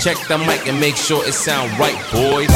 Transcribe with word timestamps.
Check 0.00 0.16
the 0.28 0.38
mic 0.38 0.66
and 0.66 0.80
make 0.80 0.96
sure 0.96 1.22
it 1.28 1.34
sound 1.34 1.78
right, 1.78 1.94
boys. 2.10 2.48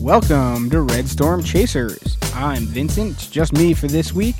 Welcome 0.00 0.70
to 0.70 0.80
Red 0.80 1.06
Storm 1.06 1.42
Chasers. 1.42 2.16
I'm 2.34 2.62
Vincent. 2.62 3.12
It's 3.12 3.26
just 3.26 3.52
me 3.52 3.74
for 3.74 3.88
this 3.88 4.14
week, 4.14 4.36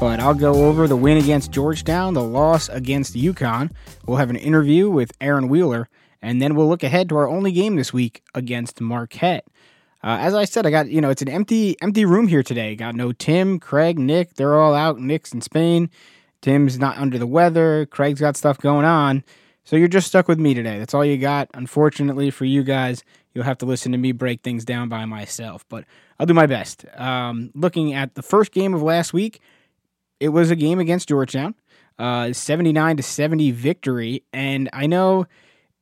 but 0.00 0.18
I'll 0.18 0.34
go 0.34 0.66
over 0.66 0.88
the 0.88 0.96
win 0.96 1.16
against 1.16 1.52
Georgetown, 1.52 2.14
the 2.14 2.24
loss 2.24 2.68
against 2.70 3.14
UConn. 3.14 3.70
We'll 4.04 4.16
have 4.16 4.30
an 4.30 4.36
interview 4.36 4.90
with 4.90 5.12
Aaron 5.20 5.46
Wheeler, 5.46 5.88
and 6.20 6.42
then 6.42 6.56
we'll 6.56 6.68
look 6.68 6.82
ahead 6.82 7.08
to 7.10 7.16
our 7.18 7.28
only 7.28 7.52
game 7.52 7.76
this 7.76 7.92
week 7.92 8.24
against 8.34 8.80
Marquette. 8.80 9.46
Uh, 10.02 10.18
as 10.20 10.34
I 10.34 10.44
said, 10.44 10.66
I 10.66 10.70
got 10.70 10.88
you 10.88 11.00
know 11.00 11.10
it's 11.10 11.22
an 11.22 11.28
empty 11.28 11.76
empty 11.80 12.04
room 12.04 12.26
here 12.26 12.42
today. 12.42 12.74
Got 12.74 12.96
no 12.96 13.12
Tim, 13.12 13.60
Craig, 13.60 13.96
Nick. 13.96 14.34
They're 14.34 14.58
all 14.60 14.74
out. 14.74 14.98
Nick's 14.98 15.32
in 15.32 15.40
Spain. 15.40 15.88
Tim's 16.40 16.78
not 16.78 16.98
under 16.98 17.18
the 17.18 17.26
weather. 17.26 17.86
Craig's 17.86 18.20
got 18.20 18.36
stuff 18.36 18.58
going 18.58 18.84
on. 18.84 19.24
So 19.64 19.76
you're 19.76 19.88
just 19.88 20.06
stuck 20.06 20.28
with 20.28 20.38
me 20.38 20.54
today. 20.54 20.78
That's 20.78 20.94
all 20.94 21.04
you 21.04 21.18
got. 21.18 21.50
Unfortunately 21.52 22.30
for 22.30 22.44
you 22.46 22.62
guys, 22.62 23.02
you'll 23.34 23.44
have 23.44 23.58
to 23.58 23.66
listen 23.66 23.92
to 23.92 23.98
me 23.98 24.12
break 24.12 24.42
things 24.42 24.64
down 24.64 24.88
by 24.88 25.04
myself, 25.04 25.64
but 25.68 25.84
I'll 26.18 26.26
do 26.26 26.34
my 26.34 26.46
best. 26.46 26.86
Um, 26.96 27.50
looking 27.54 27.92
at 27.92 28.14
the 28.14 28.22
first 28.22 28.52
game 28.52 28.72
of 28.72 28.82
last 28.82 29.12
week, 29.12 29.40
it 30.20 30.30
was 30.30 30.50
a 30.50 30.56
game 30.56 30.78
against 30.78 31.08
Georgetown, 31.08 31.54
uh, 31.98 32.32
79 32.32 32.96
to 32.96 33.02
70 33.02 33.50
victory, 33.50 34.24
and 34.32 34.70
I 34.72 34.86
know 34.86 35.26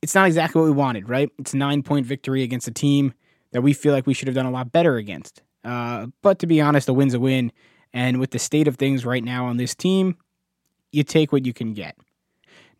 it's 0.02 0.14
not 0.14 0.26
exactly 0.26 0.60
what 0.60 0.66
we 0.66 0.72
wanted, 0.72 1.08
right? 1.08 1.30
It's 1.38 1.54
a 1.54 1.56
nine 1.56 1.82
point 1.82 2.06
victory 2.06 2.42
against 2.42 2.68
a 2.68 2.72
team 2.72 3.14
that 3.52 3.62
we 3.62 3.72
feel 3.72 3.92
like 3.92 4.06
we 4.06 4.14
should 4.14 4.28
have 4.28 4.34
done 4.34 4.46
a 4.46 4.50
lot 4.50 4.72
better 4.72 4.96
against. 4.96 5.42
Uh, 5.64 6.08
but 6.22 6.38
to 6.40 6.46
be 6.46 6.60
honest, 6.60 6.88
a 6.88 6.92
win's 6.92 7.14
a 7.14 7.20
win, 7.20 7.52
and 7.92 8.18
with 8.20 8.32
the 8.32 8.38
state 8.38 8.68
of 8.68 8.76
things 8.76 9.06
right 9.06 9.24
now 9.24 9.46
on 9.46 9.56
this 9.56 9.74
team, 9.74 10.16
you 10.92 11.02
take 11.02 11.32
what 11.32 11.46
you 11.46 11.52
can 11.52 11.74
get. 11.74 11.96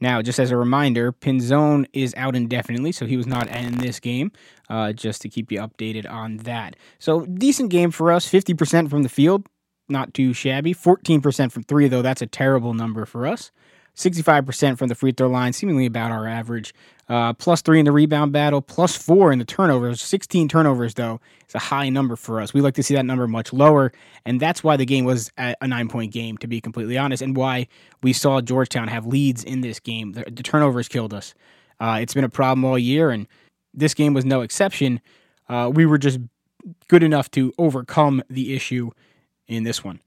Now, 0.01 0.21
just 0.21 0.39
as 0.39 0.51
a 0.51 0.57
reminder, 0.57 1.13
Pinzon 1.13 1.87
is 1.93 2.15
out 2.17 2.37
indefinitely, 2.37 2.93
so 2.93 3.07
he 3.07 3.17
was 3.17 3.27
not 3.27 3.49
in 3.49 3.79
this 3.79 3.99
game, 3.99 4.31
uh, 4.69 4.93
just 4.93 5.23
to 5.23 5.29
keep 5.29 5.51
you 5.51 5.59
updated 5.59 6.11
on 6.11 6.39
that. 6.39 6.77
So, 6.99 7.25
decent 7.25 7.71
game 7.71 7.91
for 7.91 8.13
us 8.13 8.29
50% 8.29 8.91
from 8.91 9.03
the 9.03 9.09
field, 9.09 9.47
not 9.89 10.13
too 10.13 10.35
shabby. 10.35 10.75
14% 10.75 11.51
from 11.51 11.63
three, 11.63 11.89
though, 11.89 12.03
that's 12.03 12.21
a 12.21 12.27
terrible 12.27 12.75
number 12.75 13.07
for 13.07 13.27
us. 13.27 13.51
65% 13.97 14.77
from 14.77 14.89
the 14.89 14.95
free 14.95 15.13
throw 15.13 15.29
line, 15.29 15.55
seemingly 15.55 15.87
about 15.87 16.13
our 16.13 16.29
average. 16.29 16.75
Uh, 17.09 17.33
plus 17.33 17.63
three 17.63 17.79
in 17.79 17.85
the 17.85 17.93
rebound 17.93 18.33
battle, 18.33 18.61
plus 18.61 18.97
four 18.97 19.31
in 19.31 19.39
the 19.39 19.45
turnovers. 19.45 20.03
16 20.03 20.49
turnovers, 20.49 20.95
though, 20.95 21.21
is 21.49 21.55
a 21.55 21.61
high 21.61 21.89
number 21.89 22.17
for 22.17 22.41
us. 22.41 22.53
We 22.53 22.61
like 22.61 22.75
to 22.75 22.83
see 22.83 22.95
that 22.95 23.05
number 23.05 23.29
much 23.29 23.53
lower, 23.53 23.93
and 24.25 24.41
that's 24.41 24.65
why 24.65 24.77
the 24.77 24.85
game 24.85 25.05
was 25.05 25.31
a 25.39 25.67
nine 25.67 25.89
point 25.89 26.13
game, 26.13 26.37
to 26.39 26.49
be 26.49 26.61
completely 26.61 26.99
honest, 26.99 27.23
and 27.23 27.37
why 27.37 27.69
we 28.03 28.13
saw 28.13 28.41
Georgetown 28.41 28.89
have 28.89 29.07
leads 29.07 29.45
in 29.45 29.61
this 29.61 29.79
game. 29.79 30.13
The, 30.13 30.25
the 30.25 30.43
turnovers 30.43 30.89
killed 30.89 31.15
us. 31.15 31.33
Uh, 31.79 31.99
it's 32.01 32.15
been 32.15 32.25
a 32.25 32.29
problem 32.29 32.65
all 32.65 32.79
year, 32.79 33.11
and 33.11 33.29
this 33.73 33.95
game 33.95 34.13
was 34.13 34.25
no 34.25 34.41
exception. 34.41 35.01
Uh, 35.49 35.71
we 35.73 35.87
were 35.87 35.99
just 35.99 36.19
good 36.89 37.05
enough 37.05 37.31
to 37.33 37.53
overcome 37.57 38.23
the 38.29 38.55
issue 38.55 38.91
in 39.47 39.63
this 39.63 39.85
one 39.85 40.01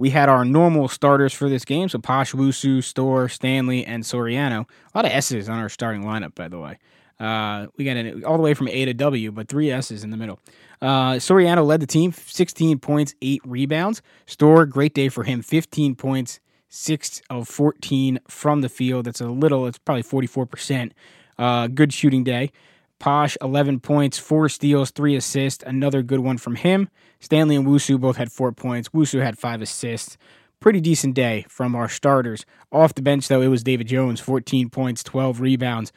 we 0.00 0.08
had 0.08 0.30
our 0.30 0.46
normal 0.46 0.88
starters 0.88 1.34
for 1.34 1.50
this 1.50 1.62
game. 1.66 1.86
So 1.90 1.98
Posh, 1.98 2.32
Wusu, 2.32 2.82
Storr, 2.82 3.28
Stanley, 3.28 3.84
and 3.84 4.02
Soriano. 4.02 4.64
A 4.94 4.98
lot 4.98 5.04
of 5.04 5.12
S's 5.12 5.46
on 5.46 5.58
our 5.58 5.68
starting 5.68 6.04
lineup, 6.04 6.34
by 6.34 6.48
the 6.48 6.58
way. 6.58 6.78
Uh, 7.20 7.66
we 7.76 7.84
got 7.84 7.98
it 7.98 8.24
all 8.24 8.38
the 8.38 8.42
way 8.42 8.54
from 8.54 8.68
A 8.68 8.86
to 8.86 8.94
W, 8.94 9.30
but 9.30 9.48
three 9.48 9.70
S's 9.70 10.02
in 10.02 10.10
the 10.10 10.16
middle. 10.16 10.40
Uh, 10.80 11.16
Soriano 11.16 11.66
led 11.66 11.80
the 11.80 11.86
team, 11.86 12.12
16 12.12 12.78
points, 12.78 13.14
eight 13.20 13.42
rebounds. 13.44 14.00
Storr, 14.24 14.64
great 14.64 14.94
day 14.94 15.10
for 15.10 15.24
him, 15.24 15.42
15 15.42 15.94
points, 15.96 16.40
six 16.70 17.20
of 17.28 17.46
14 17.46 18.20
from 18.26 18.62
the 18.62 18.70
field. 18.70 19.04
That's 19.04 19.20
a 19.20 19.28
little, 19.28 19.66
it's 19.66 19.76
probably 19.76 20.02
44%. 20.02 20.92
Uh, 21.38 21.66
good 21.66 21.92
shooting 21.92 22.24
day. 22.24 22.52
Posh, 23.00 23.36
11 23.40 23.80
points, 23.80 24.18
four 24.18 24.48
steals, 24.48 24.90
three 24.90 25.16
assists. 25.16 25.64
Another 25.66 26.02
good 26.02 26.20
one 26.20 26.38
from 26.38 26.54
him. 26.54 26.88
Stanley 27.18 27.56
and 27.56 27.66
Wusu 27.66 27.98
both 27.98 28.16
had 28.16 28.30
four 28.30 28.52
points. 28.52 28.90
Wusu 28.90 29.22
had 29.22 29.38
five 29.38 29.60
assists. 29.60 30.16
Pretty 30.60 30.80
decent 30.80 31.14
day 31.14 31.46
from 31.48 31.74
our 31.74 31.88
starters. 31.88 32.44
Off 32.70 32.94
the 32.94 33.02
bench, 33.02 33.26
though, 33.26 33.40
it 33.40 33.48
was 33.48 33.64
David 33.64 33.88
Jones, 33.88 34.20
14 34.20 34.68
points, 34.68 35.02
12 35.02 35.40
rebounds. 35.40 35.90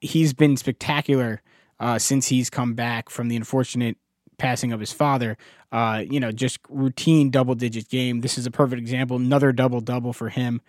He's 0.00 0.32
been 0.32 0.56
spectacular 0.56 1.42
uh, 1.78 1.98
since 1.98 2.28
he's 2.28 2.48
come 2.48 2.74
back 2.74 3.10
from 3.10 3.28
the 3.28 3.36
unfortunate 3.36 3.98
passing 4.38 4.72
of 4.72 4.80
his 4.80 4.92
father. 4.92 5.36
Uh, 5.70 6.02
you 6.08 6.18
know, 6.18 6.32
just 6.32 6.58
routine 6.70 7.30
double 7.30 7.54
digit 7.54 7.90
game. 7.90 8.22
This 8.22 8.38
is 8.38 8.46
a 8.46 8.50
perfect 8.50 8.80
example. 8.80 9.18
Another 9.18 9.52
double 9.52 9.82
double 9.82 10.14
for 10.14 10.30
him. 10.30 10.62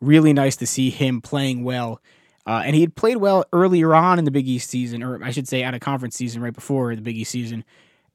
Really 0.00 0.32
nice 0.32 0.56
to 0.56 0.66
see 0.66 0.88
him 0.88 1.20
playing 1.20 1.64
well 1.64 2.00
uh, 2.46 2.62
and 2.64 2.74
he 2.74 2.82
had 2.82 2.94
played 2.94 3.16
well 3.16 3.44
earlier 3.52 3.94
on 3.94 4.18
in 4.18 4.24
the 4.24 4.30
Big 4.30 4.46
East 4.46 4.68
season, 4.68 5.02
or 5.02 5.22
I 5.22 5.30
should 5.30 5.48
say, 5.48 5.62
out 5.62 5.74
of 5.74 5.80
conference 5.80 6.16
season 6.16 6.42
right 6.42 6.52
before 6.52 6.94
the 6.94 7.02
Big 7.02 7.16
East 7.16 7.30
season. 7.30 7.64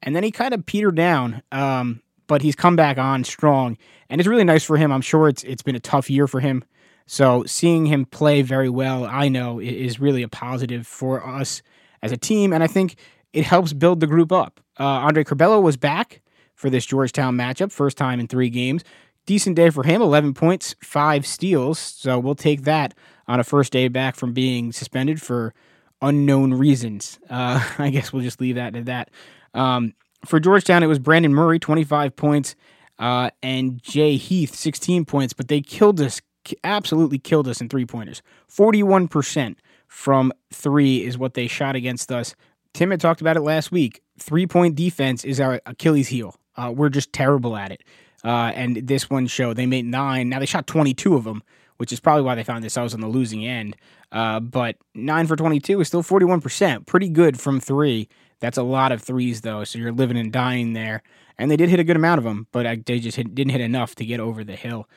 And 0.02 0.16
then 0.16 0.24
he 0.24 0.32
kind 0.32 0.54
of 0.54 0.66
petered 0.66 0.96
down, 0.96 1.42
um, 1.52 2.02
but 2.28 2.42
he's 2.42 2.56
come 2.56 2.76
back 2.76 2.98
on 2.98 3.24
strong, 3.24 3.78
and 4.10 4.22
it's 4.22 4.28
really 4.28 4.44
nice 4.44 4.64
for 4.64 4.78
him. 4.78 4.92
I'm 4.92 5.02
sure 5.02 5.28
it's 5.28 5.44
it's 5.44 5.64
been 5.64 5.76
a 5.76 5.80
tough 5.80 6.10
year 6.10 6.28
for 6.28 6.40
him. 6.40 6.64
So 7.06 7.44
seeing 7.46 7.88
him 7.88 8.06
play 8.06 8.44
very 8.44 8.70
well, 8.70 9.04
I 9.04 9.30
know, 9.30 9.60
is 9.60 10.00
really 10.00 10.22
a 10.22 10.28
positive 10.28 10.86
for 10.86 11.26
us 11.26 11.64
as 12.04 12.12
a 12.12 12.18
team, 12.18 12.54
and 12.54 12.64
I 12.64 12.68
think 12.68 12.98
it 13.34 13.46
helps 13.46 13.74
build 13.74 14.00
the 14.00 14.08
group 14.08 14.32
up. 14.32 14.60
Uh, 14.80 14.84
Andre 14.84 15.24
Curbelo 15.24 15.62
was 15.62 15.76
back 15.76 16.22
for 16.56 16.70
this 16.70 16.86
Georgetown 16.86 17.36
matchup, 17.36 17.72
first 17.72 17.98
time 17.98 18.20
in 18.20 18.28
three 18.28 18.50
games. 18.50 18.84
Decent 19.26 19.56
day 19.56 19.70
for 19.70 19.84
him, 19.84 20.02
11 20.02 20.34
points, 20.34 20.76
five 20.82 21.26
steals. 21.26 21.78
So 21.80 22.20
we'll 22.20 22.36
take 22.36 22.64
that 22.64 22.94
on 23.30 23.40
a 23.40 23.44
first 23.44 23.72
day 23.72 23.88
back 23.88 24.16
from 24.16 24.34
being 24.34 24.74
suspended 24.74 25.22
for 25.22 25.54
unknown 26.02 26.54
reasons. 26.54 27.20
Uh, 27.30 27.64
I 27.78 27.92
guess 27.92 28.12
we'll 28.12 28.24
just 28.24 28.42
leave 28.42 28.56
that 28.56 28.76
at 28.76 28.86
that. 28.86 29.12
Um, 29.54 29.94
for 30.26 30.40
Georgetown, 30.40 30.84
it 30.84 30.88
was 30.88 31.00
Brandon 31.00 31.34
Murray, 31.34 31.60
25 31.60 32.16
points, 32.16 32.56
uh, 32.98 33.30
and 33.42 33.82
Jay 33.82 34.18
Heath, 34.18 34.56
16 34.56 35.06
points, 35.06 35.32
but 35.32 35.48
they 35.48 35.62
killed 35.62 36.02
us, 36.02 36.20
absolutely 36.64 37.20
killed 37.20 37.48
us 37.48 37.62
in 37.62 37.70
three 37.70 37.86
pointers. 37.86 38.22
41% 38.52 39.56
from 39.88 40.34
three 40.52 41.06
is 41.06 41.18
what 41.18 41.36
they 41.36 41.48
shot 41.48 41.76
against 41.76 42.12
us. 42.12 42.36
Tim 42.74 42.92
had 42.92 43.00
talked 43.00 43.22
about 43.22 43.38
it 43.38 43.42
last 43.42 43.72
week. 43.72 44.02
Three 44.20 44.46
point 44.46 44.76
defense 44.76 45.24
is 45.24 45.40
our 45.40 45.62
Achilles 45.66 46.10
heel. 46.10 46.36
Uh, 46.58 46.74
we're 46.76 46.90
just 46.90 47.14
terrible 47.14 47.56
at 47.56 47.72
it. 47.72 47.84
Uh, 48.24 48.52
and 48.54 48.76
this 48.88 49.10
one 49.10 49.28
show 49.28 49.54
they 49.54 49.66
made 49.66 49.86
nine. 49.86 50.28
Now 50.28 50.40
they 50.40 50.46
shot 50.46 50.68
22 50.68 51.16
of 51.16 51.24
them, 51.24 51.42
which 51.80 51.94
is 51.94 52.00
probably 52.02 52.24
why 52.24 52.36
they 52.36 52.44
found 52.44 52.62
themselves 52.62 52.94
on 52.94 53.00
the 53.00 53.08
losing 53.08 53.46
end. 53.46 53.76
Uh, 54.12 54.40
but 54.40 54.76
nine 54.94 55.26
for 55.26 55.38
22 55.38 55.80
is 55.80 55.88
still 55.88 56.04
41%. 56.04 56.86
Pretty 56.86 57.08
good 57.08 57.40
from 57.40 57.62
three. 57.62 58.10
That's 58.42 58.58
a 58.58 58.64
lot 58.64 58.92
of 58.92 59.02
threes, 59.02 59.42
though. 59.42 59.64
So 59.64 59.80
you're 59.80 59.94
living 59.94 60.18
and 60.18 60.32
dying 60.32 60.74
there. 60.74 61.04
And 61.38 61.50
they 61.50 61.56
did 61.56 61.70
hit 61.70 61.80
a 61.80 61.86
good 61.86 61.96
amount 61.96 62.18
of 62.18 62.26
them, 62.26 62.48
but 62.52 62.86
they 62.86 63.00
just 63.00 63.16
hit, 63.16 63.34
didn't 63.34 63.52
hit 63.52 63.62
enough 63.62 63.96
to 63.96 64.06
get 64.06 64.20
over 64.20 64.44
the 64.44 64.58
hill. 64.58 64.90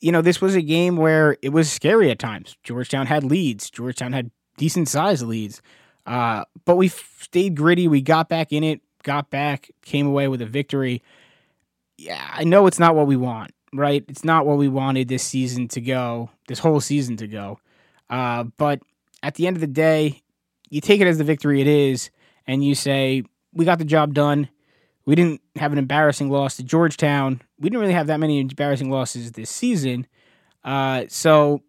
You 0.00 0.10
know, 0.10 0.22
this 0.22 0.40
was 0.40 0.54
a 0.54 0.62
game 0.62 0.96
where 0.96 1.36
it 1.42 1.50
was 1.50 1.70
scary 1.70 2.10
at 2.10 2.18
times. 2.18 2.56
Georgetown 2.64 3.06
had 3.06 3.24
leads, 3.24 3.70
Georgetown 3.70 4.12
had 4.12 4.30
decent 4.56 4.88
sized 4.88 5.26
leads. 5.26 5.60
Uh, 6.06 6.44
but 6.64 6.76
we 6.76 6.88
stayed 6.88 7.56
gritty. 7.56 7.88
We 7.88 8.00
got 8.00 8.28
back 8.28 8.52
in 8.52 8.64
it, 8.64 8.80
got 9.02 9.30
back, 9.30 9.70
came 9.82 10.06
away 10.06 10.28
with 10.28 10.40
a 10.42 10.46
victory 10.46 11.02
yeah, 12.02 12.28
I 12.32 12.44
know 12.44 12.66
it's 12.66 12.78
not 12.78 12.94
what 12.94 13.06
we 13.06 13.16
want, 13.16 13.52
right? 13.72 14.04
It's 14.08 14.24
not 14.24 14.46
what 14.46 14.58
we 14.58 14.68
wanted 14.68 15.08
this 15.08 15.22
season 15.22 15.68
to 15.68 15.80
go, 15.80 16.30
this 16.48 16.58
whole 16.58 16.80
season 16.80 17.16
to 17.18 17.26
go. 17.26 17.58
Uh, 18.10 18.44
but 18.56 18.80
at 19.22 19.34
the 19.34 19.46
end 19.46 19.56
of 19.56 19.60
the 19.60 19.66
day, 19.66 20.22
you 20.68 20.80
take 20.80 21.00
it 21.00 21.06
as 21.06 21.18
the 21.18 21.24
victory 21.24 21.60
it 21.60 21.66
is, 21.66 22.10
and 22.46 22.64
you 22.64 22.74
say, 22.74 23.24
we 23.52 23.64
got 23.64 23.78
the 23.78 23.84
job 23.84 24.14
done. 24.14 24.48
We 25.04 25.14
didn't 25.14 25.40
have 25.56 25.72
an 25.72 25.78
embarrassing 25.78 26.30
loss 26.30 26.56
to 26.56 26.62
Georgetown. 26.62 27.42
We 27.58 27.68
didn't 27.68 27.80
really 27.80 27.92
have 27.92 28.06
that 28.06 28.20
many 28.20 28.40
embarrassing 28.40 28.90
losses 28.90 29.32
this 29.32 29.50
season. 29.50 30.06
Uh, 30.64 31.04
so, 31.08 31.60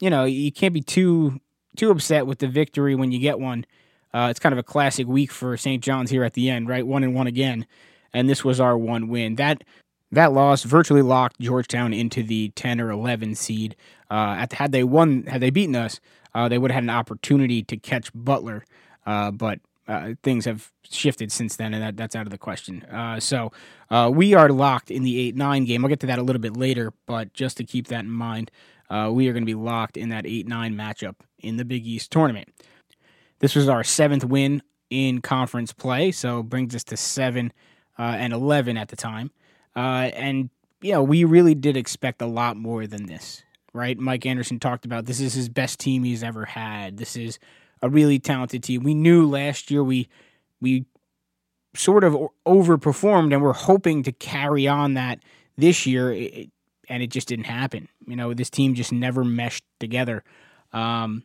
you 0.00 0.10
know, 0.10 0.24
you 0.24 0.50
can't 0.50 0.74
be 0.74 0.80
too 0.80 1.40
too 1.74 1.90
upset 1.90 2.26
with 2.26 2.38
the 2.38 2.48
victory 2.48 2.94
when 2.94 3.12
you 3.12 3.18
get 3.18 3.38
one. 3.38 3.64
Uh, 4.12 4.28
it's 4.30 4.40
kind 4.40 4.52
of 4.52 4.58
a 4.58 4.62
classic 4.62 5.06
week 5.06 5.30
for 5.32 5.56
St. 5.56 5.82
John's 5.82 6.10
here 6.10 6.22
at 6.22 6.34
the 6.34 6.50
end, 6.50 6.68
right? 6.68 6.86
One 6.86 7.02
and 7.02 7.14
one 7.14 7.26
again 7.26 7.66
and 8.12 8.28
this 8.28 8.44
was 8.44 8.60
our 8.60 8.76
one 8.76 9.08
win. 9.08 9.36
That 9.36 9.64
that 10.12 10.32
loss 10.32 10.62
virtually 10.62 11.02
locked 11.02 11.40
Georgetown 11.40 11.92
into 11.92 12.22
the 12.22 12.50
10 12.50 12.80
or 12.80 12.90
11 12.90 13.34
seed. 13.34 13.74
Uh, 14.10 14.36
at, 14.38 14.52
had 14.52 14.72
they 14.72 14.84
won, 14.84 15.24
had 15.24 15.40
they 15.40 15.50
beaten 15.50 15.74
us, 15.74 16.00
uh, 16.34 16.48
they 16.48 16.58
would 16.58 16.70
have 16.70 16.76
had 16.76 16.84
an 16.84 16.90
opportunity 16.90 17.62
to 17.62 17.76
catch 17.76 18.10
Butler. 18.14 18.64
Uh, 19.06 19.30
but 19.30 19.60
uh, 19.88 20.14
things 20.22 20.44
have 20.44 20.70
shifted 20.88 21.32
since 21.32 21.56
then, 21.56 21.74
and 21.74 21.82
that, 21.82 21.96
that's 21.96 22.14
out 22.14 22.26
of 22.26 22.30
the 22.30 22.38
question. 22.38 22.82
Uh, 22.84 23.18
so 23.18 23.50
uh, 23.90 24.10
we 24.12 24.34
are 24.34 24.50
locked 24.50 24.90
in 24.90 25.02
the 25.02 25.18
8 25.28 25.36
9 25.36 25.64
game. 25.64 25.84
I'll 25.84 25.88
get 25.88 26.00
to 26.00 26.06
that 26.06 26.18
a 26.18 26.22
little 26.22 26.40
bit 26.40 26.56
later, 26.56 26.92
but 27.06 27.32
just 27.32 27.56
to 27.56 27.64
keep 27.64 27.88
that 27.88 28.00
in 28.00 28.10
mind, 28.10 28.50
we 29.10 29.26
are 29.26 29.32
going 29.32 29.42
to 29.42 29.46
be 29.46 29.54
locked 29.54 29.96
in 29.96 30.10
that 30.10 30.26
8 30.26 30.46
9 30.46 30.74
matchup 30.74 31.16
in 31.38 31.56
the 31.56 31.64
Big 31.64 31.86
East 31.86 32.10
tournament. 32.10 32.48
This 33.40 33.56
was 33.56 33.68
our 33.68 33.82
seventh 33.82 34.24
win 34.24 34.62
in 34.88 35.20
conference 35.22 35.72
play, 35.72 36.12
so 36.12 36.42
brings 36.42 36.74
us 36.74 36.84
to 36.84 36.96
seven 36.96 37.52
uh, 37.98 38.16
and 38.18 38.32
11 38.32 38.76
at 38.76 38.88
the 38.88 38.96
time. 38.96 39.30
Uh, 39.74 40.10
and, 40.14 40.50
you 40.80 40.92
know, 40.92 41.02
we 41.02 41.24
really 41.24 41.54
did 41.54 41.76
expect 41.76 42.22
a 42.22 42.26
lot 42.26 42.56
more 42.56 42.86
than 42.86 43.06
this 43.06 43.42
right? 43.72 43.98
Mike 43.98 44.26
Anderson 44.26 44.60
talked 44.60 44.84
about 44.84 45.06
this 45.06 45.20
is 45.20 45.34
his 45.34 45.48
best 45.48 45.80
team 45.80 46.04
he's 46.04 46.22
ever 46.22 46.44
had. 46.44 46.96
This 46.96 47.16
is 47.16 47.38
a 47.80 47.88
really 47.88 48.18
talented 48.18 48.62
team. 48.62 48.82
We 48.82 48.94
knew 48.94 49.28
last 49.28 49.70
year 49.70 49.82
we 49.82 50.08
we 50.60 50.86
sort 51.74 52.04
of 52.04 52.16
overperformed 52.46 53.32
and 53.32 53.42
we're 53.42 53.52
hoping 53.52 54.02
to 54.02 54.12
carry 54.12 54.68
on 54.68 54.94
that 54.94 55.20
this 55.56 55.86
year 55.86 56.12
it, 56.12 56.50
and 56.88 57.02
it 57.02 57.08
just 57.08 57.28
didn't 57.28 57.46
happen. 57.46 57.88
You 58.06 58.16
know, 58.16 58.34
this 58.34 58.50
team 58.50 58.74
just 58.74 58.92
never 58.92 59.24
meshed 59.24 59.64
together. 59.80 60.22
Um, 60.72 61.24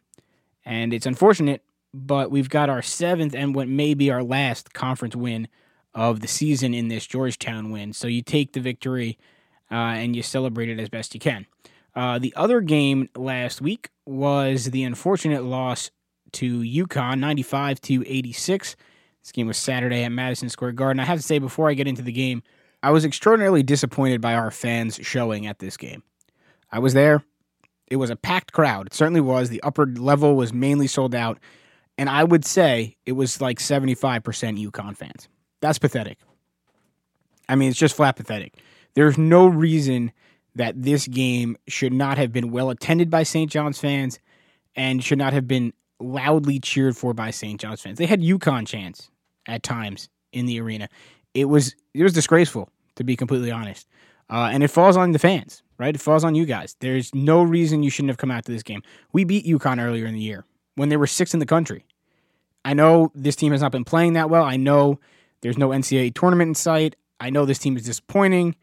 and 0.66 0.94
it's 0.94 1.06
unfortunate, 1.06 1.64
but 1.94 2.32
we've 2.32 2.50
got 2.50 2.70
our 2.70 2.82
seventh 2.82 3.36
and 3.36 3.54
what 3.54 3.68
may 3.68 3.94
be 3.94 4.10
our 4.10 4.24
last 4.24 4.74
conference 4.74 5.16
win 5.16 5.48
of 5.94 6.20
the 6.20 6.28
season 6.28 6.74
in 6.74 6.88
this 6.88 7.06
Georgetown 7.08 7.72
win. 7.72 7.94
So 7.94 8.08
you 8.08 8.22
take 8.22 8.54
the 8.54 8.60
victory 8.60 9.18
uh, 9.72 9.76
and 9.76 10.16
you 10.16 10.24
celebrate 10.24 10.70
it 10.70 10.80
as 10.80 10.90
best 10.90 11.14
you 11.14 11.20
can. 11.20 11.46
Uh, 11.96 12.20
the 12.20 12.34
other 12.36 12.62
game 12.62 13.10
last 13.16 13.62
week 13.62 13.90
was 14.06 14.66
the 14.66 14.84
unfortunate 14.84 15.44
loss 15.44 15.90
to 16.34 16.60
UConn, 16.60 17.20
95 17.20 17.82
to 17.82 18.04
86. 18.08 18.76
This 19.24 19.32
game 19.32 19.48
was 19.48 19.58
Saturday 19.58 20.04
at 20.04 20.12
Madison 20.12 20.50
Square 20.50 20.74
Garden. 20.74 21.00
I 21.00 21.06
have 21.06 21.20
to 21.20 21.24
say, 21.24 21.40
before 21.40 21.70
I 21.70 21.74
get 21.74 21.88
into 21.88 22.04
the 22.04 22.12
game, 22.12 22.44
I 22.84 22.92
was 22.92 23.04
extraordinarily 23.04 23.64
disappointed 23.64 24.22
by 24.22 24.36
our 24.36 24.52
fans 24.52 25.00
showing 25.02 25.48
at 25.48 25.60
this 25.60 25.76
game. 25.76 26.04
I 26.72 26.80
was 26.80 26.94
there. 26.94 27.24
It 27.90 27.96
was 27.96 28.10
a 28.10 28.16
packed 28.16 28.52
crowd. 28.52 28.88
It 28.88 28.94
certainly 28.94 29.22
was. 29.22 29.50
The 29.50 29.64
upper 29.64 29.86
level 29.86 30.36
was 30.36 30.54
mainly 30.54 30.88
sold 30.88 31.16
out. 31.16 31.40
And 31.98 32.10
I 32.10 32.24
would 32.24 32.46
say 32.46 32.96
it 33.06 33.14
was 33.14 33.42
like 33.42 33.60
75% 33.60 34.22
UConn 34.24 34.96
fans. 34.96 35.28
That's 35.62 35.80
pathetic. 35.80 36.20
I 37.50 37.56
mean, 37.56 37.70
it's 37.70 37.80
just 37.80 37.96
flat 37.96 38.16
pathetic. 38.16 38.56
There's 38.94 39.18
no 39.18 39.48
reason 39.48 40.12
that 40.56 40.82
this 40.82 41.08
game 41.08 41.58
should 41.68 41.94
not 41.94 42.18
have 42.18 42.34
been 42.34 42.52
well 42.52 42.70
attended 42.70 43.10
by 43.10 43.24
St. 43.24 43.50
John's 43.50 43.80
fans 43.80 44.20
and 44.76 45.04
should 45.04 45.18
not 45.18 45.34
have 45.34 45.48
been 45.48 45.74
loudly 46.00 46.60
cheered 46.60 46.98
for 46.98 47.14
by 47.14 47.32
St. 47.32 47.60
John's 47.60 47.82
fans. 47.82 47.98
They 47.98 48.06
had 48.06 48.22
UConn 48.22 48.68
chants 48.68 49.10
at 49.48 49.64
times 49.64 50.10
in 50.32 50.46
the 50.46 50.60
arena. 50.60 50.90
It 51.34 51.46
was 51.46 51.76
it 51.94 52.04
was 52.04 52.14
disgraceful 52.14 52.70
to 52.96 53.04
be 53.04 53.16
completely 53.16 53.52
honest, 53.52 53.88
uh, 54.30 54.50
and 54.52 54.64
it 54.64 54.70
falls 54.70 54.98
on 54.98 55.12
the 55.12 55.20
fans, 55.20 55.62
right? 55.78 55.94
It 55.94 56.02
falls 56.02 56.24
on 56.24 56.36
you 56.36 56.46
guys. 56.46 56.76
There's 56.80 57.14
no 57.14 57.44
reason 57.44 57.84
you 57.84 57.90
shouldn't 57.90 58.10
have 58.10 58.18
come 58.18 58.32
out 58.32 58.46
to 58.46 58.52
this 58.52 58.64
game. 58.64 58.82
We 59.14 59.24
beat 59.24 59.46
UConn 59.46 59.84
earlier 59.84 60.06
in 60.06 60.14
the 60.14 60.20
year 60.20 60.46
when 60.76 60.90
they 60.90 60.98
were 60.98 61.08
sixth 61.08 61.34
in 61.34 61.40
the 61.40 61.46
country. 61.46 61.86
I 62.66 62.74
know 62.74 63.12
this 63.16 63.36
team 63.36 63.52
has 63.52 63.62
not 63.62 63.72
been 63.72 63.86
playing 63.86 64.14
that 64.14 64.30
well. 64.30 64.44
I 64.44 64.58
know 64.58 65.00
there's 65.42 65.58
no 65.58 65.70
NCAA 65.70 66.14
tournament 66.14 66.50
in 66.50 66.56
sight. 66.56 66.96
I 67.20 67.30
know 67.30 67.46
this 67.46 67.60
team 67.60 67.76
is 67.78 67.84
disappointing 67.84 68.56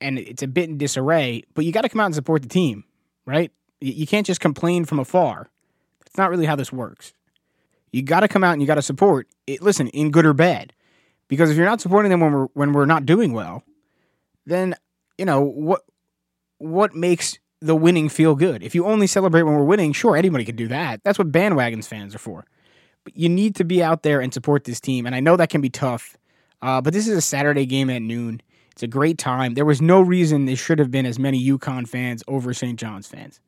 and 0.00 0.18
it's 0.18 0.42
a 0.42 0.48
bit 0.48 0.68
in 0.68 0.78
disarray, 0.78 1.42
but 1.54 1.64
you 1.64 1.72
got 1.72 1.82
to 1.82 1.88
come 1.88 2.00
out 2.00 2.06
and 2.06 2.14
support 2.14 2.42
the 2.42 2.48
team, 2.48 2.84
right? 3.26 3.50
You 3.80 4.06
can't 4.06 4.26
just 4.26 4.40
complain 4.40 4.84
from 4.84 4.98
afar. 4.98 5.48
That's 6.04 6.18
not 6.18 6.30
really 6.30 6.46
how 6.46 6.56
this 6.56 6.72
works. 6.72 7.12
You 7.92 8.02
got 8.02 8.20
to 8.20 8.28
come 8.28 8.44
out 8.44 8.52
and 8.52 8.60
you 8.60 8.66
got 8.66 8.76
to 8.76 8.82
support 8.82 9.28
it. 9.46 9.62
Listen, 9.62 9.88
in 9.88 10.10
good 10.10 10.26
or 10.26 10.34
bad, 10.34 10.72
because 11.28 11.50
if 11.50 11.56
you're 11.56 11.66
not 11.66 11.80
supporting 11.80 12.10
them 12.10 12.20
when 12.20 12.32
we're 12.32 12.46
when 12.54 12.72
we're 12.72 12.86
not 12.86 13.06
doing 13.06 13.32
well, 13.32 13.62
then 14.46 14.74
you 15.16 15.24
know 15.24 15.40
what 15.40 15.82
what 16.58 16.94
makes 16.94 17.38
the 17.60 17.74
winning 17.74 18.08
feel 18.08 18.34
good. 18.34 18.62
If 18.62 18.74
you 18.74 18.84
only 18.84 19.06
celebrate 19.06 19.42
when 19.42 19.54
we're 19.54 19.64
winning, 19.64 19.92
sure, 19.92 20.16
anybody 20.16 20.44
can 20.44 20.56
do 20.56 20.68
that. 20.68 21.02
That's 21.02 21.18
what 21.18 21.32
bandwagons 21.32 21.86
fans 21.86 22.14
are 22.14 22.18
for. 22.18 22.44
But 23.08 23.16
you 23.16 23.30
need 23.30 23.54
to 23.54 23.64
be 23.64 23.82
out 23.82 24.02
there 24.02 24.20
and 24.20 24.34
support 24.34 24.64
this 24.64 24.80
team, 24.80 25.06
and 25.06 25.14
I 25.14 25.20
know 25.20 25.34
that 25.38 25.48
can 25.48 25.62
be 25.62 25.70
tough. 25.70 26.18
Uh, 26.60 26.82
but 26.82 26.92
this 26.92 27.08
is 27.08 27.16
a 27.16 27.22
Saturday 27.22 27.64
game 27.64 27.88
at 27.88 28.02
noon. 28.02 28.42
It's 28.72 28.82
a 28.82 28.86
great 28.86 29.16
time. 29.16 29.54
There 29.54 29.64
was 29.64 29.80
no 29.80 30.02
reason 30.02 30.44
there 30.44 30.56
should 30.56 30.78
have 30.78 30.90
been 30.90 31.06
as 31.06 31.18
many 31.18 31.42
UConn 31.42 31.88
fans 31.88 32.22
over 32.28 32.52
St. 32.52 32.78
John's 32.78 33.06
fans. 33.06 33.40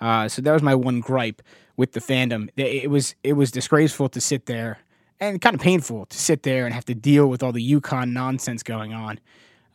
Uh, 0.00 0.28
so 0.28 0.40
that 0.40 0.50
was 0.50 0.62
my 0.62 0.74
one 0.74 1.00
gripe 1.00 1.42
with 1.76 1.92
the 1.92 2.00
fandom. 2.00 2.48
It 2.56 2.88
was 2.88 3.14
it 3.22 3.34
was 3.34 3.50
disgraceful 3.50 4.08
to 4.08 4.18
sit 4.18 4.46
there 4.46 4.78
and 5.20 5.42
kind 5.42 5.54
of 5.54 5.60
painful 5.60 6.06
to 6.06 6.16
sit 6.16 6.42
there 6.42 6.64
and 6.64 6.72
have 6.72 6.86
to 6.86 6.94
deal 6.94 7.26
with 7.26 7.42
all 7.42 7.52
the 7.52 7.70
UConn 7.70 8.12
nonsense 8.12 8.62
going 8.62 8.94
on 8.94 9.20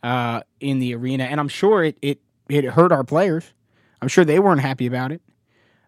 uh, 0.02 0.40
in 0.58 0.80
the 0.80 0.96
arena. 0.96 1.24
And 1.24 1.38
I'm 1.38 1.48
sure 1.48 1.84
it, 1.84 1.96
it 2.02 2.20
it 2.48 2.64
hurt 2.64 2.90
our 2.90 3.04
players. 3.04 3.54
I'm 4.02 4.08
sure 4.08 4.24
they 4.24 4.40
weren't 4.40 4.62
happy 4.62 4.86
about 4.88 5.12
it. 5.12 5.22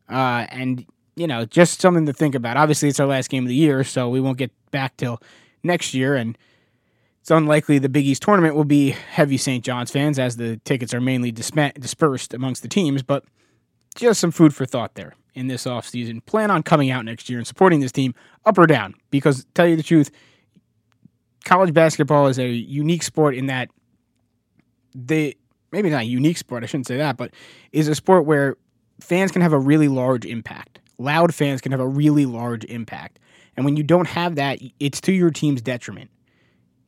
Uh, 0.09 0.47
and 0.51 0.87
you 1.17 1.27
know, 1.27 1.45
just 1.45 1.81
something 1.81 2.07
to 2.07 2.13
think 2.13 2.35
about. 2.35 2.57
Obviously, 2.57 2.89
it's 2.89 3.01
our 3.01 3.07
last 3.07 3.31
game 3.31 3.45
of 3.45 3.49
the 3.49 3.55
year, 3.55 3.85
so 3.85 4.09
we 4.09 4.21
won't 4.21 4.39
get 4.39 4.51
back 4.71 4.97
till 4.97 5.21
next 5.63 5.95
year. 5.95 6.15
And 6.17 6.37
it's 7.21 7.31
unlikely 7.31 7.79
the 7.79 7.89
Big 7.89 8.07
East 8.07 8.23
tournament 8.23 8.55
will 8.55 8.65
be 8.65 8.91
heavy 8.91 9.37
St. 9.37 9.65
John's 9.65 9.91
fans, 9.91 10.19
as 10.19 10.37
the 10.37 10.57
tickets 10.59 10.95
are 10.95 11.01
mainly 11.01 11.33
dispersed 11.33 12.35
amongst 12.35 12.63
the 12.63 12.69
teams. 12.69 13.03
But 13.03 13.25
just 13.95 14.21
some 14.21 14.31
food 14.31 14.55
for 14.55 14.65
thought 14.67 14.95
there 14.95 15.15
in 15.35 15.49
this 15.49 15.65
offseason. 15.65 16.25
Plan 16.27 16.51
on 16.51 16.63
coming 16.63 16.91
out 16.91 17.05
next 17.05 17.29
year 17.29 17.39
and 17.39 17.47
supporting 17.47 17.81
this 17.81 17.93
team 17.93 18.15
up 18.45 18.59
or 18.59 18.67
down. 18.67 18.95
Because, 19.11 19.47
tell 19.55 19.67
you 19.67 19.77
the 19.77 19.83
truth, 19.83 20.11
college 21.45 21.73
basketball 21.73 22.27
is 22.27 22.39
a 22.39 22.47
unique 22.49 23.03
sport 23.03 23.35
in 23.35 23.47
that 23.47 23.69
they 24.95 25.37
maybe 25.73 25.91
not 25.91 26.03
a 26.03 26.07
unique 26.07 26.37
sport, 26.37 26.65
I 26.65 26.67
shouldn't 26.67 26.89
say 26.89 26.97
that, 26.97 27.17
but 27.17 27.33
is 27.73 27.89
a 27.89 27.95
sport 27.95 28.27
where 28.27 28.57
fans 29.01 29.31
can 29.31 29.43
have 29.43 29.53
a 29.53 29.59
really 29.59 29.89
large 29.89 30.25
impact. 30.25 30.80
Loud 31.01 31.35
fans 31.35 31.61
can 31.61 31.73
have 31.73 31.81
a 31.81 31.89
really 31.89 32.27
large 32.27 32.65
impact. 32.65 33.19
And 33.57 33.65
when 33.65 33.77
you 33.77 33.83
don't 33.83 34.09
have 34.09 34.37
that, 34.37 34.59
it's 34.79 35.01
to 35.03 35.13
your 35.13 35.31
team's 35.31 35.63
detriment 35.63 36.11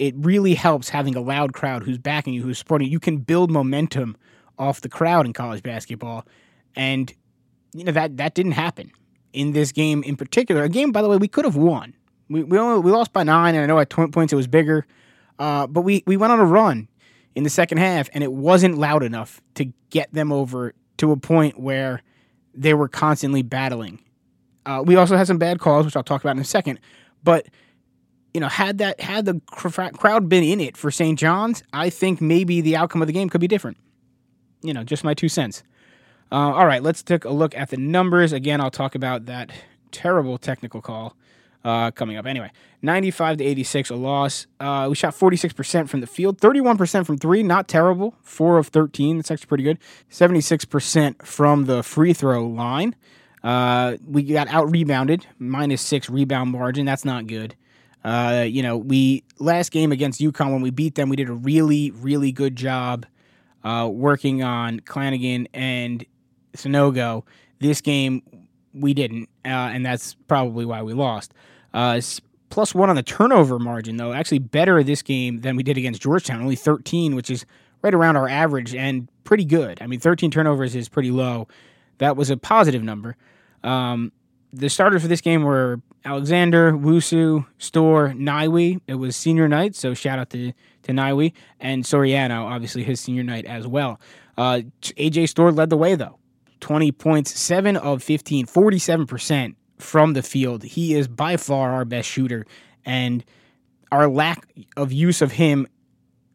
it 0.02 0.14
really 0.16 0.54
helps 0.54 0.88
having 0.88 1.14
a 1.14 1.20
loud 1.20 1.52
crowd 1.52 1.84
who's 1.84 1.96
backing 1.96 2.34
you, 2.34 2.42
who's 2.42 2.58
supporting 2.58 2.88
you. 2.88 2.92
You 2.92 2.98
can 2.98 3.18
build 3.18 3.52
momentum 3.52 4.16
off 4.58 4.80
the 4.80 4.88
crowd 4.88 5.26
in 5.26 5.32
college 5.32 5.62
basketball, 5.62 6.26
and 6.74 7.12
you 7.72 7.84
know 7.84 7.92
that 7.92 8.16
that 8.16 8.34
didn't 8.34 8.52
happen 8.52 8.90
in 9.32 9.52
this 9.52 9.70
game 9.70 10.02
in 10.02 10.16
particular. 10.16 10.64
A 10.64 10.68
game, 10.68 10.90
by 10.90 11.02
the 11.02 11.08
way, 11.08 11.18
we 11.18 11.28
could 11.28 11.44
have 11.44 11.54
won. 11.54 11.94
We 12.28 12.42
we 12.42 12.58
only, 12.58 12.80
we 12.80 12.90
lost 12.90 13.12
by 13.12 13.22
nine, 13.22 13.54
and 13.54 13.62
I 13.62 13.66
know 13.66 13.78
at 13.78 13.90
20 13.90 14.10
points 14.10 14.32
it 14.32 14.36
was 14.36 14.48
bigger, 14.48 14.84
uh, 15.38 15.68
but 15.68 15.82
we 15.82 16.02
we 16.04 16.16
went 16.16 16.32
on 16.32 16.40
a 16.40 16.44
run 16.44 16.88
in 17.36 17.44
the 17.44 17.50
second 17.50 17.78
half, 17.78 18.08
and 18.12 18.24
it 18.24 18.32
wasn't 18.32 18.78
loud 18.78 19.04
enough 19.04 19.40
to 19.54 19.66
get 19.90 20.12
them 20.12 20.32
over 20.32 20.74
to 20.96 21.12
a 21.12 21.16
point 21.16 21.60
where 21.60 22.02
they 22.54 22.74
were 22.74 22.88
constantly 22.88 23.42
battling. 23.42 23.98
Uh, 24.64 24.82
we 24.84 24.96
also 24.96 25.16
had 25.16 25.26
some 25.26 25.38
bad 25.38 25.58
calls, 25.58 25.84
which 25.84 25.96
I'll 25.96 26.02
talk 26.02 26.22
about 26.22 26.36
in 26.36 26.42
a 26.42 26.44
second, 26.44 26.78
but 27.24 27.46
you 28.34 28.40
know, 28.40 28.48
had 28.48 28.78
that 28.78 29.00
had 29.00 29.26
the 29.26 29.40
crowd 29.46 30.28
been 30.28 30.44
in 30.44 30.60
it 30.60 30.76
for 30.76 30.90
St. 30.90 31.18
John's, 31.18 31.62
I 31.72 31.90
think 31.90 32.20
maybe 32.20 32.60
the 32.60 32.76
outcome 32.76 33.02
of 33.02 33.06
the 33.06 33.12
game 33.12 33.28
could 33.28 33.40
be 33.40 33.48
different. 33.48 33.76
You 34.62 34.72
know, 34.72 34.84
just 34.84 35.04
my 35.04 35.12
two 35.12 35.28
cents. 35.28 35.62
Uh, 36.30 36.52
all 36.52 36.66
right, 36.66 36.82
let's 36.82 37.02
take 37.02 37.26
a 37.26 37.30
look 37.30 37.54
at 37.54 37.68
the 37.68 37.76
numbers. 37.76 38.32
Again, 38.32 38.60
I'll 38.60 38.70
talk 38.70 38.94
about 38.94 39.26
that 39.26 39.50
terrible 39.90 40.38
technical 40.38 40.80
call 40.80 41.14
uh, 41.64 41.90
coming 41.90 42.16
up. 42.16 42.26
Anyway, 42.26 42.50
95 42.82 43.38
to 43.38 43.44
86, 43.44 43.90
a 43.90 43.94
loss. 43.94 44.46
Uh, 44.60 44.86
we 44.88 44.94
shot 44.94 45.14
46% 45.14 45.88
from 45.88 46.00
the 46.00 46.06
field, 46.06 46.40
31% 46.40 47.06
from 47.06 47.18
three, 47.18 47.42
not 47.42 47.68
terrible. 47.68 48.14
Four 48.22 48.58
of 48.58 48.68
13, 48.68 49.18
that's 49.18 49.30
actually 49.30 49.46
pretty 49.46 49.64
good. 49.64 49.78
76% 50.10 51.24
from 51.24 51.66
the 51.66 51.82
free 51.82 52.12
throw 52.12 52.46
line. 52.46 52.94
Uh, 53.42 53.96
we 54.06 54.22
got 54.22 54.48
out 54.48 54.70
rebounded, 54.70 55.26
minus 55.38 55.82
six 55.82 56.08
rebound 56.08 56.50
margin. 56.50 56.86
That's 56.86 57.04
not 57.04 57.26
good. 57.26 57.56
Uh, 58.04 58.44
you 58.48 58.62
know, 58.62 58.76
we 58.76 59.24
last 59.38 59.70
game 59.70 59.92
against 59.92 60.20
UConn 60.20 60.52
when 60.52 60.62
we 60.62 60.70
beat 60.70 60.96
them, 60.96 61.08
we 61.08 61.16
did 61.16 61.28
a 61.28 61.34
really, 61.34 61.90
really 61.92 62.32
good 62.32 62.56
job 62.56 63.06
uh, 63.64 63.88
working 63.92 64.42
on 64.42 64.80
Clingan 64.80 65.46
and 65.54 66.04
Sanogo. 66.56 67.22
This 67.60 67.80
game 67.80 68.22
we 68.74 68.94
didn't, 68.94 69.28
uh, 69.44 69.48
and 69.48 69.86
that's 69.86 70.14
probably 70.26 70.64
why 70.64 70.82
we 70.82 70.94
lost. 70.94 71.32
Uh, 71.74 72.00
plus 72.50 72.74
one 72.74 72.90
on 72.90 72.96
the 72.96 73.02
turnover 73.02 73.58
margin, 73.58 73.96
though, 73.96 74.12
actually 74.12 74.38
better 74.38 74.82
this 74.82 75.02
game 75.02 75.38
than 75.38 75.56
we 75.56 75.62
did 75.62 75.78
against 75.78 76.02
Georgetown, 76.02 76.40
only 76.40 76.56
13, 76.56 77.14
which 77.14 77.30
is 77.30 77.46
right 77.82 77.94
around 77.94 78.16
our 78.16 78.28
average 78.28 78.74
and 78.74 79.08
pretty 79.24 79.44
good. 79.44 79.80
I 79.80 79.86
mean, 79.86 80.00
13 80.00 80.30
turnovers 80.30 80.74
is 80.74 80.88
pretty 80.88 81.10
low. 81.10 81.48
That 81.98 82.16
was 82.16 82.30
a 82.30 82.36
positive 82.36 82.82
number. 82.82 83.16
Um, 83.62 84.12
the 84.52 84.68
starters 84.68 85.02
for 85.02 85.08
this 85.08 85.20
game 85.20 85.42
were 85.44 85.80
Alexander, 86.04 86.72
Wusu, 86.72 87.46
Storr, 87.58 88.10
Nyiwe. 88.10 88.80
It 88.86 88.94
was 88.94 89.16
senior 89.16 89.48
night, 89.48 89.74
so 89.74 89.94
shout 89.94 90.18
out 90.18 90.30
to, 90.30 90.52
to 90.82 90.92
Nyiwe. 90.92 91.32
And 91.60 91.84
Soriano, 91.84 92.44
obviously 92.44 92.82
his 92.82 93.00
senior 93.00 93.22
night 93.22 93.46
as 93.46 93.66
well. 93.66 94.00
Uh, 94.36 94.62
AJ 94.82 95.28
Storr 95.28 95.52
led 95.52 95.70
the 95.70 95.76
way, 95.76 95.94
though. 95.94 96.18
20 96.60 96.92
points, 96.92 97.38
7 97.38 97.76
of 97.76 98.02
15, 98.02 98.46
47% 98.46 99.54
from 99.82 100.14
the 100.14 100.22
field. 100.22 100.62
He 100.62 100.94
is 100.94 101.08
by 101.08 101.36
far 101.36 101.72
our 101.72 101.84
best 101.84 102.08
shooter. 102.08 102.46
And 102.84 103.24
our 103.90 104.08
lack 104.08 104.46
of 104.76 104.92
use 104.92 105.22
of 105.22 105.32
him 105.32 105.66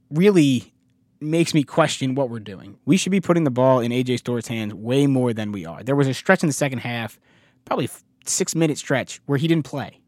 really 0.10 0.74
makes 1.20 1.54
me 1.54 1.64
question 1.64 2.16
what 2.16 2.30
we're 2.30 2.40
doing. 2.40 2.78
We 2.86 2.98
should 2.98 3.12
be 3.12 3.22
putting 3.22 3.44
the 3.44 3.52
ball 3.52 3.80
in 3.80 3.92
AJ 3.92 4.20
Storr's 4.20 4.48
hands 4.48 4.74
way 4.74 5.08
more 5.08 5.34
than 5.34 5.52
we 5.52 5.66
are. 5.66 5.84
There 5.84 5.96
was 5.96 6.08
a 6.08 6.14
stretch 6.14 6.44
in 6.44 6.48
the 6.48 6.54
second 6.54 6.80
half, 6.80 7.20
probably 7.66 7.90
six 8.26 8.56
minute 8.56 8.78
stretch 8.78 9.22
where 9.26 9.38
he 9.38 9.48
didn't 9.48 9.66
play. 9.66 10.00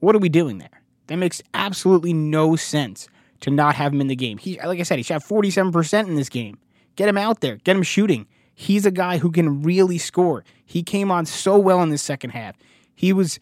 What 0.00 0.14
are 0.14 0.18
we 0.18 0.28
doing 0.28 0.58
there? 0.58 0.82
That 1.06 1.16
makes 1.16 1.42
absolutely 1.54 2.12
no 2.12 2.56
sense 2.56 3.08
to 3.40 3.50
not 3.50 3.74
have 3.74 3.92
him 3.92 4.00
in 4.00 4.06
the 4.06 4.16
game. 4.16 4.38
He, 4.38 4.60
like 4.60 4.80
I 4.80 4.82
said, 4.82 4.98
he 4.98 5.02
shot 5.02 5.22
47% 5.22 6.06
in 6.06 6.14
this 6.14 6.28
game. 6.28 6.58
Get 6.96 7.08
him 7.08 7.18
out 7.18 7.40
there. 7.40 7.56
Get 7.56 7.76
him 7.76 7.82
shooting. 7.82 8.26
He's 8.54 8.84
a 8.84 8.90
guy 8.90 9.18
who 9.18 9.30
can 9.30 9.62
really 9.62 9.98
score. 9.98 10.44
He 10.66 10.82
came 10.82 11.10
on 11.10 11.24
so 11.24 11.58
well 11.58 11.82
in 11.82 11.88
the 11.88 11.98
second 11.98 12.30
half. 12.30 12.56
He 13.00 13.14
was, 13.14 13.40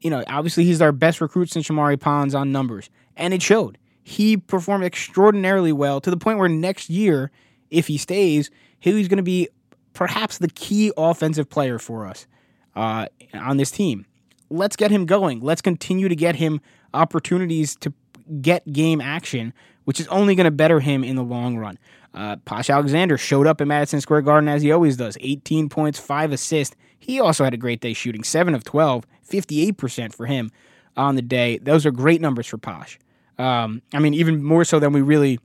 you 0.00 0.10
know, 0.10 0.22
obviously 0.28 0.62
he's 0.62 0.80
our 0.80 0.92
best 0.92 1.20
recruit 1.20 1.50
since 1.50 1.66
Shamorie 1.66 1.98
Ponds 1.98 2.36
on 2.36 2.52
numbers, 2.52 2.88
and 3.16 3.34
it 3.34 3.42
showed. 3.42 3.78
He 4.04 4.36
performed 4.36 4.84
extraordinarily 4.84 5.72
well 5.72 6.00
to 6.00 6.08
the 6.08 6.16
point 6.16 6.38
where 6.38 6.48
next 6.48 6.88
year, 6.88 7.32
if 7.68 7.88
he 7.88 7.98
stays, 7.98 8.48
he's 8.78 9.08
going 9.08 9.16
to 9.16 9.24
be 9.24 9.48
perhaps 9.92 10.38
the 10.38 10.46
key 10.46 10.92
offensive 10.96 11.50
player 11.50 11.80
for 11.80 12.06
us 12.06 12.28
uh, 12.76 13.06
on 13.34 13.56
this 13.56 13.72
team. 13.72 14.06
Let's 14.50 14.76
get 14.76 14.92
him 14.92 15.04
going. 15.04 15.40
Let's 15.40 15.62
continue 15.62 16.08
to 16.08 16.14
get 16.14 16.36
him 16.36 16.60
opportunities 16.94 17.74
to 17.78 17.92
get 18.40 18.72
game 18.72 19.00
action, 19.00 19.52
which 19.82 19.98
is 19.98 20.06
only 20.06 20.36
going 20.36 20.44
to 20.44 20.52
better 20.52 20.78
him 20.78 21.02
in 21.02 21.16
the 21.16 21.24
long 21.24 21.58
run. 21.58 21.76
Uh, 22.14 22.36
Posh 22.44 22.70
Alexander 22.70 23.18
showed 23.18 23.48
up 23.48 23.60
at 23.60 23.66
Madison 23.66 24.00
Square 24.00 24.22
Garden 24.22 24.48
as 24.48 24.62
he 24.62 24.70
always 24.70 24.96
does 24.96 25.18
18 25.20 25.68
points, 25.68 25.98
5 25.98 26.30
assists. 26.30 26.76
He 27.02 27.18
also 27.18 27.42
had 27.42 27.52
a 27.52 27.56
great 27.56 27.80
day 27.80 27.94
shooting 27.94 28.22
7 28.22 28.54
of 28.54 28.62
12, 28.62 29.04
58% 29.28 30.14
for 30.14 30.26
him 30.26 30.52
on 30.96 31.16
the 31.16 31.22
day. 31.22 31.58
Those 31.58 31.84
are 31.84 31.90
great 31.90 32.20
numbers 32.20 32.46
for 32.46 32.58
Posh. 32.58 32.98
Um, 33.38 33.82
I 33.92 33.98
mean, 33.98 34.14
even 34.14 34.42
more 34.42 34.64
so 34.64 34.78
than 34.78 34.92
we 34.92 35.00
really 35.02 35.40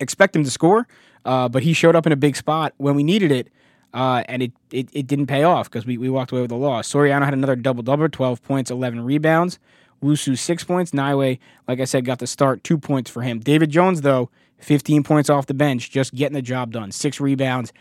expect 0.00 0.36
him 0.36 0.44
to 0.44 0.50
score, 0.50 0.86
uh, 1.24 1.48
but 1.48 1.64
he 1.64 1.72
showed 1.72 1.96
up 1.96 2.06
in 2.06 2.12
a 2.12 2.16
big 2.16 2.36
spot 2.36 2.72
when 2.76 2.94
we 2.94 3.02
needed 3.02 3.32
it. 3.32 3.48
Uh, 3.92 4.22
and 4.28 4.42
it, 4.44 4.52
it, 4.70 4.88
it 4.92 5.06
didn't 5.08 5.26
pay 5.26 5.42
off 5.42 5.68
because 5.68 5.84
we, 5.84 5.98
we 5.98 6.08
walked 6.08 6.30
away 6.30 6.42
with 6.42 6.52
a 6.52 6.56
loss. 6.56 6.88
Soriano 6.88 7.24
had 7.24 7.34
another 7.34 7.56
double 7.56 7.82
double, 7.82 8.08
12 8.08 8.40
points, 8.44 8.70
11 8.70 9.00
rebounds. 9.00 9.58
Wusu, 10.00 10.38
six 10.38 10.62
points. 10.62 10.92
Nyiwe, 10.92 11.40
like 11.66 11.80
I 11.80 11.84
said, 11.84 12.04
got 12.04 12.20
the 12.20 12.28
start, 12.28 12.62
two 12.62 12.78
points 12.78 13.10
for 13.10 13.22
him. 13.22 13.40
David 13.40 13.70
Jones, 13.70 14.02
though, 14.02 14.30
15 14.58 15.02
points 15.02 15.28
off 15.28 15.46
the 15.46 15.54
bench, 15.54 15.90
just 15.90 16.14
getting 16.14 16.34
the 16.34 16.42
job 16.42 16.72
done. 16.72 16.92
Six 16.92 17.20
rebounds. 17.20 17.72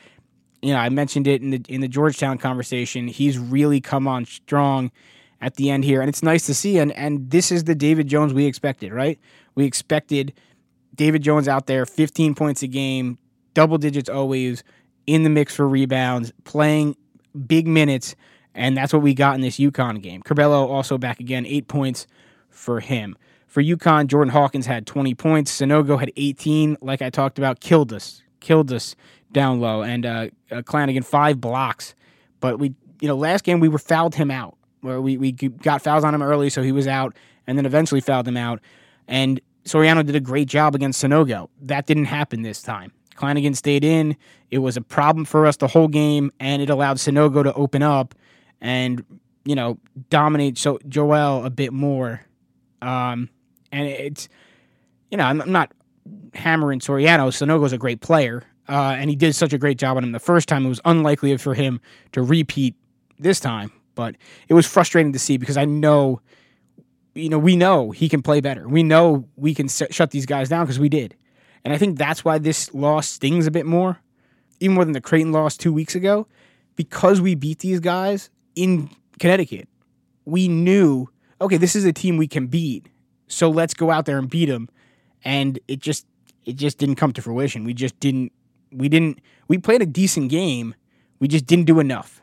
You 0.62 0.74
know, 0.74 0.80
I 0.80 0.90
mentioned 0.90 1.28
it 1.28 1.42
in 1.42 1.52
the 1.52 1.62
in 1.68 1.82
the 1.82 1.88
Georgetown 1.88 2.38
conversation. 2.38 3.08
He's 3.08 3.38
really 3.38 3.80
come 3.82 4.08
on 4.08 4.26
strong 4.26 4.92
at 5.42 5.56
the 5.56 5.70
end 5.70 5.86
here, 5.86 6.02
and 6.02 6.10
it's 6.10 6.24
nice 6.24 6.46
to 6.48 6.54
see. 6.54 6.78
And 6.78 6.92
and 6.94 7.30
this 7.30 7.52
is 7.52 7.64
the 7.64 7.76
David 7.76 8.08
Jones 8.08 8.34
we 8.34 8.46
expected, 8.46 8.92
right? 8.92 9.20
We 9.56 9.66
expected 9.66 10.34
David 10.96 11.22
Jones 11.22 11.48
out 11.48 11.68
there, 11.68 11.86
15 11.86 12.36
points 12.36 12.62
a 12.62 12.68
game, 12.68 13.18
double 13.54 13.78
digits 13.78 14.10
always, 14.10 14.64
in 15.08 15.24
the 15.24 15.30
mix 15.30 15.56
for 15.56 15.68
rebounds, 15.68 16.34
playing 16.44 16.96
big 17.48 17.68
minutes, 17.68 18.16
and 18.54 18.76
that's 18.76 18.92
what 18.92 19.02
we 19.02 19.14
got 19.14 19.36
in 19.36 19.42
this 19.42 19.58
UConn 19.58 20.02
game. 20.02 20.22
Curbelo 20.24 20.68
also 20.68 20.98
back 20.98 21.20
again, 21.20 21.46
eight 21.46 21.68
points 21.68 22.06
for 22.50 22.80
him. 22.80 23.18
For 23.48 23.64
UConn, 23.64 24.08
Jordan 24.08 24.32
Hawkins 24.32 24.68
had 24.68 24.86
20 24.86 25.16
points. 25.16 25.58
Sanogo 25.58 26.00
had 26.00 26.12
18, 26.16 26.78
like 26.82 27.02
I 27.02 27.10
talked 27.10 27.40
about, 27.40 27.60
killed 27.60 27.92
us, 27.92 28.22
killed 28.40 28.72
us 28.72 28.96
down 29.32 29.60
low. 29.60 29.82
And 29.82 30.06
uh, 30.06 30.28
uh, 30.52 30.62
five 31.02 31.42
blocks. 31.42 31.96
But 32.40 32.60
we, 32.60 32.74
you 33.02 33.08
know, 33.08 33.16
last 33.16 33.44
game 33.44 33.60
we 33.60 33.70
were 33.70 33.80
fouled 33.80 34.16
him 34.16 34.32
out, 34.32 34.58
where 34.82 35.02
we, 35.02 35.18
we 35.18 35.32
got 35.32 35.82
fouls 35.82 36.04
on 36.04 36.14
him 36.16 36.22
early, 36.22 36.50
so 36.50 36.62
he 36.62 36.72
was 36.72 36.88
out, 36.88 37.16
and 37.48 37.58
then 37.58 37.66
eventually 37.66 38.02
fouled 38.02 38.28
him 38.28 38.38
out. 38.38 38.60
And 39.08 39.42
Soriano 39.66 40.06
did 40.06 40.16
a 40.16 40.20
great 40.20 40.48
job 40.48 40.76
against 40.76 41.04
Sanogo. 41.04 41.50
That 41.62 41.86
didn't 41.86 42.06
happen 42.06 42.42
this 42.44 42.62
time. 42.62 42.92
Clingan 43.16 43.56
stayed 43.56 43.84
in. 43.84 44.16
It 44.50 44.60
was 44.60 44.78
a 44.78 44.82
problem 44.82 45.26
for 45.26 45.46
us 45.46 45.58
the 45.58 45.68
whole 45.68 45.90
game, 45.90 46.32
and 46.40 46.62
it 46.62 46.70
allowed 46.70 46.98
Sanogo 46.98 47.44
to 47.44 47.54
open 47.54 47.84
up 47.84 48.16
and, 48.62 49.04
you 49.44 49.56
know, 49.56 49.78
dominate 50.10 50.58
so 50.58 50.80
Joel 50.88 51.46
a 51.46 51.50
bit 51.50 51.74
more. 51.74 52.22
Um, 52.82 53.30
and 53.72 53.88
it's, 53.88 54.30
you 55.12 55.18
know, 55.18 55.26
I'm, 55.26 55.42
I'm 55.42 55.52
not 55.52 55.74
hammering 56.34 56.80
Soriano. 56.80 57.28
Sanogo's 57.28 57.74
a 57.74 57.78
great 57.78 58.00
player, 58.00 58.44
uh, 58.70 58.96
and 58.98 59.10
he 59.10 59.16
did 59.16 59.34
such 59.34 59.52
a 59.52 59.58
great 59.58 59.80
job 59.80 59.98
on 59.98 60.04
him 60.04 60.12
the 60.12 60.20
first 60.20 60.48
time. 60.48 60.66
It 60.66 60.70
was 60.70 60.82
unlikely 60.86 61.36
for 61.38 61.56
him 61.56 61.82
to 62.12 62.22
repeat 62.22 62.76
this 63.18 63.40
time, 63.40 63.72
but 63.96 64.16
it 64.48 64.54
was 64.54 64.68
frustrating 64.68 65.12
to 65.14 65.20
see 65.20 65.38
because 65.38 65.58
I 65.58 65.66
know, 65.66 66.22
you 67.16 67.30
know, 67.30 67.40
we 67.40 67.56
know 67.56 67.90
he 67.90 68.08
can 68.08 68.22
play 68.22 68.42
better. 68.42 68.68
We 68.68 68.84
know 68.84 69.28
we 69.36 69.56
can 69.56 69.68
shut 69.68 70.12
these 70.12 70.28
guys 70.28 70.50
down 70.50 70.66
because 70.66 70.80
we 70.80 70.88
did. 70.88 71.16
And 71.66 71.74
I 71.74 71.78
think 71.78 71.98
that's 71.98 72.24
why 72.24 72.38
this 72.38 72.74
loss 72.74 73.10
stings 73.10 73.48
a 73.48 73.52
bit 73.52 73.66
more, 73.66 74.00
even 74.60 74.76
more 74.76 74.86
than 74.86 74.94
the 74.94 75.02
Creighton 75.02 75.32
loss 75.32 75.58
two 75.58 75.74
weeks 75.74 75.96
ago, 75.96 76.28
because 76.76 77.20
we 77.20 77.36
beat 77.36 77.60
these 77.60 77.80
guys 77.80 78.30
in 78.56 78.90
Connecticut. 79.20 79.68
We 80.26 80.48
knew, 80.48 81.10
okay, 81.42 81.58
this 81.58 81.76
is 81.76 81.86
a 81.86 81.92
team 81.92 82.18
we 82.18 82.28
can 82.28 82.48
beat, 82.48 82.88
so 83.28 83.50
let's 83.50 83.74
go 83.74 83.90
out 83.90 84.06
there 84.06 84.20
and 84.20 84.30
beat 84.30 84.46
them. 84.46 84.70
And 85.26 85.60
it 85.68 85.80
just, 85.80 86.06
it 86.46 86.56
just 86.56 86.78
didn't 86.78 86.96
come 86.96 87.12
to 87.14 87.22
fruition. 87.22 87.66
We 87.66 87.74
just 87.74 88.00
didn't, 88.00 88.32
we 88.72 88.90
didn't, 88.90 89.20
we 89.48 89.58
played 89.58 89.82
a 89.82 89.86
decent 89.86 90.30
game. 90.30 90.76
We 91.20 91.28
just 91.28 91.46
didn't 91.46 91.66
do 91.66 91.80
enough. 91.80 92.22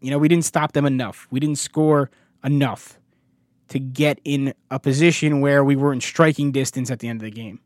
You 0.00 0.10
know, 0.10 0.18
we 0.18 0.28
didn't 0.28 0.44
stop 0.44 0.72
them 0.72 0.86
enough. 0.86 1.26
We 1.30 1.40
didn't 1.40 1.58
score 1.58 2.10
enough 2.44 2.98
to 3.68 3.78
get 3.78 4.20
in 4.24 4.54
a 4.70 4.78
position 4.78 5.40
where 5.40 5.62
we 5.64 5.76
were 5.76 5.92
in 5.92 6.00
striking 6.00 6.52
distance 6.52 6.90
at 6.90 7.00
the 7.00 7.08
end 7.08 7.20
of 7.20 7.24
the 7.24 7.30
game. 7.30 7.60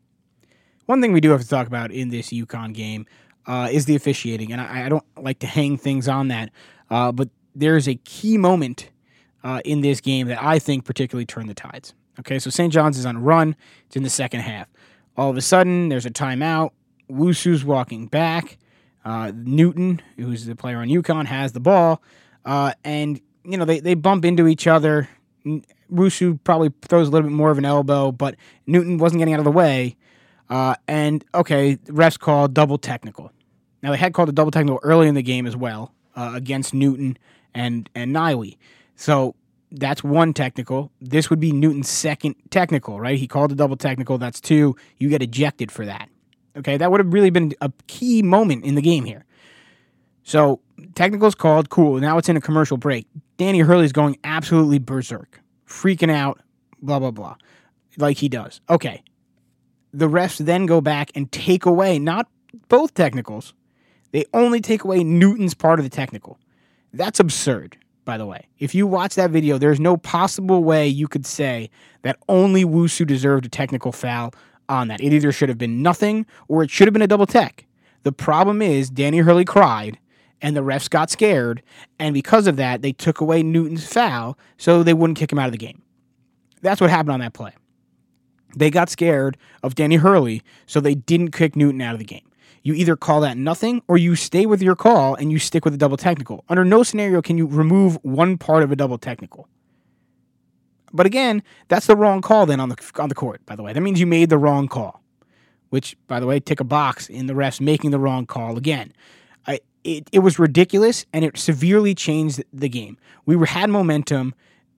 One 0.85 1.01
thing 1.01 1.13
we 1.13 1.21
do 1.21 1.29
have 1.31 1.41
to 1.41 1.47
talk 1.47 1.67
about 1.67 1.91
in 1.91 2.09
this 2.09 2.29
UConn 2.29 2.73
game 2.73 3.05
uh, 3.45 3.69
is 3.71 3.85
the 3.85 3.95
officiating, 3.95 4.51
and 4.51 4.59
I, 4.59 4.85
I, 4.85 4.89
don't 4.89 5.03
like 5.17 5.39
to 5.39 5.47
hang 5.47 5.77
things 5.77 6.07
on 6.07 6.29
that, 6.29 6.49
uh, 6.89 7.11
but 7.11 7.29
there's 7.55 7.87
a 7.87 7.95
key 7.95 8.37
moment 8.37 8.89
uh, 9.43 9.61
in 9.65 9.81
this 9.81 10.01
game 10.01 10.27
that 10.27 10.41
I 10.41 10.59
think 10.59 10.85
particularly 10.85 11.25
turned 11.25 11.49
the 11.49 11.53
tides. 11.53 11.93
Okay, 12.19 12.39
so 12.39 12.49
St. 12.49 12.71
John's 12.71 12.97
is 12.97 13.05
on 13.05 13.17
a 13.17 13.19
run. 13.19 13.55
It's 13.87 13.95
in 13.95 14.03
the 14.03 14.09
second 14.09 14.41
half. 14.41 14.67
All 15.17 15.29
of 15.29 15.37
a 15.37 15.41
sudden, 15.41 15.89
there's 15.89 16.05
a 16.05 16.11
timeout. 16.11 16.71
Wusu's 17.13 17.63
walking 17.63 18.07
back. 18.07 18.57
Uh, 19.05 19.31
Newton, 19.35 20.01
who's 20.17 20.45
the 20.45 20.55
player 20.55 20.77
on 20.77 20.87
UConn, 20.87 21.25
has 21.25 21.51
the 21.51 21.59
ball, 21.59 22.01
uh, 22.45 22.73
and 22.83 23.19
you 23.43 23.57
know 23.57 23.65
they, 23.65 23.79
they 23.79 23.95
bump 23.95 24.23
into 24.23 24.47
each 24.47 24.65
other. 24.65 25.09
Wusu 25.91 26.39
probably 26.43 26.71
throws 26.81 27.09
a 27.09 27.11
little 27.11 27.29
bit 27.29 27.35
more 27.35 27.51
of 27.51 27.57
an 27.57 27.65
elbow, 27.65 28.11
but 28.11 28.35
Newton 28.65 28.97
wasn't 28.97 29.19
getting 29.19 29.33
out 29.33 29.39
of 29.39 29.45
the 29.45 29.51
way. 29.51 29.97
Uh, 30.49 30.75
and 30.87 31.23
okay, 31.35 31.77
refs 31.87 32.17
called 32.17 32.53
double 32.53 32.77
technical. 32.77 33.31
Now 33.81 33.91
they 33.91 33.97
had 33.97 34.13
called 34.13 34.29
a 34.29 34.33
double 34.33 34.51
technical 34.51 34.79
early 34.83 35.07
in 35.07 35.15
the 35.15 35.23
game 35.23 35.45
as 35.45 35.55
well 35.55 35.93
uh, 36.15 36.31
against 36.33 36.73
Newton 36.73 37.17
and 37.53 37.89
and 37.93 38.15
Nyiwe. 38.15 38.57
So 38.95 39.35
that's 39.71 40.03
one 40.03 40.33
technical. 40.33 40.91
This 41.01 41.29
would 41.29 41.39
be 41.39 41.51
Newton's 41.51 41.89
second 41.89 42.35
technical, 42.51 42.99
right? 42.99 43.17
He 43.17 43.27
called 43.27 43.51
a 43.51 43.55
double 43.55 43.75
technical. 43.75 44.17
That's 44.17 44.39
two. 44.39 44.75
You 44.97 45.09
get 45.09 45.21
ejected 45.21 45.71
for 45.71 45.85
that. 45.85 46.09
Okay, 46.55 46.77
that 46.77 46.91
would 46.91 46.99
have 46.99 47.13
really 47.13 47.29
been 47.29 47.53
a 47.61 47.71
key 47.87 48.21
moment 48.21 48.63
in 48.63 48.75
the 48.75 48.81
game 48.81 49.05
here. 49.05 49.25
So 50.23 50.61
technicals 50.95 51.35
called. 51.35 51.69
Cool. 51.69 51.99
Now 51.99 52.17
it's 52.17 52.29
in 52.29 52.37
a 52.37 52.41
commercial 52.41 52.77
break. 52.77 53.07
Danny 53.37 53.59
Hurley's 53.59 53.91
going 53.91 54.17
absolutely 54.23 54.79
berserk, 54.79 55.41
freaking 55.67 56.11
out. 56.11 56.39
Blah 56.81 56.99
blah 56.99 57.11
blah, 57.11 57.35
like 57.97 58.17
he 58.17 58.27
does. 58.29 58.61
Okay, 58.69 59.03
the 59.93 60.09
refs 60.09 60.37
then 60.43 60.65
go 60.65 60.81
back 60.81 61.11
and 61.15 61.31
take 61.31 61.65
away 61.65 61.97
not 61.97 62.27
both 62.67 62.93
technicals. 62.93 63.53
They 64.11 64.25
only 64.33 64.61
take 64.61 64.83
away 64.83 65.03
Newton's 65.03 65.53
part 65.53 65.79
of 65.79 65.85
the 65.85 65.89
technical. 65.89 66.37
That's 66.93 67.19
absurd, 67.19 67.77
by 68.05 68.17
the 68.17 68.25
way. 68.25 68.47
If 68.59 68.75
you 68.75 68.85
watch 68.85 69.15
that 69.15 69.31
video, 69.31 69.57
there's 69.57 69.79
no 69.79 69.97
possible 69.97 70.63
way 70.63 70.87
you 70.87 71.07
could 71.07 71.25
say 71.25 71.69
that 72.03 72.17
only 72.29 72.63
Wusu 72.63 73.07
deserved 73.07 73.45
a 73.45 73.49
technical 73.49 73.91
foul 73.91 74.33
on 74.73 74.87
that. 74.89 75.01
It 75.01 75.13
either 75.13 75.31
should 75.31 75.49
have 75.49 75.57
been 75.57 75.81
nothing 75.81 76.25
or 76.47 76.63
it 76.63 76.69
should 76.69 76.87
have 76.87 76.93
been 76.93 77.01
a 77.01 77.07
double 77.07 77.25
tech. 77.25 77.65
The 78.03 78.11
problem 78.11 78.61
is 78.61 78.89
Danny 78.89 79.19
Hurley 79.19 79.45
cried 79.45 79.97
and 80.41 80.57
the 80.57 80.61
refs 80.61 80.89
got 80.89 81.09
scared, 81.09 81.63
and 81.97 82.13
because 82.13 82.47
of 82.47 82.57
that, 82.57 82.81
they 82.81 82.91
took 82.91 83.21
away 83.21 83.41
Newton's 83.41 83.87
foul 83.87 84.37
so 84.57 84.83
they 84.83 84.93
wouldn't 84.93 85.17
kick 85.17 85.31
him 85.31 85.39
out 85.39 85.45
of 85.45 85.53
the 85.53 85.57
game. 85.57 85.81
That's 86.61 86.81
what 86.81 86.89
happened 86.89 87.11
on 87.11 87.19
that 87.21 87.33
play. 87.33 87.53
They 88.55 88.69
got 88.69 88.89
scared 88.89 89.37
of 89.63 89.73
Danny 89.73 89.95
Hurley, 89.95 90.43
so 90.65 90.81
they 90.81 90.95
didn't 90.95 91.31
kick 91.31 91.55
Newton 91.55 91.81
out 91.81 91.93
of 91.93 91.99
the 91.99 92.05
game. 92.05 92.29
You 92.61 92.73
either 92.73 92.95
call 92.95 93.21
that 93.21 93.37
nothing 93.37 93.81
or 93.87 93.97
you 93.97 94.15
stay 94.15 94.45
with 94.45 94.61
your 94.61 94.75
call 94.75 95.15
and 95.15 95.31
you 95.31 95.39
stick 95.39 95.65
with 95.65 95.73
a 95.73 95.77
double 95.77 95.97
technical. 95.97 96.45
Under 96.47 96.63
no 96.63 96.83
scenario 96.83 97.21
can 97.21 97.37
you 97.37 97.45
remove 97.45 97.97
one 98.03 98.37
part 98.37 98.63
of 98.63 98.71
a 98.71 98.75
double 98.75 98.97
technical. 98.97 99.49
But 100.93 101.05
again, 101.05 101.43
that's 101.67 101.87
the 101.87 101.95
wrong 101.95 102.21
call 102.21 102.45
then 102.45 102.59
on 102.59 102.69
the 102.69 102.91
on 102.99 103.09
the 103.09 103.15
court, 103.15 103.45
by 103.45 103.55
the 103.55 103.63
way. 103.63 103.73
That 103.73 103.81
means 103.81 103.99
you 103.99 104.07
made 104.07 104.29
the 104.29 104.37
wrong 104.37 104.67
call. 104.67 105.01
Which, 105.69 105.97
by 106.07 106.19
the 106.19 106.27
way, 106.27 106.39
tick 106.39 106.59
a 106.59 106.63
box 106.63 107.09
in 107.09 107.25
the 107.25 107.33
refs 107.33 107.59
making 107.59 107.89
the 107.89 107.99
wrong 107.99 108.27
call 108.27 108.57
again. 108.57 108.93
I, 109.47 109.59
it, 109.83 110.07
it 110.11 110.19
was 110.19 110.37
ridiculous 110.37 111.03
and 111.11 111.25
it 111.25 111.35
severely 111.35 111.95
changed 111.95 112.43
the 112.53 112.69
game. 112.69 112.95
We 113.25 113.35
were 113.35 113.47
had 113.47 113.71
momentum 113.71 114.35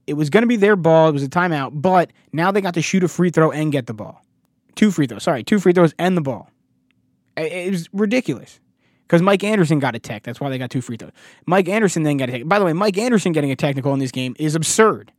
it 0.08 0.14
was 0.14 0.30
going 0.30 0.44
to 0.44 0.48
be 0.48 0.56
their 0.56 0.76
ball. 0.76 1.10
It 1.10 1.14
was 1.14 1.24
a 1.24 1.30
timeout, 1.30 1.72
but 1.74 2.12
now 2.32 2.52
they 2.52 2.62
got 2.62 2.74
to 2.76 2.82
shoot 2.82 3.04
a 3.04 3.08
free 3.08 3.30
throw 3.30 3.52
and 3.52 3.72
get 3.72 3.88
the 3.88 3.94
ball. 3.94 4.24
Two 4.76 4.92
free 4.92 5.08
throws. 5.08 5.24
Sorry, 5.24 5.44
two 5.44 5.60
free 5.60 5.74
throws 5.74 5.94
and 5.98 6.16
the 6.16 6.22
ball. 6.22 6.50
It 7.38 7.72
was 7.72 7.90
ridiculous 7.92 8.60
because 9.04 9.22
Mike 9.22 9.44
Anderson 9.44 9.80
got 9.80 9.96
a 9.96 10.00
tech. 10.00 10.24
That's 10.24 10.40
why 10.40 10.50
they 10.50 10.58
got 10.58 10.70
two 10.70 10.82
free 10.82 10.98
throws. 10.98 11.12
Mike 11.46 11.68
Anderson 11.68 12.04
then 12.04 12.18
got 12.18 12.30
a 12.30 12.32
tech. 12.34 12.48
By 12.48 12.60
the 12.60 12.66
way, 12.66 12.74
Mike 12.74 12.98
Anderson 12.98 13.32
getting 13.32 13.52
a 13.52 13.56
technical 13.56 13.94
in 13.94 14.00
this 14.00 14.12
game 14.12 14.36
is 14.40 14.56
absurd. 14.56 15.12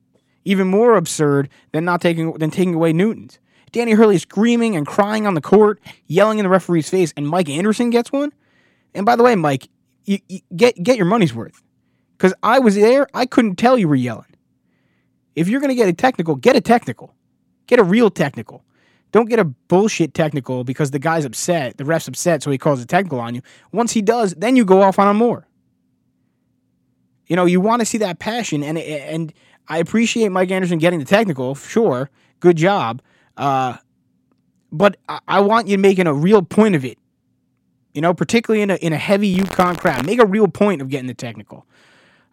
Even 0.46 0.68
more 0.68 0.96
absurd 0.96 1.48
than 1.72 1.84
not 1.84 2.00
taking 2.00 2.32
than 2.34 2.52
taking 2.52 2.74
away 2.74 2.92
Newton's. 2.92 3.40
Danny 3.72 3.92
Hurley 3.92 4.16
screaming 4.16 4.76
and 4.76 4.86
crying 4.86 5.26
on 5.26 5.34
the 5.34 5.40
court, 5.40 5.80
yelling 6.06 6.38
in 6.38 6.44
the 6.44 6.48
referee's 6.48 6.88
face, 6.88 7.12
and 7.16 7.28
Mike 7.28 7.48
Anderson 7.48 7.90
gets 7.90 8.12
one. 8.12 8.32
And 8.94 9.04
by 9.04 9.16
the 9.16 9.24
way, 9.24 9.34
Mike, 9.34 9.68
you, 10.04 10.20
you 10.28 10.40
get 10.54 10.80
get 10.80 10.96
your 10.96 11.06
money's 11.06 11.34
worth. 11.34 11.60
Because 12.16 12.32
I 12.44 12.60
was 12.60 12.76
there, 12.76 13.08
I 13.12 13.26
couldn't 13.26 13.56
tell 13.56 13.76
you 13.76 13.88
were 13.88 13.96
yelling. 13.96 14.36
If 15.34 15.48
you're 15.48 15.60
going 15.60 15.70
to 15.70 15.74
get 15.74 15.88
a 15.88 15.92
technical, 15.92 16.36
get 16.36 16.54
a 16.54 16.60
technical. 16.60 17.12
Get 17.66 17.80
a 17.80 17.84
real 17.84 18.08
technical. 18.08 18.64
Don't 19.10 19.28
get 19.28 19.40
a 19.40 19.44
bullshit 19.44 20.14
technical 20.14 20.62
because 20.62 20.92
the 20.92 21.00
guy's 21.00 21.24
upset, 21.24 21.76
the 21.76 21.84
ref's 21.84 22.06
upset, 22.06 22.44
so 22.44 22.52
he 22.52 22.58
calls 22.58 22.80
a 22.80 22.86
technical 22.86 23.18
on 23.18 23.34
you. 23.34 23.42
Once 23.72 23.90
he 23.90 24.00
does, 24.00 24.32
then 24.34 24.54
you 24.54 24.64
go 24.64 24.80
off 24.80 24.98
on 25.00 25.08
him 25.08 25.16
more. 25.16 25.48
You 27.26 27.34
know, 27.34 27.46
you 27.46 27.60
want 27.60 27.80
to 27.80 27.86
see 27.86 27.98
that 27.98 28.20
passion, 28.20 28.62
and 28.62 28.78
and 28.78 29.32
I 29.68 29.78
appreciate 29.78 30.30
Mike 30.30 30.50
Anderson 30.50 30.78
getting 30.78 30.98
the 30.98 31.04
technical, 31.04 31.54
sure, 31.54 32.10
good 32.40 32.56
job. 32.56 33.02
Uh, 33.36 33.76
but 34.72 34.96
I, 35.08 35.20
I 35.26 35.40
want 35.40 35.68
you 35.68 35.78
making 35.78 36.06
a 36.06 36.14
real 36.14 36.42
point 36.42 36.74
of 36.74 36.84
it. 36.84 36.98
You 37.94 38.02
know, 38.02 38.12
particularly 38.12 38.62
in 38.62 38.70
a 38.70 38.74
in 38.76 38.92
a 38.92 38.98
heavy 38.98 39.34
UConn 39.34 39.78
crowd, 39.78 40.04
make 40.04 40.20
a 40.20 40.26
real 40.26 40.48
point 40.48 40.82
of 40.82 40.90
getting 40.90 41.06
the 41.06 41.14
technical. 41.14 41.66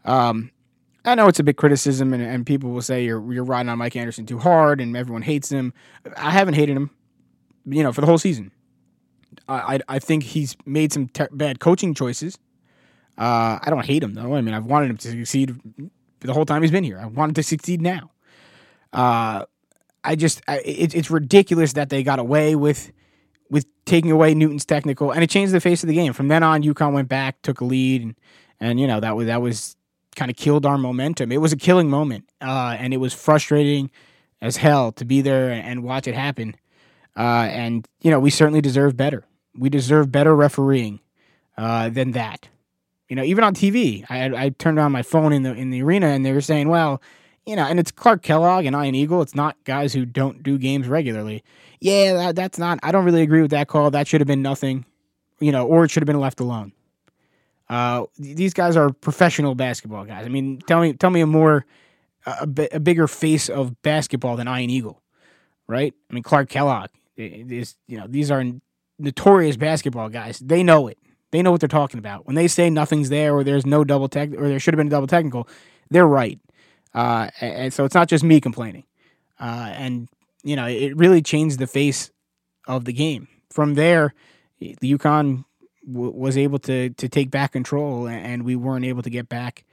Um, 0.03 0.51
I 1.05 1.15
know 1.15 1.27
it's 1.27 1.39
a 1.39 1.43
big 1.43 1.55
criticism, 1.57 2.13
and, 2.13 2.21
and 2.21 2.45
people 2.45 2.71
will 2.71 2.81
say 2.81 3.05
you're 3.05 3.33
you're 3.33 3.45
riding 3.45 3.69
on 3.69 3.77
Mike 3.77 3.95
Anderson 3.95 4.25
too 4.25 4.39
hard, 4.39 4.81
and 4.81 4.95
everyone 4.97 5.21
hates 5.21 5.49
him. 5.49 5.73
I 6.17 6.31
haven't 6.31 6.55
hated 6.55 6.75
him, 6.75 6.89
you 7.65 7.81
know, 7.81 7.93
for 7.93 8.01
the 8.01 8.07
whole 8.07 8.17
season. 8.17 8.51
I 9.47 9.79
I, 9.87 9.99
think 9.99 10.23
he's 10.23 10.55
made 10.65 10.93
some 10.93 11.09
bad 11.31 11.59
coaching 11.59 11.93
choices. 11.93 12.37
Uh, 13.17 13.59
I 13.61 13.69
don't 13.69 13.85
hate 13.85 14.03
him 14.03 14.13
though. 14.15 14.35
I 14.35 14.41
mean, 14.41 14.53
I've 14.53 14.65
wanted 14.65 14.89
him 14.89 14.97
to 14.97 15.11
succeed 15.11 15.59
the 16.23 16.33
whole 16.33 16.45
time 16.45 16.61
he's 16.61 16.71
been 16.71 16.83
here. 16.83 16.99
I 16.99 17.05
wanted 17.05 17.35
to 17.35 17.43
succeed 17.43 17.81
now. 17.81 18.11
Uh, 18.91 19.45
I 20.03 20.15
just 20.15 20.41
I, 20.47 20.59
it, 20.59 20.95
it's 20.95 21.09
ridiculous 21.09 21.73
that 21.73 21.89
they 21.89 22.03
got 22.03 22.19
away 22.19 22.55
with 22.55 22.91
with 23.49 23.65
taking 23.85 24.11
away 24.11 24.33
Newton's 24.33 24.65
technical, 24.65 25.11
and 25.11 25.23
it 25.23 25.29
changed 25.29 25.53
the 25.53 25.59
face 25.59 25.83
of 25.83 25.87
the 25.87 25.95
game. 25.95 26.13
From 26.13 26.27
then 26.27 26.43
on, 26.43 26.63
UConn 26.63 26.93
went 26.93 27.09
back, 27.09 27.41
took 27.41 27.61
a 27.61 27.65
lead, 27.65 28.01
and 28.01 28.15
and 28.59 28.79
you 28.79 28.87
know 28.87 28.99
that 28.99 29.15
was 29.15 29.27
that 29.27 29.41
was 29.41 29.75
kind 30.15 30.29
of 30.29 30.37
killed 30.37 30.65
our 30.65 30.77
momentum. 30.77 31.31
It 31.31 31.37
was 31.37 31.53
a 31.53 31.57
killing 31.57 31.89
moment, 31.89 32.29
uh, 32.41 32.75
and 32.79 32.93
it 32.93 32.97
was 32.97 33.13
frustrating 33.13 33.89
as 34.41 34.57
hell 34.57 34.91
to 34.93 35.05
be 35.05 35.21
there 35.21 35.49
and 35.49 35.83
watch 35.83 36.07
it 36.07 36.15
happen. 36.15 36.55
Uh, 37.15 37.47
and 37.49 37.87
you 38.01 38.11
know 38.11 38.19
we 38.19 38.29
certainly 38.29 38.61
deserve 38.61 38.97
better. 38.97 39.23
We 39.55 39.69
deserve 39.69 40.11
better 40.11 40.35
refereeing 40.35 40.99
uh, 41.57 41.89
than 41.89 42.11
that. 42.11 42.49
You 43.13 43.17
know, 43.17 43.23
even 43.23 43.43
on 43.43 43.53
TV, 43.53 44.03
I, 44.09 44.45
I 44.45 44.49
turned 44.49 44.79
on 44.79 44.91
my 44.91 45.03
phone 45.03 45.33
in 45.33 45.43
the 45.43 45.53
in 45.53 45.69
the 45.69 45.83
arena, 45.83 46.07
and 46.07 46.25
they 46.25 46.31
were 46.31 46.41
saying, 46.41 46.67
"Well, 46.67 47.01
you 47.45 47.55
know," 47.55 47.65
and 47.65 47.79
it's 47.79 47.91
Clark 47.91 48.23
Kellogg 48.23 48.65
and 48.65 48.75
Ian 48.75 48.95
Eagle. 48.95 49.21
It's 49.21 49.35
not 49.35 49.55
guys 49.65 49.93
who 49.93 50.05
don't 50.05 50.41
do 50.41 50.57
games 50.57 50.87
regularly 50.87 51.43
yeah, 51.83 52.13
that, 52.13 52.37
that's 52.37 52.57
not. 52.57 52.79
I 52.81 52.93
don't 52.93 53.03
really 53.03 53.23
agree 53.23 53.41
with 53.41 53.51
that 53.51 53.67
call. 53.67 53.91
That 53.91 54.07
should 54.07 54.21
have 54.21 54.27
been 54.27 54.41
nothing, 54.41 54.85
you 55.41 55.51
know, 55.51 55.67
or 55.67 55.83
it 55.83 55.91
should 55.91 56.01
have 56.01 56.07
been 56.07 56.19
left 56.19 56.39
alone. 56.39 56.71
Uh, 57.69 58.05
these 58.17 58.53
guys 58.53 58.77
are 58.77 58.89
professional 58.89 59.53
basketball 59.53 60.05
guys. 60.05 60.25
I 60.25 60.29
mean, 60.29 60.59
tell 60.59 60.79
me, 60.79 60.93
tell 60.93 61.09
me 61.09 61.19
a 61.19 61.27
more 61.27 61.65
a, 62.25 62.47
a 62.71 62.79
bigger 62.79 63.05
face 63.05 63.49
of 63.49 63.81
basketball 63.81 64.37
than 64.37 64.47
Ian 64.47 64.69
Eagle, 64.69 65.01
right? 65.67 65.93
I 66.09 66.13
mean, 66.13 66.23
Clark 66.23 66.47
Kellogg 66.47 66.89
is, 67.17 67.75
you 67.89 67.97
know, 67.97 68.07
these 68.07 68.31
are 68.31 68.45
notorious 68.97 69.57
basketball 69.57 70.07
guys. 70.07 70.39
They 70.39 70.63
know 70.63 70.87
it. 70.87 70.97
They 71.33 71.41
know 71.41 71.49
what 71.49 71.61
they're 71.61 71.67
talking 71.67 71.97
about. 71.97 72.27
When 72.27 72.35
they 72.35 72.47
say 72.47 72.69
nothing's 72.69 73.09
there 73.09 73.33
or 73.33 73.43
there's 73.43 73.65
no 73.65 73.83
double 73.83 74.07
tech 74.07 74.29
or 74.37 74.47
there 74.47 74.59
should 74.59 74.75
have 74.75 74.77
been 74.77 74.85
a 74.85 74.91
double 74.91 75.07
technical, 75.07 75.49
they're 75.89 76.05
right. 76.05 76.39
Uh, 76.93 77.31
and 77.41 77.73
so 77.73 77.85
it's 77.85 77.95
not 77.95 78.07
just 78.07 78.23
me 78.23 78.39
complaining. 78.39 78.83
Uh, 79.39 79.73
and 79.73 80.09
you 80.43 80.55
know, 80.55 80.67
it 80.67 80.95
really 80.95 81.23
changed 81.23 81.57
the 81.57 81.65
face 81.65 82.11
of 82.67 82.85
the 82.85 82.93
game. 82.93 83.27
From 83.49 83.73
there, 83.73 84.13
the 84.59 84.75
UConn 84.79 85.45
w- 85.91 86.11
was 86.11 86.37
able 86.37 86.59
to 86.59 86.91
to 86.91 87.09
take 87.09 87.31
back 87.31 87.53
control, 87.53 88.07
and 88.07 88.43
we 88.43 88.55
weren't 88.55 88.85
able 88.85 89.01
to 89.01 89.09
get 89.09 89.27
back, 89.27 89.65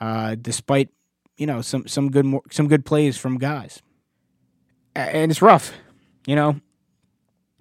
uh, 0.00 0.34
despite 0.34 0.88
you 1.36 1.46
know 1.46 1.62
some 1.62 1.86
some 1.86 2.10
good 2.10 2.26
some 2.50 2.66
good 2.66 2.84
plays 2.84 3.16
from 3.16 3.38
guys. 3.38 3.80
And 4.96 5.30
it's 5.30 5.40
rough, 5.40 5.72
you 6.26 6.34
know. 6.34 6.60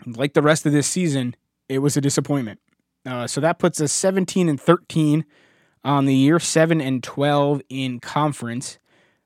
Like 0.07 0.33
the 0.33 0.41
rest 0.41 0.65
of 0.65 0.71
this 0.71 0.87
season, 0.87 1.35
it 1.69 1.79
was 1.79 1.95
a 1.95 2.01
disappointment. 2.01 2.59
Uh, 3.05 3.27
so 3.27 3.41
that 3.41 3.59
puts 3.59 3.81
us 3.81 3.91
17 3.91 4.49
and 4.49 4.59
13 4.59 5.25
on 5.83 6.05
the 6.05 6.15
year, 6.15 6.39
7 6.39 6.79
and 6.79 7.03
12 7.03 7.61
in 7.69 7.99
conference 7.99 8.79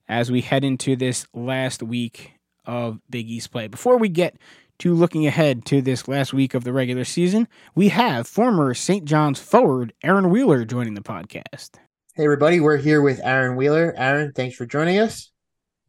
as 0.07 0.31
we 0.31 0.41
head 0.41 0.63
into 0.63 0.95
this 0.95 1.27
last 1.33 1.83
week 1.83 2.33
of 2.65 2.99
Big 3.09 3.29
East 3.29 3.51
play. 3.51 3.67
Before 3.67 3.97
we 3.97 4.09
get 4.09 4.37
to 4.79 4.93
looking 4.93 5.25
ahead 5.25 5.65
to 5.65 5.81
this 5.81 6.07
last 6.07 6.33
week 6.33 6.53
of 6.53 6.63
the 6.63 6.73
regular 6.73 7.03
season, 7.03 7.47
we 7.75 7.89
have 7.89 8.27
former 8.27 8.73
St. 8.73 9.05
John's 9.05 9.39
forward 9.39 9.93
Aaron 10.03 10.29
Wheeler 10.29 10.65
joining 10.65 10.93
the 10.93 11.01
podcast. 11.01 11.71
Hey, 12.15 12.23
everybody, 12.23 12.59
we're 12.59 12.77
here 12.77 13.01
with 13.01 13.19
Aaron 13.23 13.55
Wheeler. 13.57 13.93
Aaron, 13.95 14.31
thanks 14.33 14.55
for 14.55 14.65
joining 14.65 14.99
us. 14.99 15.31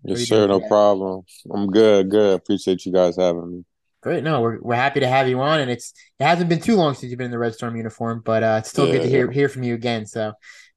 Yes, 0.05 0.29
sir. 0.29 0.47
No 0.47 0.61
problem. 0.61 1.23
I'm 1.53 1.69
good. 1.69 2.11
Good. 2.11 2.35
Appreciate 2.35 2.87
you 2.87 2.93
guys 2.93 3.17
having 3.17 3.51
me. 3.51 3.65
Great. 4.01 4.23
No, 4.23 4.41
we're, 4.41 4.61
we're 4.61 4.75
happy 4.77 5.01
to 5.01 5.09
have 5.09 5.29
you 5.29 5.41
on, 5.41 5.61
and 5.61 5.71
it's 5.71 5.93
it 6.21 6.25
hasn't 6.25 6.49
been 6.49 6.61
too 6.61 6.77
long 6.77 6.95
since 6.95 7.11
you've 7.11 7.19
been 7.19 7.27
in 7.27 7.31
the 7.31 7.39
Red 7.39 7.55
Storm 7.55 7.77
uniform, 7.77 8.23
but 8.25 8.43
uh, 8.43 8.57
it's 8.61 8.71
still 8.71 8.87
yeah, 8.87 8.95
good 8.95 9.03
to 9.03 9.09
hear 9.09 9.27
yeah. 9.27 9.33
hear 9.33 9.49
from 9.49 9.65
you 9.65 9.75
again. 9.75 10.07
So 10.07 10.33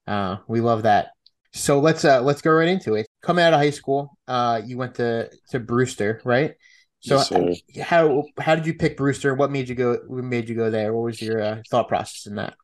uh, 0.06 0.38
we 0.48 0.60
love 0.60 0.82
that. 0.82 1.10
So 1.52 1.80
let's 1.80 2.04
uh 2.04 2.22
let's 2.22 2.42
go 2.42 2.50
right 2.50 2.68
into 2.68 2.94
it. 2.94 3.06
Coming 3.22 3.44
out 3.44 3.52
of 3.52 3.60
high 3.60 3.70
school, 3.70 4.16
uh, 4.26 4.62
you 4.64 4.76
went 4.76 4.96
to 4.96 5.30
to 5.50 5.60
Brewster, 5.60 6.20
right? 6.24 6.54
So 7.00 7.16
yes, 7.16 7.62
how 7.80 8.24
how 8.38 8.54
did 8.54 8.66
you 8.66 8.74
pick 8.74 8.96
Brewster? 8.96 9.34
What 9.34 9.50
made 9.50 9.68
you 9.68 9.74
go? 9.74 9.98
What 10.06 10.24
made 10.24 10.48
you 10.48 10.54
go 10.54 10.70
there? 10.70 10.92
What 10.92 11.04
was 11.04 11.20
your 11.20 11.40
uh, 11.40 11.62
thought 11.70 11.88
process 11.88 12.26
in 12.26 12.36
that? 12.36 12.54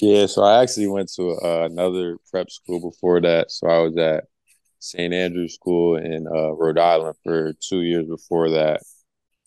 Yeah, 0.00 0.26
so 0.26 0.42
I 0.42 0.62
actually 0.62 0.88
went 0.88 1.10
to 1.16 1.30
uh, 1.42 1.66
another 1.70 2.18
prep 2.30 2.50
school 2.50 2.80
before 2.80 3.20
that. 3.20 3.50
So 3.50 3.68
I 3.68 3.78
was 3.78 3.96
at 3.96 4.24
St. 4.78 5.14
Andrew's 5.14 5.54
School 5.54 5.96
in 5.96 6.26
uh, 6.26 6.52
Rhode 6.52 6.78
Island 6.78 7.16
for 7.22 7.52
two 7.60 7.82
years 7.82 8.06
before 8.06 8.50
that, 8.50 8.82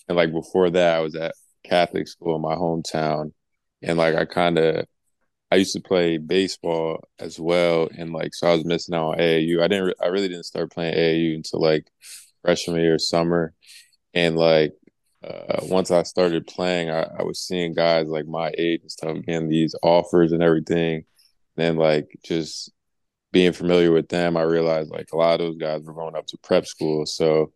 and 0.07 0.17
like 0.17 0.31
before 0.31 0.69
that, 0.71 0.97
I 0.97 0.99
was 0.99 1.15
at 1.15 1.35
Catholic 1.63 2.07
school 2.07 2.35
in 2.35 2.41
my 2.41 2.55
hometown, 2.55 3.31
and 3.81 3.97
like 3.97 4.15
I 4.15 4.25
kind 4.25 4.57
of 4.57 4.85
I 5.51 5.57
used 5.57 5.73
to 5.73 5.81
play 5.81 6.17
baseball 6.17 7.07
as 7.19 7.39
well, 7.39 7.89
and 7.97 8.13
like 8.13 8.33
so 8.33 8.47
I 8.47 8.55
was 8.55 8.65
missing 8.65 8.95
out 8.95 9.13
on 9.13 9.17
AAU. 9.19 9.61
I 9.61 9.67
didn't, 9.67 9.95
I 10.01 10.07
really 10.07 10.27
didn't 10.27 10.45
start 10.45 10.71
playing 10.71 10.95
AAU 10.95 11.35
until 11.35 11.61
like 11.61 11.87
freshman 12.43 12.81
year, 12.81 12.99
summer, 12.99 13.53
and 14.13 14.35
like 14.35 14.73
uh, 15.23 15.59
once 15.63 15.91
I 15.91 16.03
started 16.03 16.45
playing, 16.47 16.89
I, 16.89 17.03
I, 17.19 17.23
was 17.23 17.39
seeing 17.39 17.73
guys 17.73 18.07
like 18.07 18.27
my 18.27 18.51
age 18.57 18.81
and 18.81 18.91
stuff 18.91 19.17
getting 19.25 19.49
these 19.49 19.73
offers 19.81 20.31
and 20.31 20.43
everything. 20.43 20.97
And 20.97 21.05
then 21.55 21.75
like 21.77 22.07
just 22.23 22.71
being 23.31 23.53
familiar 23.53 23.91
with 23.91 24.07
them, 24.09 24.37
I 24.37 24.43
realized 24.43 24.91
like 24.91 25.09
a 25.13 25.17
lot 25.17 25.33
of 25.33 25.39
those 25.39 25.57
guys 25.57 25.81
were 25.83 25.93
going 25.93 26.15
up 26.15 26.27
to 26.27 26.37
prep 26.43 26.67
school. 26.67 27.05
So 27.07 27.53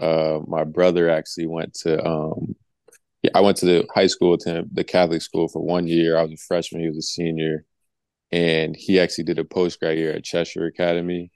uh, 0.00 0.40
my 0.46 0.64
brother 0.64 1.08
actually 1.08 1.46
went 1.46 1.74
to 1.74 2.04
um, 2.04 2.54
I 3.34 3.40
went 3.40 3.56
to 3.58 3.66
the 3.66 3.86
high 3.94 4.06
school 4.06 4.36
to 4.38 4.64
the 4.70 4.84
Catholic 4.84 5.22
school 5.22 5.48
for 5.48 5.62
one 5.62 5.86
year. 5.86 6.16
I 6.16 6.22
was 6.22 6.32
a 6.32 6.36
freshman, 6.36 6.82
he 6.82 6.88
was 6.88 6.98
a 6.98 7.02
senior, 7.02 7.64
and 8.32 8.76
he 8.76 9.00
actually 9.00 9.24
did 9.24 9.38
a 9.38 9.44
post 9.44 9.80
grad 9.80 9.98
year 9.98 10.12
at 10.12 10.24
Cheshire 10.24 10.66
Academy, 10.66 11.30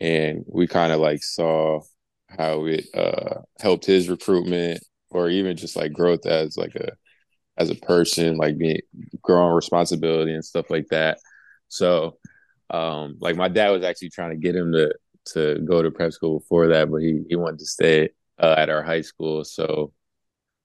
and 0.00 0.44
we 0.46 0.66
kind 0.66 0.92
of 0.92 1.00
like 1.00 1.22
saw 1.22 1.80
how 2.28 2.66
it 2.66 2.86
uh, 2.94 3.40
helped 3.60 3.86
his 3.86 4.08
recruitment 4.08 4.82
or 5.10 5.28
even 5.28 5.56
just 5.56 5.76
like 5.76 5.92
growth 5.92 6.26
as 6.26 6.56
like 6.56 6.74
a 6.74 6.92
as 7.58 7.70
a 7.70 7.74
person, 7.74 8.36
like 8.36 8.56
being 8.58 8.80
growing 9.22 9.54
responsibility 9.54 10.32
and 10.34 10.44
stuff 10.44 10.70
like 10.70 10.86
that. 10.90 11.18
So, 11.68 12.18
um, 12.70 13.16
like 13.20 13.36
my 13.36 13.48
dad 13.48 13.70
was 13.70 13.84
actually 13.84 14.10
trying 14.10 14.30
to 14.30 14.36
get 14.36 14.56
him 14.56 14.72
to 14.72 14.94
to 15.26 15.58
go 15.64 15.82
to 15.82 15.90
prep 15.90 16.12
school 16.12 16.40
before 16.40 16.68
that, 16.68 16.90
but 16.90 16.98
he 16.98 17.22
he 17.28 17.36
wanted 17.36 17.60
to 17.60 17.66
stay 17.66 18.10
uh, 18.38 18.54
at 18.58 18.70
our 18.70 18.82
high 18.82 19.02
school. 19.02 19.44
So 19.44 19.92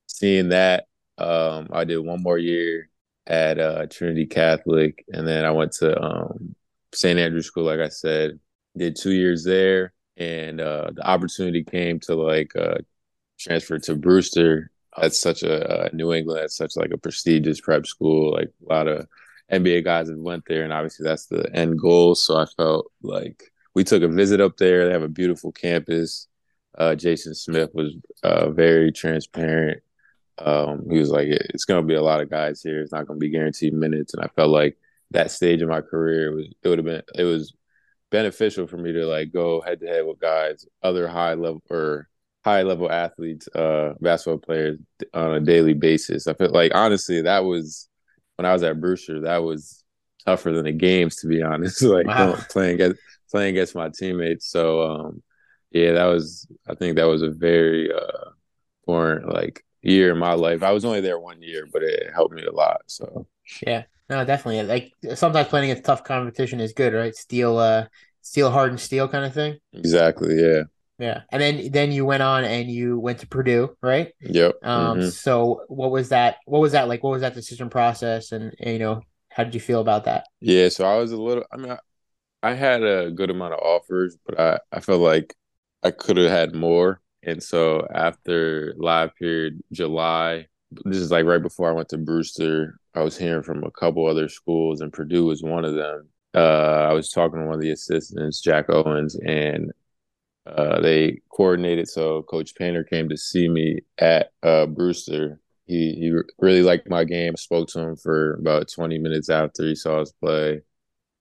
seeing 0.08 0.50
that, 0.50 0.88
um, 1.18 1.68
I 1.72 1.84
did 1.84 2.00
one 2.00 2.22
more 2.24 2.38
year 2.38 2.90
at 3.26 3.60
uh, 3.60 3.86
Trinity 3.88 4.26
Catholic, 4.26 5.04
and 5.10 5.28
then 5.28 5.46
I 5.46 5.52
went 5.52 5.74
to 5.74 6.02
um, 6.02 6.56
St. 6.94 7.20
Andrew 7.20 7.42
School. 7.42 7.66
Like 7.66 7.80
I 7.80 7.90
said, 7.90 8.40
did 8.76 8.96
two 8.96 9.12
years 9.12 9.44
there, 9.44 9.94
and 10.18 10.62
uh, 10.62 10.92
the 10.94 11.08
opportunity 11.08 11.64
came 11.64 12.00
to 12.02 12.16
like 12.16 12.56
uh, 12.56 12.78
transfer 13.40 13.80
to 13.80 13.96
Brewster. 13.96 14.72
That's 14.98 15.20
such 15.20 15.44
a 15.44 15.86
uh, 15.86 15.90
New 15.94 16.14
England. 16.14 16.42
That's 16.42 16.58
such 16.58 16.76
like 16.76 16.92
a 16.92 16.98
prestigious 16.98 17.62
prep 17.62 17.86
school. 17.86 18.34
Like 18.34 18.50
a 18.68 18.74
lot 18.74 18.88
of 18.88 19.08
NBA 19.52 19.84
guys 19.84 20.10
have 20.10 20.18
went 20.18 20.44
there, 20.48 20.64
and 20.64 20.74
obviously 20.74 21.04
that's 21.04 21.28
the 21.28 21.50
end 21.54 21.80
goal. 21.80 22.16
So 22.16 22.38
I 22.38 22.46
felt 22.58 22.92
like 23.02 23.44
we 23.78 23.84
took 23.84 24.04
a 24.04 24.08
visit 24.08 24.42
up 24.42 24.58
there. 24.58 24.86
They 24.86 24.92
have 24.92 25.04
a 25.04 25.08
beautiful 25.08 25.52
campus. 25.52 26.28
Uh, 26.78 26.96
Jason 26.96 27.34
Smith 27.34 27.70
was 27.74 27.94
uh, 28.24 28.50
very 28.50 28.92
transparent 28.92 29.82
um, 30.40 30.88
he 30.90 31.00
was 31.00 31.10
like, 31.10 31.28
"It's 31.28 31.66
going 31.66 31.82
to 31.82 31.88
be 31.88 31.96
a 31.96 32.02
lot 32.02 32.22
of 32.22 32.30
guys 32.30 32.62
here. 32.62 32.82
It's 32.82 32.92
not 32.92 33.08
going 33.08 33.20
to 33.20 33.24
be 33.24 33.30
guaranteed 33.30 33.74
minutes." 33.74 34.14
And 34.14 34.24
I 34.24 34.28
felt 34.36 34.50
like 34.50 34.78
that 35.12 35.32
stage 35.32 35.62
of 35.62 35.70
my 35.70 35.82
career 35.82 36.36
was 36.36 36.48
it 36.64 36.68
would 36.68 36.80
have 36.80 36.86
been 36.86 37.02
it 37.16 37.24
was 37.24 37.54
beneficial 38.12 38.68
for 38.68 38.78
me 38.78 38.92
to 38.94 39.06
like 39.06 39.32
go 39.34 39.62
head 39.62 39.80
to 39.80 39.88
head 39.88 40.06
with 40.06 40.20
guys, 40.20 40.66
other 40.84 41.08
high 41.08 41.34
level 41.34 41.62
or 41.70 42.08
high 42.44 42.62
level 42.62 42.92
athletes, 42.92 43.48
uh, 43.56 43.94
basketball 44.00 44.38
players 44.38 44.80
on 45.14 45.34
a 45.36 45.40
daily 45.40 45.74
basis. 45.74 46.28
I 46.28 46.34
felt 46.34 46.52
like 46.54 46.74
honestly 46.76 47.22
that 47.22 47.44
was 47.44 47.90
when 48.36 48.46
I 48.46 48.54
was 48.54 48.64
at 48.64 48.80
Brewster, 48.80 49.22
that 49.22 49.44
was 49.44 49.84
tougher 50.26 50.52
than 50.52 50.66
the 50.66 50.72
games, 50.72 51.16
to 51.18 51.28
be 51.28 51.42
honest. 51.42 51.82
like 51.82 52.06
wow. 52.06 52.36
playing 52.50 52.76
against 52.76 53.00
playing 53.32 53.56
against 53.56 53.76
my 53.76 53.90
teammates. 53.90 54.50
So 54.50 54.82
um, 54.82 55.24
yeah, 55.72 55.94
that 55.94 56.06
was 56.06 56.48
I 56.68 56.76
think 56.76 56.96
that 56.96 57.08
was 57.08 57.22
a 57.22 57.30
very 57.32 57.92
uh, 57.94 58.30
important 58.88 59.34
like 59.34 59.64
year 59.82 60.12
in 60.12 60.18
my 60.18 60.34
life. 60.34 60.64
I 60.64 60.72
was 60.72 60.86
only 60.86 61.02
there 61.02 61.20
one 61.20 61.42
year, 61.42 61.68
but 61.72 61.84
it 61.84 62.12
helped 62.14 62.34
me 62.34 62.44
a 62.44 62.52
lot. 62.52 62.82
So 62.88 63.28
yeah, 63.66 63.84
no, 64.10 64.24
definitely. 64.26 64.64
Like 64.64 65.18
sometimes 65.18 65.48
playing 65.48 65.72
against 65.72 65.86
tough 65.86 66.04
competition 66.04 66.60
is 66.60 66.74
good, 66.74 66.94
right? 66.94 67.16
Steel, 67.16 67.58
uh, 67.58 67.86
steel 68.22 68.52
hardened 68.52 68.80
steel 68.80 69.08
kind 69.08 69.26
of 69.26 69.34
thing. 69.34 69.58
Exactly. 69.74 70.42
Yeah. 70.42 70.64
Yeah, 71.00 71.22
and 71.32 71.40
then 71.40 71.72
then 71.72 71.92
you 71.92 72.06
went 72.06 72.24
on 72.24 72.44
and 72.44 72.72
you 72.72 72.98
went 73.00 73.20
to 73.20 73.28
Purdue, 73.28 73.78
right? 73.84 74.14
Yep. 74.20 74.56
Um. 74.64 74.98
Mm-hmm. 74.98 75.10
So 75.10 75.62
what 75.68 75.92
was 75.92 76.10
that? 76.10 76.38
What 76.46 76.60
was 76.60 76.72
that 76.72 76.88
like? 76.88 77.04
What 77.04 77.12
was 77.12 77.22
that 77.22 77.36
decision 77.36 77.70
process? 77.70 78.32
And, 78.32 78.56
and 78.60 78.74
you 78.74 78.80
know, 78.80 79.02
how 79.30 79.44
did 79.44 79.54
you 79.54 79.60
feel 79.60 79.80
about 79.80 80.06
that? 80.06 80.26
Yeah. 80.42 80.70
So 80.70 80.86
I 80.86 80.98
was 80.98 81.12
a 81.12 81.22
little. 81.22 81.44
I 81.52 81.58
mean, 81.58 81.72
I, 81.72 81.78
I 82.44 82.54
had 82.54 82.84
a 82.84 83.12
good 83.12 83.30
amount 83.30 83.54
of 83.54 83.60
offers, 83.60 84.18
but 84.26 84.40
I 84.40 84.60
I 84.72 84.80
felt 84.80 85.02
like 85.02 85.36
I 85.84 85.92
could 85.92 86.18
have 86.18 86.32
had 86.32 86.56
more. 86.56 87.02
And 87.24 87.42
so 87.44 87.88
after 87.94 88.74
live 88.78 89.16
period 89.16 89.62
July, 89.72 90.48
this 90.86 90.98
is 90.98 91.12
like 91.12 91.26
right 91.26 91.42
before 91.42 91.70
I 91.70 91.74
went 91.74 91.90
to 91.90 91.98
Brewster. 91.98 92.80
I 92.96 93.02
was 93.02 93.18
hearing 93.18 93.44
from 93.44 93.64
a 93.64 93.72
couple 93.72 94.06
other 94.08 94.30
schools, 94.30 94.82
and 94.82 94.94
Purdue 94.94 95.26
was 95.26 95.44
one 95.44 95.66
of 95.66 95.76
them. 95.76 96.10
Uh, 96.36 96.88
I 96.90 96.94
was 96.94 97.10
talking 97.12 97.40
to 97.40 97.46
one 97.46 97.56
of 97.56 97.62
the 97.62 97.72
assistants, 97.72 98.42
Jack 98.42 98.70
Owens, 98.70 99.16
and 99.16 99.72
uh, 100.46 100.80
they 100.82 101.20
coordinated. 101.30 101.88
So 101.90 102.24
Coach 102.24 102.56
Painter 102.56 102.84
came 102.84 103.10
to 103.10 103.18
see 103.18 103.48
me 103.50 103.82
at 103.98 104.32
uh, 104.44 104.66
Brewster. 104.68 105.40
He 105.66 105.94
he 105.94 106.14
really 106.40 106.64
liked 106.64 106.90
my 106.90 107.04
game. 107.04 107.36
Spoke 107.38 107.68
to 107.70 107.80
him 107.82 107.96
for 107.98 108.36
about 108.36 108.70
20 108.70 108.98
minutes 109.00 109.30
after 109.30 109.64
he 109.64 109.76
saw 109.76 110.02
us 110.02 110.12
play, 110.14 110.62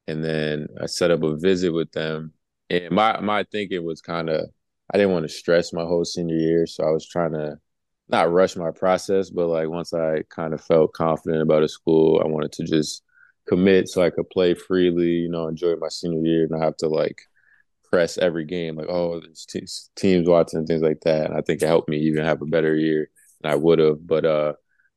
and 0.08 0.24
then 0.24 0.68
I 0.80 0.86
set 0.86 1.10
up 1.10 1.22
a 1.22 1.36
visit 1.36 1.72
with 1.72 1.90
them. 1.92 2.32
And 2.70 2.90
my 2.90 3.20
my 3.20 3.44
thinking 3.44 3.84
was 3.84 4.00
kind 4.00 4.28
of 4.30 4.46
I 4.92 4.98
didn't 4.98 5.12
want 5.12 5.24
to 5.24 5.28
stress 5.34 5.72
my 5.72 5.82
whole 5.82 6.04
senior 6.04 6.36
year, 6.36 6.66
so 6.66 6.84
I 6.84 6.90
was 6.90 7.06
trying 7.08 7.32
to 7.32 7.58
not 8.08 8.32
rush 8.32 8.56
my 8.56 8.70
process, 8.70 9.30
but 9.30 9.48
like 9.48 9.68
once 9.68 9.92
I 9.92 10.22
kind 10.30 10.54
of 10.54 10.60
felt 10.62 10.92
confident 10.92 11.42
about 11.42 11.62
a 11.64 11.68
school, 11.68 12.20
I 12.24 12.28
wanted 12.28 12.52
to 12.52 12.64
just 12.64 13.02
commit 13.48 13.88
so 13.88 14.02
I 14.02 14.10
could 14.10 14.30
play 14.30 14.54
freely, 14.54 15.06
you 15.06 15.28
know, 15.30 15.48
enjoy 15.48 15.76
my 15.76 15.88
senior 15.88 16.20
year, 16.26 16.42
and 16.42 16.50
not 16.52 16.62
have 16.62 16.76
to 16.78 16.88
like 16.88 17.20
press 17.90 18.18
every 18.18 18.44
game, 18.44 18.76
like 18.76 18.88
oh, 18.88 19.20
there's 19.20 19.46
te- 19.46 19.66
teams 19.96 20.28
watching 20.28 20.66
things 20.66 20.82
like 20.82 21.00
that. 21.02 21.26
And 21.26 21.36
I 21.36 21.40
think 21.42 21.62
it 21.62 21.66
helped 21.66 21.88
me 21.88 21.98
even 21.98 22.24
have 22.24 22.42
a 22.42 22.46
better 22.46 22.74
year 22.76 23.10
than 23.40 23.52
I 23.52 23.56
would 23.56 23.78
have. 23.78 24.06
But 24.06 24.24
uh, 24.24 24.54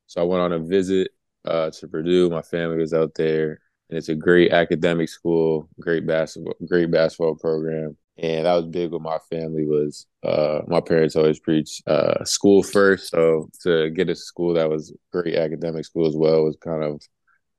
so 0.07 0.21
I 0.21 0.25
went 0.25 0.41
on 0.41 0.53
a 0.53 0.59
visit 0.59 1.09
uh 1.45 1.69
to 1.71 1.87
Purdue. 1.87 2.29
My 2.29 2.41
family 2.41 2.77
was 2.77 2.93
out 2.93 3.13
there, 3.15 3.61
and 3.89 3.97
it's 3.97 4.09
a 4.09 4.15
great 4.15 4.51
academic 4.51 5.09
school, 5.09 5.67
great 5.79 6.05
basketball, 6.05 6.53
great 6.67 6.91
basketball 6.91 7.35
program. 7.35 7.97
And 8.17 8.45
that 8.45 8.53
was 8.53 8.65
big 8.67 8.91
with 8.91 9.01
my 9.01 9.17
family 9.29 9.65
was 9.65 10.05
uh, 10.23 10.59
my 10.67 10.81
parents 10.81 11.15
always 11.15 11.39
preach 11.39 11.81
uh, 11.87 12.23
school 12.25 12.63
first. 12.63 13.11
So 13.11 13.49
to 13.63 13.89
get 13.89 14.09
a 14.09 14.15
school 14.15 14.53
that 14.55 14.69
was 14.69 14.93
great 15.11 15.35
academic 15.35 15.85
school 15.85 16.07
as 16.07 16.15
well 16.17 16.43
was 16.43 16.57
kind 16.61 16.83
of 16.83 17.01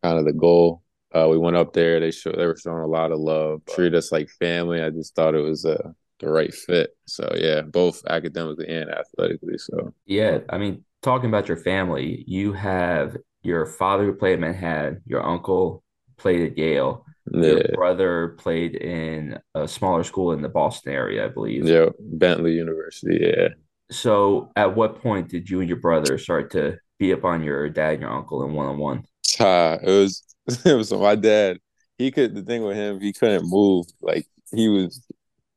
kind 0.03 0.19
of 0.19 0.27
the 0.27 0.33
goal. 0.33 0.83
Uh, 1.13 1.27
we 1.29 1.39
went 1.39 1.57
up 1.57 1.73
there. 1.73 1.99
They 1.99 2.11
show 2.11 2.33
they 2.33 2.47
were 2.47 2.57
showing 2.57 2.83
a 2.83 2.87
lot 2.87 3.11
of 3.11 3.19
love 3.19 3.63
treated 3.71 3.97
us 3.97 4.13
like 4.13 4.29
family. 4.29 4.83
I 4.83 4.91
just 4.91 5.15
thought 5.17 5.35
it 5.35 5.41
was 5.41 5.65
uh, 5.65 5.91
the 6.21 6.29
right 6.29 6.53
fit. 6.53 6.91
So 7.07 7.33
yeah 7.37 7.63
both 7.63 8.03
academically 8.09 8.69
and 8.69 8.91
athletically. 8.91 9.59
So 9.59 9.95
yeah 10.07 10.39
i 10.51 10.59
mean 10.59 10.85
talking 11.03 11.31
about 11.31 11.49
your 11.49 11.57
family 11.57 12.25
you 12.27 12.53
have 12.53 13.17
your 13.43 13.65
father 13.65 14.05
who 14.05 14.13
played 14.13 14.35
at 14.35 14.41
manhattan 14.41 15.01
your 15.07 15.27
uncle 15.27 15.83
played 16.21 16.53
at 16.53 16.59
yale 16.59 17.05
yeah. 17.33 17.43
Your 17.43 17.63
brother 17.75 18.29
played 18.39 18.75
in 18.75 19.39
a 19.55 19.69
smaller 19.69 20.05
school 20.05 20.33
in 20.33 20.43
the 20.43 20.49
Boston 20.49 20.93
area, 20.93 21.25
I 21.25 21.29
believe. 21.29 21.67
Yeah, 21.67 21.87
Bentley 21.99 22.53
University. 22.53 23.19
Yeah. 23.21 23.49
So, 23.91 24.51
at 24.57 24.75
what 24.75 25.01
point 25.01 25.29
did 25.29 25.49
you 25.49 25.61
and 25.61 25.69
your 25.69 25.79
brother 25.79 26.19
start 26.19 26.51
to 26.53 26.79
be 26.99 27.13
up 27.13 27.25
on 27.25 27.43
your 27.43 27.69
dad 27.69 27.95
and 27.95 28.03
your 28.03 28.11
uncle 28.11 28.45
in 28.45 28.53
one 28.53 28.67
on 28.67 28.79
one? 28.79 29.05
Uh, 29.39 29.79
it 29.83 29.91
was 29.91 30.23
it 30.65 30.75
was 30.75 30.93
my 30.93 31.15
dad. 31.15 31.59
He 31.99 32.11
could 32.11 32.35
the 32.35 32.43
thing 32.43 32.63
with 32.63 32.77
him, 32.77 33.01
he 33.01 33.13
couldn't 33.13 33.49
move. 33.49 33.87
Like 34.01 34.27
he 34.53 34.69
was 34.69 35.05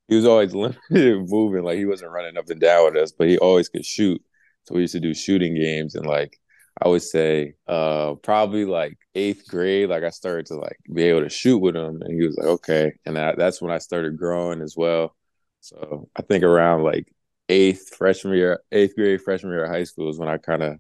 he 0.08 0.16
was 0.16 0.26
always 0.26 0.54
limited 0.56 1.30
moving. 1.30 1.64
Like 1.64 1.78
he 1.78 1.86
wasn't 1.86 2.12
running 2.12 2.38
up 2.38 2.50
and 2.50 2.60
down 2.60 2.86
with 2.86 3.04
us, 3.04 3.12
but 3.12 3.30
he 3.30 3.38
always 3.38 3.70
could 3.70 3.86
shoot. 3.86 4.22
So 4.66 4.76
we 4.76 4.82
used 4.82 4.94
to 4.94 5.00
do 5.00 5.14
shooting 5.14 5.56
games 5.56 5.96
and 5.96 6.06
like 6.06 6.40
I 6.82 6.88
would 6.88 7.04
say 7.04 7.54
uh 7.68 8.16
probably 8.16 8.66
like 8.66 8.98
eighth 9.16 9.48
grade, 9.48 9.90
like 9.90 10.04
I 10.04 10.10
started 10.10 10.48
to 10.48 10.56
like 10.56 10.78
be 10.92 11.04
able 11.04 11.22
to 11.22 11.30
shoot 11.30 11.60
with 11.60 11.76
him, 11.76 12.02
and 12.02 12.14
he 12.20 12.26
was 12.26 12.38
like, 12.38 12.48
okay, 12.48 12.94
and 13.06 13.18
I, 13.18 13.36
that's 13.36 13.62
when 13.62 13.72
I 13.72 13.78
started 13.78 14.18
growing 14.18 14.62
as 14.62 14.76
well. 14.76 15.16
So 15.62 16.10
I 16.16 16.24
think 16.24 16.44
around 16.44 16.84
like 16.84 17.08
eighth 17.50 17.96
freshman 17.96 18.36
year, 18.36 18.62
eighth 18.72 18.96
grade 18.96 19.22
freshman 19.22 19.54
year 19.54 19.66
of 19.66 19.72
high 19.72 19.84
school 19.84 20.10
is 20.10 20.20
when 20.20 20.30
I 20.30 20.38
kind 20.38 20.64
of 20.64 20.80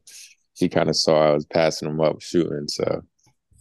he 0.55 0.69
kind 0.69 0.89
of 0.89 0.95
saw 0.95 1.29
I 1.29 1.31
was 1.31 1.45
passing 1.45 1.89
him 1.89 2.01
up 2.01 2.21
shooting. 2.21 2.67
So 2.67 3.03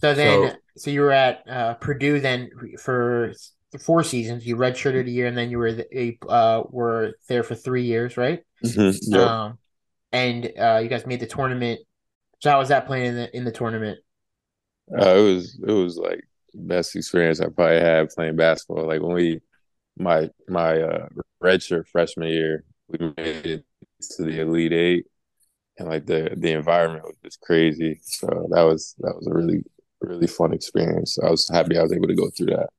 so 0.01 0.15
then 0.15 0.51
so, 0.51 0.57
so 0.77 0.91
you 0.91 1.03
were 1.03 1.13
at 1.13 1.43
uh, 1.49 1.75
Purdue 1.75 2.21
then 2.21 2.51
for 2.81 3.33
four 3.81 4.03
seasons. 4.03 4.47
You 4.47 4.57
redshirted 4.57 5.07
a 5.07 5.11
year, 5.11 5.27
and 5.27 5.37
then 5.37 5.51
you 5.51 5.59
were 5.59 5.73
the, 5.73 6.19
uh 6.29 6.63
were 6.69 7.15
there 7.29 7.43
for 7.43 7.55
three 7.55 7.85
years, 7.85 8.17
right? 8.17 8.43
Mm-hmm, 8.65 9.13
yep. 9.13 9.21
Um, 9.21 9.59
and 10.13 10.53
uh, 10.59 10.81
you 10.83 10.89
guys 10.89 11.07
made 11.07 11.21
the 11.21 11.27
tournament 11.27 11.81
so 12.43 12.51
how 12.51 12.59
was 12.59 12.71
that 12.71 12.87
playing 12.87 13.07
in 13.07 13.15
the 13.15 13.37
in 13.37 13.45
the 13.45 13.53
tournament? 13.53 14.01
Uh, 14.93 15.15
it 15.15 15.23
was 15.23 15.61
it 15.65 15.73
was 15.73 15.97
like 15.97 16.25
best 16.53 16.97
experience 16.97 17.41
I 17.41 17.45
probably 17.45 17.79
had 17.79 18.11
playing 18.11 18.35
basketball. 18.35 18.89
Like 18.89 19.01
when 19.01 19.15
we 19.15 19.41
my 19.97 20.29
my 20.49 20.81
uh, 20.81 21.09
redshirt 21.41 21.87
freshman 21.87 22.29
year, 22.29 22.65
we 22.89 23.13
made 23.17 23.47
it 23.47 23.65
to 24.17 24.25
the 24.25 24.41
Elite 24.41 24.73
Eight, 24.73 25.07
and 25.79 25.89
like 25.89 26.05
the 26.07 26.35
the 26.37 26.51
environment 26.51 27.05
was 27.05 27.17
just 27.23 27.41
crazy. 27.43 28.01
So 28.03 28.27
that 28.51 28.63
was 28.63 28.97
that 28.99 29.15
was 29.15 29.29
a 29.29 29.35
really 29.35 29.63
really 30.01 30.27
fun 30.27 30.53
experience. 30.53 31.19
I 31.25 31.31
was 31.31 31.49
happy 31.49 31.79
I 31.79 31.83
was 31.85 31.93
able 31.93 32.09
to 32.09 32.17
go 32.17 32.29
through 32.31 32.47
that. 32.47 32.71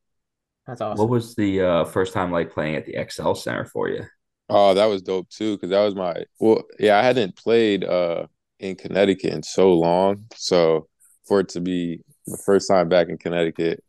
That's 0.67 0.81
awesome. 0.81 0.99
What 0.99 1.09
was 1.09 1.35
the 1.35 1.61
uh, 1.61 1.85
first 1.85 2.11
time 2.13 2.33
like 2.33 2.51
playing 2.51 2.75
at 2.75 2.85
the 2.85 2.97
XL 3.09 3.33
Center 3.33 3.63
for 3.63 3.87
you? 3.87 4.03
Oh, 4.49 4.73
that 4.73 4.85
was 4.87 5.01
dope 5.01 5.29
too, 5.29 5.55
because 5.55 5.69
that 5.69 5.85
was 5.85 5.95
my 5.95 6.25
well, 6.37 6.63
yeah, 6.79 6.99
I 6.99 7.03
hadn't 7.03 7.37
played 7.37 7.85
uh 7.85 8.27
in 8.63 8.75
Connecticut 8.75 9.33
in 9.33 9.43
so 9.43 9.73
long. 9.73 10.25
So 10.35 10.87
for 11.27 11.41
it 11.41 11.49
to 11.49 11.61
be 11.61 12.01
the 12.25 12.37
first 12.37 12.69
time 12.69 12.89
back 12.89 13.09
in 13.09 13.17
Connecticut 13.17 13.83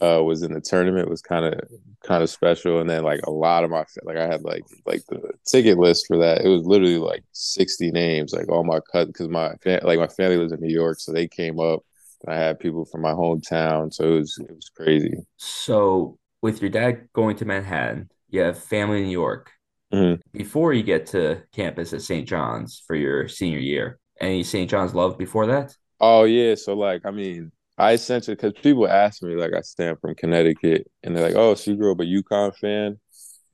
uh, 0.00 0.22
was 0.22 0.42
in 0.42 0.52
the 0.52 0.60
tournament 0.60 1.08
was 1.08 1.22
kind 1.22 1.44
of 1.44 1.60
kind 2.04 2.22
of 2.22 2.30
special. 2.30 2.80
And 2.80 2.88
then 2.88 3.02
like 3.02 3.20
a 3.26 3.30
lot 3.30 3.64
of 3.64 3.70
my 3.70 3.84
like 4.04 4.16
I 4.16 4.26
had 4.26 4.42
like 4.42 4.62
like 4.86 5.02
the 5.08 5.32
ticket 5.46 5.78
list 5.78 6.06
for 6.06 6.18
that. 6.18 6.44
It 6.44 6.48
was 6.48 6.64
literally 6.64 6.98
like 6.98 7.24
sixty 7.32 7.90
names, 7.90 8.32
like 8.32 8.48
all 8.48 8.64
my 8.64 8.80
cut 8.92 9.08
because 9.08 9.28
my 9.28 9.54
like 9.82 9.98
my 9.98 10.06
family 10.06 10.36
lives 10.36 10.52
in 10.52 10.60
New 10.60 10.72
York, 10.72 11.00
so 11.00 11.12
they 11.12 11.26
came 11.26 11.58
up. 11.58 11.80
I 12.26 12.34
had 12.34 12.58
people 12.58 12.84
from 12.84 13.00
my 13.00 13.12
hometown, 13.12 13.92
so 13.92 14.04
it 14.04 14.18
was 14.18 14.38
it 14.38 14.54
was 14.54 14.70
crazy. 14.76 15.16
So 15.36 16.18
with 16.42 16.60
your 16.60 16.70
dad 16.70 17.08
going 17.12 17.36
to 17.36 17.44
Manhattan, 17.44 18.10
you 18.28 18.40
have 18.42 18.58
family 18.58 18.98
in 18.98 19.06
New 19.06 19.12
York. 19.12 19.50
Mm-hmm. 19.92 20.20
Before 20.32 20.72
you 20.72 20.82
get 20.82 21.06
to 21.08 21.42
campus 21.52 21.92
at 21.92 22.02
St. 22.02 22.28
John's 22.28 22.82
for 22.86 22.94
your 22.94 23.26
senior 23.26 23.58
year, 23.58 23.98
any 24.20 24.44
St. 24.44 24.70
John's 24.70 24.94
love 24.94 25.18
before 25.18 25.46
that? 25.46 25.76
Oh 26.00 26.24
yeah, 26.24 26.54
so 26.54 26.74
like 26.74 27.02
I 27.04 27.10
mean, 27.10 27.52
I 27.76 27.92
essentially 27.92 28.36
because 28.36 28.52
people 28.62 28.88
ask 28.88 29.22
me 29.22 29.34
like 29.34 29.52
I 29.54 29.60
stand 29.62 30.00
from 30.00 30.14
Connecticut, 30.14 30.90
and 31.02 31.16
they're 31.16 31.24
like, 31.24 31.36
"Oh, 31.36 31.54
so 31.54 31.70
you 31.70 31.76
grew 31.76 31.92
up 31.92 32.00
a 32.00 32.04
UConn 32.04 32.56
fan?" 32.56 32.98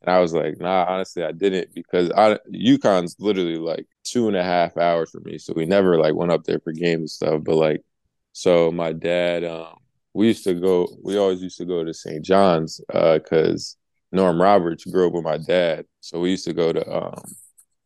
And 0.02 0.10
I 0.14 0.20
was 0.20 0.34
like, 0.34 0.58
"Nah, 0.60 0.84
honestly, 0.88 1.24
I 1.24 1.32
didn't 1.32 1.74
because 1.74 2.10
I 2.12 2.38
UConn's 2.52 3.16
literally 3.18 3.56
like 3.56 3.86
two 4.04 4.28
and 4.28 4.36
a 4.36 4.44
half 4.44 4.76
hours 4.76 5.10
from 5.10 5.24
me, 5.24 5.38
so 5.38 5.54
we 5.56 5.64
never 5.66 5.98
like 5.98 6.14
went 6.14 6.32
up 6.32 6.44
there 6.44 6.60
for 6.60 6.72
games 6.72 7.00
and 7.00 7.10
stuff. 7.10 7.42
But 7.44 7.56
like, 7.56 7.82
so 8.32 8.70
my 8.72 8.92
dad, 8.92 9.44
um, 9.44 9.76
we 10.14 10.28
used 10.28 10.44
to 10.44 10.54
go, 10.54 10.88
we 11.02 11.16
always 11.18 11.42
used 11.42 11.58
to 11.58 11.64
go 11.64 11.84
to 11.84 11.94
St. 11.94 12.24
John's 12.24 12.80
because 12.88 13.76
uh, 14.12 14.16
Norm 14.16 14.40
Roberts 14.40 14.84
grew 14.84 15.06
up 15.08 15.14
with 15.14 15.24
my 15.24 15.38
dad, 15.38 15.86
so 16.00 16.20
we 16.20 16.30
used 16.32 16.44
to 16.46 16.52
go 16.52 16.72
to 16.72 16.92
um, 16.92 17.22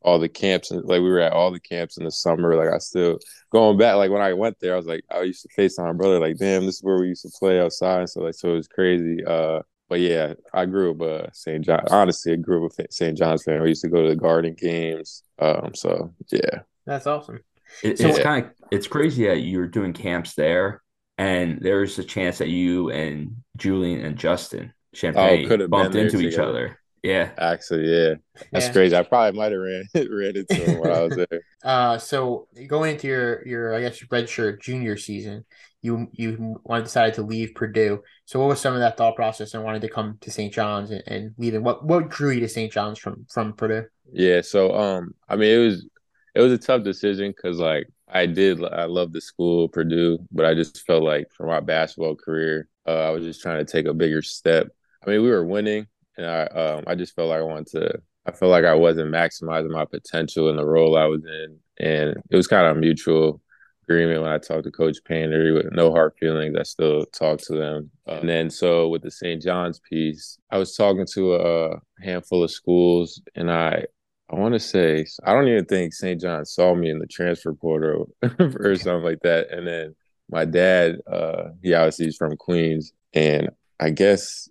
all 0.03 0.19
the 0.19 0.29
camps 0.29 0.71
and 0.71 0.85
like 0.85 1.01
we 1.01 1.11
were 1.11 1.21
at 1.21 1.33
all 1.33 1.51
the 1.51 1.61
camps 1.61 1.97
in 1.97 2.05
the 2.05 2.11
summer. 2.11 2.55
Like 2.55 2.73
I 2.73 2.79
still 2.79 3.19
going 3.51 3.79
back, 3.79 3.97
like 3.97 4.11
when 4.11 4.23
I 4.23 4.33
went 4.33 4.59
there, 4.61 4.75
I 4.75 4.77
was 4.77 4.87
like, 4.87 5.05
I 5.11 5.23
used 5.23 5.43
to 5.43 5.49
FaceTime 5.49 5.87
my 5.87 5.93
brother, 5.93 6.21
like, 6.21 6.37
damn, 6.37 6.67
this 6.67 6.77
is 6.77 6.83
where 6.83 6.99
we 6.99 7.09
used 7.09 7.23
to 7.23 7.39
play 7.39 7.61
outside. 7.61 8.09
So 8.09 8.21
like, 8.21 8.35
so 8.35 8.51
it 8.51 8.57
was 8.57 8.69
crazy. 8.69 9.25
Uh, 9.25 9.61
but 9.89 10.01
yeah, 10.01 10.35
I 10.53 10.67
grew 10.67 10.91
up 10.91 11.01
uh 11.01 11.31
St. 11.33 11.65
John. 11.65 11.85
Honestly, 11.91 12.33
I 12.33 12.37
grew 12.37 12.65
up 12.67 12.73
a 12.79 12.93
St. 12.93 13.17
John's 13.17 13.43
fan. 13.43 13.63
We 13.63 13.69
used 13.69 13.83
to 13.83 13.89
go 13.89 14.03
to 14.03 14.11
the 14.11 14.17
Garden 14.17 14.55
games. 14.55 15.23
Um, 15.39 15.73
so 15.75 16.15
yeah, 16.31 16.61
that's 16.87 17.07
awesome. 17.07 17.41
It, 17.83 17.99
so, 17.99 18.09
it's 18.09 18.19
kind 18.19 18.47
of 18.47 18.53
it's 18.71 18.87
crazy 18.87 19.27
that 19.27 19.41
you're 19.41 19.67
doing 19.67 19.93
camps 19.93 20.35
there, 20.35 20.83
and 21.17 21.59
there's 21.61 21.99
a 21.99 22.05
chance 22.05 22.39
that 22.39 22.49
you 22.49 22.91
and 22.91 23.37
Julian 23.57 24.05
and 24.05 24.17
Justin 24.17 24.73
Champagnie 24.95 25.51
oh, 25.51 25.69
bumped 25.69 25.97
into 25.97 26.21
each 26.21 26.39
other. 26.39 26.79
Yeah. 27.03 27.31
Actually, 27.39 27.91
yeah. 27.91 28.15
That's 28.53 28.67
yeah. 28.67 28.73
crazy. 28.73 28.97
I 28.97 29.03
probably 29.03 29.39
might 29.39 29.53
have 29.53 29.61
ran 29.61 29.85
ran 29.95 30.37
into 30.37 30.55
him 30.55 30.79
when 30.81 30.91
I 30.91 31.03
was 31.03 31.17
there. 31.17 31.41
Uh 31.65 31.99
so 31.99 32.47
going 32.69 32.93
into 32.93 33.09
your 33.09 33.45
your 33.45 33.75
I 33.75 33.81
guess 33.81 34.01
your 34.01 34.07
redshirt 34.09 34.61
junior 34.61 34.97
season, 34.97 35.45
you 35.83 36.09
you 36.13 36.61
wanted 36.65 36.85
decided 36.85 37.15
to 37.15 37.23
leave 37.23 37.55
Purdue. 37.55 38.03
So 38.27 38.39
what 38.39 38.49
was 38.49 38.61
some 38.61 38.75
of 38.75 38.81
that 38.81 38.97
thought 38.97 39.17
process 39.17 39.55
and 39.55 39.65
wanted 39.65 39.83
to 39.83 39.89
come 39.89 40.19
to 40.21 40.31
St. 40.31 40.53
John's 40.53 40.91
and, 40.91 41.03
and 41.07 41.35
leaving? 41.37 41.65
What 41.65 41.85
what 41.85 42.09
drew 42.11 42.31
you 42.31 42.41
to 42.41 42.49
St. 42.49 42.73
John's 42.73 42.99
from 42.99 43.27
from 43.29 43.55
Purdue? 43.55 43.87
Yeah, 44.13 44.41
so 44.41 44.75
um, 44.77 45.15
I 45.29 45.37
mean, 45.37 45.53
it 45.53 45.65
was 45.65 45.87
it 46.35 46.41
was 46.41 46.53
a 46.53 46.59
tough 46.59 46.83
decision 46.83 47.33
because 47.37 47.59
like 47.59 47.89
I 48.09 48.27
did 48.27 48.63
I 48.65 48.85
love 48.85 49.13
the 49.13 49.21
school 49.21 49.69
Purdue, 49.69 50.19
but 50.33 50.47
I 50.47 50.55
just 50.55 50.87
felt 50.87 51.03
like 51.03 51.27
for 51.33 51.47
my 51.47 51.61
basketball 51.61 52.17
career, 52.17 52.69
uh, 52.87 53.09
I 53.09 53.11
was 53.11 53.25
just 53.25 53.43
trying 53.43 53.65
to 53.65 53.71
take 53.71 53.87
a 53.87 53.95
bigger 53.95 54.23
step. 54.23 54.69
I 55.07 55.11
mean, 55.11 55.23
we 55.23 55.31
were 55.31 55.45
winning, 55.45 55.87
and 56.19 56.27
I 56.27 56.43
um, 56.47 56.85
I 56.87 56.95
just 56.95 57.15
felt 57.15 57.31
like 57.31 57.41
I 57.41 57.45
wanted 57.45 57.69
to. 57.69 58.03
I 58.27 58.33
felt 58.33 58.51
like 58.51 58.65
I 58.65 58.75
wasn't 58.75 59.13
maximizing 59.13 59.71
my 59.71 59.87
potential 59.87 60.51
in 60.51 60.57
the 60.57 60.67
role 60.67 60.99
I 60.99 61.07
was 61.07 61.25
in, 61.25 61.59
and 61.79 62.23
it 62.31 62.37
was 62.37 62.47
kind 62.47 62.67
of 62.67 62.77
a 62.77 62.81
mutual 62.81 63.41
agreement 63.85 64.21
when 64.21 64.31
I 64.31 64.37
talked 64.37 64.65
to 64.65 64.71
Coach 64.71 64.99
Painter 65.07 65.55
with 65.55 65.73
no 65.73 65.91
hard 65.93 66.13
feelings. 66.21 66.57
I 66.59 66.65
still 66.65 67.07
talk 67.07 67.41
to 67.43 67.55
them. 67.55 67.91
And 68.07 68.29
then 68.29 68.51
so 68.51 68.89
with 68.89 69.03
the 69.03 69.11
St. 69.11 69.41
John's 69.41 69.81
piece, 69.89 70.39
I 70.51 70.59
was 70.59 70.77
talking 70.77 71.07
to 71.15 71.37
a 71.37 71.81
handful 72.03 72.45
of 72.45 72.51
schools, 72.51 73.23
and 73.35 73.51
I 73.51 73.85
I 74.31 74.35
want 74.35 74.53
to 74.55 74.61
say 74.61 75.07
I 75.25 75.33
don't 75.33 75.49
even 75.49 75.65
think 75.65 75.95
St. 75.95 76.21
John 76.21 76.45
saw 76.45 76.75
me 76.75 76.91
in 76.91 76.99
the 76.99 77.07
transfer 77.07 77.55
portal 77.55 78.11
or 78.41 78.77
something 78.77 79.05
like 79.05 79.21
that. 79.23 79.51
And 79.51 79.67
then 79.67 79.95
my 80.31 80.45
dad, 80.45 80.99
uh, 81.11 81.51
he 81.63 81.73
obviously 81.73 82.09
is 82.09 82.17
from 82.17 82.37
Queens, 82.37 82.93
and 83.15 83.49
I 83.81 83.91
guess 83.91 84.49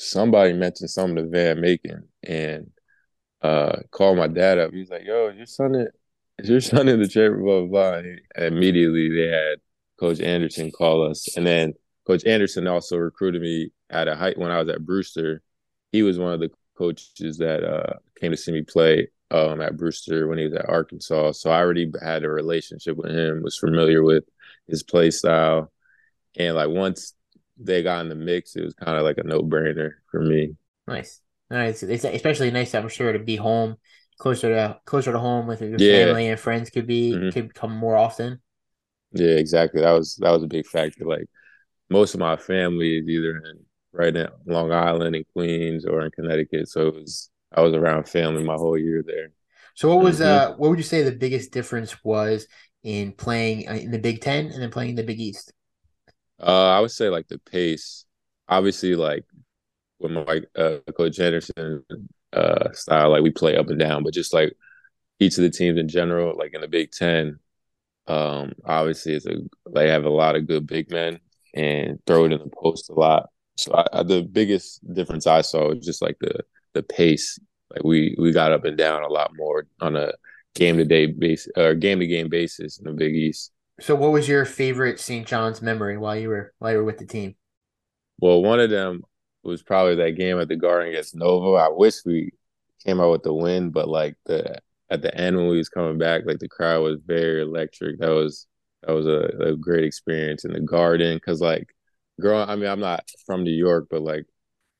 somebody 0.00 0.52
mentioned 0.52 0.90
something 0.90 1.16
to 1.16 1.28
Van 1.28 1.60
Macon 1.60 2.08
and 2.22 2.70
uh, 3.42 3.76
called 3.90 4.18
my 4.18 4.26
dad 4.26 4.58
up. 4.58 4.72
He's 4.72 4.90
like, 4.90 5.04
"Yo, 5.04 5.30
your 5.30 5.46
son 5.46 5.74
in, 5.74 5.88
is 6.38 6.48
your 6.48 6.60
son 6.60 6.88
in 6.88 7.00
the 7.00 7.08
chamber?" 7.08 7.38
Blah 7.38 7.60
blah 7.60 7.66
blah. 7.66 7.98
And 7.98 8.20
immediately 8.54 9.08
they 9.08 9.28
had 9.28 9.60
Coach 9.98 10.20
Anderson 10.20 10.70
call 10.70 11.08
us, 11.08 11.36
and 11.36 11.46
then 11.46 11.74
Coach 12.06 12.24
Anderson 12.26 12.66
also 12.66 12.96
recruited 12.96 13.42
me 13.42 13.70
at 13.88 14.08
a 14.08 14.16
height 14.16 14.38
when 14.38 14.50
I 14.50 14.58
was 14.58 14.68
at 14.68 14.84
Brewster. 14.84 15.42
He 15.92 16.02
was 16.02 16.18
one 16.18 16.32
of 16.32 16.40
the 16.40 16.50
coaches 16.76 17.38
that 17.38 17.64
uh, 17.64 17.94
came 18.20 18.30
to 18.30 18.36
see 18.36 18.52
me 18.52 18.62
play 18.62 19.08
um, 19.30 19.60
at 19.60 19.76
Brewster 19.76 20.26
when 20.26 20.38
he 20.38 20.44
was 20.44 20.54
at 20.54 20.68
Arkansas. 20.68 21.32
So 21.32 21.50
I 21.50 21.58
already 21.58 21.90
had 22.02 22.24
a 22.24 22.30
relationship 22.30 22.96
with 22.96 23.10
him, 23.10 23.42
was 23.42 23.58
familiar 23.58 24.02
with 24.02 24.24
his 24.66 24.82
play 24.82 25.10
style. 25.10 25.72
And 26.36 26.54
like 26.54 26.68
once 26.68 27.14
they 27.62 27.82
got 27.82 28.00
in 28.00 28.08
the 28.08 28.14
mix, 28.14 28.56
it 28.56 28.64
was 28.64 28.74
kind 28.74 28.96
of 28.96 29.04
like 29.04 29.18
a 29.18 29.22
no 29.22 29.40
brainer 29.40 29.92
for 30.10 30.20
me. 30.20 30.56
Nice. 30.86 31.20
Nice. 31.50 31.82
It's 31.82 32.04
especially 32.04 32.50
nice, 32.50 32.74
I'm 32.74 32.88
sure, 32.88 33.12
to 33.12 33.18
be 33.18 33.36
home 33.36 33.76
closer 34.20 34.54
to 34.54 34.78
closer 34.84 35.12
to 35.12 35.18
home 35.18 35.46
with 35.46 35.62
your 35.62 35.76
yeah. 35.78 36.04
family 36.04 36.28
and 36.28 36.38
friends 36.38 36.70
could 36.70 36.86
be 36.86 37.12
mm-hmm. 37.12 37.30
could 37.30 37.54
come 37.54 37.74
more 37.74 37.96
often. 37.96 38.40
Yeah, 39.12 39.32
exactly. 39.32 39.80
That 39.80 39.92
was 39.92 40.14
that 40.16 40.30
was 40.30 40.44
a 40.44 40.46
big 40.46 40.66
factor. 40.66 41.04
Like 41.04 41.26
most 41.88 42.14
of 42.14 42.20
my 42.20 42.36
family 42.36 42.98
is 42.98 43.08
either 43.08 43.36
in 43.38 43.64
right 43.92 44.14
in 44.14 44.28
Long 44.46 44.72
Island 44.72 45.16
in 45.16 45.24
Queens 45.32 45.84
or 45.84 46.02
in 46.02 46.12
Connecticut. 46.12 46.68
So 46.68 46.88
it 46.88 46.94
was 46.94 47.30
I 47.52 47.62
was 47.62 47.72
around 47.72 48.08
family 48.08 48.44
my 48.44 48.54
whole 48.54 48.78
year 48.78 49.02
there. 49.04 49.32
So 49.74 49.88
what 49.88 50.04
was 50.04 50.20
mm-hmm. 50.20 50.52
uh 50.52 50.56
what 50.56 50.70
would 50.70 50.78
you 50.78 50.84
say 50.84 51.02
the 51.02 51.12
biggest 51.12 51.50
difference 51.50 51.96
was 52.04 52.46
in 52.84 53.12
playing 53.12 53.68
uh, 53.68 53.72
in 53.72 53.90
the 53.90 53.98
Big 53.98 54.20
10 54.20 54.46
and 54.46 54.62
then 54.62 54.70
playing 54.70 54.90
in 54.90 54.96
the 54.96 55.02
Big 55.02 55.18
East? 55.18 55.52
Uh 56.40 56.70
I 56.76 56.80
would 56.80 56.90
say 56.90 57.08
like 57.08 57.28
the 57.28 57.38
pace. 57.38 58.04
Obviously 58.48 58.94
like 58.96 59.24
with 59.98 60.12
my 60.12 60.42
uh, 60.56 60.78
coach 60.96 61.18
Anderson 61.20 61.84
uh 62.32 62.72
style 62.72 63.10
like 63.10 63.22
we 63.22 63.30
play 63.30 63.56
up 63.56 63.68
and 63.70 63.78
down, 63.78 64.02
but 64.04 64.14
just 64.14 64.34
like 64.34 64.54
each 65.20 65.38
of 65.38 65.42
the 65.42 65.50
teams 65.50 65.78
in 65.78 65.88
general 65.88 66.36
like 66.36 66.54
in 66.54 66.60
the 66.60 66.68
Big 66.68 66.92
10 66.92 67.38
um 68.08 68.52
obviously 68.64 69.14
it's 69.14 69.26
a 69.26 69.38
they 69.74 69.88
have 69.88 70.04
a 70.04 70.10
lot 70.10 70.36
of 70.36 70.46
good 70.46 70.66
big 70.66 70.90
men 70.90 71.20
and 71.54 71.98
throw 72.06 72.24
it 72.24 72.32
in 72.32 72.38
the 72.40 72.50
post 72.62 72.90
a 72.90 72.94
lot 72.94 73.28
so 73.56 73.72
I, 73.74 74.00
I, 74.00 74.02
the 74.02 74.22
biggest 74.22 74.80
difference 74.94 75.26
I 75.26 75.42
saw 75.42 75.68
was 75.68 75.84
just 75.84 76.02
like 76.02 76.18
the 76.20 76.44
the 76.74 76.82
pace. 76.82 77.38
Like 77.72 77.84
we 77.84 78.16
we 78.18 78.32
got 78.32 78.52
up 78.52 78.64
and 78.64 78.76
down 78.76 79.02
a 79.02 79.08
lot 79.08 79.32
more 79.36 79.66
on 79.80 79.96
a 79.96 80.12
game 80.54 80.78
to 80.78 80.84
day 80.84 81.06
basis 81.06 81.52
or 81.56 81.74
game 81.74 82.00
to 82.00 82.06
game 82.06 82.28
basis 82.28 82.78
in 82.78 82.84
the 82.84 82.92
Big 82.92 83.14
East. 83.14 83.52
So, 83.80 83.94
what 83.94 84.12
was 84.12 84.28
your 84.28 84.44
favorite 84.44 85.00
St. 85.00 85.26
John's 85.26 85.62
memory 85.62 85.96
while 85.96 86.16
you 86.16 86.28
were 86.28 86.52
while 86.58 86.72
you 86.72 86.78
were 86.78 86.84
with 86.84 86.98
the 86.98 87.06
team? 87.06 87.34
Well, 88.20 88.42
one 88.42 88.60
of 88.60 88.70
them 88.70 89.02
was 89.42 89.62
probably 89.62 89.96
that 89.96 90.12
game 90.12 90.38
at 90.38 90.48
the 90.48 90.56
Garden 90.56 90.88
against 90.88 91.16
Nova. 91.16 91.56
I 91.56 91.68
wish 91.68 92.04
we 92.04 92.32
came 92.84 93.00
out 93.00 93.10
with 93.10 93.22
the 93.22 93.32
win, 93.32 93.70
but 93.70 93.88
like 93.88 94.16
the 94.26 94.58
at 94.90 95.02
the 95.02 95.14
end 95.16 95.36
when 95.36 95.48
we 95.48 95.56
was 95.56 95.68
coming 95.68 95.98
back, 95.98 96.22
like 96.26 96.38
the 96.40 96.48
crowd 96.48 96.82
was 96.82 96.98
very 97.06 97.42
electric. 97.42 97.98
That 97.98 98.10
was 98.10 98.46
that 98.82 98.92
was 98.92 99.06
a, 99.06 99.52
a 99.52 99.56
great 99.56 99.84
experience 99.84 100.44
in 100.44 100.52
the 100.52 100.60
Garden 100.60 101.16
because 101.16 101.40
like 101.40 101.74
growing. 102.20 102.48
I 102.48 102.56
mean, 102.56 102.68
I'm 102.68 102.80
not 102.80 103.08
from 103.26 103.44
New 103.44 103.52
York, 103.52 103.88
but 103.90 104.02
like 104.02 104.26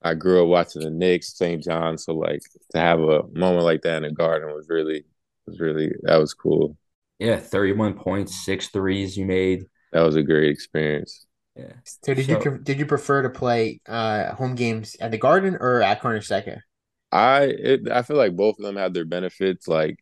I 0.02 0.14
grew 0.14 0.42
up 0.42 0.48
watching 0.48 0.82
the 0.82 0.90
Knicks, 0.90 1.36
St. 1.36 1.62
John. 1.62 1.98
So 1.98 2.14
like 2.14 2.42
to 2.72 2.78
have 2.78 3.00
a 3.00 3.22
moment 3.32 3.64
like 3.64 3.82
that 3.82 3.96
in 3.98 4.02
the 4.02 4.12
Garden 4.12 4.54
was 4.54 4.68
really 4.68 5.04
was 5.46 5.58
really 5.60 5.92
that 6.02 6.16
was 6.16 6.34
cool. 6.34 6.76
Yeah, 7.20 7.36
31 7.36 7.94
points, 7.94 8.44
six 8.44 8.68
threes 8.68 9.16
you 9.16 9.26
made. 9.26 9.66
That 9.92 10.00
was 10.00 10.16
a 10.16 10.22
great 10.22 10.50
experience. 10.50 11.26
Yeah. 11.54 11.72
So 11.84 12.14
did 12.14 12.26
so, 12.26 12.40
you 12.42 12.58
did 12.58 12.78
you 12.78 12.86
prefer 12.86 13.22
to 13.22 13.30
play 13.30 13.80
uh, 13.86 14.34
home 14.34 14.54
games 14.54 14.96
at 15.00 15.10
the 15.10 15.18
Garden 15.18 15.56
or 15.60 15.82
at 15.82 16.00
Carnesecca? 16.00 16.60
I 17.12 17.42
it, 17.42 17.90
I 17.90 18.02
feel 18.02 18.16
like 18.16 18.36
both 18.36 18.58
of 18.58 18.64
them 18.64 18.76
had 18.76 18.94
their 18.94 19.04
benefits. 19.04 19.68
Like 19.68 19.98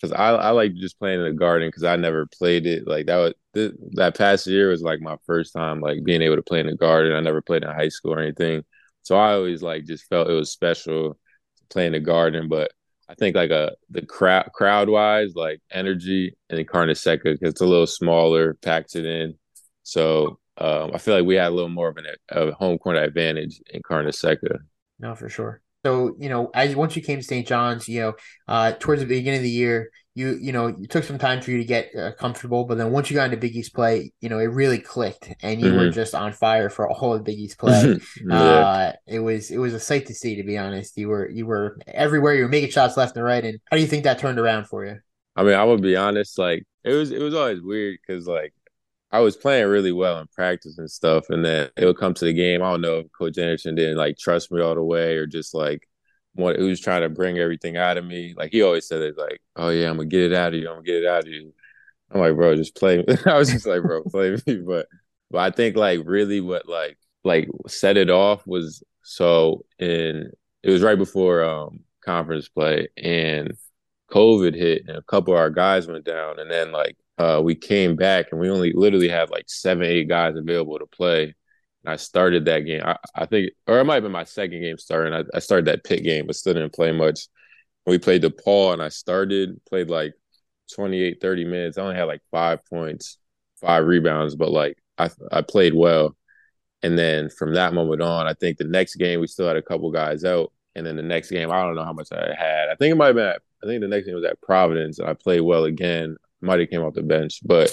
because 0.00 0.16
I 0.16 0.30
I 0.30 0.50
like 0.50 0.74
just 0.74 0.98
playing 0.98 1.20
in 1.20 1.26
the 1.26 1.32
Garden 1.32 1.68
because 1.68 1.84
I 1.84 1.96
never 1.96 2.26
played 2.26 2.66
it. 2.66 2.86
Like 2.86 3.06
that 3.06 3.16
was 3.16 3.34
th- 3.54 3.74
that 3.92 4.16
past 4.16 4.46
year 4.46 4.70
was 4.70 4.82
like 4.82 5.00
my 5.00 5.16
first 5.26 5.52
time 5.52 5.80
like 5.80 6.04
being 6.04 6.22
able 6.22 6.36
to 6.36 6.42
play 6.42 6.60
in 6.60 6.66
the 6.66 6.76
Garden. 6.76 7.12
I 7.12 7.20
never 7.20 7.42
played 7.42 7.64
in 7.64 7.70
high 7.70 7.88
school 7.88 8.14
or 8.14 8.20
anything, 8.20 8.64
so 9.02 9.16
I 9.16 9.34
always 9.34 9.62
like 9.62 9.84
just 9.84 10.06
felt 10.06 10.30
it 10.30 10.32
was 10.32 10.50
special 10.50 11.18
playing 11.68 11.92
the 11.92 12.00
Garden. 12.00 12.48
But 12.48 12.72
I 13.08 13.14
think 13.14 13.36
like 13.36 13.50
a 13.50 13.72
the 13.90 14.06
crowd 14.06 14.50
crowd 14.54 14.88
wise, 14.88 15.34
like 15.34 15.60
energy 15.70 16.34
and 16.48 16.58
the 16.58 16.64
because 16.64 17.38
it's 17.42 17.60
a 17.60 17.66
little 17.66 17.86
smaller, 17.86 18.54
packed 18.54 18.96
it 18.96 19.04
in. 19.04 19.34
So 19.82 20.38
um, 20.58 20.92
I 20.94 20.98
feel 20.98 21.16
like 21.16 21.24
we 21.24 21.34
had 21.34 21.48
a 21.48 21.54
little 21.54 21.68
more 21.68 21.88
of 21.88 21.96
an 21.96 22.06
a 22.30 22.52
home 22.52 22.78
court 22.78 22.96
advantage 22.96 23.60
in 23.70 23.82
Carnesecca. 23.82 24.58
No, 24.98 25.14
for 25.14 25.28
sure. 25.28 25.60
So 25.84 26.14
you 26.18 26.28
know, 26.28 26.50
as 26.54 26.76
once 26.76 26.94
you 26.94 27.02
came 27.02 27.18
to 27.18 27.24
St. 27.24 27.46
John's, 27.46 27.88
you 27.88 28.00
know, 28.00 28.14
uh, 28.46 28.72
towards 28.78 29.02
the 29.02 29.08
beginning 29.08 29.38
of 29.38 29.44
the 29.44 29.50
year, 29.50 29.90
you 30.14 30.38
you 30.40 30.52
know, 30.52 30.66
it 30.66 30.90
took 30.90 31.04
some 31.04 31.18
time 31.18 31.40
for 31.40 31.50
you 31.50 31.58
to 31.58 31.64
get 31.64 31.94
uh, 31.96 32.12
comfortable, 32.12 32.64
but 32.64 32.76
then 32.76 32.92
once 32.92 33.10
you 33.10 33.16
got 33.16 33.26
into 33.26 33.38
Big 33.38 33.56
East 33.56 33.74
play, 33.74 34.12
you 34.20 34.28
know, 34.28 34.38
it 34.38 34.44
really 34.44 34.78
clicked, 34.78 35.32
and 35.42 35.60
you 35.60 35.68
mm-hmm. 35.68 35.78
were 35.78 35.90
just 35.90 36.14
on 36.14 36.32
fire 36.32 36.68
for 36.68 36.90
all 36.90 37.14
of 37.14 37.24
Big 37.24 37.38
East 37.38 37.58
play. 37.58 37.98
yeah. 38.26 38.36
uh, 38.36 38.92
it 39.06 39.20
was 39.20 39.50
it 39.50 39.58
was 39.58 39.72
a 39.72 39.80
sight 39.80 40.06
to 40.06 40.14
see, 40.14 40.36
to 40.36 40.42
be 40.42 40.58
honest. 40.58 40.96
You 40.98 41.08
were 41.08 41.28
you 41.30 41.46
were 41.46 41.78
everywhere. 41.86 42.34
You 42.34 42.42
were 42.42 42.48
making 42.48 42.70
shots 42.70 42.96
left 42.96 43.16
and 43.16 43.24
right. 43.24 43.44
And 43.44 43.58
how 43.70 43.76
do 43.76 43.82
you 43.82 43.88
think 43.88 44.04
that 44.04 44.18
turned 44.18 44.38
around 44.38 44.66
for 44.66 44.84
you? 44.84 44.98
I 45.34 45.44
mean, 45.44 45.54
I 45.54 45.64
would 45.64 45.80
be 45.80 45.96
honest. 45.96 46.38
Like 46.38 46.64
it 46.84 46.92
was 46.92 47.10
it 47.10 47.22
was 47.22 47.34
always 47.34 47.62
weird 47.62 47.98
because 48.06 48.26
like 48.26 48.52
I 49.10 49.20
was 49.20 49.36
playing 49.36 49.68
really 49.68 49.92
well 49.92 50.18
in 50.20 50.26
practice 50.28 50.76
and 50.76 50.90
stuff, 50.90 51.30
and 51.30 51.44
then 51.44 51.70
it 51.76 51.86
would 51.86 51.98
come 51.98 52.12
to 52.14 52.24
the 52.26 52.34
game. 52.34 52.62
I 52.62 52.70
don't 52.70 52.82
know 52.82 52.98
if 52.98 53.12
Coach 53.12 53.38
Anderson 53.38 53.74
didn't 53.74 53.96
like 53.96 54.18
trust 54.18 54.52
me 54.52 54.60
all 54.60 54.74
the 54.74 54.84
way, 54.84 55.16
or 55.16 55.26
just 55.26 55.54
like 55.54 55.88
what 56.34 56.58
he 56.58 56.62
was 56.64 56.80
trying 56.80 57.02
to 57.02 57.08
bring 57.08 57.38
everything 57.38 57.76
out 57.76 57.98
of 57.98 58.04
me. 58.04 58.34
Like 58.36 58.52
he 58.52 58.62
always 58.62 58.86
said 58.86 59.02
it, 59.02 59.18
like, 59.18 59.40
"Oh 59.56 59.68
yeah, 59.70 59.90
I'm 59.90 59.96
gonna 59.96 60.08
get 60.08 60.32
it 60.32 60.34
out 60.34 60.54
of 60.54 60.60
you. 60.60 60.68
I'm 60.68 60.76
gonna 60.76 60.84
get 60.84 61.02
it 61.02 61.06
out 61.06 61.24
of 61.24 61.28
you." 61.28 61.52
I'm 62.10 62.20
like, 62.20 62.34
bro, 62.34 62.56
just 62.56 62.76
play. 62.76 63.04
I 63.26 63.38
was 63.38 63.50
just 63.50 63.66
like, 63.66 63.82
bro, 63.82 64.02
play 64.04 64.36
me. 64.46 64.62
But 64.66 64.86
but 65.30 65.38
I 65.38 65.50
think 65.50 65.76
like 65.76 66.00
really 66.04 66.40
what 66.40 66.68
like 66.68 66.98
like 67.24 67.48
set 67.68 67.96
it 67.96 68.10
off 68.10 68.46
was 68.46 68.82
so 69.02 69.64
in 69.78 70.30
it 70.62 70.70
was 70.70 70.82
right 70.82 70.98
before 70.98 71.44
um 71.44 71.80
conference 72.04 72.48
play 72.48 72.88
and 72.96 73.52
COVID 74.10 74.54
hit 74.54 74.84
and 74.88 74.98
a 74.98 75.02
couple 75.02 75.34
of 75.34 75.40
our 75.40 75.50
guys 75.50 75.86
went 75.86 76.04
down 76.04 76.38
and 76.38 76.50
then 76.50 76.72
like 76.72 76.96
uh, 77.18 77.40
we 77.42 77.54
came 77.54 77.96
back 77.96 78.26
and 78.30 78.40
we 78.40 78.50
only 78.50 78.72
literally 78.72 79.08
had 79.08 79.30
like 79.30 79.44
seven, 79.48 79.84
eight 79.84 80.08
guys 80.08 80.34
available 80.36 80.78
to 80.78 80.86
play. 80.86 81.34
I 81.86 81.96
started 81.96 82.44
that 82.44 82.60
game. 82.60 82.82
I, 82.84 82.96
I 83.14 83.26
think, 83.26 83.52
or 83.66 83.78
it 83.78 83.84
might 83.84 83.94
have 83.94 84.02
been 84.04 84.12
my 84.12 84.24
second 84.24 84.60
game 84.60 84.78
starting. 84.78 85.12
I, 85.12 85.24
I 85.34 85.40
started 85.40 85.66
that 85.66 85.84
pit 85.84 86.04
game, 86.04 86.26
but 86.26 86.36
still 86.36 86.54
didn't 86.54 86.74
play 86.74 86.92
much. 86.92 87.26
We 87.86 87.98
played 87.98 88.22
DePaul 88.22 88.72
and 88.74 88.82
I 88.82 88.88
started, 88.88 89.60
played 89.68 89.88
like 89.88 90.14
28, 90.74 91.20
30 91.20 91.44
minutes. 91.44 91.78
I 91.78 91.82
only 91.82 91.96
had 91.96 92.04
like 92.04 92.22
five 92.30 92.64
points, 92.66 93.18
five 93.60 93.84
rebounds, 93.84 94.36
but 94.36 94.50
like 94.50 94.78
I, 94.98 95.10
I 95.30 95.42
played 95.42 95.74
well. 95.74 96.16
And 96.84 96.98
then 96.98 97.30
from 97.30 97.54
that 97.54 97.74
moment 97.74 98.02
on, 98.02 98.26
I 98.26 98.34
think 98.34 98.58
the 98.58 98.64
next 98.64 98.96
game 98.96 99.20
we 99.20 99.26
still 99.26 99.46
had 99.46 99.56
a 99.56 99.62
couple 99.62 99.90
guys 99.90 100.24
out. 100.24 100.52
And 100.74 100.86
then 100.86 100.96
the 100.96 101.02
next 101.02 101.30
game, 101.30 101.50
I 101.50 101.62
don't 101.62 101.74
know 101.74 101.84
how 101.84 101.92
much 101.92 102.08
I 102.12 102.34
had. 102.38 102.68
I 102.68 102.76
think 102.76 102.92
it 102.92 102.96
might 102.96 103.08
have 103.08 103.16
been 103.16 103.26
at, 103.26 103.42
I 103.62 103.66
think 103.66 103.80
the 103.80 103.88
next 103.88 104.06
game 104.06 104.14
was 104.14 104.24
at 104.24 104.40
Providence 104.40 104.98
and 104.98 105.08
I 105.08 105.14
played 105.14 105.40
well 105.40 105.64
again 105.64 106.16
might 106.42 106.60
have 106.60 106.70
came 106.70 106.82
off 106.82 106.94
the 106.94 107.02
bench, 107.02 107.40
but 107.44 107.72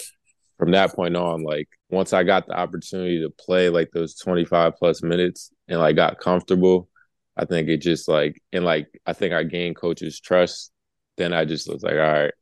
from 0.59 0.71
that 0.71 0.93
point 0.93 1.15
on, 1.15 1.41
like 1.41 1.69
once 1.89 2.11
I 2.13 2.23
got 2.23 2.45
the 2.45 2.53
opportunity 2.53 3.21
to 3.21 3.29
play 3.29 3.69
like 3.69 3.89
those 3.91 4.15
25 4.15 4.75
plus 4.75 5.01
minutes 5.01 5.51
and 5.69 5.79
like 5.79 5.95
got 5.95 6.19
comfortable, 6.19 6.89
I 7.37 7.45
think 7.45 7.69
it 7.69 7.77
just 7.77 8.09
like 8.09 8.41
and 8.51 8.65
like 8.65 8.87
I 9.07 9.13
think 9.13 9.33
I 9.33 9.43
gained 9.43 9.77
coaches' 9.77 10.19
trust. 10.19 10.71
Then 11.17 11.33
I 11.33 11.45
just 11.45 11.71
was 11.71 11.81
like, 11.81 11.93
all 11.93 11.99
right, 11.99 12.33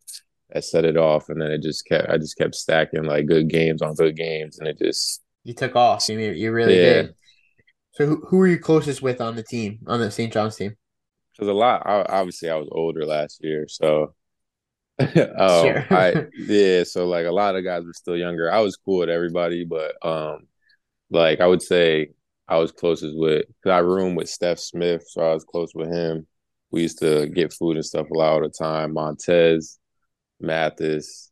I 0.55 0.59
set 0.59 0.85
it 0.85 0.97
off, 0.97 1.29
and 1.29 1.39
then 1.39 1.51
it 1.51 1.61
just 1.61 1.85
kept. 1.85 2.09
I 2.09 2.17
just 2.17 2.37
kept 2.37 2.55
stacking 2.55 3.03
like 3.03 3.27
good 3.27 3.49
games 3.49 3.81
on 3.81 3.93
good 3.93 4.15
games, 4.15 4.59
and 4.59 4.67
it 4.67 4.79
just 4.79 5.21
you 5.43 5.53
took 5.53 5.75
off. 5.75 6.09
You 6.09 6.19
you 6.19 6.51
really 6.51 6.75
yeah. 6.75 6.93
did. 6.93 7.15
So 7.91 8.05
who 8.07 8.25
who 8.27 8.41
are 8.41 8.47
you 8.47 8.59
closest 8.59 9.01
with 9.01 9.21
on 9.21 9.35
the 9.35 9.43
team 9.43 9.79
on 9.87 9.99
the 9.99 10.09
St. 10.11 10.33
John's 10.33 10.55
team? 10.55 10.75
Because 11.33 11.49
a 11.49 11.53
lot. 11.53 11.83
I, 11.85 12.03
obviously, 12.09 12.49
I 12.49 12.55
was 12.55 12.69
older 12.71 13.05
last 13.05 13.43
year, 13.43 13.67
so 13.67 14.15
sure. 15.13 15.85
I 15.91 16.25
yeah. 16.37 16.83
So 16.83 17.07
like 17.07 17.25
a 17.25 17.31
lot 17.31 17.55
of 17.55 17.63
guys 17.63 17.83
were 17.83 17.93
still 17.93 18.17
younger. 18.17 18.51
I 18.51 18.59
was 18.59 18.77
cool 18.77 18.99
with 18.99 19.09
everybody, 19.09 19.63
but 19.63 19.95
um, 20.05 20.47
like 21.11 21.39
I 21.39 21.47
would 21.47 21.61
say 21.61 22.09
I 22.47 22.57
was 22.57 22.71
closest 22.71 23.15
with 23.17 23.45
because 23.47 23.75
I 23.75 23.79
roomed 23.79 24.17
with 24.17 24.27
Stef 24.27 24.59
Smith, 24.59 25.03
so 25.07 25.21
I 25.21 25.33
was 25.33 25.43
close 25.43 25.71
with 25.75 25.91
him. 25.91 26.25
We 26.71 26.81
used 26.81 26.99
to 26.99 27.27
get 27.27 27.53
food 27.53 27.75
and 27.75 27.85
stuff 27.85 28.09
a 28.09 28.17
lot 28.17 28.33
all 28.33 28.41
the 28.41 28.49
time. 28.49 28.93
Montez, 28.93 29.79
Mathis. 30.39 31.29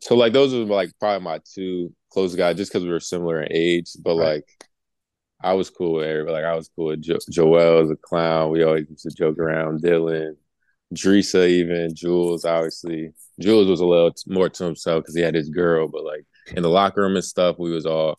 So 0.00 0.16
like 0.16 0.32
those 0.32 0.54
were 0.54 0.60
like 0.64 0.90
probably 0.98 1.24
my 1.24 1.40
two 1.54 1.92
close 2.10 2.34
guys, 2.34 2.56
just 2.56 2.72
because 2.72 2.84
we 2.84 2.90
were 2.90 3.00
similar 3.00 3.42
in 3.42 3.52
age. 3.52 3.90
But 4.02 4.16
right. 4.16 4.34
like 4.34 4.44
I 5.42 5.54
was 5.54 5.70
cool 5.70 5.94
with 5.94 6.06
everybody. 6.06 6.32
Like 6.32 6.44
I 6.44 6.56
was 6.56 6.70
cool 6.74 6.86
with 6.86 7.02
jo- 7.02 7.18
Joel 7.30 7.82
as 7.82 7.90
a 7.90 7.96
clown. 7.96 8.50
We 8.50 8.62
always 8.62 8.88
used 8.88 9.02
to 9.02 9.10
joke 9.10 9.38
around. 9.38 9.82
Dylan, 9.82 10.36
Drissa, 10.92 11.48
even 11.48 11.94
Jules. 11.94 12.44
Obviously, 12.44 13.12
Jules 13.40 13.68
was 13.68 13.80
a 13.80 13.86
little 13.86 14.12
more 14.26 14.48
to 14.48 14.64
himself 14.64 15.02
because 15.02 15.16
he 15.16 15.22
had 15.22 15.34
his 15.34 15.48
girl. 15.48 15.88
But 15.88 16.04
like 16.04 16.24
in 16.56 16.62
the 16.62 16.70
locker 16.70 17.02
room 17.02 17.16
and 17.16 17.24
stuff, 17.24 17.56
we 17.58 17.70
was 17.70 17.86
all 17.86 18.18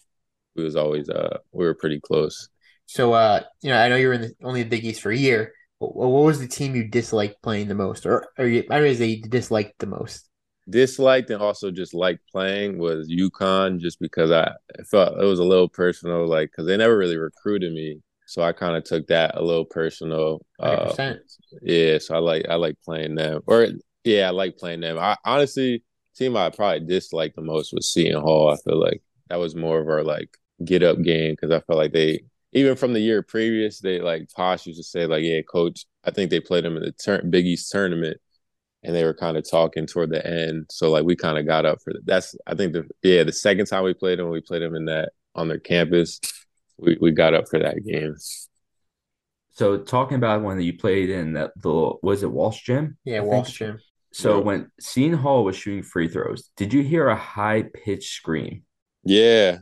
we 0.56 0.64
was 0.64 0.76
always 0.76 1.10
uh 1.10 1.38
we 1.52 1.66
were 1.66 1.76
pretty 1.76 2.00
close. 2.00 2.50
So 2.86 3.14
uh 3.14 3.44
you 3.62 3.70
know 3.70 3.78
I 3.80 3.90
know 3.90 3.96
you 3.96 4.08
were 4.08 4.14
in 4.14 4.22
the, 4.22 4.34
only 4.44 4.64
the 4.64 4.70
Big 4.70 4.86
East 4.86 5.02
for 5.02 5.12
a 5.12 5.18
year. 5.18 5.54
What, 5.80 5.96
what 5.96 6.24
was 6.24 6.40
the 6.40 6.48
team 6.48 6.76
you 6.76 6.88
disliked 6.88 7.42
playing 7.42 7.68
the 7.68 7.76
most, 7.76 8.06
or 8.06 8.28
or 8.38 8.46
you, 8.46 8.64
I 8.70 8.80
don't 8.80 9.00
know 9.00 9.06
you 9.06 9.22
disliked 9.22 9.80
the 9.80 9.88
most? 9.88 10.30
Disliked 10.70 11.30
and 11.30 11.42
also 11.42 11.72
just 11.72 11.94
liked 11.94 12.22
playing 12.32 12.78
was 12.78 13.10
UConn, 13.10 13.80
just 13.80 14.00
because 14.00 14.32
I 14.32 14.54
felt 14.90 15.20
it 15.20 15.26
was 15.26 15.40
a 15.40 15.44
little 15.44 15.68
personal, 15.68 16.26
like 16.26 16.52
because 16.52 16.68
they 16.68 16.78
never 16.78 16.98
really 16.98 17.18
recruited 17.18 17.74
me, 17.74 18.00
so 18.34 18.42
I 18.42 18.52
kind 18.52 18.76
of 18.76 18.84
took 18.84 19.06
that 19.08 19.36
a 19.36 19.44
little 19.44 19.64
personal. 19.64 20.44
Uh, 20.60 20.92
yeah, 21.62 22.00
so 22.00 22.16
I 22.16 22.18
like 22.18 22.48
I 22.50 22.56
like 22.56 22.76
playing 22.84 23.14
them, 23.14 23.42
or 23.46 23.68
yeah, 24.04 24.28
I 24.28 24.32
like 24.32 24.58
playing 24.58 24.82
them. 24.82 24.98
I 24.98 25.16
honestly 25.24 25.84
team 26.16 26.36
I 26.36 26.50
probably 26.50 26.80
disliked 26.88 27.36
the 27.36 27.44
most 27.44 27.74
was 27.74 27.94
Seton 27.94 28.20
Hall. 28.24 28.50
I 28.50 28.58
feel 28.68 28.80
like 28.80 29.04
that 29.30 29.38
was 29.38 29.56
more 29.56 29.80
of 29.80 29.88
our 29.88 30.04
like 30.04 30.36
get 30.66 30.82
up 30.82 31.00
game 31.04 31.34
because 31.34 31.52
I 31.52 31.60
felt 31.60 31.78
like 31.78 31.94
they 31.94 32.24
even 32.54 32.76
from 32.76 32.94
the 32.94 33.00
year 33.02 33.22
previous 33.22 33.80
they 33.80 34.00
like 34.00 34.28
Posh 34.36 34.66
used 34.66 34.80
to 34.80 34.84
say 34.84 35.06
like 35.06 35.24
yeah 35.24 35.42
coach 35.44 35.86
I 36.04 36.10
think 36.10 36.32
they 36.32 36.40
played 36.40 36.66
them 36.66 36.76
in 36.76 36.82
the 36.82 36.92
tur- 36.92 37.22
Big 37.30 37.46
East 37.46 37.72
tournament 37.72 38.18
and 38.82 38.96
they 38.96 39.04
were 39.04 39.14
kind 39.14 39.38
of 39.38 39.48
talking 39.48 39.86
toward 39.86 40.10
the 40.10 40.26
end 40.26 40.66
so 40.72 40.90
like 40.90 41.06
we 41.06 41.16
kind 41.16 41.38
of 41.38 41.46
got 41.46 41.66
up 41.66 41.80
for 41.84 41.94
that. 41.94 42.06
that's 42.06 42.36
I 42.48 42.56
think 42.56 42.74
the 42.74 42.88
yeah 43.04 43.24
the 43.24 43.32
second 43.32 43.68
time 43.68 43.84
we 43.84 43.94
played 43.94 44.18
them 44.18 44.30
we 44.30 44.42
played 44.42 44.64
them 44.64 44.76
in 44.76 44.86
that 44.86 45.12
on 45.36 45.48
their 45.48 45.60
campus 45.60 46.20
we 46.78 46.98
we 47.00 47.12
got 47.12 47.34
up 47.34 47.48
for 47.50 47.60
that 47.60 47.84
game. 47.86 48.16
So 49.52 49.78
talking 49.78 50.18
about 50.18 50.42
when 50.42 50.60
you 50.60 50.78
played 50.78 51.10
in 51.10 51.34
that 51.34 51.52
the 51.62 51.94
was 52.02 52.24
it 52.24 52.32
Walsh 52.32 52.64
Gym? 52.64 52.98
Yeah, 53.04 53.22
Walsh 53.22 53.52
Gym. 53.52 53.80
So 54.12 54.38
yeah. 54.38 54.44
when 54.44 54.72
Seton 54.80 55.18
Hall 55.18 55.44
was 55.44 55.56
shooting 55.56 55.84
free 55.84 56.08
throws, 56.08 56.50
did 56.56 56.74
you 56.74 56.84
hear 56.84 57.08
a 57.08 57.16
high 57.16 57.64
pitched 57.64 58.14
scream? 58.14 58.64
Yeah, 59.04 59.60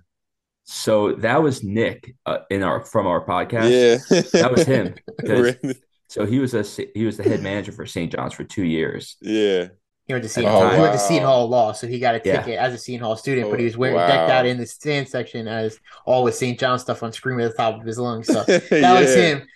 so 0.63 1.13
that 1.15 1.41
was 1.43 1.63
Nick 1.63 2.15
uh, 2.25 2.39
in 2.49 2.63
our 2.63 2.81
from 2.81 3.05
our 3.05 3.25
podcast. 3.25 3.69
Yeah, 3.69 4.21
that 4.41 4.51
was 4.51 4.63
him. 4.63 4.95
so 6.07 6.25
he 6.25 6.39
was 6.39 6.53
a 6.53 6.63
he 6.93 7.05
was 7.05 7.17
the 7.17 7.23
head 7.23 7.41
manager 7.41 7.73
for 7.73 7.85
St. 7.85 8.11
John's 8.11 8.33
for 8.33 8.43
two 8.45 8.63
years. 8.63 9.17
Yeah. 9.21 9.67
He 10.11 10.13
went 10.13 10.23
to 10.23 10.29
Seton, 10.29 10.51
oh, 10.51 10.59
wow. 10.59 10.75
he 10.75 10.81
went 10.81 10.91
to 10.91 10.99
Seton 10.99 11.23
Hall 11.23 11.47
Law, 11.47 11.71
so 11.71 11.87
he 11.87 11.97
got 11.97 12.15
a 12.15 12.19
ticket 12.19 12.49
yeah. 12.49 12.65
as 12.65 12.73
a 12.73 12.77
Seton 12.77 12.99
Hall 12.99 13.15
student, 13.15 13.49
but 13.49 13.59
he 13.59 13.65
was 13.65 13.77
wearing 13.77 13.95
wow. 13.95 14.07
decked 14.07 14.29
out 14.29 14.45
in 14.45 14.57
the 14.57 14.65
stand 14.65 15.07
section 15.07 15.47
as 15.47 15.79
all 16.05 16.25
with 16.25 16.35
St. 16.35 16.59
John 16.59 16.77
stuff 16.79 17.01
on 17.01 17.13
screen 17.13 17.39
at 17.39 17.51
the 17.51 17.55
top 17.55 17.79
of 17.79 17.87
his 17.87 17.97
lungs. 17.97 18.27
So 18.27 18.43
that 18.43 18.69
yeah. 18.69 18.99
was 18.99 19.15
him. 19.15 19.47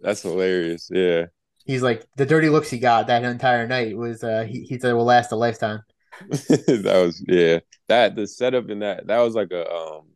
That's 0.00 0.22
hilarious. 0.22 0.88
Yeah. 0.90 1.26
He's 1.66 1.82
like 1.82 2.06
the 2.16 2.24
dirty 2.24 2.48
looks 2.48 2.70
he 2.70 2.78
got 2.78 3.08
that 3.08 3.22
entire 3.22 3.66
night 3.66 3.94
was 3.94 4.24
uh 4.24 4.46
he, 4.48 4.62
he 4.62 4.78
said 4.78 4.94
will 4.94 5.04
last 5.04 5.30
a 5.30 5.36
lifetime. 5.36 5.82
that 6.20 7.02
was 7.04 7.22
yeah. 7.28 7.58
That 7.88 8.16
the 8.16 8.26
setup 8.26 8.70
in 8.70 8.78
that 8.78 9.08
that 9.08 9.18
was 9.18 9.34
like 9.34 9.52
a 9.52 9.70
um 9.70 10.06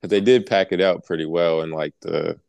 but 0.00 0.10
they 0.10 0.20
did 0.20 0.46
pack 0.46 0.72
it 0.72 0.80
out 0.80 1.04
pretty 1.04 1.26
well 1.26 1.60
and 1.60 1.70
like 1.70 1.94
the 2.00 2.40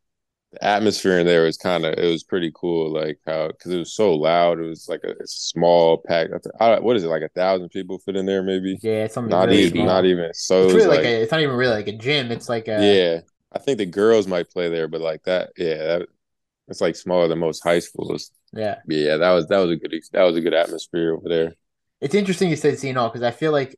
atmosphere 0.62 1.20
in 1.20 1.26
there 1.26 1.44
was 1.44 1.58
kind 1.58 1.86
of 1.86 1.94
it 1.94 2.10
was 2.10 2.24
pretty 2.24 2.52
cool 2.56 2.92
like 2.92 3.20
how 3.26 3.48
because 3.48 3.72
it 3.72 3.78
was 3.78 3.94
so 3.94 4.14
loud 4.14 4.60
it 4.60 4.64
was 4.64 4.88
like 4.88 5.02
a, 5.04 5.12
a 5.12 5.28
small 5.28 5.98
pack 5.98 6.30
I, 6.60 6.80
what 6.80 6.96
is 6.96 7.04
it 7.04 7.08
like 7.10 7.22
a 7.22 7.30
thousand 7.30 7.70
people 7.70 8.00
fit 8.00 8.16
in 8.16 8.26
there 8.26 8.44
maybe? 8.44 8.78
Yeah 8.82 9.06
it's 9.06 9.14
something 9.14 9.30
not 9.30 9.50
really 9.50 9.64
even 9.64 9.74
small. 9.74 9.86
not 9.86 10.06
even 10.06 10.34
so 10.34 10.64
it's 10.66 10.74
really 10.74 10.88
like, 10.88 10.98
like, 10.98 11.06
a, 11.06 11.22
it's 11.22 11.32
not 11.32 11.42
even 11.42 11.56
really 11.56 11.76
like 11.76 11.88
a 11.88 11.98
gym 11.98 12.32
it's 12.32 12.50
like 12.50 12.68
a 12.68 12.84
yeah 12.84 13.20
I 13.52 13.60
think 13.60 13.78
the 13.78 13.86
girls 13.86 14.28
might 14.28 14.50
play 14.50 14.70
there 14.70 14.88
but 14.88 15.02
like 15.02 15.24
that 15.24 15.52
yeah 15.58 15.76
that, 15.76 16.08
it's 16.68 16.82
like 16.82 16.96
smaller 16.96 17.28
than 17.28 17.40
most 17.40 17.64
high 17.64 17.80
schools. 17.80 18.32
Yeah. 18.54 18.80
Yeah 18.88 19.18
that 19.18 19.32
was 19.32 19.48
that 19.48 19.60
was 19.60 19.72
a 19.72 19.76
good 19.76 19.94
that 20.12 20.24
was 20.24 20.36
a 20.36 20.42
good 20.42 20.54
atmosphere 20.54 21.16
over 21.16 21.30
there. 21.30 21.54
It's 22.02 22.16
interesting 22.16 22.50
you 22.50 22.56
said 22.56 22.78
Hall 22.96 23.10
because 23.10 23.24
I 23.24 23.32
feel 23.32 23.52
like 23.52 23.76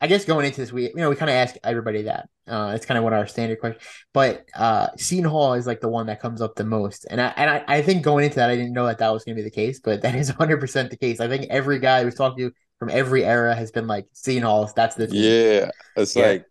I 0.00 0.06
guess 0.06 0.24
going 0.24 0.46
into 0.46 0.60
this, 0.60 0.72
we 0.72 0.84
you 0.84 0.96
know 0.96 1.10
we 1.10 1.16
kind 1.16 1.30
of 1.30 1.36
ask 1.36 1.56
everybody 1.62 2.02
that. 2.02 2.28
Uh, 2.46 2.72
it's 2.74 2.86
kind 2.86 2.98
of 2.98 3.04
what 3.04 3.12
our 3.12 3.26
standard 3.26 3.60
question. 3.60 3.80
But 4.12 4.46
uh, 4.56 4.88
Seton 4.96 5.30
Hall 5.30 5.54
is 5.54 5.66
like 5.66 5.80
the 5.80 5.88
one 5.88 6.06
that 6.06 6.20
comes 6.20 6.40
up 6.40 6.56
the 6.56 6.64
most, 6.64 7.06
and 7.10 7.20
I 7.20 7.28
and 7.36 7.50
I, 7.50 7.64
I 7.68 7.82
think 7.82 8.02
going 8.02 8.24
into 8.24 8.36
that, 8.36 8.50
I 8.50 8.56
didn't 8.56 8.72
know 8.72 8.86
that 8.86 8.98
that 8.98 9.12
was 9.12 9.24
going 9.24 9.36
to 9.36 9.42
be 9.42 9.44
the 9.48 9.54
case, 9.54 9.80
but 9.80 10.02
that 10.02 10.14
is 10.14 10.28
100 10.28 10.58
percent 10.58 10.90
the 10.90 10.96
case. 10.96 11.20
I 11.20 11.28
think 11.28 11.46
every 11.50 11.78
guy 11.78 12.04
we've 12.04 12.16
talked 12.16 12.38
to 12.38 12.52
from 12.78 12.90
every 12.90 13.24
era 13.24 13.54
has 13.54 13.70
been 13.70 13.86
like 13.86 14.06
Seton 14.12 14.42
Hall. 14.42 14.70
That's 14.74 14.96
the 14.96 15.06
team. 15.06 15.22
yeah. 15.22 15.70
It's 15.96 16.16
yeah. 16.16 16.26
like 16.26 16.46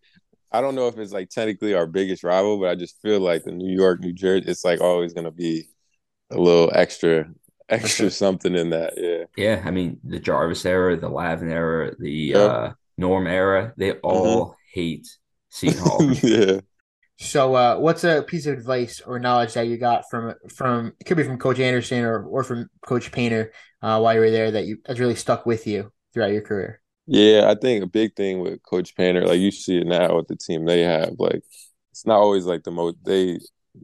I 0.51 0.61
don't 0.61 0.75
know 0.75 0.87
if 0.87 0.97
it's 0.97 1.11
like 1.11 1.29
technically 1.29 1.73
our 1.73 1.87
biggest 1.87 2.23
rival, 2.23 2.59
but 2.59 2.69
I 2.69 2.75
just 2.75 3.01
feel 3.01 3.19
like 3.19 3.43
the 3.43 3.51
New 3.51 3.73
York, 3.73 3.99
New 3.99 4.13
Jersey, 4.13 4.49
it's 4.49 4.63
like 4.65 4.81
always 4.81 5.13
going 5.13 5.25
to 5.25 5.31
be 5.31 5.67
a 6.31 6.37
little 6.37 6.71
extra 6.73 7.29
extra 7.67 8.09
something 8.09 8.55
in 8.55 8.69
that. 8.71 8.93
Yeah. 8.95 9.25
Yeah. 9.35 9.63
I 9.65 9.71
mean, 9.71 9.99
the 10.03 10.19
Jarvis 10.19 10.65
era, 10.65 10.97
the 10.97 11.09
Lavin 11.09 11.51
era, 11.51 11.93
the 11.97 12.11
yep. 12.11 12.37
uh, 12.37 12.71
Norm 12.99 13.27
era, 13.27 13.73
they 13.77 13.91
mm-hmm. 13.91 13.99
all 14.03 14.45
mm-hmm. 14.45 14.53
hate 14.73 15.07
Seton 15.49 15.79
Hall. 15.79 16.13
yeah. 16.23 16.59
So, 17.21 17.53
uh, 17.55 17.77
what's 17.77 18.05
a 18.05 18.23
piece 18.23 18.45
of 18.45 18.57
advice 18.57 19.01
or 19.01 19.19
knowledge 19.19 19.53
that 19.53 19.67
you 19.67 19.77
got 19.77 20.09
from 20.09 20.35
from 20.55 20.93
it 20.99 21.03
could 21.05 21.17
be 21.17 21.23
from 21.23 21.37
Coach 21.37 21.59
Anderson 21.59 22.03
or 22.03 22.23
or 22.23 22.43
from 22.43 22.69
Coach 22.85 23.11
Painter 23.11 23.51
uh, 23.81 23.99
while 23.99 24.13
you 24.13 24.19
were 24.21 24.31
there 24.31 24.51
that 24.51 24.65
you 24.65 24.77
has 24.85 24.99
really 24.99 25.15
stuck 25.15 25.45
with 25.45 25.67
you 25.67 25.91
throughout 26.13 26.31
your 26.31 26.41
career? 26.41 26.81
Yeah, 27.07 27.49
I 27.49 27.55
think 27.59 27.83
a 27.83 27.87
big 27.87 28.15
thing 28.15 28.39
with 28.39 28.63
Coach 28.63 28.95
Painter, 28.95 29.25
like 29.25 29.39
you 29.39 29.51
see 29.51 29.79
it 29.79 29.87
now 29.87 30.15
with 30.15 30.27
the 30.27 30.35
team 30.35 30.65
they 30.65 30.81
have, 30.81 31.15
like 31.17 31.41
it's 31.91 32.05
not 32.05 32.19
always 32.19 32.45
like 32.45 32.63
the 32.63 32.71
most. 32.71 32.97
They 33.03 33.39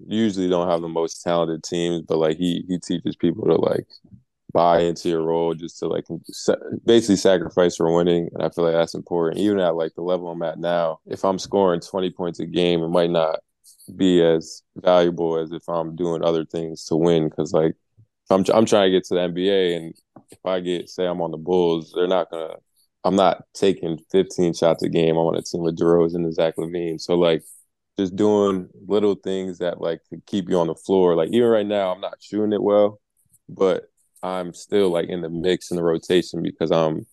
usually 0.08 0.47
don't 0.47 0.69
have 0.69 0.82
the 0.82 0.88
most 0.88 1.21
talented 1.21 1.63
teams, 1.63 2.04
but 2.08 2.17
like 2.17 2.38
he 2.38 2.63
he 2.67 2.80
teaches 2.80 3.15
people 3.15 3.45
to 3.45 3.56
like 3.56 3.88
buy 4.55 4.79
into 4.79 5.09
your 5.09 5.21
role 5.21 5.53
just 5.53 5.77
to 5.77 5.85
like 5.85 6.05
basically 6.85 7.17
sacrifice 7.17 7.75
for 7.75 7.93
winning 7.93 8.29
and 8.33 8.41
i 8.41 8.47
feel 8.47 8.63
like 8.63 8.73
that's 8.73 8.93
important. 8.93 9.37
Even 9.37 9.59
at 9.59 9.75
like 9.75 9.93
the 9.95 10.01
level 10.01 10.29
i'm 10.29 10.41
at 10.43 10.57
now 10.57 10.97
if 11.07 11.25
i'm 11.25 11.37
scoring 11.37 11.81
20 11.81 12.09
points 12.11 12.39
a 12.39 12.45
game 12.45 12.81
it 12.81 12.87
might 12.87 13.09
not 13.09 13.39
be 13.97 14.23
as 14.23 14.63
valuable 14.77 15.37
as 15.37 15.51
if 15.51 15.67
i'm 15.67 15.97
doing 15.97 16.23
other 16.23 16.45
things 16.45 16.85
to 16.85 16.95
win 16.95 17.27
because 17.27 17.51
like 17.51 17.75
I'm, 18.29 18.45
I'm 18.53 18.63
trying 18.65 18.89
to 18.89 18.97
get 18.97 19.03
to 19.05 19.15
the 19.15 19.19
nba 19.27 19.75
and 19.75 19.93
if 20.31 20.39
i 20.45 20.61
get 20.61 20.89
say 20.89 21.05
i'm 21.05 21.21
on 21.21 21.31
the 21.31 21.37
bulls 21.37 21.91
they're 21.93 22.07
not 22.07 22.31
gonna 22.31 22.55
i'm 23.03 23.17
not 23.17 23.43
taking 23.53 23.99
15 24.09 24.53
shots 24.53 24.83
a 24.83 24.89
game. 24.89 25.17
I'm 25.17 25.25
on 25.27 25.35
a 25.35 25.41
team 25.41 25.63
with 25.63 25.77
DeRozan 25.77 26.15
and 26.15 26.34
Zach 26.34 26.55
LaVine. 26.55 27.01
so 27.01 27.15
like 27.15 27.43
just 27.99 28.15
doing 28.15 28.69
little 28.88 29.15
things 29.15 29.57
that 29.57 29.82
like 29.82 29.99
keep 30.25 30.49
you 30.49 30.57
on 30.59 30.67
the 30.67 30.75
floor. 30.75 31.15
Like 31.17 31.30
even 31.34 31.49
right 31.49 31.67
now 31.67 31.91
i'm 31.93 31.99
not 31.99 32.21
shooting 32.21 32.53
it 32.53 32.63
well 32.63 33.01
but 33.49 33.89
I'm 34.26 34.53
still 34.53 34.89
like 34.89 35.07
in 35.07 35.21
the 35.21 35.30
mix 35.30 35.69
in 35.69 35.78
the 35.78 35.84
rotation 35.84 36.41
because 36.41 36.71
I'm 36.71 37.05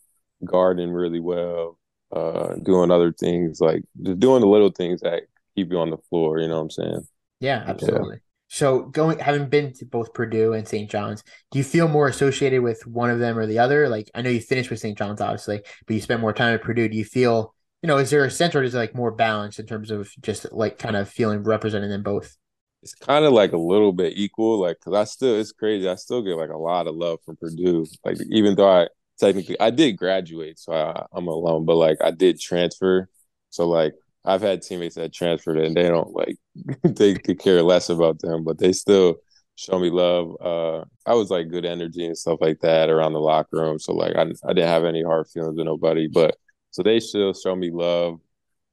guarding 0.44 0.90
really 0.90 1.20
well, 1.20 1.78
uh, 2.10 2.54
doing 2.54 2.90
other 2.90 3.12
things 3.12 3.60
like 3.60 3.82
just 4.02 4.18
doing 4.18 4.40
the 4.40 4.46
little 4.46 4.70
things 4.70 5.02
that 5.02 5.24
keep 5.54 5.70
you 5.70 5.78
on 5.78 5.90
the 5.90 5.98
floor. 6.08 6.38
You 6.38 6.48
know 6.48 6.56
what 6.56 6.62
I'm 6.62 6.70
saying? 6.70 7.06
Yeah, 7.40 7.64
absolutely. 7.66 8.16
Yeah. 8.16 8.20
So 8.48 8.82
going 8.82 9.18
having 9.18 9.48
been 9.48 9.74
to 9.74 9.84
both 9.84 10.14
Purdue 10.14 10.54
and 10.54 10.66
St. 10.66 10.90
John's, 10.90 11.22
do 11.50 11.58
you 11.58 11.64
feel 11.64 11.86
more 11.86 12.08
associated 12.08 12.62
with 12.62 12.86
one 12.86 13.10
of 13.10 13.18
them 13.18 13.38
or 13.38 13.46
the 13.46 13.58
other? 13.58 13.90
Like 13.90 14.10
I 14.14 14.22
know 14.22 14.30
you 14.30 14.40
finished 14.40 14.70
with 14.70 14.80
St. 14.80 14.96
John's 14.96 15.20
obviously, 15.20 15.62
but 15.86 15.94
you 15.94 16.00
spent 16.00 16.20
more 16.20 16.32
time 16.32 16.54
at 16.54 16.62
Purdue. 16.62 16.88
Do 16.88 16.96
you 16.96 17.04
feel, 17.04 17.54
you 17.82 17.88
know, 17.88 17.98
is 17.98 18.08
there 18.08 18.24
a 18.24 18.30
sense 18.30 18.54
or 18.54 18.62
is 18.62 18.74
it 18.74 18.78
like 18.78 18.94
more 18.94 19.10
balanced 19.10 19.58
in 19.58 19.66
terms 19.66 19.90
of 19.90 20.10
just 20.20 20.50
like 20.50 20.78
kind 20.78 20.96
of 20.96 21.10
feeling 21.10 21.42
representing 21.42 21.90
them 21.90 22.02
both? 22.02 22.36
It's 22.82 22.94
kind 22.94 23.24
of 23.24 23.32
like 23.32 23.52
a 23.52 23.58
little 23.58 23.92
bit 23.92 24.14
equal. 24.16 24.60
Like, 24.60 24.80
cause 24.80 24.94
I 24.94 25.04
still, 25.04 25.38
it's 25.38 25.52
crazy. 25.52 25.88
I 25.88 25.94
still 25.96 26.22
get 26.22 26.36
like 26.36 26.50
a 26.50 26.56
lot 26.56 26.86
of 26.86 26.94
love 26.96 27.20
from 27.24 27.36
Purdue. 27.36 27.86
Like, 28.04 28.18
even 28.30 28.54
though 28.56 28.68
I 28.70 28.88
technically, 29.18 29.58
I 29.60 29.70
did 29.70 29.92
graduate, 29.92 30.58
so 30.58 30.72
I, 30.72 31.06
I'm 31.12 31.28
alone, 31.28 31.64
but 31.64 31.76
like 31.76 31.98
I 32.02 32.10
did 32.10 32.40
transfer. 32.40 33.08
So 33.50 33.68
like, 33.68 33.94
I've 34.24 34.42
had 34.42 34.62
teammates 34.62 34.96
that 34.96 35.12
transferred 35.12 35.58
and 35.58 35.76
they 35.76 35.88
don't 35.88 36.12
like, 36.12 36.36
they 36.84 37.14
could 37.14 37.38
care 37.40 37.62
less 37.62 37.88
about 37.88 38.20
them, 38.20 38.44
but 38.44 38.58
they 38.58 38.72
still, 38.72 39.16
show 39.56 39.78
me 39.78 39.90
love. 39.90 40.36
Uh, 40.40 40.84
I 41.06 41.14
was 41.14 41.30
like 41.30 41.50
good 41.50 41.64
energy 41.64 42.04
and 42.06 42.16
stuff 42.16 42.38
like 42.40 42.60
that 42.60 42.90
around 42.90 43.12
the 43.12 43.20
locker 43.20 43.58
room. 43.58 43.78
So 43.78 43.94
like 43.94 44.16
I 44.16 44.22
I 44.22 44.52
didn't 44.52 44.68
have 44.68 44.84
any 44.84 45.02
hard 45.02 45.28
feelings 45.28 45.56
with 45.56 45.66
nobody. 45.66 46.08
But 46.08 46.36
so 46.70 46.82
they 46.82 47.00
still 47.00 47.34
show 47.34 47.54
me 47.54 47.70
love. 47.70 48.20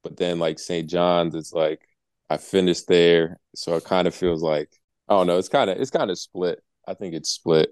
But 0.03 0.17
then 0.17 0.39
like 0.39 0.59
St. 0.59 0.89
John's, 0.89 1.35
it's 1.35 1.53
like 1.53 1.81
I 2.29 2.37
finished 2.37 2.87
there, 2.87 3.39
so 3.55 3.75
it 3.75 3.85
kind 3.85 4.07
of 4.07 4.15
feels 4.15 4.41
like 4.41 4.69
I 5.07 5.13
don't 5.13 5.27
know. 5.27 5.37
It's 5.37 5.49
kind 5.49 5.69
of 5.69 5.77
it's 5.77 5.91
kind 5.91 6.11
of 6.11 6.19
split. 6.19 6.61
I 6.87 6.93
think 6.93 7.13
it's 7.13 7.29
split. 7.29 7.69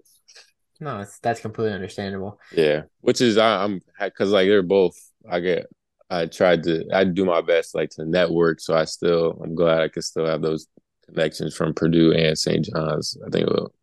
No, 0.79 1.05
that's 1.21 1.39
completely 1.39 1.73
understandable. 1.73 2.39
Yeah, 2.51 2.83
which 3.01 3.21
is 3.21 3.37
I, 3.37 3.63
I'm 3.63 3.81
because 3.99 4.31
like 4.31 4.47
they're 4.47 4.63
both. 4.63 4.95
I 5.29 5.39
get. 5.39 5.67
I 6.09 6.25
tried 6.27 6.63
to. 6.63 6.85
I 6.93 7.03
do 7.03 7.25
my 7.25 7.41
best 7.41 7.75
like 7.75 7.89
to 7.91 8.05
network, 8.05 8.59
so 8.59 8.75
I 8.75 8.85
still. 8.85 9.39
I'm 9.43 9.55
glad 9.55 9.81
I 9.81 9.87
could 9.89 10.03
still 10.03 10.25
have 10.25 10.41
those 10.41 10.67
connections 11.05 11.55
from 11.55 11.73
Purdue 11.73 12.13
and 12.13 12.37
St. 12.37 12.65
John's. 12.65 13.17
I 13.25 13.29
think 13.29 13.47
it 13.47 13.53
will 13.53 13.73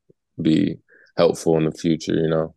be 0.40 0.78
helpful 1.16 1.56
in 1.58 1.64
the 1.64 1.72
future. 1.72 2.14
You 2.14 2.28
know, 2.28 2.54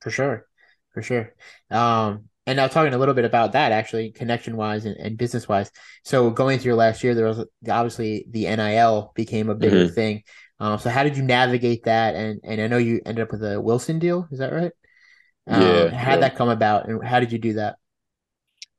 for 0.00 0.10
sure, 0.10 0.46
for 0.92 1.02
sure. 1.02 1.34
Um, 1.70 2.29
and 2.50 2.56
now 2.56 2.66
talking 2.66 2.92
a 2.92 2.98
little 2.98 3.14
bit 3.14 3.24
about 3.24 3.52
that, 3.52 3.70
actually, 3.70 4.10
connection 4.10 4.56
wise 4.56 4.84
and, 4.84 4.96
and 4.96 5.16
business 5.16 5.48
wise. 5.48 5.70
So 6.04 6.30
going 6.30 6.58
through 6.58 6.74
last 6.74 7.04
year, 7.04 7.14
there 7.14 7.26
was 7.26 7.44
obviously 7.70 8.26
the 8.28 8.44
NIL 8.44 9.12
became 9.14 9.48
a 9.48 9.54
bigger 9.54 9.84
mm-hmm. 9.84 9.94
thing. 9.94 10.22
Um, 10.58 10.76
so 10.80 10.90
how 10.90 11.04
did 11.04 11.16
you 11.16 11.22
navigate 11.22 11.84
that? 11.84 12.16
And 12.16 12.40
and 12.42 12.60
I 12.60 12.66
know 12.66 12.76
you 12.76 13.00
ended 13.06 13.22
up 13.22 13.30
with 13.30 13.44
a 13.44 13.60
Wilson 13.60 14.00
deal. 14.00 14.26
Is 14.32 14.40
that 14.40 14.52
right? 14.52 14.72
Um, 15.46 15.62
yeah. 15.62 15.88
How 15.90 16.16
did 16.16 16.22
yeah. 16.22 16.28
that 16.28 16.36
come 16.36 16.48
about, 16.48 16.88
and 16.88 17.04
how 17.04 17.20
did 17.20 17.30
you 17.30 17.38
do 17.38 17.52
that? 17.52 17.76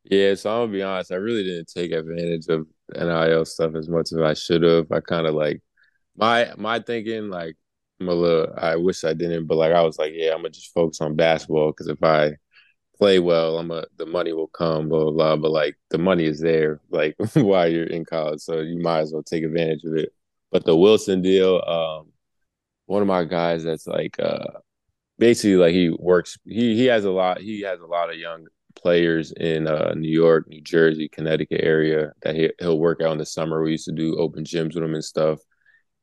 Yeah, 0.04 0.36
so 0.36 0.52
I'm 0.52 0.68
gonna 0.68 0.74
be 0.74 0.84
honest. 0.84 1.14
I 1.14 1.16
really 1.16 1.44
didn't 1.44 1.72
take 1.74 1.94
advantage 1.94 2.48
of 2.50 2.68
NIL 2.94 3.46
stuff 3.46 3.76
as 3.76 3.88
much 3.88 4.12
as 4.12 4.18
I 4.18 4.34
should 4.34 4.64
have. 4.64 4.92
I 4.92 5.00
kind 5.00 5.28
of 5.28 5.34
like 5.34 5.62
my 6.18 6.52
my 6.58 6.80
thinking 6.80 7.30
like 7.30 7.56
I'm 8.02 8.10
a 8.10 8.14
little. 8.14 8.54
I 8.58 8.76
wish 8.76 9.06
I 9.06 9.14
didn't, 9.14 9.46
but 9.46 9.56
like 9.56 9.72
I 9.72 9.82
was 9.82 9.98
like, 9.98 10.12
yeah, 10.14 10.32
I'm 10.32 10.40
gonna 10.40 10.50
just 10.50 10.74
focus 10.74 11.00
on 11.00 11.16
basketball 11.16 11.72
because 11.72 11.88
if 11.88 12.04
I 12.04 12.34
play 13.02 13.18
well, 13.18 13.58
I'm 13.58 13.72
a 13.72 13.86
the 13.97 14.06
money 14.06 14.32
will 14.32 14.47
come, 14.47 14.88
blah 14.88 15.06
blah 15.06 15.12
blah. 15.12 15.36
But 15.38 15.52
like 15.52 15.76
the 15.89 15.97
money 15.97 16.26
is 16.26 16.39
there, 16.39 16.80
like 16.91 17.16
while 17.34 17.68
you're 17.68 17.86
in 17.88 18.06
college, 18.06 18.41
so 18.41 18.60
you 18.60 18.80
might 18.80 18.99
as 18.99 19.12
well 19.12 19.24
take 19.24 19.43
advantage 19.43 19.84
of 19.86 19.95
it. 19.95 20.14
But 20.52 20.66
the 20.66 20.76
Wilson 20.76 21.22
deal, 21.24 21.62
um, 21.66 22.12
one 22.86 23.02
of 23.02 23.08
my 23.08 23.24
guys 23.24 23.64
that's 23.64 23.88
like 23.88 24.20
uh 24.20 24.60
basically 25.18 25.56
like 25.56 25.74
he 25.74 25.89
works 25.89 26.38
he 26.45 26.76
he 26.76 26.86
has 26.86 27.06
a 27.06 27.12
lot 27.12 27.39
he 27.41 27.62
has 27.62 27.80
a 27.80 27.86
lot 27.86 28.12
of 28.12 28.18
young 28.18 28.45
players 28.76 29.32
in 29.34 29.68
uh, 29.68 29.93
New 29.95 30.10
York, 30.10 30.47
New 30.47 30.62
Jersey, 30.62 31.10
Connecticut 31.10 31.62
area 31.64 32.14
that 32.22 32.36
he, 32.36 32.52
he'll 32.60 32.80
work 32.80 33.02
out 33.02 33.14
in 33.14 33.18
the 33.18 33.26
summer. 33.26 33.64
We 33.64 33.72
used 33.72 33.86
to 33.86 33.91
do 33.91 34.18
open 34.18 34.43
gyms 34.43 34.76
with 34.76 34.84
him 34.84 34.93
and 34.93 35.04
stuff. 35.04 35.39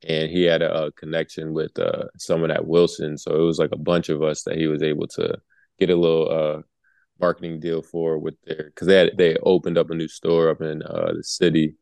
And 0.07 0.31
he 0.31 0.45
had 0.45 0.63
a, 0.63 0.87
a 0.87 0.93
connection 0.93 1.55
with 1.55 1.77
uh, 1.79 2.05
someone 2.19 2.51
at 2.51 2.67
Wilson. 2.67 3.19
So 3.19 3.35
it 3.35 3.45
was 3.45 3.59
like 3.59 3.73
a 3.73 3.79
bunch 3.79 4.11
of 4.11 4.23
us 4.23 4.43
that 4.45 4.57
he 4.57 4.67
was 4.67 4.83
able 4.83 5.09
to 5.09 5.39
get 5.79 5.91
a 5.91 5.97
little 5.97 6.31
uh, 6.31 6.63
marketing 7.21 7.61
deal 7.61 7.83
for 7.83 8.19
with 8.19 8.35
their 8.45 8.65
because 8.65 8.87
they 8.87 8.97
had 8.99 9.11
they 9.17 9.37
opened 9.43 9.79
up 9.79 9.91
a 9.91 9.95
new 9.95 10.09
store 10.09 10.51
up 10.51 10.61
in 10.61 10.83
uh, 10.83 11.13
the 11.17 11.25
city. 11.25 11.75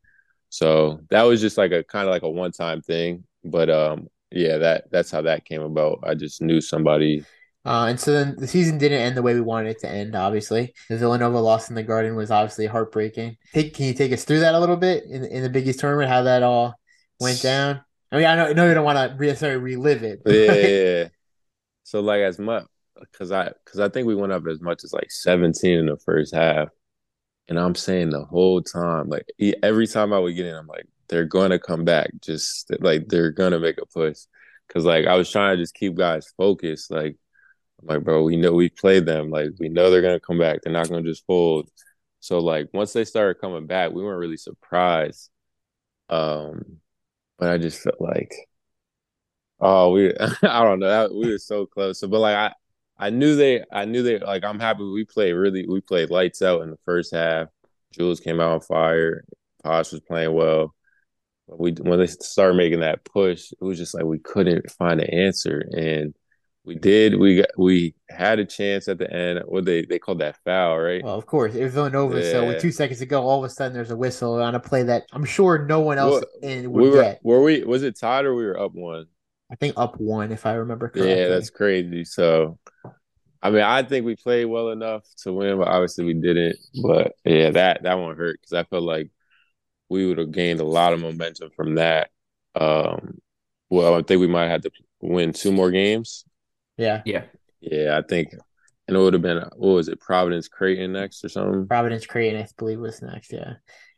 So 0.49 1.01
that 1.11 1.23
was 1.23 1.41
just 1.41 1.59
like 1.59 1.73
a 1.73 1.85
kind 1.85 2.07
of 2.07 2.13
like 2.13 2.23
a 2.23 2.31
one 2.31 2.53
time 2.53 2.83
thing. 2.83 3.25
But 3.45 3.71
um, 3.71 4.09
yeah, 4.31 4.59
that 4.59 4.91
that's 4.91 5.11
how 5.11 5.23
that 5.23 5.45
came 5.45 5.63
about. 5.63 6.01
I 6.05 6.15
just 6.15 6.43
knew 6.43 6.61
somebody 6.61 7.25
uh, 7.67 7.87
and 7.89 7.99
so 7.99 8.13
then 8.13 8.37
the 8.39 8.47
season 8.47 8.79
didn't 8.79 9.01
end 9.01 9.17
the 9.17 9.23
way 9.23 9.35
we 9.35 9.41
wanted 9.41 9.71
it 9.71 9.81
to 9.81 9.91
end, 9.91 10.15
obviously. 10.15 10.73
The 10.89 10.99
Villanova 10.99 11.41
loss 11.41 11.69
in 11.69 11.75
the 11.75 11.83
Garden 11.83 12.15
was 12.15 12.31
obviously 12.31 12.67
heartbreaking. 12.67 13.37
Take, 13.53 13.75
can 13.75 13.87
you 13.87 13.93
take 13.95 14.13
us 14.13 14.23
through 14.23 14.39
that 14.41 14.55
a 14.55 14.61
little 14.61 14.77
bit 14.77 15.03
in, 15.03 15.25
in 15.25 15.43
the 15.43 15.51
Big 15.51 15.67
East 15.67 15.81
tournament, 15.81 16.09
how 16.09 16.23
that 16.23 16.45
all 16.45 16.79
went 17.19 17.43
down? 17.43 17.81
I 18.13 18.19
mean, 18.19 18.27
I 18.27 18.37
know, 18.37 18.47
I 18.47 18.53
know 18.53 18.69
you 18.69 18.75
don't 18.75 18.85
want 18.85 19.19
to 19.19 19.27
necessarily 19.27 19.61
relive 19.61 20.05
it. 20.05 20.23
Yeah, 20.25 20.53
yeah, 20.53 21.09
So, 21.83 21.99
like, 21.99 22.21
as 22.21 22.39
much, 22.39 22.67
because 23.01 23.33
I, 23.33 23.53
cause 23.65 23.81
I 23.81 23.89
think 23.89 24.07
we 24.07 24.15
went 24.15 24.33
up 24.33 24.47
as 24.47 24.61
much 24.61 24.85
as 24.85 24.93
like 24.93 25.11
17 25.11 25.79
in 25.79 25.87
the 25.87 25.97
first 25.99 26.35
half. 26.35 26.69
And 27.49 27.59
I'm 27.59 27.75
saying 27.77 28.11
the 28.11 28.25
whole 28.25 28.61
time, 28.61 29.09
like, 29.09 29.27
every 29.63 29.87
time 29.87 30.13
I 30.13 30.19
would 30.19 30.35
get 30.35 30.47
in, 30.47 30.55
I'm 30.55 30.67
like, 30.67 30.87
they're 31.09 31.25
going 31.25 31.51
to 31.51 31.61
come 31.61 31.85
back. 31.85 32.11
Just 32.21 32.73
like, 32.81 33.07
they're 33.09 33.31
going 33.31 33.53
to 33.53 33.61
make 33.61 33.79
a 33.81 33.87
push. 33.87 34.19
Cause, 34.69 34.85
like, 34.85 35.07
I 35.07 35.15
was 35.15 35.31
trying 35.31 35.57
to 35.57 35.63
just 35.63 35.75
keep 35.75 35.95
guys 35.95 36.27
focused. 36.37 36.91
Like, 36.91 37.17
I'm 37.81 37.87
like, 37.87 38.05
bro, 38.05 38.25
we 38.25 38.37
know 38.37 38.53
we 38.53 38.69
played 38.69 39.07
them. 39.07 39.31
Like, 39.31 39.51
we 39.61 39.69
know 39.69 39.91
they're 39.91 40.03
gonna 40.03 40.21
come 40.21 40.39
back. 40.39 40.63
They're 40.63 40.73
not 40.73 40.89
gonna 40.89 41.03
just 41.03 41.27
fold. 41.27 41.71
So 42.21 42.41
like 42.41 42.69
once 42.75 42.93
they 42.93 43.05
started 43.05 43.41
coming 43.41 43.67
back, 43.67 43.93
we 43.93 44.03
weren't 44.03 44.19
really 44.19 44.37
surprised. 44.37 45.31
Um, 46.09 46.79
but 47.39 47.51
I 47.51 47.59
just 47.59 47.83
felt 47.83 48.01
like, 48.01 48.35
oh, 49.61 49.93
we 49.93 50.13
I 50.43 50.65
don't 50.65 50.81
know, 50.81 51.09
we 51.13 51.31
were 51.31 51.39
so 51.39 51.67
close. 51.67 52.01
So, 52.01 52.09
but 52.09 52.21
like 52.21 52.37
I 52.37 52.53
I 52.99 53.11
knew 53.11 53.37
they 53.37 53.65
I 53.73 53.85
knew 53.85 54.03
they 54.03 54.19
like 54.19 54.45
I'm 54.45 54.61
happy 54.61 54.83
we 54.85 55.05
played 55.05 55.33
really 55.33 55.67
we 55.67 55.81
played 55.81 56.11
lights 56.11 56.43
out 56.43 56.63
in 56.63 56.71
the 56.71 56.79
first 56.85 57.15
half. 57.15 57.49
Jules 57.93 58.21
came 58.21 58.41
out 58.41 58.53
on 58.53 58.61
fire. 58.61 59.25
Posh 59.63 59.93
was 59.93 60.01
playing 60.01 60.33
well. 60.33 60.75
But 61.49 61.61
we 61.61 61.73
when 61.73 61.99
they 61.99 62.07
started 62.07 62.57
making 62.57 62.81
that 62.81 63.05
push, 63.05 63.53
it 63.53 63.63
was 63.63 63.79
just 63.79 63.95
like 63.95 64.05
we 64.05 64.19
couldn't 64.19 64.71
find 64.71 65.01
an 65.01 65.11
answer. 65.11 65.63
And 65.77 66.15
we 66.65 66.75
did. 66.75 67.19
We 67.19 67.37
got, 67.37 67.47
we 67.57 67.95
had 68.11 68.41
a 68.41 68.45
chance 68.45 68.89
at 68.89 68.99
the 68.99 69.11
end. 69.13 69.41
What 69.47 69.65
they 69.65 69.85
they 69.85 69.99
called 69.99 70.19
that 70.19 70.37
foul, 70.45 70.79
right? 70.79 71.03
Well, 71.03 71.15
of 71.15 71.27
course, 71.27 71.55
it 71.55 71.63
was 71.63 71.75
Villanova. 71.75 72.21
Yeah. 72.21 72.31
So 72.33 72.47
with 72.47 72.61
two 72.61 72.73
seconds 72.73 72.99
to 72.99 73.07
go, 73.07 73.23
all 73.23 73.45
of 73.45 73.49
a 73.49 73.53
sudden 73.53 73.73
there's 73.73 73.93
a 73.93 73.97
whistle 73.97 74.43
on 74.43 74.55
a 74.55 74.61
play 74.61 74.83
that 74.83 75.05
I'm 75.13 75.25
sure 75.25 75.65
no 75.65 75.81
one 75.81 75.99
else 75.99 76.25
well, 76.43 76.51
in 76.51 76.73
would 76.73 76.83
we 76.83 76.91
were, 76.91 77.03
get. 77.03 77.21
Were 77.23 77.43
we? 77.43 77.63
Was 77.63 77.85
it 77.85 77.99
tied 77.99 78.25
or 78.25 78.35
we 78.35 78.45
were 78.45 78.59
up 78.59 78.73
one? 78.75 79.07
I 79.51 79.55
think 79.57 79.75
up 79.77 80.01
one, 80.01 80.33
if 80.33 80.47
I 80.47 80.55
remember 80.55 80.89
correctly. 80.89 81.15
Yeah, 81.15 81.29
that's 81.29 81.51
crazy. 81.51 82.05
So, 82.05 82.59
I 83.43 83.51
mean, 83.51 83.63
I 83.63 83.83
think 83.83 84.05
we 84.05 84.17
played 84.17 84.47
well 84.47 84.71
enough 84.71 85.05
to 85.23 85.33
win, 85.33 85.59
but 85.59 85.69
obviously 85.69 86.05
we 86.05 86.15
didn't. 86.15 86.59
But 86.83 87.13
yeah, 87.25 87.51
that 87.51 87.85
that 87.85 87.99
one 87.99 88.17
hurt 88.17 88.41
because 88.41 88.55
I 88.55 88.65
felt 88.65 88.83
like 88.83 89.11
we 89.89 90.07
would 90.07 90.19
have 90.19 90.33
gained 90.33 90.61
a 90.61 90.65
lot 90.65 90.93
of 90.93 91.01
momentum 91.01 91.51
from 91.55 91.77
that. 91.77 92.11
Um, 92.55 93.19
well, 93.71 93.95
I 93.95 94.03
think 94.03 94.21
we 94.21 94.27
might 94.27 94.49
have 94.49 94.63
to 94.63 94.71
win 95.01 95.33
two 95.33 95.53
more 95.53 95.71
games 95.71 96.25
yeah. 96.77 97.03
Yeah. 97.05 97.25
Yeah, 97.61 97.99
I 97.99 98.07
think 98.07 98.33
and 98.87 98.97
it 98.97 99.01
would 99.01 99.15
have 99.15 99.23
been 99.23 99.39
what 99.57 99.75
was 99.75 99.89
it, 99.89 100.01
Providence 100.01 100.49
Creighton 100.49 100.93
next 100.93 101.25
or 101.25 101.29
something? 101.29 101.67
Providence 101.67 102.07
Creighton, 102.07 102.41
I 102.41 102.47
believe 102.57 102.79
was 102.79 103.03
next, 103.03 103.33
yeah. 103.33 103.55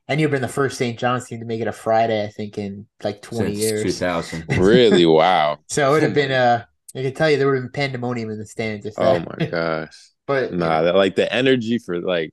And 0.08 0.20
you've 0.20 0.30
been 0.30 0.42
the 0.42 0.48
first 0.48 0.78
St. 0.78 0.98
John's 0.98 1.26
team 1.26 1.40
to 1.40 1.46
make 1.46 1.60
it 1.60 1.68
a 1.68 1.72
Friday, 1.72 2.24
I 2.24 2.28
think, 2.28 2.56
in 2.56 2.86
like 3.02 3.22
twenty 3.22 3.54
Since 3.54 3.58
years. 3.58 3.82
Two 3.82 3.92
thousand. 3.92 4.44
really? 4.58 5.04
Wow. 5.06 5.58
so 5.68 5.88
it 5.88 5.92
would 5.92 6.02
have 6.02 6.14
been 6.14 6.32
uh 6.32 6.64
I 6.96 7.02
can 7.02 7.14
tell 7.14 7.30
you 7.30 7.36
there 7.36 7.46
would 7.46 7.56
have 7.56 7.64
been 7.64 7.72
pandemonium 7.72 8.30
in 8.30 8.38
the 8.38 8.46
stands 8.46 8.86
if 8.86 8.94
that. 8.94 9.22
Oh 9.22 9.34
my 9.38 9.46
gosh. 9.50 10.10
but 10.26 10.52
nah, 10.52 10.82
that, 10.82 10.94
like 10.94 11.16
the 11.16 11.32
energy 11.32 11.78
for 11.78 12.00
like 12.00 12.32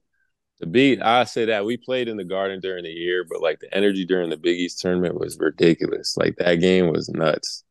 the 0.59 0.65
beat 0.65 1.01
I 1.01 1.25
say 1.25 1.45
that 1.45 1.65
we 1.65 1.75
played 1.75 2.07
in 2.07 2.15
the 2.15 2.23
garden 2.23 2.61
during 2.61 2.85
the 2.85 2.89
year, 2.89 3.25
but 3.29 3.41
like 3.41 3.59
the 3.59 3.75
energy 3.75 4.05
during 4.05 4.29
the 4.29 4.37
Big 4.37 4.57
East 4.57 4.79
tournament 4.79 5.19
was 5.19 5.37
ridiculous. 5.37 6.15
Like 6.15 6.37
that 6.37 6.55
game 6.55 6.87
was 6.87 7.09
nuts. 7.09 7.63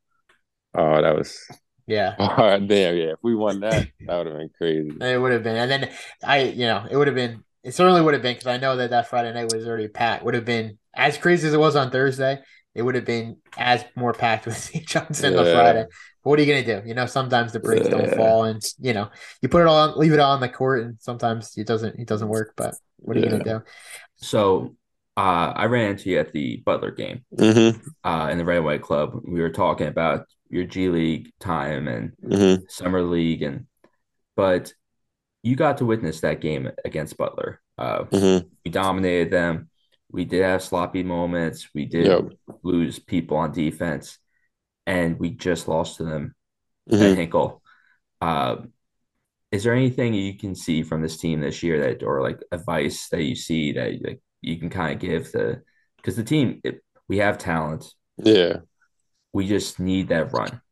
Oh, 0.74 1.00
that 1.00 1.16
was 1.16 1.38
yeah. 1.86 2.14
All 2.18 2.36
right, 2.36 2.66
there. 2.66 2.94
Yeah. 2.94 3.12
If 3.12 3.18
we 3.22 3.34
won 3.34 3.60
that, 3.60 3.88
that 4.06 4.16
would 4.16 4.26
have 4.26 4.36
been 4.36 4.50
crazy. 4.56 4.90
It 5.00 5.20
would 5.20 5.32
have 5.32 5.42
been. 5.42 5.56
And 5.56 5.70
then 5.70 5.90
I, 6.22 6.42
you 6.42 6.66
know, 6.66 6.86
it 6.90 6.96
would 6.96 7.08
have 7.08 7.16
been, 7.16 7.44
it 7.64 7.74
certainly 7.74 8.02
would 8.02 8.14
have 8.14 8.22
been 8.22 8.34
because 8.34 8.46
I 8.46 8.58
know 8.58 8.76
that 8.76 8.90
that 8.90 9.08
Friday 9.08 9.32
night 9.32 9.52
was 9.52 9.66
already 9.66 9.88
packed. 9.88 10.24
Would 10.24 10.34
have 10.34 10.44
been 10.44 10.78
as 10.94 11.16
crazy 11.16 11.48
as 11.48 11.54
it 11.54 11.60
was 11.60 11.76
on 11.76 11.90
Thursday. 11.90 12.40
It 12.74 12.82
would 12.82 12.94
have 12.94 13.04
been 13.04 13.38
as 13.56 13.84
more 13.96 14.12
packed 14.12 14.46
with 14.46 14.56
St. 14.58 14.86
Johnson 14.86 15.32
yeah. 15.32 15.38
on 15.38 15.44
Friday. 15.46 15.84
But 16.22 16.30
what 16.30 16.38
are 16.38 16.42
you 16.42 16.52
going 16.52 16.64
to 16.64 16.80
do? 16.80 16.88
You 16.88 16.94
know, 16.94 17.06
sometimes 17.06 17.52
the 17.52 17.60
breaks 17.60 17.88
yeah. 17.88 17.96
don't 17.96 18.14
fall 18.14 18.44
and, 18.44 18.62
you 18.80 18.92
know, 18.92 19.10
you 19.40 19.48
put 19.48 19.62
it 19.62 19.66
all 19.66 19.76
on, 19.76 19.98
leave 19.98 20.12
it 20.12 20.20
all 20.20 20.32
on 20.32 20.40
the 20.40 20.48
court 20.48 20.82
and 20.82 20.96
sometimes 21.00 21.56
it 21.56 21.66
doesn't, 21.66 21.98
it 21.98 22.06
doesn't 22.06 22.28
work. 22.28 22.52
But 22.56 22.74
what 22.98 23.16
are 23.16 23.20
yeah. 23.20 23.26
you 23.26 23.30
going 23.30 23.44
to 23.44 23.50
do? 23.50 23.62
So 24.16 24.76
uh, 25.16 25.52
I 25.54 25.66
ran 25.66 25.90
into 25.90 26.10
you 26.10 26.18
at 26.18 26.32
the 26.32 26.62
Butler 26.64 26.90
game 26.90 27.24
mm-hmm. 27.34 27.78
uh, 28.02 28.28
in 28.30 28.38
the 28.38 28.44
Red 28.44 28.64
White 28.64 28.82
Club. 28.82 29.20
We 29.24 29.40
were 29.40 29.50
talking 29.50 29.86
about 29.86 30.26
your 30.50 30.64
G 30.64 30.88
League 30.88 31.30
time 31.40 31.86
and 31.88 32.12
mm-hmm. 32.22 32.64
summer 32.68 33.02
league, 33.02 33.42
and 33.42 33.66
but 34.34 34.72
you 35.44 35.56
got 35.56 35.76
to 35.78 35.84
witness 35.84 36.22
that 36.22 36.40
game 36.40 36.70
against 36.86 37.18
Butler. 37.18 37.60
Uh, 37.76 38.04
mm-hmm. 38.04 38.48
We 38.64 38.70
dominated 38.70 39.30
them. 39.30 39.68
We 40.10 40.24
did 40.24 40.42
have 40.42 40.62
sloppy 40.62 41.02
moments. 41.02 41.68
We 41.74 41.84
did 41.84 42.06
yep. 42.06 42.32
lose 42.62 42.98
people 42.98 43.36
on 43.36 43.52
defense, 43.52 44.18
and 44.86 45.18
we 45.18 45.30
just 45.30 45.68
lost 45.68 45.98
to 45.98 46.04
them 46.04 46.34
mm-hmm. 46.90 47.02
at 47.02 47.18
Hinkle. 47.18 47.62
Uh, 48.22 48.56
is 49.52 49.64
there 49.64 49.74
anything 49.74 50.14
you 50.14 50.38
can 50.38 50.54
see 50.54 50.82
from 50.82 51.02
this 51.02 51.18
team 51.18 51.42
this 51.42 51.62
year 51.62 51.78
that, 51.78 52.02
or 52.02 52.22
like 52.22 52.40
advice 52.50 53.08
that 53.10 53.22
you 53.22 53.36
see 53.36 53.72
that 53.72 54.02
like 54.02 54.20
you 54.40 54.58
can 54.58 54.70
kind 54.70 54.94
of 54.94 54.98
give 54.98 55.30
the 55.32 55.62
because 55.98 56.16
the 56.16 56.24
team 56.24 56.60
it, 56.64 56.82
we 57.06 57.18
have 57.18 57.36
talent. 57.36 57.92
Yeah, 58.16 58.60
we 59.34 59.46
just 59.46 59.78
need 59.78 60.08
that 60.08 60.32
run. 60.32 60.62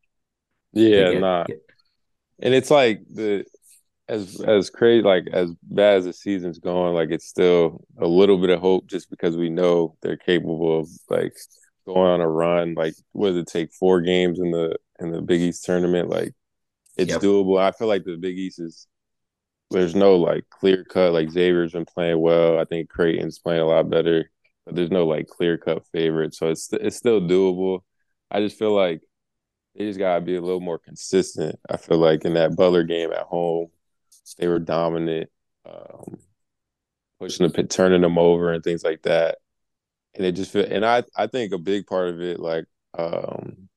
Yeah, 0.73 1.12
get, 1.12 1.20
nah. 1.20 1.45
Get... 1.45 1.61
And 2.39 2.55
it's 2.55 2.70
like 2.70 3.03
the 3.12 3.45
as 4.09 4.40
as 4.40 4.70
crazy 4.70 5.03
like 5.03 5.26
as 5.32 5.53
bad 5.62 5.98
as 5.98 6.05
the 6.05 6.12
season's 6.12 6.59
going, 6.59 6.94
like 6.94 7.11
it's 7.11 7.26
still 7.26 7.84
a 7.98 8.07
little 8.07 8.38
bit 8.38 8.50
of 8.50 8.61
hope 8.61 8.86
just 8.86 9.11
because 9.11 9.36
we 9.36 9.48
know 9.48 9.96
they're 10.03 10.16
capable 10.16 10.80
of 10.80 10.88
like 11.09 11.34
going 11.86 12.11
on 12.11 12.20
a 12.20 12.28
run. 12.28 12.74
Like, 12.74 12.94
what 13.12 13.28
does 13.28 13.36
it 13.38 13.46
take? 13.46 13.72
Four 13.72 14.00
games 14.00 14.38
in 14.38 14.50
the 14.50 14.76
in 14.98 15.11
the 15.11 15.22
Big 15.22 15.40
East 15.40 15.64
tournament. 15.64 16.09
Like, 16.09 16.34
it's 16.96 17.11
yep. 17.11 17.20
doable. 17.20 17.61
I 17.61 17.72
feel 17.72 17.88
like 17.88 18.05
the 18.05 18.16
Big 18.16 18.38
East 18.38 18.61
is 18.61 18.86
there's 19.70 19.94
no 19.94 20.16
like 20.16 20.44
clear 20.50 20.84
cut. 20.84 21.12
Like 21.12 21.30
Xavier's 21.30 21.72
been 21.72 21.86
playing 21.86 22.20
well. 22.20 22.59
I 22.59 22.64
think 22.64 22.88
Creighton's 22.88 23.38
playing 23.38 23.62
a 23.62 23.66
lot 23.66 23.88
better, 23.90 24.30
but 24.64 24.74
there's 24.74 24.90
no 24.90 25.07
like 25.07 25.26
clear 25.28 25.59
cut 25.59 25.86
favorite. 25.92 26.34
So 26.34 26.48
it's 26.48 26.72
it's 26.72 26.96
still 26.96 27.20
doable. 27.20 27.80
I 28.30 28.40
just 28.40 28.59
feel 28.59 28.74
like 28.74 29.03
they 29.74 29.86
just 29.86 29.98
gotta 29.98 30.20
be 30.20 30.36
a 30.36 30.40
little 30.42 30.61
more 30.61 30.78
consistent. 30.78 31.59
I 31.68 31.76
feel 31.78 31.98
like 31.98 32.24
in 32.24 32.34
that 32.34 32.57
Butler 32.57 32.84
game 32.84 33.12
at 33.12 33.22
home, 33.22 33.68
they 34.39 34.49
were 34.49 34.59
dominant, 34.59 35.31
um, 35.66 36.18
pushing 37.20 37.49
the 37.49 37.62
turning 37.64 38.03
them 38.03 38.18
over 38.18 38.53
and 38.53 38.64
things 38.64 38.85
like 38.85 39.03
that. 39.03 39.39
And 40.14 40.27
it 40.27 40.33
just 40.33 40.53
feel, 40.53 40.66
and 40.68 40.85
I 40.85 41.05
I 41.16 41.27
think 41.27 41.53
a 41.53 41.59
big 41.59 41.87
part 41.87 42.09
of 42.09 42.20
it 42.20 42.41
like 42.41 42.66
um 42.99 43.68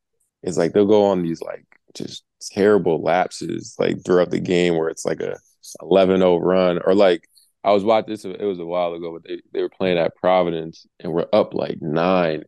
is 0.43 0.58
like 0.58 0.74
they'll 0.74 0.86
go 0.86 1.06
on 1.06 1.24
these 1.24 1.41
like 1.41 1.66
just 1.93 2.24
terrible 2.41 3.02
lapses 3.02 3.76
like 3.80 4.04
throughout 4.06 4.30
the 4.32 4.39
game 4.39 4.78
where 4.78 4.89
it's 4.89 5.06
like 5.06 5.22
a 5.22 5.38
11-0 5.82 6.39
run 6.41 6.80
or 6.86 6.93
like 6.93 7.28
I 7.64 7.72
was 7.72 7.84
watching 7.84 8.12
this 8.12 8.26
it 8.26 8.41
was 8.41 8.60
a 8.60 8.66
while 8.66 8.93
ago 8.93 9.14
but 9.14 9.24
they, 9.28 9.41
they 9.54 9.62
were 9.62 9.70
playing 9.70 9.98
at 9.98 10.16
Providence 10.16 10.86
and 11.00 11.12
we're 11.14 11.28
up 11.34 11.54
like 11.54 11.82
9 11.82 12.43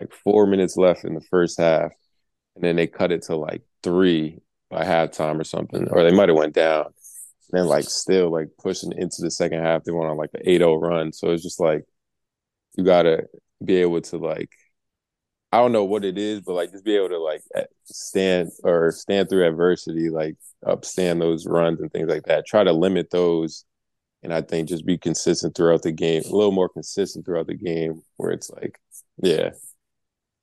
like 0.00 0.12
4 0.12 0.46
minutes 0.46 0.76
left 0.76 1.04
in 1.04 1.14
the 1.14 1.20
first 1.20 1.58
half 1.58 1.92
and 2.54 2.64
then 2.64 2.76
they 2.76 2.86
cut 2.86 3.12
it 3.12 3.22
to 3.22 3.36
like 3.36 3.62
3 3.82 4.38
by 4.70 4.84
halftime 4.84 5.40
or 5.40 5.44
something 5.44 5.88
or 5.88 6.02
they 6.02 6.14
might 6.14 6.28
have 6.28 6.38
went 6.38 6.54
down 6.54 6.92
then 7.50 7.66
like 7.66 7.84
still 7.84 8.30
like 8.30 8.48
pushing 8.62 8.92
into 8.92 9.20
the 9.20 9.30
second 9.30 9.60
half 9.60 9.84
they 9.84 9.92
went 9.92 10.10
on 10.10 10.16
like 10.16 10.32
the 10.32 10.38
8-0 10.38 10.80
run 10.80 11.12
so 11.12 11.30
it's 11.30 11.42
just 11.42 11.60
like 11.60 11.84
you 12.76 12.84
got 12.84 13.02
to 13.02 13.24
be 13.64 13.76
able 13.76 14.00
to 14.00 14.18
like 14.18 14.50
I 15.54 15.58
don't 15.58 15.70
know 15.70 15.84
what 15.84 16.04
it 16.04 16.18
is, 16.18 16.40
but 16.40 16.54
like 16.54 16.72
just 16.72 16.84
be 16.84 16.96
able 16.96 17.10
to 17.10 17.18
like 17.20 17.40
stand 17.84 18.50
or 18.64 18.90
stand 18.90 19.28
through 19.28 19.46
adversity, 19.46 20.10
like 20.10 20.34
upstand 20.64 21.20
those 21.20 21.46
runs 21.46 21.80
and 21.80 21.92
things 21.92 22.08
like 22.08 22.24
that. 22.24 22.44
Try 22.44 22.64
to 22.64 22.72
limit 22.72 23.12
those, 23.12 23.64
and 24.24 24.34
I 24.34 24.40
think 24.40 24.68
just 24.68 24.84
be 24.84 24.98
consistent 24.98 25.54
throughout 25.54 25.82
the 25.82 25.92
game, 25.92 26.22
a 26.26 26.34
little 26.34 26.50
more 26.50 26.68
consistent 26.68 27.24
throughout 27.24 27.46
the 27.46 27.54
game, 27.54 28.02
where 28.16 28.32
it's 28.32 28.50
like, 28.50 28.80
yeah, 29.22 29.50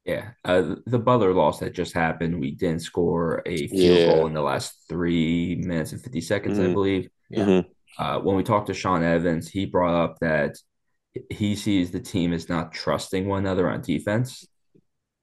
yeah. 0.06 0.32
Uh, 0.44 0.76
the 0.86 1.00
Butler 1.00 1.34
loss 1.34 1.60
that 1.60 1.74
just 1.74 1.94
happened, 1.94 2.40
we 2.40 2.52
didn't 2.52 2.82
score 2.82 3.42
a 3.46 3.68
field 3.68 3.98
yeah. 3.98 4.06
goal 4.08 4.28
in 4.28 4.34
the 4.34 4.42
last 4.42 4.74
three 4.90 5.56
minutes 5.64 5.92
and 5.92 6.02
fifty 6.02 6.22
seconds, 6.22 6.58
mm-hmm. 6.58 6.72
I 6.72 6.74
believe. 6.74 7.10
Yeah. 7.30 7.46
Mm-hmm. 7.46 8.04
Uh, 8.04 8.20
when 8.20 8.36
we 8.36 8.44
talked 8.44 8.68
to 8.68 8.74
Sean 8.74 9.04
Evans, 9.04 9.50
he 9.50 9.66
brought 9.66 10.02
up 10.02 10.18
that 10.22 10.56
he 11.30 11.56
sees 11.56 11.92
the 11.92 12.00
team 12.00 12.32
is 12.32 12.48
not 12.48 12.72
trusting 12.72 13.28
one 13.28 13.40
another 13.40 13.70
on 13.70 13.82
defense 13.82 14.48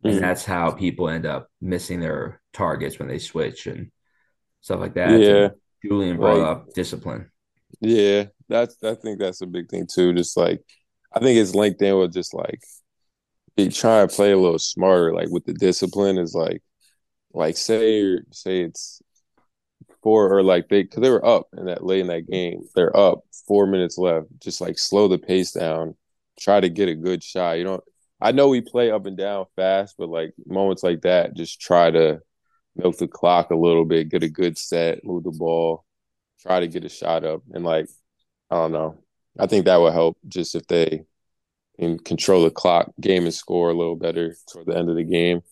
and 0.05 0.12
mm-hmm. 0.12 0.20
that's 0.20 0.45
how 0.45 0.70
people 0.70 1.09
end 1.09 1.26
up 1.26 1.49
missing 1.61 2.01
their 2.01 2.41
targets 2.53 2.99
when 2.99 3.09
they 3.09 3.18
switch 3.18 3.66
and 3.66 3.91
stuff 4.61 4.81
like 4.81 4.95
that. 4.95 5.18
Yeah, 5.20 5.45
and 5.45 5.53
Julian 5.85 6.16
brought 6.16 6.39
right. 6.39 6.49
up 6.49 6.72
discipline. 6.74 7.31
Yeah, 7.81 8.26
that's 8.49 8.76
I 8.83 8.95
think 8.95 9.18
that's 9.18 9.41
a 9.41 9.47
big 9.47 9.68
thing 9.68 9.87
too. 9.93 10.12
Just 10.12 10.37
like 10.37 10.62
I 11.12 11.18
think 11.18 11.39
it's 11.39 11.55
linked 11.55 11.83
in 11.83 11.99
with 11.99 12.12
just 12.12 12.33
like 12.33 12.61
be 13.59 13.69
trying 13.69 14.09
to 14.09 14.15
play 14.15 14.31
a 14.33 14.39
little 14.39 14.59
smarter, 14.59 15.13
like 15.13 15.29
with 15.31 15.45
the 15.45 15.53
discipline 15.53 16.17
is 16.17 16.35
like 16.35 16.63
like 17.33 17.57
say 17.57 18.17
say 18.31 18.63
it's 18.63 19.03
four 20.03 20.33
or 20.33 20.43
like 20.45 20.69
they 20.69 20.85
because 20.85 21.03
they 21.03 21.11
were 21.11 21.27
up 21.27 21.49
in 21.57 21.67
that 21.67 21.85
late 21.85 22.01
in 22.01 22.07
that 22.07 22.31
game. 22.31 22.63
They're 22.75 22.97
up 22.97 23.25
four 23.49 23.67
minutes 23.67 23.99
left. 23.99 24.29
Just 24.41 24.61
like 24.61 24.79
slow 24.79 25.09
the 25.09 25.19
pace 25.19 25.53
down. 25.53 25.97
Try 26.39 26.61
to 26.61 26.69
get 26.69 26.89
a 26.89 26.95
good 26.95 27.23
shot. 27.23 27.59
You 27.59 27.65
don't 27.65 27.85
I 28.21 28.33
know 28.33 28.49
we 28.49 28.61
play 28.61 28.93
up 28.93 29.07
and 29.07 29.17
down 29.17 29.47
fast, 29.57 29.97
but 29.99 30.09
like 30.09 30.35
moments 30.47 30.85
like 30.85 31.03
that, 31.03 31.35
just 31.37 31.61
try 31.61 31.91
to 31.91 32.21
milk 32.77 32.97
the 32.99 33.09
clock 33.09 33.51
a 33.51 33.57
little 33.57 33.85
bit, 33.85 34.09
get 34.09 34.23
a 34.23 34.29
good 34.29 34.57
set, 34.57 35.05
move 35.05 35.25
the 35.25 35.33
ball, 35.33 35.85
try 36.41 36.61
to 36.61 36.69
get 36.69 36.85
a 36.85 36.89
shot 36.89 37.25
up. 37.25 37.43
And 37.53 37.65
like, 37.65 37.89
I 38.51 38.57
don't 38.57 38.73
know. 38.73 38.99
I 39.39 39.47
think 39.47 39.65
that 39.65 39.81
would 39.81 39.93
help 39.93 40.19
just 40.29 40.55
if 40.55 40.67
they 40.69 41.05
can 41.79 41.99
control 41.99 42.45
the 42.45 42.51
clock, 42.51 42.93
game 43.01 43.24
and 43.24 43.35
score 43.35 43.70
a 43.70 43.74
little 43.74 43.97
better 43.97 44.35
toward 44.51 44.66
the 44.66 44.76
end 44.76 44.91
of 44.91 44.97
the 44.97 45.05
game. 45.05 45.43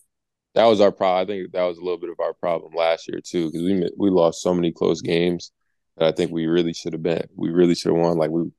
That 0.55 0.65
was 0.65 0.81
our 0.81 0.91
problem. 0.91 1.23
I 1.23 1.25
think 1.25 1.51
that 1.51 1.63
was 1.63 1.77
a 1.77 1.81
little 1.81 1.99
bit 1.99 2.09
of 2.09 2.19
our 2.19 2.33
problem 2.33 2.73
last 2.75 3.07
year 3.07 3.19
too, 3.23 3.47
because 3.47 3.61
we 3.61 3.89
we 3.97 4.09
lost 4.09 4.41
so 4.41 4.53
many 4.53 4.71
close 4.71 5.01
games 5.01 5.51
that 5.97 6.07
I 6.07 6.11
think 6.11 6.31
we 6.31 6.47
really 6.47 6.73
should 6.73 6.93
have 6.93 7.03
been. 7.03 7.27
We 7.35 7.49
really 7.49 7.75
should 7.75 7.91
have 7.93 8.01
won. 8.01 8.17
Like 8.17 8.31
we 8.31 8.51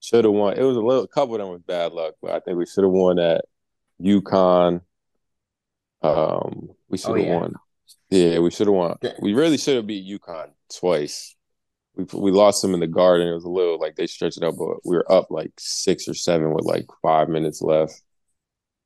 should 0.00 0.24
have 0.24 0.34
won. 0.34 0.58
It 0.58 0.62
was 0.62 0.76
a 0.76 0.80
little 0.80 1.04
a 1.04 1.08
couple 1.08 1.34
of 1.34 1.40
them 1.40 1.50
with 1.50 1.66
bad 1.66 1.92
luck, 1.92 2.14
but 2.22 2.32
I 2.32 2.40
think 2.40 2.58
we 2.58 2.66
should 2.66 2.84
have 2.84 2.92
won 2.92 3.18
at 3.18 3.44
UConn. 4.00 4.80
Um, 6.02 6.70
we 6.88 6.98
should 6.98 7.16
have 7.18 7.26
oh, 7.26 7.30
yeah. 7.30 7.36
won. 7.36 7.54
Yeah, 8.10 8.38
we 8.40 8.50
should 8.50 8.66
have 8.66 8.74
won. 8.74 8.98
We 9.20 9.34
really 9.34 9.58
should 9.58 9.76
have 9.76 9.86
beat 9.86 10.06
UConn 10.06 10.50
twice. 10.74 11.36
We 11.96 12.04
we 12.12 12.30
lost 12.30 12.62
them 12.62 12.74
in 12.74 12.80
the 12.80 12.86
garden. 12.86 13.28
It 13.28 13.34
was 13.34 13.44
a 13.44 13.50
little 13.50 13.78
like 13.78 13.96
they 13.96 14.06
stretched 14.06 14.38
it 14.38 14.44
out, 14.44 14.56
but 14.56 14.84
we 14.84 14.96
were 14.96 15.10
up 15.10 15.30
like 15.30 15.52
six 15.58 16.08
or 16.08 16.14
seven 16.14 16.52
with 16.54 16.64
like 16.64 16.86
five 17.02 17.28
minutes 17.28 17.60
left. 17.62 18.00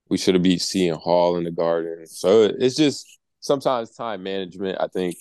We 0.08 0.18
should 0.18 0.34
have 0.34 0.42
beat 0.42 0.62
Seton 0.62 0.98
Hall 0.98 1.36
in 1.36 1.44
the 1.44 1.50
garden. 1.50 2.06
So 2.06 2.42
it's 2.42 2.76
just 2.76 3.06
sometimes 3.40 3.90
time 3.92 4.22
management. 4.22 4.78
I 4.80 4.88
think 4.88 5.16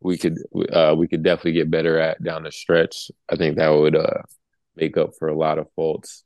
we 0.00 0.18
could 0.18 0.38
uh, 0.72 0.94
we 0.96 1.08
could 1.08 1.22
definitely 1.22 1.52
get 1.52 1.70
better 1.70 1.98
at 1.98 2.22
down 2.22 2.44
the 2.44 2.52
stretch. 2.52 3.10
I 3.30 3.36
think 3.36 3.56
that 3.56 3.70
would 3.70 3.96
uh, 3.96 4.22
make 4.76 4.96
up 4.96 5.10
for 5.18 5.28
a 5.28 5.36
lot 5.36 5.58
of 5.58 5.68
faults 5.76 6.24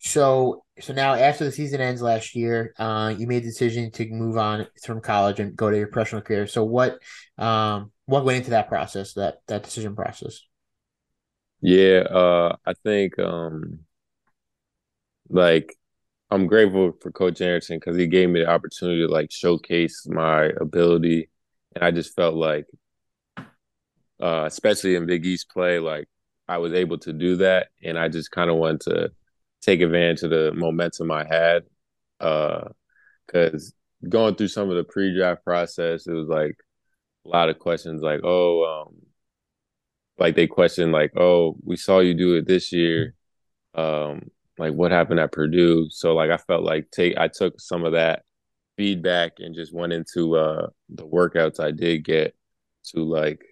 so 0.00 0.64
so 0.80 0.92
now 0.92 1.14
after 1.14 1.44
the 1.44 1.52
season 1.52 1.80
ends 1.80 2.00
last 2.00 2.34
year, 2.36 2.72
uh, 2.78 3.14
you 3.16 3.26
made 3.26 3.42
the 3.42 3.48
decision 3.48 3.90
to 3.92 4.08
move 4.08 4.38
on 4.38 4.66
from 4.84 5.00
college 5.00 5.40
and 5.40 5.56
go 5.56 5.70
to 5.70 5.76
your 5.76 5.88
professional 5.88 6.22
career. 6.22 6.46
So 6.46 6.64
what 6.64 6.98
um 7.36 7.90
what 8.08 8.24
went 8.24 8.38
into 8.38 8.50
that 8.50 8.68
process, 8.68 9.12
that 9.14 9.42
that 9.48 9.62
decision 9.62 9.94
process? 9.94 10.40
Yeah, 11.60 12.00
uh 12.10 12.56
I 12.64 12.74
think 12.74 13.18
um 13.18 13.80
like 15.28 15.76
I'm 16.30 16.46
grateful 16.46 16.92
for 17.00 17.10
Coach 17.12 17.40
Anderson 17.40 17.78
because 17.78 17.96
he 17.96 18.06
gave 18.06 18.28
me 18.30 18.40
the 18.40 18.48
opportunity 18.50 19.00
to 19.06 19.12
like 19.12 19.30
showcase 19.32 20.06
my 20.08 20.44
ability. 20.60 21.30
And 21.74 21.84
I 21.84 21.90
just 21.90 22.14
felt 22.14 22.34
like 22.34 22.66
uh 24.20 24.44
especially 24.46 24.94
in 24.94 25.06
Big 25.06 25.24
East 25.26 25.50
play, 25.50 25.78
like 25.78 26.08
I 26.48 26.58
was 26.58 26.72
able 26.72 26.98
to 26.98 27.12
do 27.12 27.36
that. 27.36 27.68
And 27.82 27.98
I 27.98 28.08
just 28.08 28.30
kind 28.30 28.50
of 28.50 28.56
wanted 28.56 28.80
to 28.82 29.12
take 29.62 29.80
advantage 29.80 30.22
of 30.22 30.30
the 30.30 30.52
momentum 30.54 31.10
I 31.10 31.24
had. 31.24 31.64
uh 32.20 32.68
Because 33.26 33.74
going 34.08 34.36
through 34.36 34.48
some 34.48 34.70
of 34.70 34.76
the 34.76 34.84
pre-draft 34.84 35.44
process, 35.44 36.06
it 36.06 36.12
was 36.14 36.28
like 36.28 36.56
a 37.28 37.30
lot 37.30 37.48
of 37.50 37.58
questions, 37.58 38.02
like, 38.02 38.20
"Oh, 38.24 38.64
um, 38.88 38.96
like 40.18 40.34
they 40.34 40.46
question 40.46 40.92
like, 40.92 41.12
oh, 41.16 41.56
we 41.64 41.76
saw 41.76 42.00
you 42.00 42.14
do 42.14 42.34
it 42.36 42.46
this 42.46 42.72
year. 42.72 43.14
Um, 43.74 44.30
like, 44.58 44.74
what 44.74 44.90
happened 44.92 45.20
at 45.20 45.32
Purdue?" 45.32 45.88
So, 45.90 46.14
like, 46.14 46.30
I 46.30 46.38
felt 46.38 46.64
like 46.64 46.90
take 46.90 47.16
I 47.18 47.28
took 47.28 47.60
some 47.60 47.84
of 47.84 47.92
that 47.92 48.24
feedback 48.76 49.34
and 49.38 49.54
just 49.54 49.74
went 49.74 49.92
into 49.92 50.36
uh, 50.36 50.68
the 50.88 51.06
workouts 51.06 51.60
I 51.60 51.70
did 51.72 52.04
get 52.04 52.34
to 52.94 53.04
like 53.04 53.42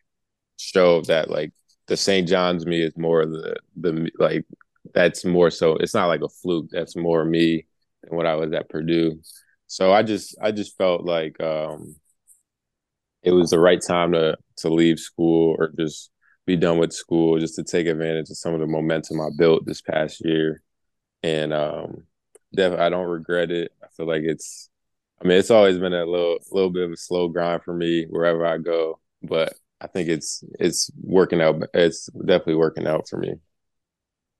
show 0.58 1.02
that 1.02 1.30
like 1.30 1.52
the 1.86 1.96
St. 1.96 2.28
John's 2.28 2.66
me 2.66 2.82
is 2.82 2.96
more 2.96 3.26
the 3.26 3.56
the 3.76 4.10
like 4.18 4.44
that's 4.94 5.24
more 5.24 5.50
so 5.50 5.76
it's 5.76 5.94
not 5.94 6.06
like 6.06 6.22
a 6.22 6.28
fluke 6.28 6.68
that's 6.70 6.96
more 6.96 7.24
me 7.24 7.66
than 8.02 8.16
what 8.16 8.26
i 8.26 8.34
was 8.34 8.52
at 8.52 8.68
purdue 8.68 9.20
so 9.66 9.92
i 9.92 10.02
just 10.02 10.36
i 10.40 10.52
just 10.52 10.76
felt 10.76 11.04
like 11.04 11.40
um 11.40 11.96
it 13.26 13.32
was 13.32 13.50
the 13.50 13.58
right 13.58 13.82
time 13.82 14.12
to 14.12 14.36
to 14.56 14.68
leave 14.68 14.98
school 14.98 15.56
or 15.58 15.70
just 15.78 16.10
be 16.46 16.56
done 16.56 16.78
with 16.78 16.92
school 16.92 17.38
just 17.38 17.56
to 17.56 17.64
take 17.64 17.86
advantage 17.86 18.30
of 18.30 18.36
some 18.36 18.54
of 18.54 18.60
the 18.60 18.66
momentum 18.66 19.20
i 19.20 19.28
built 19.36 19.66
this 19.66 19.82
past 19.82 20.24
year 20.24 20.62
and 21.22 21.52
um 21.52 22.04
definitely 22.54 22.86
i 22.86 22.88
don't 22.88 23.08
regret 23.08 23.50
it 23.50 23.72
i 23.82 23.86
feel 23.96 24.06
like 24.06 24.22
it's 24.22 24.70
i 25.20 25.26
mean 25.26 25.38
it's 25.38 25.50
always 25.50 25.78
been 25.78 25.92
a 25.92 26.06
little 26.06 26.38
little 26.52 26.70
bit 26.70 26.84
of 26.84 26.92
a 26.92 26.96
slow 26.96 27.28
grind 27.28 27.62
for 27.62 27.74
me 27.74 28.06
wherever 28.08 28.46
i 28.46 28.56
go 28.56 28.98
but 29.22 29.54
i 29.80 29.86
think 29.86 30.08
it's 30.08 30.44
it's 30.60 30.90
working 31.02 31.42
out 31.42 31.60
it's 31.74 32.06
definitely 32.24 32.54
working 32.54 32.86
out 32.86 33.08
for 33.08 33.18
me 33.18 33.34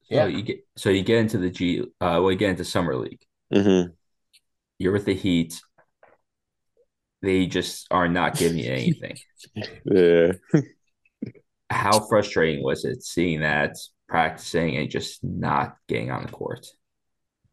yeah. 0.09 0.23
So 0.23 0.29
you 0.29 0.43
get 0.43 0.67
so 0.77 0.91
you 0.91 1.03
get 1.03 1.19
into 1.19 1.39
the 1.39 1.51
G. 1.51 1.81
Uh, 1.81 1.85
well, 2.21 2.31
you 2.31 2.39
get 2.39 2.51
into 2.51 2.65
summer 2.65 2.97
league. 2.97 3.23
Mm-hmm. 3.53 3.93
You're 4.79 4.93
with 4.93 5.05
the 5.05 5.15
Heat. 5.15 5.61
They 7.27 7.47
just 7.47 7.89
are 7.91 8.07
not 8.07 8.37
giving 8.37 8.59
you 8.59 8.71
anything. 8.71 9.17
yeah. 9.85 10.33
How 11.69 12.07
frustrating 12.07 12.63
was 12.63 12.85
it 12.85 13.03
seeing 13.03 13.41
that 13.41 13.75
practicing 14.09 14.77
and 14.77 14.89
just 14.89 15.25
not 15.25 15.77
getting 15.89 16.13
on 16.13 16.23
the 16.23 16.31
court? 16.31 16.69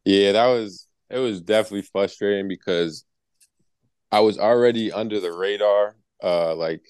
Yeah, 0.06 0.34
that 0.34 0.46
was 0.46 0.88
it. 1.10 1.18
Was 1.18 1.42
definitely 1.42 1.88
frustrating 1.92 2.48
because 2.48 3.04
I 4.12 4.20
was 4.20 4.38
already 4.38 4.92
under 4.92 5.20
the 5.20 5.32
radar. 5.32 5.96
Uh, 6.22 6.54
like 6.54 6.84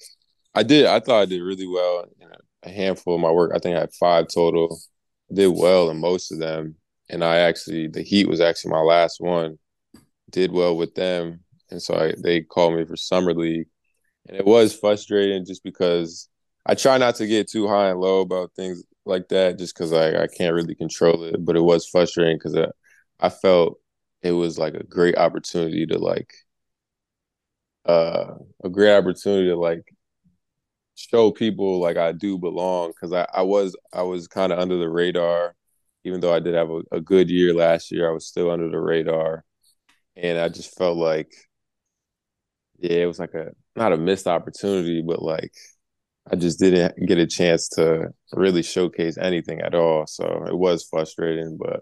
I 0.54 0.62
did, 0.62 0.84
I 0.84 1.00
thought 1.00 1.22
I 1.22 1.24
did 1.24 1.40
really 1.40 1.66
well 1.66 2.04
in 2.20 2.28
a 2.64 2.70
handful 2.70 3.14
of 3.14 3.22
my 3.22 3.30
work. 3.30 3.52
I 3.54 3.60
think 3.60 3.78
I 3.78 3.80
had 3.80 3.94
five 3.94 4.26
total 4.28 4.78
did 5.32 5.48
well 5.48 5.88
in 5.88 5.98
most 5.98 6.32
of 6.32 6.38
them. 6.38 6.76
And 7.08 7.24
I 7.24 7.38
actually, 7.38 7.88
the 7.88 8.02
Heat 8.02 8.28
was 8.28 8.42
actually 8.42 8.72
my 8.72 8.80
last 8.80 9.20
one 9.20 9.58
did 10.30 10.52
well 10.52 10.76
with 10.76 10.94
them, 10.94 11.43
and 11.70 11.82
so 11.82 11.94
I, 11.94 12.14
they 12.22 12.42
called 12.42 12.74
me 12.74 12.84
for 12.84 12.96
summer 12.96 13.34
league, 13.34 13.68
and 14.28 14.36
it 14.36 14.46
was 14.46 14.76
frustrating 14.76 15.44
just 15.44 15.62
because 15.64 16.28
I 16.66 16.74
try 16.74 16.98
not 16.98 17.16
to 17.16 17.26
get 17.26 17.50
too 17.50 17.68
high 17.68 17.90
and 17.90 18.00
low 18.00 18.20
about 18.20 18.52
things 18.56 18.82
like 19.06 19.28
that, 19.28 19.58
just 19.58 19.74
because 19.74 19.92
I 19.92 20.22
I 20.24 20.26
can't 20.28 20.54
really 20.54 20.74
control 20.74 21.24
it. 21.24 21.44
But 21.44 21.56
it 21.56 21.62
was 21.62 21.86
frustrating 21.88 22.36
because 22.36 22.56
I, 22.56 22.68
I 23.20 23.28
felt 23.30 23.78
it 24.22 24.32
was 24.32 24.58
like 24.58 24.74
a 24.74 24.84
great 24.84 25.16
opportunity 25.18 25.86
to 25.86 25.98
like 25.98 26.32
uh 27.86 28.34
a 28.64 28.68
great 28.70 28.96
opportunity 28.96 29.48
to 29.48 29.56
like 29.56 29.84
show 30.94 31.30
people 31.30 31.80
like 31.80 31.96
I 31.96 32.12
do 32.12 32.38
belong 32.38 32.90
because 32.90 33.12
I, 33.12 33.26
I 33.32 33.42
was 33.42 33.76
I 33.92 34.02
was 34.02 34.28
kind 34.28 34.52
of 34.52 34.58
under 34.58 34.78
the 34.78 34.88
radar, 34.88 35.54
even 36.04 36.20
though 36.20 36.32
I 36.34 36.40
did 36.40 36.54
have 36.54 36.70
a, 36.70 36.82
a, 36.92 37.00
good 37.00 37.30
year 37.30 37.54
last 37.54 37.90
year. 37.90 38.08
I 38.08 38.12
was 38.12 38.26
still 38.26 38.50
under 38.50 38.70
the 38.70 38.80
radar, 38.80 39.44
and 40.16 40.38
I 40.38 40.48
just 40.48 40.76
felt 40.76 40.96
like, 40.96 41.32
yeah, 42.84 43.02
it 43.02 43.06
was 43.06 43.18
like 43.18 43.34
a 43.34 43.50
not 43.76 43.92
a 43.92 43.96
missed 43.96 44.26
opportunity, 44.26 45.02
but 45.02 45.22
like 45.22 45.52
I 46.30 46.36
just 46.36 46.58
didn't 46.58 47.06
get 47.06 47.18
a 47.18 47.26
chance 47.26 47.68
to 47.70 48.08
really 48.32 48.62
showcase 48.62 49.18
anything 49.18 49.60
at 49.60 49.74
all. 49.74 50.06
So 50.06 50.44
it 50.46 50.56
was 50.56 50.86
frustrating, 50.88 51.58
but. 51.60 51.80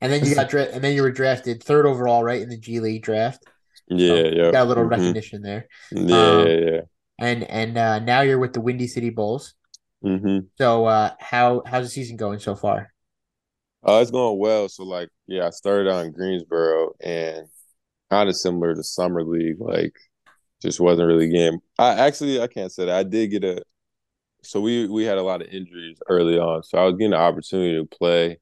And 0.00 0.12
then 0.12 0.24
you 0.24 0.34
got 0.34 0.50
dra- 0.50 0.64
and 0.64 0.84
then 0.84 0.94
you 0.94 1.02
were 1.02 1.12
drafted 1.12 1.62
third 1.62 1.86
overall, 1.86 2.22
right 2.22 2.42
in 2.42 2.50
the 2.50 2.58
G 2.58 2.80
League 2.80 3.02
draft. 3.02 3.42
Yeah, 3.88 4.08
so 4.08 4.14
yeah. 4.16 4.52
Got 4.52 4.64
a 4.64 4.68
little 4.68 4.84
mm-hmm. 4.84 5.00
recognition 5.00 5.40
there. 5.40 5.66
Yeah, 5.92 6.16
um, 6.16 6.46
yeah, 6.46 6.54
yeah 6.54 6.80
and 7.18 7.44
and 7.44 7.78
uh, 7.78 7.98
now 8.00 8.20
you're 8.22 8.38
with 8.38 8.52
the 8.52 8.60
Windy 8.60 8.86
City 8.86 9.10
Bulls. 9.10 9.54
Mm-hmm. 10.04 10.46
So 10.58 10.86
uh, 10.86 11.10
how 11.18 11.62
how's 11.66 11.86
the 11.86 11.90
season 11.90 12.16
going 12.16 12.38
so 12.38 12.54
far? 12.54 12.92
Uh, 13.86 14.00
it's 14.00 14.10
going 14.10 14.38
well. 14.38 14.68
So 14.68 14.84
like, 14.84 15.10
yeah, 15.26 15.46
I 15.46 15.50
started 15.50 15.90
on 15.90 16.12
Greensboro 16.12 16.92
and 17.00 17.46
kind 18.10 18.28
of 18.28 18.36
similar 18.36 18.74
to 18.74 18.82
summer 18.82 19.22
league. 19.22 19.60
Like, 19.60 19.94
just 20.64 20.80
wasn't 20.80 21.08
really 21.08 21.30
game. 21.30 21.60
I 21.78 21.94
actually 21.94 22.40
I 22.40 22.46
can't 22.48 22.72
say 22.72 22.86
that 22.86 22.96
I 22.96 23.02
did 23.04 23.30
get 23.30 23.44
a. 23.44 23.62
So 24.42 24.60
we 24.60 24.88
we 24.88 25.04
had 25.04 25.18
a 25.18 25.22
lot 25.22 25.42
of 25.42 25.48
injuries 25.48 25.98
early 26.08 26.38
on, 26.38 26.62
so 26.64 26.78
I 26.78 26.84
was 26.84 26.94
getting 26.96 27.12
the 27.12 27.18
opportunity 27.18 27.78
to 27.78 27.86
play, 27.86 28.40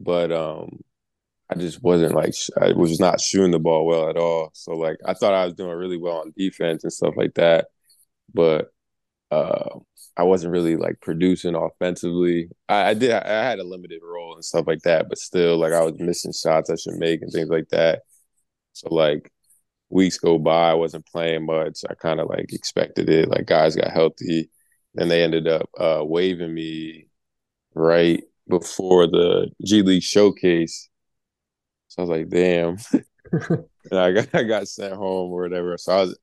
but 0.00 0.32
um, 0.32 0.80
I 1.50 1.56
just 1.56 1.82
wasn't 1.82 2.14
like 2.14 2.34
I 2.60 2.72
was 2.72 3.00
not 3.00 3.20
shooting 3.20 3.50
the 3.52 3.58
ball 3.58 3.86
well 3.86 4.08
at 4.08 4.16
all. 4.16 4.50
So 4.54 4.72
like 4.72 4.98
I 5.06 5.14
thought 5.14 5.34
I 5.34 5.44
was 5.44 5.54
doing 5.54 5.76
really 5.76 5.98
well 5.98 6.18
on 6.18 6.32
defense 6.36 6.84
and 6.84 6.92
stuff 6.92 7.14
like 7.16 7.34
that 7.34 7.66
but 8.34 8.72
uh, 9.30 9.78
I 10.16 10.24
wasn't 10.24 10.52
really 10.52 10.76
like 10.76 11.00
producing 11.00 11.54
offensively. 11.54 12.48
I, 12.68 12.90
I, 12.90 12.94
did 12.94 13.12
I 13.12 13.44
had 13.44 13.58
a 13.58 13.64
limited 13.64 14.00
role 14.02 14.34
and 14.34 14.44
stuff 14.44 14.66
like 14.66 14.82
that, 14.82 15.08
but 15.08 15.18
still 15.18 15.58
like 15.58 15.72
I 15.72 15.82
was 15.82 15.94
missing 15.98 16.32
shots 16.32 16.70
I 16.70 16.76
should 16.76 16.98
make 16.98 17.22
and 17.22 17.32
things 17.32 17.48
like 17.48 17.68
that. 17.70 18.02
So 18.74 18.92
like 18.94 19.32
weeks 19.90 20.18
go 20.18 20.38
by, 20.38 20.70
I 20.70 20.74
wasn't 20.74 21.06
playing 21.06 21.46
much. 21.46 21.80
I 21.88 21.94
kind 21.94 22.20
of 22.20 22.28
like 22.28 22.52
expected 22.52 23.08
it. 23.08 23.28
Like 23.28 23.46
guys 23.46 23.76
got 23.76 23.90
healthy, 23.92 24.50
and 24.96 25.10
they 25.10 25.22
ended 25.22 25.46
up 25.48 25.68
uh, 25.78 26.02
waiving 26.04 26.54
me 26.54 27.08
right 27.74 28.22
before 28.48 29.06
the 29.06 29.50
G 29.64 29.82
League 29.82 30.02
showcase. 30.02 30.88
So 31.88 32.02
I 32.02 32.06
was 32.06 32.10
like, 32.10 32.28
damn. 32.28 32.76
and 33.90 34.00
I 34.00 34.12
got 34.12 34.34
I 34.34 34.42
got 34.42 34.68
sent 34.68 34.94
home 34.94 35.30
or 35.32 35.42
whatever. 35.42 35.76
So 35.78 35.92
I 35.92 36.00
was 36.00 36.18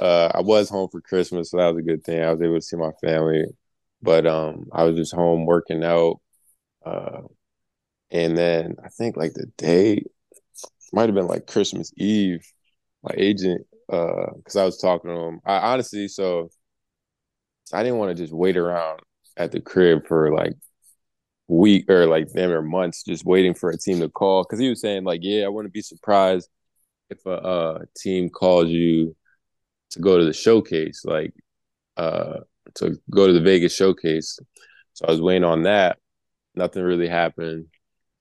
uh, 0.00 0.30
I 0.34 0.40
was 0.40 0.68
home 0.68 0.88
for 0.90 1.00
Christmas, 1.00 1.50
so 1.50 1.56
that 1.56 1.74
was 1.74 1.78
a 1.78 1.86
good 1.86 2.04
thing. 2.04 2.22
I 2.22 2.30
was 2.32 2.42
able 2.42 2.54
to 2.54 2.62
see 2.62 2.76
my 2.76 2.92
family, 3.02 3.44
but 4.02 4.26
um, 4.26 4.66
I 4.72 4.84
was 4.84 4.96
just 4.96 5.14
home 5.14 5.46
working 5.46 5.82
out. 5.82 6.20
Uh, 6.84 7.22
and 8.10 8.36
then 8.36 8.76
I 8.84 8.88
think 8.88 9.16
like 9.16 9.34
the 9.34 9.46
day 9.56 10.02
might 10.92 11.08
have 11.08 11.14
been 11.14 11.26
like 11.26 11.46
Christmas 11.46 11.92
Eve. 11.96 12.46
My 13.08 13.14
agent, 13.16 13.66
because 13.86 14.56
uh, 14.56 14.62
I 14.62 14.64
was 14.64 14.78
talking 14.78 15.10
to 15.10 15.16
him. 15.16 15.40
I 15.44 15.72
honestly, 15.72 16.08
so 16.08 16.50
I 17.72 17.82
didn't 17.82 17.98
want 17.98 18.16
to 18.16 18.22
just 18.22 18.34
wait 18.34 18.56
around 18.56 19.00
at 19.36 19.52
the 19.52 19.60
crib 19.60 20.06
for 20.06 20.32
like 20.34 20.54
week 21.46 21.88
or 21.90 22.06
like 22.06 22.30
damn 22.32 22.50
or 22.50 22.60
months 22.60 23.02
just 23.04 23.24
waiting 23.24 23.54
for 23.54 23.70
a 23.70 23.78
team 23.78 24.00
to 24.00 24.08
call 24.08 24.42
because 24.42 24.58
he 24.58 24.68
was 24.68 24.82
saying 24.82 25.04
like 25.04 25.20
yeah 25.22 25.46
I 25.46 25.48
wouldn't 25.48 25.72
be 25.72 25.80
surprised 25.80 26.48
if 27.08 27.24
a, 27.24 27.86
team 27.96 28.28
calls 28.28 28.68
you 28.68 29.16
to 29.92 30.00
go 30.00 30.18
to 30.18 30.24
the 30.24 30.32
showcase, 30.34 31.02
like 31.04 31.32
uh 31.96 32.40
to 32.74 32.96
go 33.10 33.26
to 33.26 33.32
the 33.32 33.40
Vegas 33.40 33.74
showcase. 33.74 34.38
So 34.92 35.06
I 35.06 35.10
was 35.10 35.22
waiting 35.22 35.44
on 35.44 35.62
that. 35.62 35.98
Nothing 36.54 36.82
really 36.82 37.08
happened. 37.08 37.66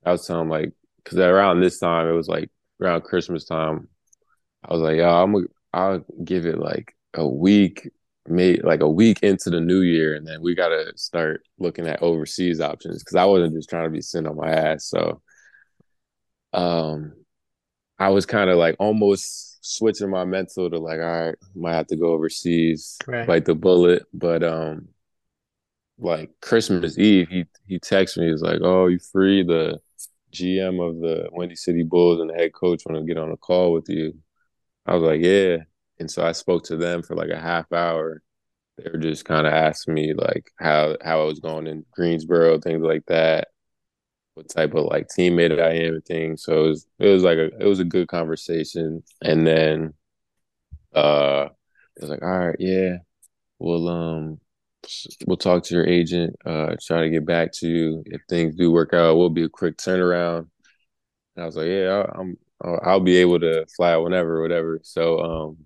I 0.05 0.11
was 0.11 0.25
telling 0.25 0.43
him, 0.43 0.49
like 0.49 0.71
because 1.03 1.17
around 1.17 1.59
this 1.59 1.79
time 1.79 2.07
it 2.07 2.13
was 2.13 2.29
like 2.29 2.49
around 2.81 3.03
Christmas 3.03 3.43
time. 3.45 3.89
I 4.67 4.73
was 4.73 4.81
like, 4.81 4.97
yeah, 4.97 5.13
I'm 5.13 5.33
gonna 5.33 5.47
I'll 5.73 6.05
give 6.23 6.45
it 6.45 6.59
like 6.59 6.95
a 7.13 7.27
week, 7.27 7.89
maybe 8.27 8.61
like 8.61 8.81
a 8.81 8.89
week 8.89 9.19
into 9.23 9.49
the 9.49 9.61
new 9.61 9.81
year, 9.81 10.15
and 10.15 10.27
then 10.27 10.41
we 10.41 10.55
gotta 10.55 10.93
start 10.95 11.43
looking 11.59 11.87
at 11.87 12.01
overseas 12.01 12.61
options 12.61 13.03
because 13.03 13.15
I 13.15 13.25
wasn't 13.25 13.55
just 13.55 13.69
trying 13.69 13.85
to 13.85 13.89
be 13.89 14.01
sitting 14.01 14.27
on 14.27 14.35
my 14.35 14.49
ass. 14.49 14.85
So 14.85 15.21
um 16.53 17.13
I 17.99 18.09
was 18.09 18.25
kind 18.25 18.49
of 18.49 18.57
like 18.57 18.75
almost 18.79 19.57
switching 19.61 20.09
my 20.09 20.23
mental 20.25 20.69
to 20.69 20.79
like, 20.79 20.99
all 20.99 21.25
right, 21.25 21.35
might 21.55 21.73
have 21.73 21.87
to 21.87 21.95
go 21.95 22.07
overseas, 22.13 22.97
right. 23.07 23.27
bite 23.27 23.45
the 23.45 23.55
bullet. 23.55 24.03
But 24.13 24.43
um, 24.43 24.89
like 25.97 26.31
Christmas 26.41 26.97
Eve, 26.97 27.27
he 27.29 27.45
he 27.67 27.79
texted 27.79 28.19
me. 28.19 28.29
He's 28.29 28.41
like, 28.41 28.61
"Oh, 28.61 28.87
you 28.87 28.99
free?" 28.99 29.43
The 29.43 29.79
GM 30.31 30.79
of 30.79 30.99
the 30.99 31.29
Windy 31.31 31.55
City 31.55 31.83
Bulls 31.83 32.19
and 32.19 32.29
the 32.29 32.35
head 32.35 32.53
coach 32.53 32.83
want 32.85 32.99
to 33.01 33.07
get 33.07 33.21
on 33.21 33.31
a 33.31 33.37
call 33.37 33.73
with 33.73 33.89
you. 33.89 34.13
I 34.87 34.95
was 34.95 35.03
like, 35.03 35.21
"Yeah," 35.21 35.57
and 35.99 36.09
so 36.11 36.25
I 36.25 36.31
spoke 36.33 36.63
to 36.65 36.77
them 36.77 37.03
for 37.03 37.15
like 37.15 37.29
a 37.31 37.39
half 37.39 37.71
hour. 37.73 38.23
They 38.77 38.89
were 38.91 38.99
just 38.99 39.25
kind 39.25 39.47
of 39.47 39.53
asking 39.53 39.95
me 39.95 40.13
like 40.15 40.51
how 40.59 40.97
how 41.03 41.21
I 41.21 41.25
was 41.25 41.39
going 41.41 41.67
in 41.67 41.85
Greensboro, 41.93 42.59
things 42.59 42.83
like 42.83 43.05
that 43.07 43.49
what 44.35 44.49
type 44.49 44.73
of 44.75 44.85
like 44.85 45.07
teammate 45.07 45.59
I 45.61 45.73
am 45.85 45.95
and 45.95 46.05
things. 46.05 46.43
So 46.43 46.65
it 46.65 46.67
was 46.69 46.87
it 46.99 47.07
was 47.09 47.23
like 47.23 47.37
a 47.37 47.45
it 47.59 47.65
was 47.65 47.79
a 47.79 47.85
good 47.85 48.07
conversation. 48.07 49.03
And 49.21 49.45
then 49.47 49.93
uh 50.95 51.49
it 51.95 52.01
was 52.01 52.09
like, 52.09 52.21
all 52.21 52.47
right, 52.47 52.55
yeah, 52.59 52.97
we'll 53.59 53.87
um 53.89 54.39
we'll 55.27 55.37
talk 55.37 55.63
to 55.63 55.75
your 55.75 55.87
agent, 55.87 56.35
uh 56.45 56.75
try 56.85 57.01
to 57.01 57.09
get 57.09 57.25
back 57.25 57.51
to 57.53 57.67
you. 57.67 58.03
If 58.05 58.21
things 58.29 58.55
do 58.55 58.71
work 58.71 58.93
out, 58.93 59.17
we'll 59.17 59.29
be 59.29 59.43
a 59.43 59.49
quick 59.49 59.77
turnaround. 59.77 60.47
And 61.35 61.43
I 61.43 61.45
was 61.45 61.57
like, 61.57 61.67
yeah, 61.67 62.05
I'm 62.15 62.37
I'll 62.61 62.99
be 62.99 63.17
able 63.17 63.39
to 63.39 63.65
fly 63.75 63.93
out 63.93 64.03
whenever, 64.03 64.41
whatever. 64.41 64.79
So 64.83 65.19
um 65.19 65.57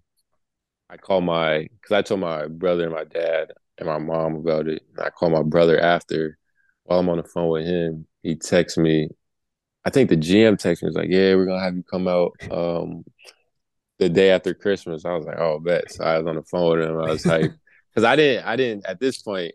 I 0.90 0.98
called 0.98 1.24
my 1.24 1.68
because 1.82 1.92
I 1.92 2.02
told 2.02 2.20
my 2.20 2.48
brother 2.48 2.84
and 2.84 2.94
my 2.94 3.06
dad 3.06 3.52
and 3.78 3.88
my 3.88 3.98
mom 3.98 4.36
about 4.36 4.68
it. 4.68 4.84
And 4.96 5.06
I 5.06 5.10
called 5.10 5.32
my 5.32 5.44
brother 5.44 5.80
after 5.80 6.38
while 6.84 7.00
I'm 7.00 7.10
on 7.10 7.18
the 7.18 7.24
phone 7.24 7.50
with 7.50 7.66
him 7.66 8.08
he 8.24 8.36
texted 8.36 8.80
me. 8.80 9.10
I 9.86 9.90
think 9.90 10.10
the 10.10 10.18
GM 10.18 10.58
texted 10.58 10.84
me 10.84 10.88
was 10.88 10.96
like, 10.96 11.10
"Yeah, 11.10 11.36
we're 11.36 11.46
gonna 11.46 11.64
have 11.64 11.76
you 11.76 11.84
come 11.84 12.08
out 12.08 12.34
um, 12.52 13.04
the 14.00 14.10
day 14.10 14.30
after 14.32 14.54
Christmas." 14.54 15.06
I 15.06 15.14
was 15.14 15.26
like, 15.26 15.40
"Oh, 15.40 15.60
bet." 15.60 15.92
So 15.92 16.04
I 16.04 16.18
was 16.18 16.28
on 16.28 16.36
the 16.36 16.44
phone 16.44 16.80
with 16.80 16.88
him. 16.88 17.00
I 17.00 17.08
was 17.08 17.26
like, 17.26 17.52
because 17.94 18.04
I 18.04 18.16
didn't, 18.16 18.46
I 18.46 18.56
didn't 18.56 18.86
at 18.86 19.00
this 19.00 19.22
point. 19.22 19.54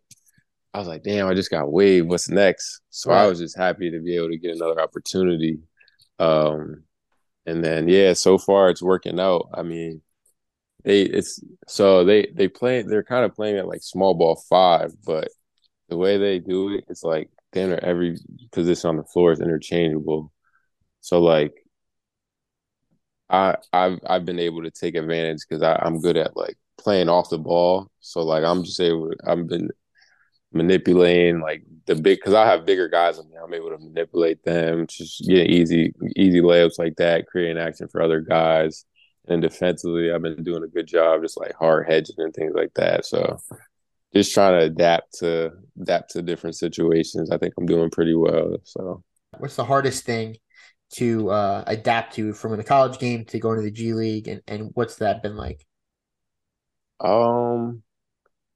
I 0.75 0.79
was 0.79 0.89
like, 0.89 1.05
"Damn, 1.05 1.29
I 1.29 1.35
just 1.35 1.51
got 1.51 1.71
waived. 1.71 2.09
What's 2.09 2.29
next?" 2.29 2.81
So. 2.91 3.13
I 3.13 3.27
was 3.27 3.39
just 3.39 3.57
happy 3.57 3.91
to 3.91 4.01
be 4.01 4.17
able 4.17 4.31
to 4.31 4.39
get 4.39 4.57
another 4.57 4.81
opportunity. 4.81 5.61
Um, 6.19 6.83
and 7.47 7.65
then 7.65 7.89
yeah, 7.89 8.13
so 8.15 8.39
far 8.39 8.71
it's 8.71 8.83
working 8.83 9.21
out. 9.21 9.49
I 9.55 9.63
mean, 9.63 10.03
they 10.85 11.03
it's 11.03 11.41
so 11.69 12.05
they 12.05 12.27
they 12.35 12.49
play 12.49 12.83
they're 12.83 13.05
kind 13.05 13.25
of 13.25 13.35
playing 13.35 13.59
at 13.59 13.69
like 13.69 13.83
small 13.83 14.15
ball 14.15 14.43
five, 14.51 14.93
but 15.07 15.29
the 15.89 15.97
way 15.99 16.19
they 16.19 16.39
do 16.41 16.75
it, 16.75 16.85
it's 16.89 17.05
like 17.05 17.31
near 17.55 17.79
every 17.83 18.19
position 18.53 18.91
on 18.91 18.97
the 18.99 19.05
floor 19.05 19.33
is 19.33 19.41
interchangeable. 19.41 20.33
So 21.03 21.21
like 21.23 21.55
I 23.31 23.57
I've 23.73 23.99
I've 24.09 24.25
been 24.25 24.39
able 24.39 24.63
to 24.63 24.71
take 24.71 24.95
advantage 24.95 25.39
because 25.49 25.63
I'm 25.63 26.01
good 26.01 26.17
at 26.17 26.37
like 26.37 26.57
playing 26.79 27.09
off 27.09 27.31
the 27.31 27.39
ball. 27.39 27.91
So 28.01 28.23
like 28.23 28.45
I'm 28.45 28.65
just 28.65 28.81
able 28.81 29.11
I've 29.27 29.47
been 29.49 29.71
manipulating 30.57 31.41
like 31.41 31.63
the 31.87 31.95
big 31.95 32.19
because 32.19 32.35
I 32.35 32.47
have 32.47 32.67
bigger 32.67 32.89
guys 32.89 33.19
than 33.19 33.29
me. 33.29 33.37
I'm 33.43 33.55
able 33.55 33.71
to 33.71 33.79
manipulate 33.79 34.43
them, 34.45 34.87
just 34.87 35.27
get 35.27 35.49
easy 35.49 35.93
easy 36.17 36.41
layups 36.41 36.79
like 36.79 36.97
that, 36.97 37.27
creating 37.27 37.59
action 37.59 37.89
for 37.89 38.03
other 38.03 38.21
guys. 38.21 38.85
And 39.29 39.43
defensively, 39.43 40.13
I've 40.13 40.23
been 40.23 40.45
doing 40.45 40.63
a 40.63 40.69
good 40.69 40.87
job, 40.87 41.23
just 41.23 41.39
like 41.39 41.55
hard 41.55 41.89
hedging 41.89 42.17
and 42.19 42.33
things 42.33 42.53
like 42.55 42.73
that. 42.75 43.05
So 43.05 43.39
just 44.15 44.33
trying 44.33 44.59
to 44.59 44.67
adapt 44.67 45.19
to 45.19 45.53
adapt 45.81 46.13
to 46.13 46.23
different 46.23 46.57
situations. 46.57 47.31
I 47.31 47.39
think 47.39 47.55
I'm 47.59 47.67
doing 47.67 47.91
pretty 47.91 48.15
well. 48.15 48.57
So, 48.65 49.03
what's 49.39 49.57
the 49.57 49.65
hardest 49.65 50.05
thing 50.05 50.37
to 50.95 51.31
uh, 51.31 51.65
adapt 51.67 52.15
to 52.15 52.33
from 52.33 52.57
the 52.57 52.65
college 52.65 52.99
game 52.99 53.25
to 53.27 53.39
going 53.39 53.57
to 53.57 53.63
the 53.63 53.71
G 53.71 53.93
League, 53.93 54.29
and 54.29 54.43
and 54.47 54.71
what's 54.75 54.97
that 54.97 55.23
been 55.23 55.37
like? 55.37 55.67
Um, 57.01 57.83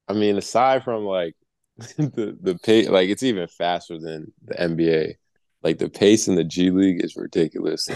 I 0.09 0.15
mean, 0.15 0.39
aside 0.39 0.85
from 0.85 1.05
like 1.05 1.35
the 1.97 2.37
the 2.41 2.59
pace, 2.59 2.89
like 2.89 3.09
it's 3.09 3.23
even 3.23 3.49
faster 3.49 3.99
than 3.99 4.33
the 4.45 4.55
NBA. 4.55 5.15
Like 5.63 5.79
the 5.79 5.89
pace 5.89 6.29
in 6.29 6.35
the 6.35 6.45
G 6.45 6.71
League 6.71 7.03
is 7.03 7.17
ridiculous. 7.17 7.89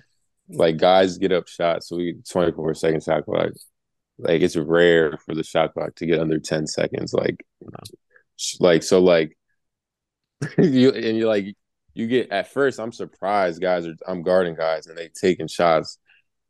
like 0.48 0.76
guys 0.76 1.18
get 1.18 1.32
up 1.32 1.48
shots, 1.48 1.88
so 1.88 1.96
we 1.96 2.14
24 2.28 2.74
second 2.74 3.02
shot 3.02 3.24
clock. 3.24 3.50
Like 4.18 4.42
it's 4.42 4.56
rare 4.56 5.18
for 5.18 5.34
the 5.34 5.42
shot 5.42 5.74
clock 5.74 5.96
to 5.96 6.06
get 6.06 6.20
under 6.20 6.38
10 6.38 6.66
seconds. 6.66 7.12
Like, 7.12 7.44
like 8.60 8.82
so, 8.82 9.00
like 9.00 9.36
you 10.58 10.90
and 10.90 11.16
you're 11.16 11.28
like 11.28 11.56
you 11.94 12.06
get 12.06 12.30
at 12.30 12.52
first. 12.52 12.78
I'm 12.78 12.92
surprised 12.92 13.60
guys 13.60 13.86
are 13.86 13.96
I'm 14.06 14.22
guarding 14.22 14.54
guys 14.54 14.86
and 14.86 14.96
they 14.96 15.08
taking 15.08 15.48
shots. 15.48 15.98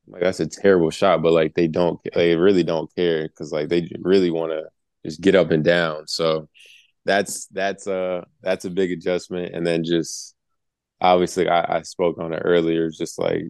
Like 0.07 0.23
that's 0.23 0.41
a 0.41 0.47
terrible 0.47 0.91
shot, 0.91 1.23
but 1.23 1.33
like 1.33 1.55
they 1.55 1.69
don't, 1.69 2.01
they 2.15 2.35
really 2.37 2.65
don't 2.65 2.95
care 2.95 3.29
because 3.29 3.53
like 3.53 3.69
they 3.69 3.89
really 4.01 4.31
want 4.31 4.53
to 4.53 4.65
just 5.07 5.21
get 5.21 5.35
up 5.35 5.51
and 5.53 5.65
down. 5.65 6.07
So 6.07 6.49
that's 7.05 7.47
that's 7.49 7.87
a 7.87 8.27
that's 8.43 8.65
a 8.65 8.71
big 8.71 8.93
adjustment. 8.93 9.55
And 9.55 9.67
then 9.67 9.85
just 9.85 10.35
obviously 11.01 11.49
I, 11.49 11.79
I 11.79 11.83
spoke 11.83 12.19
on 12.19 12.33
it 12.33 12.43
earlier, 12.45 12.91
just 12.91 13.19
like 13.19 13.49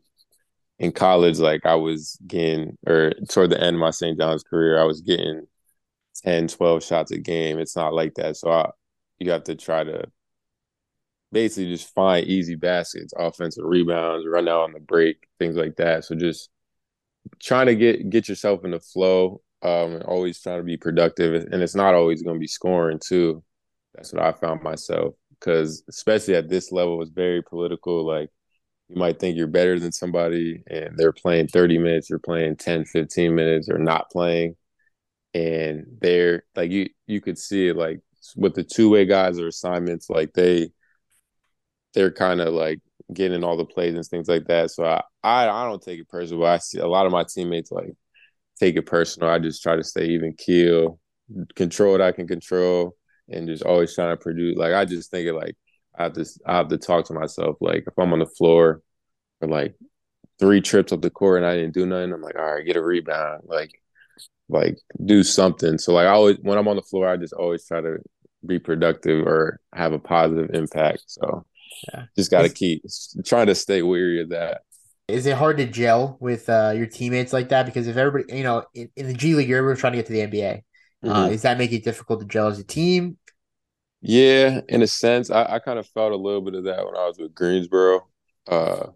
in 0.78 0.92
college, 0.92 1.38
like 1.38 1.66
I 1.66 1.76
was 1.76 2.18
getting, 2.26 2.76
or 2.86 3.12
toward 3.30 3.50
the 3.50 3.62
end 3.62 3.76
of 3.76 3.80
my 3.80 3.90
St. 3.90 4.18
John's 4.18 4.42
career, 4.44 4.80
I 4.80 4.84
was 4.84 5.00
getting 5.02 5.46
10, 6.24 6.48
12 6.48 6.84
shots 6.84 7.12
a 7.12 7.18
game. 7.18 7.58
It's 7.58 7.76
not 7.76 7.94
like 7.94 8.14
that. 8.16 8.36
So 8.36 8.50
I, 8.50 8.70
you 9.20 9.30
have 9.32 9.44
to 9.44 9.54
try 9.56 9.84
to 9.84 10.06
basically 11.30 11.70
just 11.72 11.94
find 11.94 12.26
easy 12.26 12.54
baskets, 12.54 13.12
offensive 13.16 13.64
rebounds, 13.64 14.26
run 14.26 14.48
out 14.48 14.62
on 14.64 14.72
the 14.72 14.80
break, 14.80 15.16
things 15.38 15.56
like 15.56 15.76
that. 15.76 16.04
So 16.04 16.14
just 16.14 16.50
trying 17.40 17.66
to 17.66 17.74
get 17.76 18.10
get 18.10 18.28
yourself 18.28 18.64
in 18.64 18.72
the 18.72 18.80
flow, 18.80 19.40
um, 19.62 19.94
and 19.94 20.02
always 20.04 20.40
trying 20.40 20.58
to 20.58 20.64
be 20.64 20.76
productive. 20.76 21.34
And 21.52 21.62
it's 21.62 21.74
not 21.74 21.94
always 21.94 22.22
going 22.22 22.36
to 22.36 22.40
be 22.40 22.48
scoring 22.48 23.00
too. 23.04 23.42
That's 23.94 24.12
what 24.12 24.22
I 24.22 24.32
found 24.32 24.62
myself 24.62 25.14
because 25.30 25.82
especially 25.88 26.34
at 26.34 26.48
this 26.48 26.72
level, 26.72 27.02
it's 27.02 27.10
very 27.10 27.42
political. 27.42 28.06
Like 28.06 28.30
you 28.88 28.96
might 28.96 29.18
think 29.18 29.36
you're 29.36 29.46
better 29.46 29.78
than 29.78 29.92
somebody 29.92 30.62
and 30.68 30.96
they're 30.96 31.12
playing 31.12 31.48
30 31.48 31.78
minutes 31.78 32.10
or 32.10 32.18
playing 32.18 32.56
10 32.56 32.84
15 32.84 33.34
minutes 33.34 33.68
or 33.68 33.78
not 33.78 34.10
playing 34.10 34.54
and 35.34 35.86
they're 36.00 36.44
like 36.54 36.70
you 36.70 36.88
you 37.06 37.20
could 37.20 37.38
see 37.38 37.68
it 37.68 37.76
like 37.76 38.00
with 38.36 38.54
the 38.54 38.62
two-way 38.62 39.04
guys 39.04 39.38
or 39.38 39.46
assignments 39.48 40.10
like 40.10 40.32
they 40.34 40.70
they're 41.94 42.10
kind 42.10 42.40
of 42.40 42.52
like 42.52 42.80
getting 43.12 43.42
all 43.44 43.56
the 43.56 43.64
plays 43.64 43.94
and 43.94 44.04
things 44.04 44.28
like 44.28 44.46
that 44.46 44.70
so 44.70 44.84
I, 44.84 45.02
I 45.22 45.48
i 45.48 45.68
don't 45.68 45.82
take 45.82 46.00
it 46.00 46.08
personal 46.08 46.44
i 46.46 46.58
see 46.58 46.78
a 46.78 46.86
lot 46.86 47.06
of 47.06 47.12
my 47.12 47.24
teammates 47.24 47.72
like 47.72 47.94
take 48.62 48.76
it 48.76 48.86
personal 48.86 49.28
i 49.28 49.38
just 49.38 49.62
try 49.62 49.76
to 49.76 49.84
stay 49.84 50.06
even 50.06 50.32
keel 50.34 50.98
control 51.54 51.92
what 51.92 52.00
i 52.00 52.12
can 52.12 52.26
control 52.26 52.94
and 53.28 53.48
just 53.48 53.62
always 53.62 53.94
trying 53.94 54.16
to 54.16 54.22
produce 54.22 54.56
like 54.56 54.74
i 54.74 54.84
just 54.84 55.10
think 55.10 55.26
it 55.26 55.34
like 55.34 55.56
I 55.98 56.04
have 56.04 56.12
to 56.14 56.26
I 56.46 56.56
have 56.56 56.68
to 56.68 56.78
talk 56.78 57.06
to 57.06 57.14
myself. 57.14 57.56
Like 57.60 57.84
if 57.86 57.94
I'm 57.98 58.12
on 58.12 58.18
the 58.18 58.26
floor 58.26 58.82
for 59.40 59.48
like 59.48 59.74
three 60.38 60.60
trips 60.60 60.92
up 60.92 61.02
the 61.02 61.10
court 61.10 61.38
and 61.38 61.46
I 61.46 61.56
didn't 61.56 61.74
do 61.74 61.86
nothing, 61.86 62.12
I'm 62.12 62.22
like, 62.22 62.38
all 62.38 62.54
right, 62.54 62.64
get 62.64 62.76
a 62.76 62.82
rebound. 62.82 63.42
Like 63.44 63.72
like 64.48 64.78
do 65.04 65.22
something. 65.22 65.78
So 65.78 65.92
like 65.92 66.06
I 66.06 66.10
always 66.10 66.38
when 66.40 66.58
I'm 66.58 66.68
on 66.68 66.76
the 66.76 66.82
floor, 66.82 67.08
I 67.08 67.16
just 67.16 67.34
always 67.34 67.66
try 67.66 67.80
to 67.80 67.98
be 68.44 68.58
productive 68.58 69.26
or 69.26 69.60
have 69.74 69.92
a 69.92 69.98
positive 69.98 70.50
impact. 70.54 71.04
So 71.06 71.44
yeah. 71.92 72.04
just 72.16 72.30
gotta 72.30 72.48
keep 72.48 72.84
trying 73.24 73.46
to 73.46 73.54
stay 73.54 73.82
weary 73.82 74.22
of 74.22 74.30
that. 74.30 74.62
Is 75.12 75.26
it 75.26 75.36
hard 75.36 75.58
to 75.58 75.66
gel 75.66 76.16
with 76.20 76.48
uh, 76.48 76.72
your 76.74 76.86
teammates 76.86 77.32
like 77.32 77.50
that? 77.50 77.66
Because 77.66 77.86
if 77.86 77.96
everybody, 77.96 78.34
you 78.34 78.42
know, 78.42 78.64
in, 78.74 78.88
in 78.96 79.08
the 79.08 79.14
G 79.14 79.34
League, 79.34 79.48
you're 79.48 79.76
trying 79.76 79.92
to 79.92 79.98
get 79.98 80.06
to 80.06 80.12
the 80.12 80.20
NBA. 80.20 80.62
Uh, 81.04 81.06
mm-hmm. 81.06 81.10
Uh, 81.10 81.28
does 81.28 81.42
that 81.42 81.58
make 81.58 81.72
it 81.72 81.84
difficult 81.84 82.20
to 82.20 82.26
gel 82.26 82.46
as 82.46 82.58
a 82.58 82.64
team? 82.64 83.18
Yeah, 84.00 84.62
in 84.68 84.82
a 84.82 84.86
sense, 84.86 85.30
I, 85.30 85.44
I 85.44 85.58
kind 85.58 85.78
of 85.78 85.86
felt 85.86 86.12
a 86.12 86.16
little 86.16 86.40
bit 86.40 86.54
of 86.54 86.64
that 86.64 86.84
when 86.84 86.96
I 86.96 87.06
was 87.06 87.18
with 87.18 87.34
Greensboro. 87.34 88.08
Uh, 88.48 88.86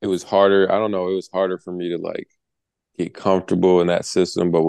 it 0.00 0.06
was 0.06 0.22
harder. 0.22 0.70
I 0.72 0.78
don't 0.78 0.90
know. 0.90 1.08
It 1.08 1.14
was 1.14 1.28
harder 1.32 1.58
for 1.58 1.72
me 1.72 1.90
to 1.90 1.98
like 1.98 2.28
get 2.96 3.14
comfortable 3.14 3.80
in 3.80 3.88
that 3.88 4.04
system, 4.04 4.50
but 4.50 4.64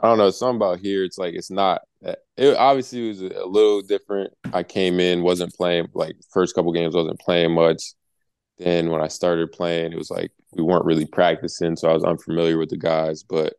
I 0.00 0.08
don't 0.08 0.18
know. 0.18 0.30
Something 0.30 0.56
about 0.56 0.80
here, 0.80 1.04
it's 1.04 1.18
like 1.18 1.34
it's 1.34 1.50
not. 1.50 1.82
It 2.02 2.56
obviously 2.56 3.04
it 3.04 3.08
was 3.08 3.20
a 3.20 3.44
little 3.46 3.82
different. 3.82 4.32
I 4.52 4.62
came 4.62 4.98
in, 4.98 5.22
wasn't 5.22 5.54
playing 5.54 5.88
like 5.94 6.16
first 6.30 6.54
couple 6.54 6.72
games, 6.72 6.94
wasn't 6.94 7.20
playing 7.20 7.52
much. 7.52 7.82
Then 8.58 8.90
when 8.90 9.00
I 9.00 9.08
started 9.08 9.52
playing, 9.52 9.92
it 9.92 9.98
was 9.98 10.10
like 10.10 10.32
we 10.52 10.62
weren't 10.62 10.84
really 10.84 11.06
practicing, 11.06 11.76
so 11.76 11.88
I 11.88 11.94
was 11.94 12.04
unfamiliar 12.04 12.58
with 12.58 12.70
the 12.70 12.76
guys. 12.76 13.22
But 13.22 13.54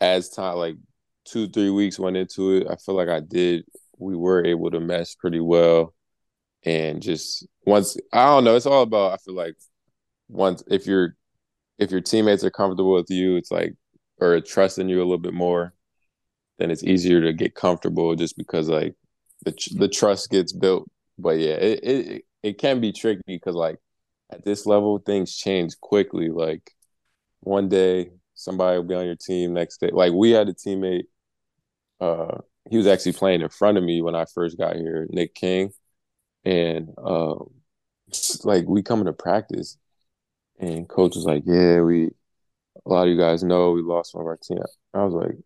as 0.00 0.30
time, 0.30 0.56
like 0.56 0.76
two, 1.24 1.48
three 1.48 1.70
weeks 1.70 1.98
went 1.98 2.16
into 2.16 2.56
it, 2.56 2.66
I 2.68 2.76
feel 2.76 2.96
like 2.96 3.08
I 3.08 3.20
did 3.20 3.64
we 4.00 4.16
were 4.16 4.44
able 4.44 4.70
to 4.70 4.80
mesh 4.80 5.16
pretty 5.18 5.40
well. 5.40 5.94
And 6.64 7.00
just 7.00 7.46
once 7.66 7.96
I 8.12 8.26
don't 8.26 8.44
know, 8.44 8.56
it's 8.56 8.66
all 8.66 8.82
about 8.82 9.12
I 9.12 9.16
feel 9.18 9.34
like 9.34 9.54
once 10.28 10.62
if 10.68 10.86
you're 10.86 11.16
if 11.78 11.90
your 11.90 12.00
teammates 12.00 12.44
are 12.44 12.50
comfortable 12.50 12.94
with 12.94 13.10
you, 13.10 13.36
it's 13.36 13.50
like 13.50 13.74
or 14.18 14.40
trusting 14.40 14.88
you 14.88 14.98
a 14.98 15.04
little 15.04 15.18
bit 15.18 15.34
more, 15.34 15.72
then 16.58 16.70
it's 16.70 16.84
easier 16.84 17.20
to 17.22 17.32
get 17.32 17.54
comfortable 17.54 18.14
just 18.16 18.36
because 18.36 18.68
like 18.68 18.94
the 19.44 19.54
the 19.76 19.88
trust 19.88 20.30
gets 20.30 20.52
built. 20.52 20.90
But 21.18 21.38
yeah, 21.38 21.54
it 21.54 21.80
it, 21.82 22.24
it 22.42 22.58
can 22.58 22.80
be 22.80 22.92
tricky 22.92 23.22
because 23.26 23.54
like 23.54 23.78
at 24.30 24.44
this 24.44 24.66
level 24.66 24.98
things 24.98 25.36
change 25.36 25.78
quickly. 25.80 26.28
Like 26.30 26.72
one 27.40 27.68
day 27.68 28.10
somebody 28.34 28.78
will 28.78 28.84
be 28.84 28.94
on 28.94 29.06
your 29.06 29.16
team, 29.16 29.54
next 29.54 29.78
day 29.80 29.90
like 29.92 30.12
we 30.12 30.30
had 30.30 30.48
a 30.48 30.54
teammate 30.54 31.04
uh 32.00 32.38
he 32.68 32.76
was 32.76 32.86
actually 32.86 33.12
playing 33.12 33.40
in 33.40 33.48
front 33.48 33.78
of 33.78 33.84
me 33.84 34.02
when 34.02 34.14
I 34.14 34.24
first 34.26 34.58
got 34.58 34.76
here, 34.76 35.06
Nick 35.10 35.34
King, 35.34 35.72
and 36.44 36.90
um, 36.98 37.50
like 38.44 38.66
we 38.68 38.82
coming 38.82 39.06
to 39.06 39.12
practice, 39.12 39.78
and 40.58 40.88
coach 40.88 41.16
was 41.16 41.24
like, 41.24 41.44
"Yeah, 41.46 41.80
we 41.82 42.10
a 42.86 42.88
lot 42.88 43.04
of 43.04 43.10
you 43.14 43.18
guys 43.18 43.44
know 43.44 43.72
we 43.72 43.82
lost 43.82 44.14
one 44.14 44.22
of 44.22 44.28
our 44.28 44.38
team." 44.38 44.58
I 44.94 45.04
was 45.04 45.14
like, 45.14 45.36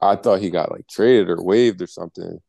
I 0.00 0.16
thought 0.16 0.40
he 0.40 0.50
got 0.50 0.70
like 0.72 0.86
traded 0.88 1.30
or 1.30 1.42
waived 1.42 1.82
or 1.82 1.86
something, 1.86 2.40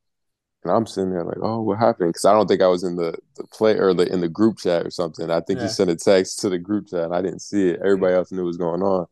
and 0.63 0.71
I'm 0.71 0.85
sitting 0.85 1.11
there 1.11 1.23
like, 1.23 1.37
"Oh, 1.41 1.61
what 1.61 1.79
happened?" 1.79 2.09
Because 2.09 2.25
I 2.25 2.33
don't 2.33 2.47
think 2.47 2.61
I 2.61 2.67
was 2.67 2.83
in 2.83 2.95
the 2.95 3.15
the 3.35 3.45
play 3.47 3.77
or 3.77 3.93
the 3.93 4.11
in 4.11 4.21
the 4.21 4.29
group 4.29 4.59
chat 4.59 4.85
or 4.85 4.91
something. 4.91 5.29
I 5.31 5.41
think 5.41 5.59
yeah. 5.59 5.65
he 5.65 5.69
sent 5.71 5.89
a 5.89 5.95
text 5.95 6.39
to 6.39 6.49
the 6.49 6.59
group 6.59 6.87
chat, 6.89 7.05
and 7.05 7.15
I 7.15 7.21
didn't 7.21 7.41
see 7.41 7.69
it. 7.69 7.79
Everybody 7.83 8.15
else 8.15 8.31
knew 8.31 8.41
what 8.41 8.47
was 8.47 8.57
going 8.57 8.81
on, 8.81 9.07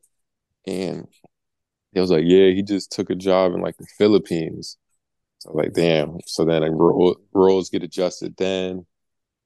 and 0.68 1.08
he 1.94 2.00
was 2.00 2.12
like, 2.12 2.24
"Yeah, 2.26 2.52
he 2.52 2.64
just 2.64 2.92
took 2.92 3.10
a 3.10 3.16
job 3.16 3.54
in 3.54 3.62
like 3.62 3.78
the 3.78 3.88
Philippines." 3.98 4.78
So 5.40 5.54
like, 5.54 5.74
damn. 5.74 6.18
So 6.26 6.46
then 6.46 6.78
roles 7.34 7.70
get 7.70 7.84
adjusted 7.84 8.36
then, 8.38 8.86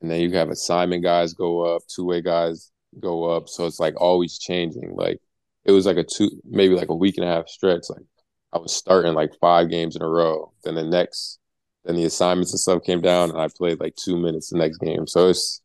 and 0.01 0.11
then 0.11 0.21
you 0.21 0.31
have 0.33 0.49
assignment 0.49 1.03
guys 1.03 1.33
go 1.33 1.61
up, 1.75 1.83
two 1.87 2.05
way 2.05 2.21
guys 2.21 2.71
go 2.99 3.25
up. 3.25 3.47
So 3.47 3.65
it's 3.65 3.79
like 3.79 3.99
always 3.99 4.37
changing. 4.37 4.95
Like 4.95 5.19
it 5.65 5.71
was 5.71 5.85
like 5.85 5.97
a 5.97 6.03
two, 6.03 6.29
maybe 6.43 6.75
like 6.75 6.89
a 6.89 6.95
week 6.95 7.17
and 7.17 7.25
a 7.25 7.31
half 7.31 7.47
stretch. 7.47 7.83
Like 7.89 8.05
I 8.51 8.57
was 8.57 8.75
starting 8.75 9.13
like 9.13 9.31
five 9.39 9.69
games 9.69 9.95
in 9.95 10.01
a 10.01 10.07
row. 10.07 10.51
Then 10.63 10.75
the 10.75 10.83
next, 10.83 11.39
then 11.85 11.95
the 11.95 12.05
assignments 12.05 12.51
and 12.51 12.59
stuff 12.59 12.83
came 12.83 13.01
down, 13.01 13.29
and 13.29 13.39
I 13.39 13.47
played 13.47 13.79
like 13.79 13.95
two 13.95 14.17
minutes 14.17 14.49
the 14.49 14.57
next 14.57 14.77
game. 14.77 15.07
So 15.07 15.29
it's 15.29 15.61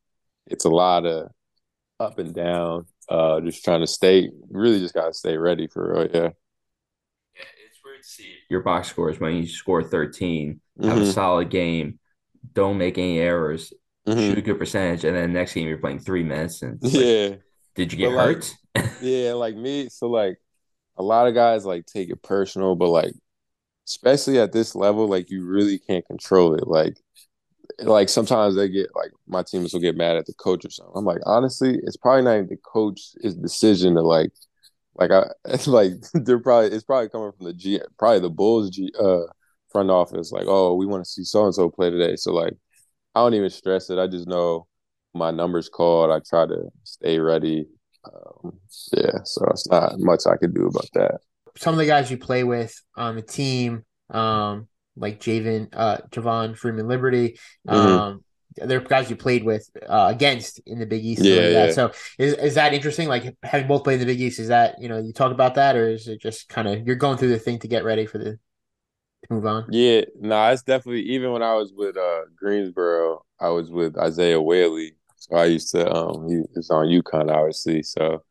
it's 0.46 0.64
a 0.64 0.70
lot 0.70 1.06
of 1.06 1.30
up 2.00 2.18
and 2.18 2.34
down. 2.34 2.86
Uh, 3.08 3.40
just 3.40 3.64
trying 3.64 3.80
to 3.80 3.86
stay. 3.86 4.30
Really, 4.50 4.80
just 4.80 4.94
gotta 4.94 5.14
stay 5.14 5.36
ready 5.36 5.66
for 5.66 5.94
real. 5.94 6.08
Yeah 6.12 6.30
Yeah, 7.34 7.44
it's 7.66 7.80
weird 7.84 8.02
to 8.02 8.08
see 8.08 8.34
your 8.50 8.60
box 8.60 8.88
scores 8.88 9.20
when 9.20 9.36
you 9.36 9.46
score 9.46 9.82
13, 9.82 10.60
have 10.82 10.92
mm-hmm. 10.92 11.02
a 11.02 11.06
solid 11.12 11.50
game, 11.50 11.98
don't 12.52 12.78
make 12.78 12.98
any 12.98 13.18
errors, 13.18 13.72
mm-hmm. 14.06 14.18
shoot 14.18 14.38
a 14.38 14.42
good 14.42 14.58
percentage, 14.58 15.04
and 15.04 15.16
then 15.16 15.32
next 15.32 15.54
game 15.54 15.68
you're 15.68 15.78
playing 15.78 16.00
three 16.00 16.22
minutes. 16.22 16.62
And 16.62 16.78
yeah, 16.82 17.28
like, 17.28 17.42
did 17.74 17.92
you 17.92 17.98
get 17.98 18.14
but 18.14 18.24
hurt? 18.24 18.54
Like, 18.74 18.90
yeah, 19.02 19.32
like 19.32 19.56
me. 19.56 19.88
So 19.88 20.08
like 20.08 20.38
a 20.96 21.02
lot 21.02 21.28
of 21.28 21.34
guys 21.34 21.64
like 21.64 21.86
take 21.86 22.10
it 22.10 22.22
personal, 22.22 22.74
but 22.74 22.88
like 22.88 23.12
especially 23.88 24.40
at 24.40 24.52
this 24.52 24.76
level, 24.76 25.08
like 25.08 25.30
you 25.30 25.46
really 25.46 25.80
can't 25.80 26.06
control 26.06 26.54
it. 26.54 26.68
Like 26.68 26.98
like 27.80 28.08
sometimes 28.08 28.56
they 28.56 28.68
get 28.68 28.88
like 28.96 29.12
my 29.26 29.42
teams 29.42 29.72
will 29.72 29.80
get 29.80 29.96
mad 29.96 30.16
at 30.16 30.26
the 30.26 30.34
coach 30.34 30.64
or 30.64 30.70
something. 30.70 30.94
I'm 30.96 31.04
like, 31.04 31.20
honestly, 31.26 31.78
it's 31.84 31.96
probably 31.96 32.22
not 32.24 32.34
even 32.36 32.48
the 32.48 32.56
coach's 32.58 33.34
decision 33.36 33.94
to 33.94 34.02
like 34.02 34.32
like 34.96 35.10
I 35.10 35.26
like 35.66 35.92
they're 36.14 36.40
probably 36.40 36.70
it's 36.70 36.84
probably 36.84 37.08
coming 37.10 37.32
from 37.36 37.46
the 37.46 37.54
G 37.54 37.80
probably 37.98 38.20
the 38.20 38.30
Bulls 38.30 38.70
G 38.70 38.92
uh 39.00 39.22
front 39.70 39.90
office. 39.90 40.32
Like, 40.32 40.46
oh, 40.48 40.74
we 40.74 40.86
want 40.86 41.04
to 41.04 41.10
see 41.10 41.24
so 41.24 41.44
and 41.44 41.54
so 41.54 41.70
play 41.70 41.90
today. 41.90 42.16
So 42.16 42.32
like 42.34 42.54
I 43.14 43.20
don't 43.20 43.34
even 43.34 43.50
stress 43.50 43.90
it. 43.90 43.98
I 43.98 44.06
just 44.06 44.28
know 44.28 44.66
my 45.14 45.30
numbers 45.30 45.68
called. 45.68 46.10
I 46.10 46.20
try 46.28 46.46
to 46.46 46.70
stay 46.84 47.18
ready. 47.20 47.66
Um, 48.04 48.60
yeah, 48.92 49.20
so 49.24 49.46
it's 49.50 49.68
not 49.70 49.98
much 49.98 50.22
I 50.26 50.36
could 50.36 50.54
do 50.54 50.66
about 50.68 50.88
that. 50.94 51.20
Some 51.58 51.74
of 51.74 51.78
the 51.78 51.86
guys 51.86 52.10
you 52.10 52.18
play 52.18 52.44
with 52.44 52.80
on 52.96 53.16
the 53.16 53.22
team, 53.22 53.84
um, 54.10 54.68
like 54.96 55.20
Javen, 55.20 55.68
uh, 55.72 55.98
Javon 56.10 56.56
Freeman 56.56 56.88
Liberty, 56.88 57.38
mm-hmm. 57.66 57.76
um, 57.76 58.24
they're 58.56 58.80
guys 58.80 59.10
you 59.10 59.16
played 59.16 59.44
with 59.44 59.68
uh, 59.86 60.08
against 60.10 60.60
in 60.66 60.78
the 60.78 60.86
Big 60.86 61.04
East. 61.04 61.22
Yeah, 61.22 61.42
like 61.42 61.52
yeah. 61.52 61.70
So 61.72 61.92
is 62.18 62.34
is 62.34 62.54
that 62.54 62.74
interesting? 62.74 63.08
Like 63.08 63.36
having 63.42 63.68
both 63.68 63.84
played 63.84 64.00
in 64.00 64.06
the 64.06 64.12
Big 64.12 64.20
East, 64.20 64.38
is 64.38 64.48
that 64.48 64.80
you 64.80 64.88
know 64.88 64.98
you 64.98 65.12
talk 65.12 65.32
about 65.32 65.54
that, 65.54 65.76
or 65.76 65.88
is 65.88 66.08
it 66.08 66.20
just 66.20 66.48
kind 66.48 66.68
of 66.68 66.86
you're 66.86 66.96
going 66.96 67.18
through 67.18 67.28
the 67.28 67.38
thing 67.38 67.58
to 67.60 67.68
get 67.68 67.84
ready 67.84 68.06
for 68.06 68.18
the 68.18 68.32
to 68.32 68.38
move 69.30 69.46
on? 69.46 69.66
Yeah, 69.70 70.02
no, 70.18 70.28
nah, 70.28 70.50
it's 70.50 70.62
definitely 70.62 71.02
even 71.02 71.32
when 71.32 71.42
I 71.42 71.54
was 71.54 71.72
with 71.74 71.96
uh, 71.96 72.22
Greensboro, 72.36 73.24
I 73.40 73.48
was 73.48 73.70
with 73.70 73.96
Isaiah 73.96 74.40
Whaley 74.40 74.94
So 75.16 75.36
I 75.36 75.46
used 75.46 75.70
to 75.72 75.92
um 75.92 76.28
he 76.28 76.42
was 76.54 76.70
on 76.70 76.86
UConn 76.86 77.30
obviously. 77.30 77.82
So 77.82 78.24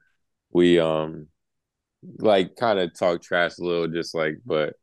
we 0.52 0.80
um 0.80 1.28
like 2.20 2.56
kind 2.56 2.80
of 2.80 2.98
talk 2.98 3.22
trash 3.22 3.58
a 3.60 3.64
little, 3.64 3.88
just 3.88 4.16
like 4.16 4.36
but 4.46 4.74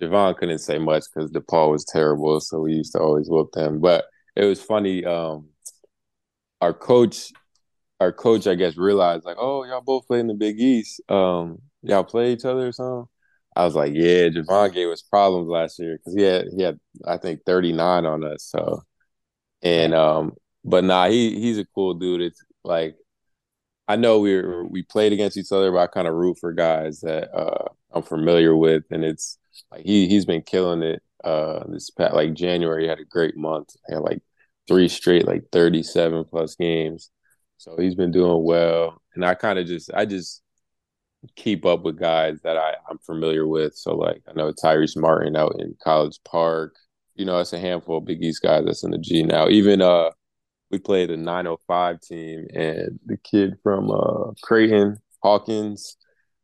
Javon 0.00 0.36
couldn't 0.36 0.58
say 0.58 0.78
much 0.78 1.04
because 1.14 1.30
DePaul 1.30 1.70
was 1.70 1.84
terrible, 1.84 2.40
so 2.40 2.60
we 2.60 2.72
used 2.74 2.92
to 2.92 3.00
always 3.00 3.28
whoop 3.28 3.52
them. 3.52 3.80
But 3.80 4.04
it 4.34 4.44
was 4.44 4.62
funny. 4.62 5.04
Um, 5.04 5.48
our 6.60 6.72
coach, 6.72 7.32
our 8.00 8.12
coach, 8.12 8.46
I 8.46 8.54
guess, 8.54 8.76
realized 8.76 9.24
like, 9.24 9.36
oh, 9.38 9.64
y'all 9.64 9.80
both 9.80 10.06
play 10.06 10.20
in 10.20 10.26
the 10.26 10.34
Big 10.34 10.60
East. 10.60 11.00
Um, 11.08 11.58
y'all 11.82 12.04
play 12.04 12.32
each 12.32 12.44
other 12.44 12.68
or 12.68 12.72
something. 12.72 13.06
I 13.54 13.64
was 13.64 13.74
like, 13.74 13.92
yeah, 13.94 14.28
Javon 14.28 14.72
gave 14.72 14.88
us 14.88 15.02
problems 15.02 15.48
last 15.48 15.78
year 15.78 15.98
because 15.98 16.14
he 16.14 16.22
had 16.22 16.46
he 16.56 16.62
had 16.62 16.80
I 17.06 17.18
think 17.18 17.40
thirty 17.44 17.72
nine 17.72 18.06
on 18.06 18.24
us. 18.24 18.44
So, 18.44 18.82
and 19.62 19.94
um, 19.94 20.32
but 20.64 20.84
nah, 20.84 21.08
he 21.08 21.38
he's 21.38 21.58
a 21.58 21.66
cool 21.74 21.94
dude. 21.94 22.22
It's 22.22 22.42
like 22.64 22.96
I 23.92 23.96
know 23.96 24.20
we 24.20 24.40
we 24.70 24.82
played 24.82 25.12
against 25.12 25.36
each 25.36 25.52
other, 25.52 25.70
but 25.70 25.78
I 25.78 25.86
kind 25.86 26.08
of 26.08 26.14
root 26.14 26.38
for 26.40 26.52
guys 26.54 27.00
that 27.00 27.30
uh, 27.34 27.68
I'm 27.92 28.02
familiar 28.02 28.56
with, 28.56 28.84
and 28.90 29.04
it's 29.04 29.36
like 29.70 29.84
he 29.84 30.08
he's 30.08 30.24
been 30.24 30.40
killing 30.40 30.82
it. 30.82 31.02
Uh, 31.22 31.64
this 31.68 31.90
past 31.90 32.14
like 32.14 32.32
January 32.32 32.88
had 32.88 33.00
a 33.00 33.04
great 33.04 33.36
month. 33.36 33.76
He 33.86 33.92
had 33.92 34.02
like 34.02 34.22
three 34.66 34.88
straight 34.88 35.26
like 35.26 35.42
37 35.52 36.24
plus 36.24 36.54
games, 36.54 37.10
so 37.58 37.76
he's 37.78 37.94
been 37.94 38.12
doing 38.12 38.42
well. 38.44 39.02
And 39.14 39.26
I 39.26 39.34
kind 39.34 39.58
of 39.58 39.66
just 39.66 39.92
I 39.92 40.06
just 40.06 40.42
keep 41.36 41.66
up 41.66 41.82
with 41.82 41.98
guys 41.98 42.40
that 42.44 42.56
I 42.56 42.76
I'm 42.88 42.98
familiar 42.98 43.46
with. 43.46 43.74
So 43.74 43.94
like 43.94 44.22
I 44.26 44.32
know 44.32 44.54
Tyrese 44.54 44.96
Martin 44.96 45.36
out 45.36 45.56
in 45.58 45.76
College 45.84 46.18
Park. 46.24 46.76
You 47.14 47.26
know, 47.26 47.38
it's 47.40 47.52
a 47.52 47.58
handful 47.58 47.98
of 47.98 48.06
Big 48.06 48.22
East 48.22 48.40
guys 48.42 48.64
that's 48.64 48.84
in 48.84 48.92
the 48.92 48.98
G 48.98 49.22
now. 49.22 49.48
Even 49.50 49.82
uh 49.82 50.12
we 50.72 50.78
played 50.78 51.10
a 51.10 51.16
905 51.16 52.00
team 52.00 52.46
and 52.54 52.98
the 53.06 53.18
kid 53.18 53.54
from 53.62 53.90
uh 53.90 54.32
Creighton 54.42 54.96
Hawkins 55.22 55.96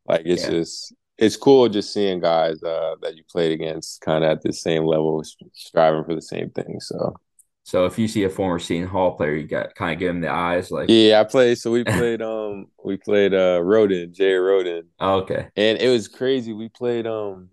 like 0.07 0.23
it's 0.25 0.45
yeah. 0.45 0.51
just 0.51 0.95
it's 1.17 1.37
cool 1.37 1.69
just 1.69 1.93
seeing 1.93 2.21
guys 2.21 2.63
uh 2.63 2.95
that 3.03 3.17
you 3.17 3.25
played 3.29 3.53
against 3.53 4.03
kind 4.03 4.23
of 4.23 4.31
at 4.31 4.43
the 4.43 4.53
same 4.53 4.85
level 4.85 5.25
striving 5.55 6.05
for 6.05 6.15
the 6.15 6.23
same 6.23 6.51
thing 6.51 6.79
so. 6.81 7.17
So 7.65 7.85
if 7.85 7.99
you 7.99 8.09
see 8.09 8.25
a 8.25 8.31
former 8.31 8.59
Seton 8.59 8.89
Hall 8.89 9.15
player 9.15 9.35
you 9.35 9.47
got 9.47 9.75
kind 9.75 9.93
of 9.93 9.99
give 9.99 10.09
him 10.09 10.23
the 10.23 10.31
eyes 10.31 10.71
like 10.71 10.89
yeah 10.89 11.21
I 11.21 11.25
played 11.25 11.59
so 11.59 11.71
we 11.71 11.85
played 11.85 12.23
um 12.23 12.69
we 12.83 12.97
played 12.97 13.35
uh 13.35 13.61
Rhoden 13.61 14.13
Jay 14.13 14.33
Rhoden. 14.33 14.85
Oh, 15.01 15.17
okay. 15.19 15.49
And 15.55 15.79
it 15.79 15.91
was 15.91 16.09
crazy 16.09 16.55
we 16.55 16.71
played 16.71 17.07
um 17.07 17.51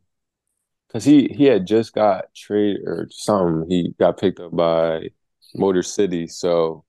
because 0.87 1.03
he 1.03 1.27
he 1.35 1.43
had 1.43 1.67
just 1.67 1.93
got 1.93 2.33
traded 2.33 2.81
or 2.85 3.09
something 3.11 3.69
he 3.69 3.93
got 3.99 4.17
picked 4.17 4.39
up 4.39 4.55
by 4.55 5.09
Motor 5.55 5.83
City. 5.83 6.27
So 6.27 6.83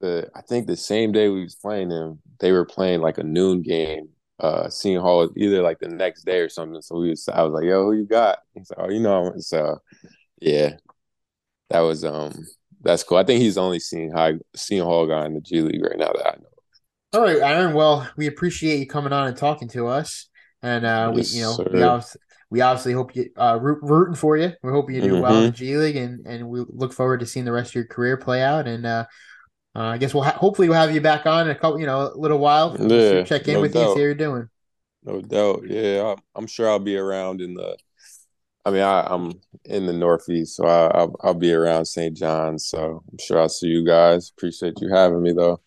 the 0.00 0.30
I 0.34 0.42
think 0.42 0.66
the 0.66 0.76
same 0.76 1.12
day 1.12 1.28
we 1.28 1.42
was 1.42 1.54
playing 1.54 1.88
them, 1.88 2.20
they 2.40 2.52
were 2.52 2.64
playing 2.64 3.00
like 3.00 3.18
a 3.18 3.22
noon 3.24 3.62
game. 3.62 4.08
Uh, 4.40 4.68
Seton 4.68 5.00
Hall 5.00 5.20
was 5.20 5.30
either 5.36 5.62
like 5.62 5.78
the 5.78 5.88
next 5.88 6.24
day 6.24 6.40
or 6.40 6.48
something. 6.48 6.80
So 6.82 6.98
we 6.98 7.10
was 7.10 7.28
I 7.28 7.42
was 7.42 7.52
like, 7.52 7.64
"Yo, 7.64 7.84
who 7.84 7.92
you 7.92 8.04
got?" 8.04 8.38
He's 8.54 8.70
like, 8.70 8.86
"Oh, 8.86 8.90
you 8.90 9.00
know." 9.00 9.32
So 9.38 9.78
yeah, 10.40 10.76
that 11.70 11.80
was 11.80 12.04
um 12.04 12.32
that's 12.82 13.02
cool. 13.02 13.18
I 13.18 13.24
think 13.24 13.40
he's 13.40 13.58
only 13.58 13.80
seeing 13.80 14.12
high 14.12 14.34
Seton 14.54 14.86
Hall 14.86 15.06
guy 15.06 15.26
in 15.26 15.34
the 15.34 15.40
G 15.40 15.60
League 15.62 15.82
right 15.82 15.98
now 15.98 16.12
that 16.12 16.26
I 16.26 16.36
know. 16.36 16.48
All 17.14 17.20
right, 17.20 17.38
Aaron. 17.38 17.74
Well, 17.74 18.08
we 18.16 18.26
appreciate 18.26 18.78
you 18.78 18.86
coming 18.86 19.12
on 19.12 19.28
and 19.28 19.36
talking 19.36 19.68
to 19.68 19.86
us, 19.86 20.28
and 20.62 20.84
uh, 20.84 21.12
yes, 21.14 21.32
we 21.32 21.38
you 21.38 21.44
know 21.44 21.52
sir. 21.52 21.70
we 21.72 21.82
obviously, 21.82 22.20
we 22.54 22.60
obviously 22.60 22.92
hope 22.92 23.16
you 23.16 23.28
uh, 23.36 23.58
root, 23.60 23.80
rooting 23.82 24.14
for 24.14 24.36
you. 24.36 24.52
We 24.62 24.70
hope 24.70 24.88
you 24.88 25.00
do 25.00 25.14
mm-hmm. 25.14 25.22
well 25.22 25.38
in 25.38 25.46
the 25.46 25.50
G 25.50 25.76
League, 25.76 25.96
and 25.96 26.24
and 26.24 26.48
we 26.48 26.64
look 26.68 26.92
forward 26.92 27.18
to 27.18 27.26
seeing 27.26 27.44
the 27.44 27.50
rest 27.50 27.72
of 27.72 27.74
your 27.74 27.86
career 27.86 28.16
play 28.16 28.44
out. 28.44 28.68
And 28.68 28.86
uh, 28.86 29.06
uh, 29.74 29.80
I 29.80 29.98
guess 29.98 30.14
we'll 30.14 30.22
ha- 30.22 30.38
hopefully 30.38 30.68
we'll 30.68 30.78
have 30.78 30.94
you 30.94 31.00
back 31.00 31.26
on 31.26 31.46
in 31.46 31.50
a 31.50 31.58
couple, 31.58 31.80
you 31.80 31.86
know, 31.86 32.12
a 32.14 32.16
little 32.16 32.38
while. 32.38 32.76
Yeah, 32.78 33.24
check 33.24 33.48
in 33.48 33.54
no 33.54 33.60
with 33.62 33.72
doubt. 33.72 33.80
you, 33.80 33.86
see 33.86 34.00
how 34.00 34.04
you're 34.04 34.14
doing. 34.14 34.48
No 35.02 35.20
doubt. 35.20 35.64
Yeah, 35.66 36.14
I'm 36.36 36.46
sure 36.46 36.70
I'll 36.70 36.78
be 36.78 36.96
around 36.96 37.40
in 37.40 37.54
the. 37.54 37.76
I 38.64 38.70
mean, 38.70 38.82
I, 38.82 39.12
am 39.12 39.32
in 39.64 39.86
the 39.86 39.92
Northeast, 39.92 40.54
so 40.54 40.64
I, 40.64 41.02
will 41.02 41.16
I'll 41.22 41.34
be 41.34 41.52
around 41.52 41.86
St. 41.86 42.16
John's. 42.16 42.66
So 42.66 43.02
I'm 43.10 43.18
sure 43.18 43.40
I'll 43.40 43.48
see 43.48 43.66
you 43.66 43.84
guys. 43.84 44.30
Appreciate 44.30 44.80
you 44.80 44.94
having 44.94 45.22
me, 45.24 45.32
though. 45.32 45.60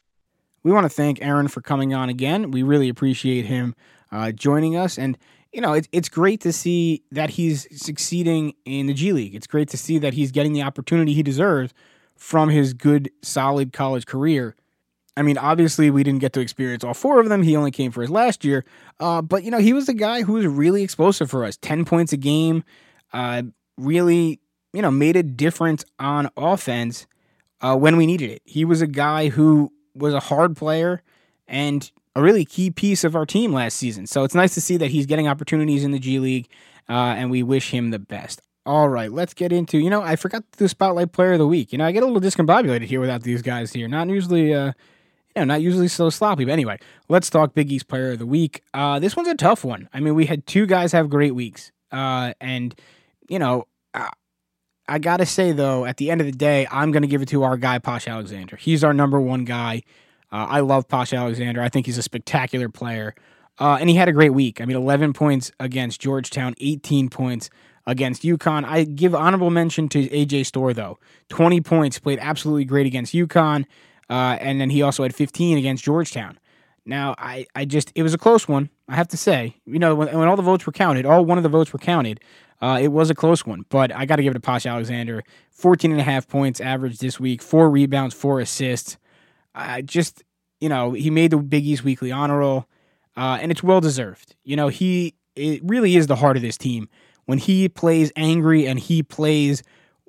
We 0.64 0.72
want 0.72 0.86
to 0.86 0.90
thank 0.90 1.22
Aaron 1.22 1.50
for 1.50 1.60
coming 1.60 1.94
on 1.94 2.08
again. 2.08 2.50
We 2.50 2.64
really 2.64 2.88
appreciate 2.88 3.46
him 3.46 3.76
uh, 4.10 4.32
joining 4.32 4.78
us, 4.78 4.98
and 4.98 5.18
you 5.58 5.62
know, 5.62 5.74
it's 5.74 5.90
it's 5.92 6.08
great 6.08 6.40
to 6.42 6.54
see 6.54 7.04
that 7.12 7.32
he's 7.32 7.68
succeeding 7.84 8.54
in 8.64 8.86
the 8.86 8.94
G 8.94 9.12
League. 9.12 9.34
It's 9.34 9.48
great 9.48 9.70
to 9.70 9.78
see 9.78 9.98
that 9.98 10.14
he's 10.14 10.32
getting 10.32 10.54
the 10.54 10.62
opportunity 10.62 11.16
he 11.16 11.24
deserves 11.24 11.74
from 12.16 12.50
his 12.50 12.76
good, 12.76 13.10
solid 13.24 13.74
college 13.74 14.06
career. 14.06 14.56
I 15.18 15.24
mean, 15.24 15.36
obviously, 15.36 15.90
we 15.90 16.04
didn't 16.04 16.20
get 16.20 16.34
to 16.34 16.42
experience 16.42 16.84
all 16.84 16.94
four 16.94 17.20
of 17.20 17.30
them. 17.30 17.42
He 17.42 17.56
only 17.56 17.72
came 17.72 17.92
for 17.92 18.02
his 18.02 18.12
last 18.12 18.46
year. 18.46 18.66
Uh, 19.00 19.24
but, 19.24 19.44
you 19.44 19.50
know, 19.50 19.58
he 19.58 19.74
was 19.74 19.88
the 19.88 19.96
guy 19.96 20.22
who 20.22 20.34
was 20.34 20.46
really 20.46 20.84
explosive 20.84 21.28
for 21.28 21.44
us 21.44 21.58
10 21.58 21.86
points 21.86 22.14
a 22.14 22.18
game, 22.18 22.64
uh, 23.14 23.42
really, 23.78 24.40
you 24.74 24.84
know, 24.84 24.92
made 24.92 25.16
a 25.16 25.24
difference 25.24 25.84
on 25.98 26.30
offense 26.38 27.08
uh, 27.62 27.76
when 27.76 27.98
we 27.98 28.06
needed 28.06 28.30
it. 28.30 28.44
He 28.46 28.64
was 28.64 28.84
a 28.84 28.88
guy 28.88 29.30
who 29.30 29.74
was 29.96 30.14
a 30.14 30.20
hard 30.20 30.56
player 30.56 31.02
and 31.48 31.92
a 32.18 32.22
really 32.22 32.44
key 32.44 32.72
piece 32.72 33.04
of 33.04 33.16
our 33.16 33.28
team 33.28 33.54
last 33.54 33.78
season. 33.78 34.08
So 34.08 34.24
it's 34.24 34.34
nice 34.34 34.56
to 34.56 34.62
see 34.62 34.76
that 34.78 34.90
he's 34.90 35.06
getting 35.06 35.28
opportunities 35.28 35.84
in 35.84 35.92
the 35.92 36.00
G 36.00 36.18
League, 36.18 36.50
uh, 36.90 37.14
and 37.16 37.30
we 37.30 37.44
wish 37.44 37.70
him 37.70 37.92
the 37.92 38.00
best. 38.00 38.42
All 38.66 38.90
right, 38.90 39.12
let's 39.12 39.36
get 39.36 39.54
into. 39.54 39.78
You 39.78 39.92
know, 39.92 40.02
I 40.02 40.16
forgot 40.16 40.44
the 40.54 40.68
Spotlight 40.68 41.12
Player 41.12 41.34
of 41.34 41.40
the 41.40 41.48
Week. 41.48 41.72
You 41.72 41.78
know, 41.78 41.86
I 41.86 41.92
get 41.92 42.02
a 42.02 42.08
little 42.08 42.20
discombobulated 42.20 42.86
here 42.86 43.00
without 43.00 43.22
these 43.22 43.44
guys 43.44 43.72
here. 43.72 43.88
Not 43.88 44.10
usually, 44.10 44.52
uh, 44.52 44.74
you 45.36 45.42
know, 45.42 45.44
not 45.44 45.62
usually 45.62 45.88
so 45.88 46.10
sloppy. 46.10 46.44
But 46.44 46.54
anyway, 46.54 46.80
let's 47.08 47.30
talk 47.30 47.54
Big 47.54 47.72
East 47.72 47.88
Player 47.88 48.14
of 48.14 48.20
the 48.20 48.26
Week. 48.26 48.64
Uh, 48.74 48.98
this 48.98 49.16
one's 49.16 49.28
a 49.28 49.36
tough 49.36 49.64
one. 49.64 49.88
I 49.94 50.00
mean, 50.00 50.16
we 50.16 50.26
had 50.26 50.48
two 50.48 50.66
guys 50.66 50.94
have 50.94 51.12
great 51.12 51.36
weeks, 51.36 51.72
uh, 51.92 52.34
and 52.42 52.74
you 53.30 53.38
know, 53.38 53.68
I, 53.94 54.10
I 54.88 54.98
gotta 54.98 55.28
say 55.28 55.52
though, 55.52 55.86
at 55.86 55.98
the 55.98 56.10
end 56.10 56.22
of 56.22 56.26
the 56.26 56.34
day, 56.34 56.68
I'm 56.72 56.92
gonna 56.92 57.06
give 57.06 57.22
it 57.22 57.30
to 57.30 57.44
our 57.44 57.58
guy 57.58 57.78
Posh 57.78 58.08
Alexander. 58.08 58.56
He's 58.56 58.84
our 58.84 58.94
number 58.94 59.22
one 59.22 59.46
guy. 59.46 59.84
Uh, 60.32 60.46
I 60.50 60.60
love 60.60 60.88
Posh 60.88 61.14
Alexander. 61.14 61.62
I 61.62 61.70
think 61.70 61.86
he's 61.86 61.98
a 61.98 62.04
spectacular 62.04 62.70
player. 62.70 63.16
Uh, 63.60 63.78
and 63.80 63.90
he 63.90 63.96
had 63.96 64.08
a 64.08 64.12
great 64.12 64.34
week. 64.34 64.62
I 64.62 64.66
mean, 64.66 64.78
11 64.78 65.14
points 65.14 65.52
against 65.60 66.00
Georgetown, 66.00 66.54
18 66.60 67.10
points 67.10 67.50
against 67.86 68.22
UConn. 68.24 68.66
I 68.66 68.84
give 68.84 69.16
honorable 69.16 69.50
mention 69.50 69.90
to 69.90 70.08
AJ 70.10 70.46
Storr 70.46 70.74
though. 70.74 71.00
20 71.30 71.62
points, 71.62 71.98
played 71.98 72.20
absolutely 72.22 72.66
great 72.66 72.86
against 72.86 73.14
UConn, 73.14 73.66
uh, 74.10 74.38
and 74.40 74.62
then 74.62 74.70
he 74.70 74.82
also 74.82 75.04
had 75.04 75.16
15 75.16 75.58
against 75.58 75.84
Georgetown. 75.84 76.38
Now, 76.86 77.16
I, 77.18 77.48
I 77.56 77.66
just 77.66 77.92
it 77.96 78.04
was 78.04 78.14
a 78.14 78.18
close 78.18 78.48
one. 78.48 78.70
I 78.88 78.96
have 78.96 79.08
to 79.10 79.18
say, 79.18 79.56
you 79.66 79.80
know, 79.80 79.96
when, 79.96 80.08
when 80.18 80.28
all 80.28 80.36
the 80.36 80.42
votes 80.42 80.66
were 80.66 80.72
counted, 80.72 81.06
all 81.06 81.26
one 81.26 81.38
of 81.38 81.44
the 81.44 81.50
votes 81.50 81.74
were 81.74 81.80
counted. 81.80 82.22
Uh, 82.62 82.80
it 82.82 82.90
was 82.90 83.10
a 83.10 83.16
close 83.16 83.46
one, 83.46 83.66
but 83.70 83.94
I 83.94 84.06
got 84.06 84.16
to 84.16 84.24
give 84.24 84.32
it 84.32 84.36
to 84.36 84.40
Posh 84.40 84.66
Alexander. 84.66 85.24
14 85.52 85.92
and 85.92 86.00
a 86.00 86.04
half 86.04 86.28
points 86.28 86.62
average 86.62 87.00
this 87.00 87.20
week, 87.20 87.42
four 87.42 87.70
rebounds, 87.70 88.16
four 88.16 88.40
assists. 88.40 88.98
I 89.58 89.82
just, 89.82 90.24
you 90.60 90.70
know, 90.70 90.94
he 90.94 91.10
made 91.10 91.32
the 91.32 91.38
Big 91.38 91.66
East 91.66 91.84
Weekly 91.84 92.12
honor 92.12 92.40
roll, 92.40 92.68
uh, 93.16 93.40
and 93.42 93.52
it's 93.52 93.64
well 93.64 93.82
deserved. 93.82 94.36
You 94.44 94.56
know, 94.56 94.68
he 94.68 95.16
it 95.36 95.62
really 95.64 95.96
is 95.96 96.08
the 96.08 96.16
heart 96.16 96.36
of 96.36 96.42
this 96.42 96.58
team 96.58 96.90
when 97.28 97.38
he 97.38 97.70
plays 97.70 98.12
angry 98.16 98.66
and 98.66 98.80
he 98.80 99.04
plays, 99.04 99.62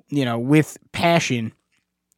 you 0.07 0.25
know, 0.25 0.39
with 0.39 0.77
passion, 0.91 1.53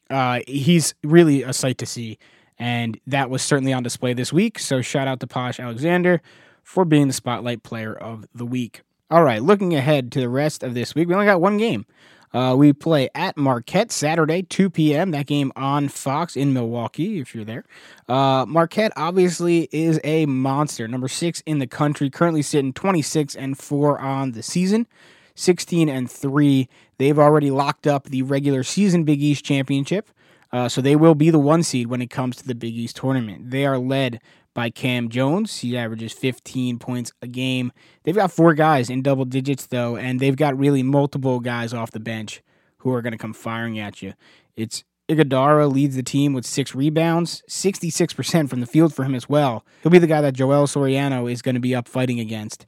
uh, 0.10 0.40
he's 0.48 0.94
really 1.04 1.44
a 1.44 1.52
sight 1.52 1.78
to 1.80 1.86
see. 1.86 2.18
And 2.58 3.00
that 3.08 3.30
was 3.30 3.42
certainly 3.42 3.74
on 3.74 3.84
display 3.84 4.14
this 4.14 4.32
week. 4.32 4.60
So 4.60 4.82
shout 4.82 5.08
out 5.08 5.20
to 5.22 5.28
Posh 5.28 5.60
Alexander 5.60 6.22
for 6.64 6.86
being 6.86 7.08
the 7.08 7.14
spotlight 7.14 7.64
player 7.64 7.94
of 7.94 8.28
the 8.34 8.46
week. 8.46 8.82
All 9.10 9.24
right, 9.24 9.42
looking 9.42 9.74
ahead 9.74 10.12
to 10.14 10.22
the 10.22 10.30
rest 10.30 10.64
of 10.64 10.74
this 10.74 10.94
week, 10.96 11.08
we 11.08 11.16
only 11.16 11.26
got 11.26 11.42
one 11.42 11.58
game. 11.58 11.86
Uh, 12.34 12.56
we 12.58 12.72
play 12.72 13.10
at 13.14 13.36
Marquette 13.36 13.92
Saturday, 13.92 14.42
2 14.44 14.70
p.m. 14.70 15.12
That 15.12 15.28
game 15.28 15.52
on 15.56 15.90
Fox 15.90 16.36
in 16.36 16.54
Milwaukee, 16.54 17.20
if 17.20 17.36
you're 17.36 17.44
there. 17.44 17.66
Uh, 18.08 18.46
Marquette 18.48 18.94
obviously 18.96 19.68
is 19.72 20.00
a 20.04 20.26
monster, 20.26 20.88
number 20.88 21.08
six 21.08 21.42
in 21.46 21.60
the 21.60 21.68
country, 21.68 22.10
currently 22.10 22.42
sitting 22.42 22.74
26 22.74 23.36
and 23.36 23.58
4 23.58 24.00
on 24.00 24.32
the 24.32 24.44
season, 24.44 24.88
16 25.36 25.90
and 25.90 26.10
3. 26.10 26.70
They've 26.98 27.20
already 27.20 27.52
locked 27.52 27.86
up 27.88 28.06
the 28.06 28.22
regular 28.22 28.64
season 28.64 29.04
Big 29.04 29.22
East 29.22 29.44
championship. 29.44 30.10
Uh, 30.54 30.68
so 30.68 30.82
they 30.82 30.98
will 30.98 31.16
be 31.16 31.30
the 31.30 31.40
one 31.40 31.64
seed 31.64 31.88
when 31.88 32.02
it 32.02 32.10
comes 32.10 32.36
to 32.36 32.46
the 32.46 32.56
Big 32.56 32.76
East 32.76 32.98
tournament. 32.98 33.52
They 33.52 33.66
are 33.66 33.78
led 33.78 34.20
by 34.54 34.70
Cam 34.70 35.10
Jones. 35.10 35.60
He 35.60 35.78
averages 35.78 36.14
15 36.14 36.80
points 36.80 37.12
a 37.22 37.28
game. 37.28 37.72
They've 38.04 38.16
got 38.16 38.32
four 38.32 38.54
guys 38.54 38.90
in 38.90 39.02
double 39.02 39.26
digits, 39.26 39.68
though, 39.68 39.96
and 39.96 40.20
they've 40.20 40.36
got 40.36 40.58
really 40.58 40.84
multiple 40.84 41.40
guys 41.40 41.74
off 41.74 41.92
the 41.92 42.00
bench 42.00 42.42
who 42.80 42.92
are 42.94 43.02
going 43.02 43.14
to 43.14 43.18
come 43.18 43.34
firing 43.34 43.80
at 43.80 44.02
you. 44.02 44.14
It's 44.56 44.84
Ighodaro 45.10 45.72
leads 45.72 45.96
the 45.96 46.04
team 46.04 46.34
with 46.34 46.46
six 46.46 46.74
rebounds, 46.74 47.44
66% 47.50 48.50
from 48.50 48.62
the 48.62 48.66
field 48.66 48.94
for 48.94 49.04
him 49.04 49.14
as 49.14 49.28
well. 49.28 49.66
He'll 49.84 49.92
be 49.92 50.00
the 50.00 50.08
guy 50.08 50.22
that 50.22 50.34
Joel 50.34 50.68
Soriano 50.68 51.32
is 51.32 51.42
going 51.42 51.56
to 51.56 51.62
be 51.62 51.76
up 51.76 51.88
fighting 51.88 52.20
against. 52.20 52.66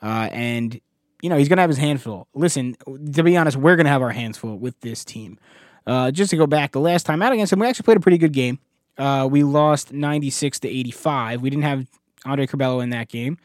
Uh, 0.00 0.28
and, 0.32 0.80
you 1.20 1.28
know, 1.28 1.36
he's 1.36 1.48
going 1.48 1.56
to 1.56 1.62
have 1.62 1.70
his 1.70 1.78
hand 1.78 2.00
full. 2.00 2.28
Listen, 2.32 2.76
to 3.12 3.22
be 3.22 3.36
honest, 3.36 3.56
we're 3.56 3.76
going 3.76 3.86
to 3.86 3.90
have 3.90 4.02
our 4.02 4.10
hands 4.10 4.38
full 4.38 4.56
with 4.56 4.78
this 4.80 5.04
team. 5.04 5.38
Uh, 5.86 6.10
just 6.10 6.30
to 6.30 6.36
go 6.36 6.46
back, 6.46 6.72
the 6.72 6.80
last 6.80 7.06
time 7.06 7.22
out 7.22 7.32
against 7.32 7.52
him, 7.52 7.58
we 7.58 7.66
actually 7.66 7.84
played 7.84 7.96
a 7.96 8.00
pretty 8.00 8.18
good 8.18 8.32
game. 8.32 8.60
Uh, 9.00 9.26
we 9.26 9.42
lost 9.42 9.92
96 9.92 10.60
to 10.60 10.68
85. 10.68 11.40
We 11.40 11.48
didn't 11.50 11.62
have 11.62 11.86
Andre 12.26 12.46
Curbelo 12.46 12.82
in 12.82 12.90
that 12.90 13.08
game, 13.08 13.38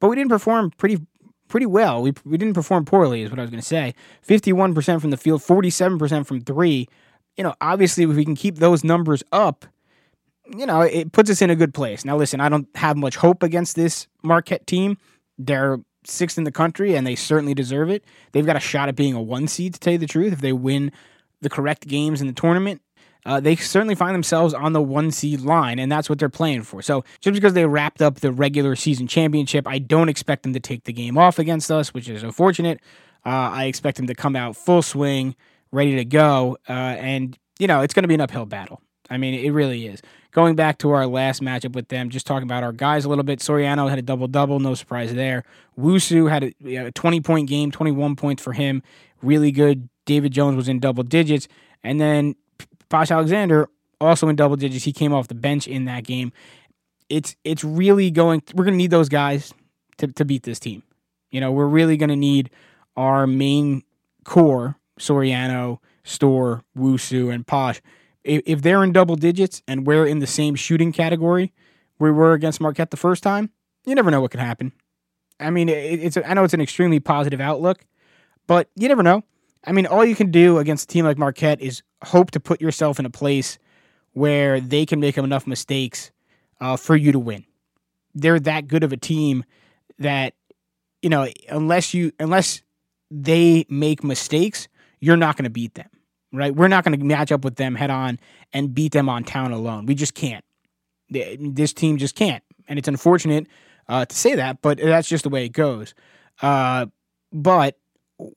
but 0.00 0.08
we 0.08 0.16
didn't 0.16 0.30
perform 0.30 0.70
pretty 0.70 0.98
pretty 1.48 1.66
well. 1.66 2.00
We, 2.00 2.14
we 2.24 2.38
didn't 2.38 2.54
perform 2.54 2.86
poorly, 2.86 3.20
is 3.20 3.30
what 3.30 3.38
I 3.38 3.42
was 3.42 3.50
going 3.50 3.60
to 3.60 3.66
say. 3.66 3.94
51% 4.26 5.02
from 5.02 5.10
the 5.10 5.18
field, 5.18 5.42
47% 5.42 6.26
from 6.26 6.40
three. 6.40 6.88
You 7.36 7.44
know, 7.44 7.54
obviously, 7.60 8.04
if 8.04 8.10
we 8.16 8.24
can 8.24 8.34
keep 8.34 8.56
those 8.56 8.82
numbers 8.82 9.22
up, 9.32 9.66
you 10.56 10.64
know, 10.64 10.80
it 10.80 11.12
puts 11.12 11.30
us 11.30 11.42
in 11.42 11.50
a 11.50 11.56
good 11.56 11.74
place. 11.74 12.06
Now, 12.06 12.16
listen, 12.16 12.40
I 12.40 12.48
don't 12.48 12.66
have 12.74 12.96
much 12.96 13.16
hope 13.16 13.42
against 13.42 13.76
this 13.76 14.08
Marquette 14.22 14.66
team. 14.66 14.96
They're 15.36 15.78
sixth 16.04 16.38
in 16.38 16.44
the 16.44 16.52
country, 16.52 16.94
and 16.94 17.06
they 17.06 17.14
certainly 17.14 17.52
deserve 17.52 17.90
it. 17.90 18.02
They've 18.32 18.46
got 18.46 18.56
a 18.56 18.60
shot 18.60 18.88
at 18.88 18.96
being 18.96 19.14
a 19.14 19.20
one 19.20 19.46
seed, 19.46 19.74
to 19.74 19.80
tell 19.80 19.92
you 19.92 19.98
the 19.98 20.06
truth, 20.06 20.32
if 20.32 20.40
they 20.40 20.54
win 20.54 20.90
the 21.42 21.50
correct 21.50 21.86
games 21.86 22.22
in 22.22 22.26
the 22.26 22.32
tournament. 22.32 22.80
Uh, 23.24 23.38
they 23.38 23.54
certainly 23.54 23.94
find 23.94 24.14
themselves 24.14 24.52
on 24.52 24.72
the 24.72 24.82
one 24.82 25.10
seed 25.10 25.40
line, 25.40 25.78
and 25.78 25.90
that's 25.90 26.08
what 26.08 26.18
they're 26.18 26.28
playing 26.28 26.62
for. 26.62 26.82
So 26.82 27.04
just 27.20 27.34
because 27.34 27.54
they 27.54 27.66
wrapped 27.66 28.02
up 28.02 28.16
the 28.16 28.32
regular 28.32 28.74
season 28.74 29.06
championship, 29.06 29.66
I 29.66 29.78
don't 29.78 30.08
expect 30.08 30.42
them 30.42 30.52
to 30.54 30.60
take 30.60 30.84
the 30.84 30.92
game 30.92 31.16
off 31.16 31.38
against 31.38 31.70
us, 31.70 31.94
which 31.94 32.08
is 32.08 32.22
unfortunate. 32.22 32.80
Uh, 33.24 33.50
I 33.52 33.64
expect 33.64 33.96
them 33.96 34.08
to 34.08 34.14
come 34.14 34.34
out 34.34 34.56
full 34.56 34.82
swing, 34.82 35.36
ready 35.70 35.94
to 35.96 36.04
go, 36.04 36.58
uh, 36.68 36.72
and 36.72 37.38
you 37.58 37.68
know 37.68 37.82
it's 37.82 37.94
going 37.94 38.02
to 38.02 38.08
be 38.08 38.14
an 38.14 38.20
uphill 38.20 38.46
battle. 38.46 38.82
I 39.08 39.18
mean, 39.18 39.34
it 39.34 39.50
really 39.50 39.86
is. 39.86 40.02
Going 40.32 40.56
back 40.56 40.78
to 40.78 40.90
our 40.90 41.06
last 41.06 41.42
matchup 41.42 41.74
with 41.74 41.88
them, 41.88 42.08
just 42.08 42.26
talking 42.26 42.44
about 42.44 42.64
our 42.64 42.72
guys 42.72 43.04
a 43.04 43.08
little 43.08 43.24
bit. 43.24 43.40
Soriano 43.40 43.88
had 43.90 43.98
a 43.98 44.02
double 44.02 44.26
double, 44.26 44.58
no 44.58 44.74
surprise 44.74 45.12
there. 45.14 45.44
Wusu 45.78 46.30
had 46.30 46.54
a, 46.64 46.86
a 46.86 46.90
20 46.92 47.20
point 47.20 47.48
game, 47.48 47.70
21 47.70 48.16
points 48.16 48.42
for 48.42 48.54
him, 48.54 48.82
really 49.20 49.52
good. 49.52 49.88
David 50.06 50.32
Jones 50.32 50.56
was 50.56 50.68
in 50.68 50.80
double 50.80 51.04
digits, 51.04 51.46
and 51.84 52.00
then 52.00 52.34
Posh 52.92 53.10
Alexander 53.10 53.68
also 54.00 54.28
in 54.28 54.36
double 54.36 54.56
digits. 54.56 54.84
He 54.84 54.92
came 54.92 55.12
off 55.12 55.28
the 55.28 55.34
bench 55.34 55.66
in 55.66 55.86
that 55.86 56.04
game. 56.04 56.32
It's 57.08 57.34
it's 57.44 57.64
really 57.64 58.10
going. 58.10 58.42
We're 58.54 58.64
going 58.64 58.74
to 58.74 58.78
need 58.78 58.90
those 58.90 59.08
guys 59.08 59.52
to 59.98 60.06
to 60.06 60.24
beat 60.24 60.44
this 60.44 60.60
team. 60.60 60.82
You 61.30 61.40
know, 61.40 61.50
we're 61.50 61.66
really 61.66 61.96
going 61.96 62.10
to 62.10 62.16
need 62.16 62.50
our 62.96 63.26
main 63.26 63.82
core: 64.24 64.76
Soriano, 65.00 65.78
Storr, 66.04 66.62
Wusu, 66.76 67.32
and 67.34 67.46
Posh 67.46 67.80
if, 68.24 68.42
if 68.46 68.62
they're 68.62 68.84
in 68.84 68.92
double 68.92 69.16
digits 69.16 69.62
and 69.66 69.86
we're 69.86 70.06
in 70.06 70.18
the 70.18 70.26
same 70.26 70.54
shooting 70.54 70.92
category 70.92 71.52
we 71.98 72.10
were 72.10 72.32
against 72.32 72.60
Marquette 72.60 72.90
the 72.90 72.96
first 72.96 73.22
time, 73.22 73.50
you 73.84 73.94
never 73.94 74.10
know 74.10 74.20
what 74.20 74.32
could 74.32 74.40
happen. 74.40 74.72
I 75.38 75.50
mean, 75.50 75.68
it, 75.68 76.02
it's 76.02 76.16
a, 76.16 76.28
I 76.28 76.34
know 76.34 76.42
it's 76.42 76.54
an 76.54 76.60
extremely 76.60 76.98
positive 76.98 77.40
outlook, 77.40 77.84
but 78.48 78.68
you 78.74 78.88
never 78.88 79.04
know. 79.04 79.22
I 79.64 79.72
mean, 79.72 79.86
all 79.86 80.04
you 80.04 80.16
can 80.16 80.30
do 80.30 80.58
against 80.58 80.84
a 80.84 80.92
team 80.92 81.04
like 81.04 81.18
Marquette 81.18 81.60
is 81.60 81.82
hope 82.02 82.32
to 82.32 82.40
put 82.40 82.60
yourself 82.60 82.98
in 82.98 83.06
a 83.06 83.10
place 83.10 83.58
where 84.12 84.60
they 84.60 84.84
can 84.84 85.00
make 85.00 85.16
enough 85.16 85.46
mistakes 85.46 86.10
uh, 86.60 86.76
for 86.76 86.96
you 86.96 87.12
to 87.12 87.18
win. 87.18 87.44
They're 88.14 88.40
that 88.40 88.68
good 88.68 88.82
of 88.82 88.92
a 88.92 88.96
team 88.96 89.44
that 89.98 90.34
you 91.00 91.08
know, 91.08 91.28
unless 91.48 91.94
you 91.94 92.12
unless 92.20 92.62
they 93.10 93.66
make 93.68 94.04
mistakes, 94.04 94.68
you're 95.00 95.16
not 95.16 95.36
going 95.36 95.44
to 95.44 95.50
beat 95.50 95.74
them 95.74 95.88
right? 96.32 96.54
We're 96.54 96.68
not 96.68 96.84
going 96.84 96.98
to 96.98 97.04
match 97.04 97.30
up 97.30 97.44
with 97.44 97.56
them 97.56 97.74
head 97.74 97.90
on 97.90 98.18
and 98.52 98.74
beat 98.74 98.92
them 98.92 99.08
on 99.08 99.24
town 99.24 99.52
alone. 99.52 99.86
We 99.86 99.94
just 99.94 100.14
can't. 100.14 100.44
This 101.10 101.72
team 101.72 101.98
just 101.98 102.14
can't. 102.14 102.42
And 102.68 102.78
it's 102.78 102.88
unfortunate 102.88 103.46
uh, 103.88 104.06
to 104.06 104.16
say 104.16 104.34
that, 104.34 104.62
but 104.62 104.78
that's 104.78 105.08
just 105.08 105.24
the 105.24 105.30
way 105.30 105.44
it 105.44 105.50
goes. 105.50 105.94
Uh, 106.40 106.86
but 107.32 107.78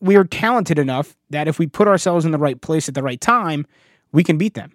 we 0.01 0.15
are 0.15 0.23
talented 0.23 0.79
enough 0.79 1.15
that 1.29 1.47
if 1.47 1.59
we 1.59 1.67
put 1.67 1.87
ourselves 1.87 2.25
in 2.25 2.31
the 2.31 2.37
right 2.37 2.59
place 2.59 2.87
at 2.87 2.95
the 2.95 3.03
right 3.03 3.19
time, 3.19 3.65
we 4.11 4.23
can 4.23 4.37
beat 4.37 4.53
them. 4.53 4.71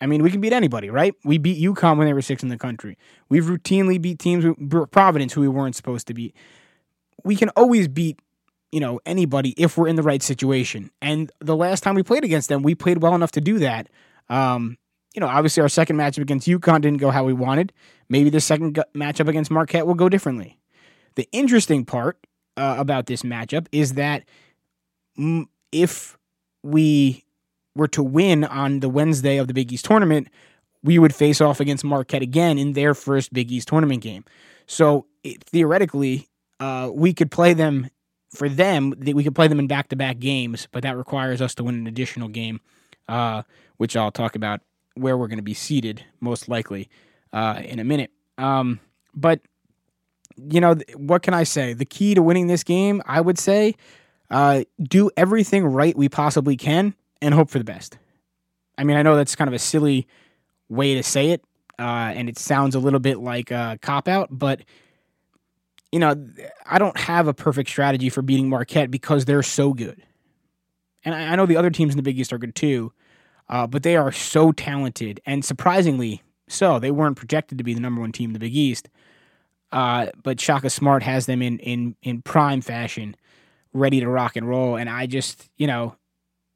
I 0.00 0.06
mean, 0.06 0.22
we 0.22 0.30
can 0.30 0.40
beat 0.40 0.52
anybody, 0.52 0.90
right? 0.90 1.14
We 1.24 1.38
beat 1.38 1.62
UConn 1.62 1.96
when 1.96 2.06
they 2.06 2.12
were 2.12 2.22
six 2.22 2.42
in 2.42 2.48
the 2.48 2.58
country. 2.58 2.98
We've 3.28 3.44
routinely 3.44 4.00
beat 4.00 4.18
teams, 4.18 4.44
Providence, 4.90 5.32
who 5.32 5.40
we 5.40 5.48
weren't 5.48 5.76
supposed 5.76 6.06
to 6.08 6.14
beat. 6.14 6.34
We 7.24 7.36
can 7.36 7.48
always 7.50 7.88
beat 7.88 8.18
you 8.74 8.80
know, 8.80 8.98
anybody 9.06 9.50
if 9.56 9.78
we're 9.78 9.86
in 9.86 9.94
the 9.94 10.02
right 10.02 10.20
situation. 10.20 10.90
And 11.00 11.30
the 11.38 11.54
last 11.54 11.84
time 11.84 11.94
we 11.94 12.02
played 12.02 12.24
against 12.24 12.48
them, 12.48 12.64
we 12.64 12.74
played 12.74 13.00
well 13.00 13.14
enough 13.14 13.30
to 13.32 13.40
do 13.40 13.60
that. 13.60 13.88
Um, 14.28 14.78
you 15.14 15.20
know, 15.20 15.28
obviously 15.28 15.60
our 15.60 15.68
second 15.68 15.96
matchup 15.96 16.22
against 16.22 16.48
UConn 16.48 16.80
didn't 16.80 16.98
go 16.98 17.10
how 17.10 17.22
we 17.22 17.32
wanted. 17.32 17.72
Maybe 18.08 18.30
the 18.30 18.40
second 18.40 18.82
matchup 18.92 19.28
against 19.28 19.52
Marquette 19.52 19.86
will 19.86 19.94
go 19.94 20.08
differently. 20.08 20.58
The 21.14 21.28
interesting 21.30 21.84
part 21.84 22.18
uh, 22.56 22.74
about 22.76 23.06
this 23.06 23.22
matchup 23.22 23.68
is 23.70 23.92
that 23.92 24.24
if 25.72 26.16
we 26.62 27.24
were 27.74 27.88
to 27.88 28.02
win 28.02 28.44
on 28.44 28.80
the 28.80 28.88
Wednesday 28.88 29.36
of 29.38 29.48
the 29.48 29.54
Big 29.54 29.72
East 29.72 29.84
tournament, 29.84 30.28
we 30.82 30.98
would 30.98 31.14
face 31.14 31.40
off 31.40 31.60
against 31.60 31.84
Marquette 31.84 32.22
again 32.22 32.58
in 32.58 32.74
their 32.74 32.94
first 32.94 33.32
Big 33.32 33.50
East 33.50 33.68
tournament 33.68 34.02
game. 34.02 34.24
So 34.66 35.06
it, 35.22 35.42
theoretically, 35.44 36.28
uh, 36.60 36.90
we 36.92 37.12
could 37.12 37.30
play 37.30 37.54
them 37.54 37.90
for 38.30 38.48
them, 38.48 38.94
we 38.98 39.22
could 39.22 39.34
play 39.34 39.48
them 39.48 39.58
in 39.58 39.66
back 39.66 39.88
to 39.88 39.96
back 39.96 40.18
games, 40.18 40.66
but 40.72 40.82
that 40.82 40.96
requires 40.96 41.40
us 41.40 41.54
to 41.54 41.64
win 41.64 41.76
an 41.76 41.86
additional 41.86 42.28
game, 42.28 42.60
uh, 43.08 43.42
which 43.76 43.96
I'll 43.96 44.10
talk 44.10 44.34
about 44.34 44.60
where 44.94 45.16
we're 45.16 45.28
going 45.28 45.38
to 45.38 45.42
be 45.42 45.54
seated 45.54 46.04
most 46.20 46.48
likely 46.48 46.88
uh, 47.32 47.60
in 47.64 47.78
a 47.78 47.84
minute. 47.84 48.10
Um, 48.36 48.80
but, 49.14 49.40
you 50.36 50.60
know, 50.60 50.74
what 50.96 51.22
can 51.22 51.32
I 51.32 51.44
say? 51.44 51.74
The 51.74 51.84
key 51.84 52.14
to 52.14 52.22
winning 52.22 52.48
this 52.48 52.64
game, 52.64 53.02
I 53.06 53.20
would 53.20 53.38
say, 53.38 53.76
uh, 54.34 54.64
do 54.82 55.12
everything 55.16 55.64
right 55.64 55.96
we 55.96 56.08
possibly 56.08 56.56
can 56.56 56.92
and 57.22 57.32
hope 57.32 57.48
for 57.50 57.58
the 57.58 57.64
best. 57.64 57.98
I 58.76 58.82
mean, 58.82 58.96
I 58.96 59.02
know 59.02 59.14
that's 59.14 59.36
kind 59.36 59.46
of 59.46 59.54
a 59.54 59.60
silly 59.60 60.08
way 60.68 60.96
to 60.96 61.04
say 61.04 61.30
it, 61.30 61.44
uh, 61.78 62.10
and 62.16 62.28
it 62.28 62.36
sounds 62.36 62.74
a 62.74 62.80
little 62.80 62.98
bit 62.98 63.20
like 63.20 63.52
a 63.52 63.78
cop 63.80 64.08
out, 64.08 64.28
but 64.32 64.62
you 65.92 66.00
know, 66.00 66.26
I 66.66 66.78
don't 66.78 66.98
have 66.98 67.28
a 67.28 67.32
perfect 67.32 67.70
strategy 67.70 68.08
for 68.08 68.22
beating 68.22 68.48
Marquette 68.48 68.90
because 68.90 69.24
they're 69.24 69.44
so 69.44 69.72
good. 69.72 70.02
And 71.04 71.14
I, 71.14 71.36
know 71.36 71.46
the 71.46 71.56
other 71.56 71.70
teams 71.70 71.92
in 71.92 71.96
the 71.96 72.02
Big 72.02 72.18
East 72.18 72.32
are 72.32 72.38
good 72.38 72.56
too, 72.56 72.92
uh, 73.48 73.68
but 73.68 73.84
they 73.84 73.94
are 73.94 74.10
so 74.10 74.50
talented 74.50 75.20
and 75.24 75.44
surprisingly 75.44 76.24
so. 76.48 76.80
They 76.80 76.90
weren't 76.90 77.16
projected 77.16 77.58
to 77.58 77.64
be 77.64 77.74
the 77.74 77.80
number 77.80 78.00
one 78.00 78.10
team 78.10 78.30
in 78.30 78.32
the 78.32 78.40
Big 78.40 78.56
East, 78.56 78.88
uh, 79.70 80.06
but 80.20 80.40
Shaka 80.40 80.70
Smart 80.70 81.04
has 81.04 81.26
them 81.26 81.40
in 81.40 81.60
in 81.60 81.94
in 82.02 82.22
prime 82.22 82.60
fashion, 82.60 83.14
ready 83.74 84.00
to 84.00 84.08
rock 84.08 84.36
and 84.36 84.48
roll. 84.48 84.76
And 84.76 84.88
I 84.88 85.06
just, 85.06 85.50
you 85.58 85.66
know, 85.66 85.96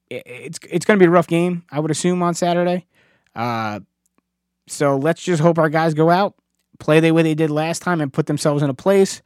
it, 0.09 0.23
it's 0.25 0.59
it's 0.71 0.87
going 0.87 0.99
to 0.99 1.03
be 1.03 1.09
a 1.09 1.11
rough 1.11 1.27
game. 1.27 1.65
I 1.71 1.81
would 1.81 1.91
assume 1.91 2.23
on 2.23 2.33
Saturday. 2.35 2.87
Uh, 3.35 3.81
so 4.67 4.97
let's 4.97 5.23
just 5.23 5.43
hope 5.43 5.59
our 5.59 5.69
guys 5.69 5.95
go 5.95 6.09
out 6.09 6.35
play 6.79 7.01
the 7.01 7.11
way 7.13 7.23
they 7.23 7.35
did 7.35 7.51
last 7.51 7.83
time 7.83 8.01
and 8.01 8.13
put 8.13 8.27
themselves 8.27 8.63
in 8.63 8.71
a 8.71 8.75
place 8.75 9.23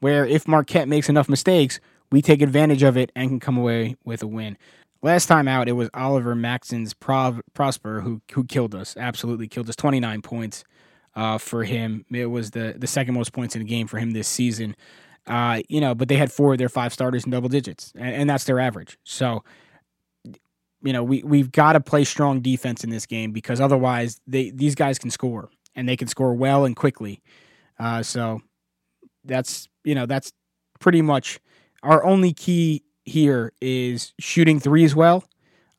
where 0.00 0.26
if 0.26 0.48
Marquette 0.48 0.88
makes 0.88 1.08
enough 1.08 1.28
mistakes, 1.28 1.80
we 2.10 2.20
take 2.22 2.42
advantage 2.42 2.82
of 2.82 2.96
it 2.96 3.10
and 3.14 3.28
can 3.28 3.40
come 3.40 3.56
away 3.56 3.96
with 4.04 4.22
a 4.22 4.26
win. 4.26 4.56
Last 5.02 5.26
time 5.26 5.48
out, 5.48 5.68
it 5.68 5.72
was 5.72 5.90
Olivier-Maxence 5.94 6.94
Prov- 6.94 7.42
Prosper 7.52 8.00
who 8.00 8.22
who 8.32 8.44
killed 8.44 8.74
us. 8.74 8.96
Absolutely 8.96 9.48
killed 9.48 9.68
us. 9.68 9.76
Twenty 9.76 10.00
nine 10.00 10.22
points 10.22 10.64
uh, 11.14 11.38
for 11.38 11.64
him. 11.64 12.06
It 12.10 12.26
was 12.26 12.52
the 12.52 12.74
the 12.76 12.86
second 12.86 13.14
most 13.14 13.32
points 13.32 13.54
in 13.54 13.60
the 13.60 13.68
game 13.68 13.86
for 13.86 13.98
him 13.98 14.12
this 14.12 14.28
season. 14.28 14.76
Uh, 15.26 15.62
you 15.68 15.80
know, 15.80 15.94
but 15.94 16.08
they 16.08 16.16
had 16.16 16.30
four 16.30 16.52
of 16.52 16.58
their 16.58 16.68
five 16.68 16.92
starters 16.92 17.24
in 17.24 17.30
double 17.30 17.48
digits, 17.48 17.92
and, 17.96 18.14
and 18.14 18.30
that's 18.30 18.44
their 18.44 18.60
average. 18.60 18.98
So, 19.04 19.42
you 20.82 20.92
know, 20.92 21.02
we 21.02 21.22
we've 21.22 21.50
got 21.50 21.72
to 21.72 21.80
play 21.80 22.04
strong 22.04 22.40
defense 22.40 22.84
in 22.84 22.90
this 22.90 23.06
game 23.06 23.32
because 23.32 23.60
otherwise, 23.60 24.20
they 24.26 24.50
these 24.50 24.74
guys 24.74 24.98
can 24.98 25.10
score 25.10 25.50
and 25.74 25.88
they 25.88 25.96
can 25.96 26.08
score 26.08 26.34
well 26.34 26.64
and 26.64 26.76
quickly. 26.76 27.22
Uh, 27.78 28.02
so 28.02 28.42
that's 29.24 29.68
you 29.82 29.94
know 29.94 30.06
that's 30.06 30.32
pretty 30.78 31.00
much 31.00 31.40
our 31.82 32.04
only 32.04 32.32
key 32.32 32.84
here 33.04 33.52
is 33.60 34.12
shooting 34.18 34.60
threes 34.60 34.94
well. 34.94 35.24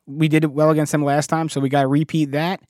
We 0.06 0.28
did 0.28 0.44
it 0.44 0.52
well 0.52 0.70
against 0.70 0.92
them 0.92 1.04
last 1.04 1.28
time, 1.28 1.48
so 1.48 1.60
we 1.60 1.68
got 1.68 1.82
to 1.82 1.88
repeat 1.88 2.32
that. 2.32 2.60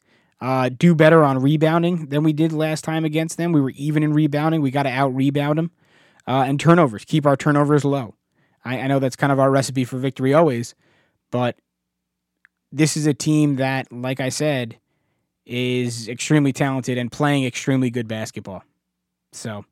Uh, 0.41 0.68
do 0.68 0.95
better 0.95 1.24
on 1.24 1.39
rebounding 1.39 2.07
than 2.07 2.22
we 2.22 2.33
did 2.33 2.53
last 2.53 2.85
time 2.85 3.05
against 3.05 3.39
them. 3.39 3.53
We 3.53 3.61
were 3.61 3.70
even 3.70 4.03
in 4.03 4.12
rebounding. 4.12 4.61
We 4.61 4.70
got 4.70 4.83
to 4.83 4.91
out 4.91 5.14
rebound 5.14 5.59
them. 5.59 5.70
Uh, 6.27 6.45
and 6.47 6.59
turnovers, 6.59 7.05
keep 7.05 7.24
our 7.27 7.37
turnovers 7.37 7.85
low. 7.85 8.14
I, 8.64 8.81
I 8.81 8.87
know 8.89 8.99
that's 8.99 9.16
kind 9.16 9.33
of 9.33 9.39
our 9.39 9.51
recipe 9.51 9.85
for 9.85 9.97
victory 9.99 10.35
always, 10.35 10.74
but 11.31 11.57
this 12.72 12.97
is 12.97 13.07
a 13.07 13.14
team 13.14 13.57
that, 13.57 13.91
like 13.93 14.20
I 14.20 14.29
said, 14.29 14.77
is 15.47 16.09
extremely 16.09 16.53
talented 16.53 16.99
and 16.99 17.11
playing 17.11 17.45
extremely 17.45 17.91
good 17.91 18.09
basketball. 18.09 18.64
So 19.33 19.64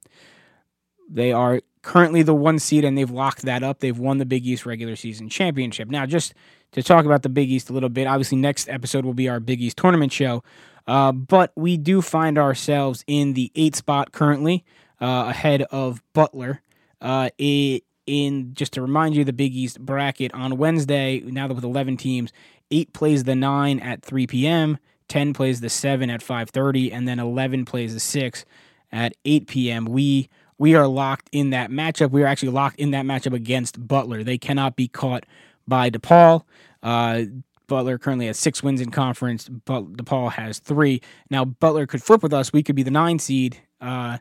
they 1.10 1.32
are 1.32 1.60
currently 1.82 2.22
the 2.22 2.34
one 2.34 2.58
seed 2.58 2.84
and 2.84 2.96
they've 2.96 3.10
locked 3.10 3.42
that 3.42 3.62
up. 3.62 3.80
They've 3.80 3.98
won 3.98 4.18
the 4.18 4.26
Big 4.26 4.46
East 4.46 4.64
regular 4.64 4.96
season 4.96 5.28
championship. 5.28 5.88
Now, 5.88 6.06
just 6.06 6.34
to 6.72 6.82
talk 6.82 7.04
about 7.04 7.22
the 7.22 7.28
Big 7.28 7.50
East 7.50 7.70
a 7.70 7.72
little 7.72 7.88
bit, 7.88 8.06
obviously, 8.06 8.38
next 8.38 8.68
episode 8.68 9.04
will 9.04 9.14
be 9.14 9.28
our 9.28 9.40
Big 9.40 9.60
East 9.60 9.76
tournament 9.76 10.12
show. 10.12 10.42
Uh, 10.86 11.12
but 11.12 11.52
we 11.56 11.76
do 11.76 12.00
find 12.00 12.38
ourselves 12.38 13.04
in 13.06 13.32
the 13.34 13.50
eight 13.54 13.74
spot 13.74 14.12
currently, 14.12 14.64
uh, 15.04 15.28
ahead 15.28 15.62
of 15.70 16.02
Butler. 16.14 16.62
Uh, 17.00 17.28
it, 17.36 17.84
in 18.06 18.54
just 18.54 18.72
to 18.72 18.82
remind 18.82 19.14
you, 19.14 19.24
the 19.24 19.32
Big 19.32 19.54
East 19.54 19.78
bracket 19.80 20.32
on 20.32 20.56
Wednesday, 20.56 21.20
now 21.20 21.46
that 21.46 21.54
with 21.54 21.64
11 21.64 21.98
teams, 21.98 22.32
eight 22.70 22.92
plays 22.94 23.24
the 23.24 23.34
nine 23.34 23.80
at 23.80 24.02
3 24.02 24.26
p.m. 24.26 24.78
10 25.08 25.34
plays 25.34 25.60
the 25.60 25.68
7 25.68 26.08
at 26.08 26.20
5:30 26.22 26.90
and 26.92 27.06
then 27.06 27.18
11 27.18 27.66
plays 27.66 27.92
the 27.92 28.00
6 28.00 28.44
at 28.90 29.12
8 29.26 29.46
p.m. 29.46 29.84
We 29.84 30.30
we 30.56 30.74
are 30.74 30.86
locked 30.86 31.28
in 31.32 31.50
that 31.50 31.70
matchup. 31.70 32.10
We 32.10 32.22
are 32.22 32.26
actually 32.26 32.52
locked 32.52 32.78
in 32.80 32.92
that 32.92 33.04
matchup 33.04 33.34
against 33.34 33.86
Butler. 33.86 34.22
They 34.22 34.38
cannot 34.38 34.76
be 34.76 34.88
caught 34.88 35.26
by 35.68 35.90
DePaul. 35.90 36.44
Uh, 36.82 37.24
Butler 37.66 37.98
currently 37.98 38.28
has 38.28 38.38
six 38.38 38.62
wins 38.62 38.80
in 38.80 38.90
conference. 38.90 39.48
But 39.48 39.94
DePaul 39.94 40.32
has 40.32 40.60
three. 40.60 41.02
Now 41.28 41.44
Butler 41.44 41.86
could 41.86 42.02
flip 42.02 42.22
with 42.22 42.32
us. 42.32 42.52
We 42.52 42.62
could 42.62 42.76
be 42.76 42.82
the 42.82 42.90
nine 42.90 43.18
seed 43.18 43.60
uh, 43.80 44.18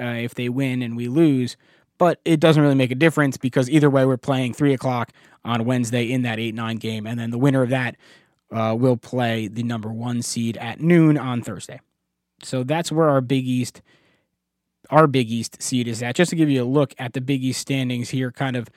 uh, 0.00 0.04
if 0.04 0.34
they 0.34 0.48
win 0.48 0.82
and 0.82 0.96
we 0.96 1.08
lose. 1.08 1.56
But 1.98 2.20
it 2.24 2.38
doesn't 2.38 2.62
really 2.62 2.76
make 2.76 2.92
a 2.92 2.96
difference 2.96 3.36
because 3.36 3.68
either 3.68 3.90
way, 3.90 4.06
we're 4.06 4.16
playing 4.16 4.54
three 4.54 4.72
o'clock 4.72 5.10
on 5.44 5.64
Wednesday 5.64 6.10
in 6.10 6.22
that 6.22 6.38
eight 6.38 6.54
nine 6.54 6.76
game, 6.76 7.06
and 7.06 7.18
then 7.18 7.30
the 7.30 7.38
winner 7.38 7.62
of 7.62 7.70
that 7.70 7.96
uh, 8.52 8.74
will 8.78 8.96
play 8.96 9.48
the 9.48 9.62
number 9.62 9.92
one 9.92 10.22
seed 10.22 10.56
at 10.58 10.80
noon 10.80 11.18
on 11.18 11.42
Thursday. 11.42 11.80
So 12.42 12.62
that's 12.62 12.92
where 12.92 13.08
our 13.08 13.20
Big 13.20 13.46
East 13.46 13.82
our 14.90 15.06
Big 15.06 15.30
East 15.30 15.60
seed 15.62 15.86
is 15.86 16.02
at. 16.02 16.14
Just 16.14 16.30
to 16.30 16.36
give 16.36 16.48
you 16.48 16.62
a 16.62 16.64
look 16.64 16.94
at 16.98 17.12
the 17.12 17.20
Big 17.20 17.42
East 17.44 17.60
standings 17.60 18.10
here, 18.10 18.30
kind 18.32 18.56
of 18.56 18.68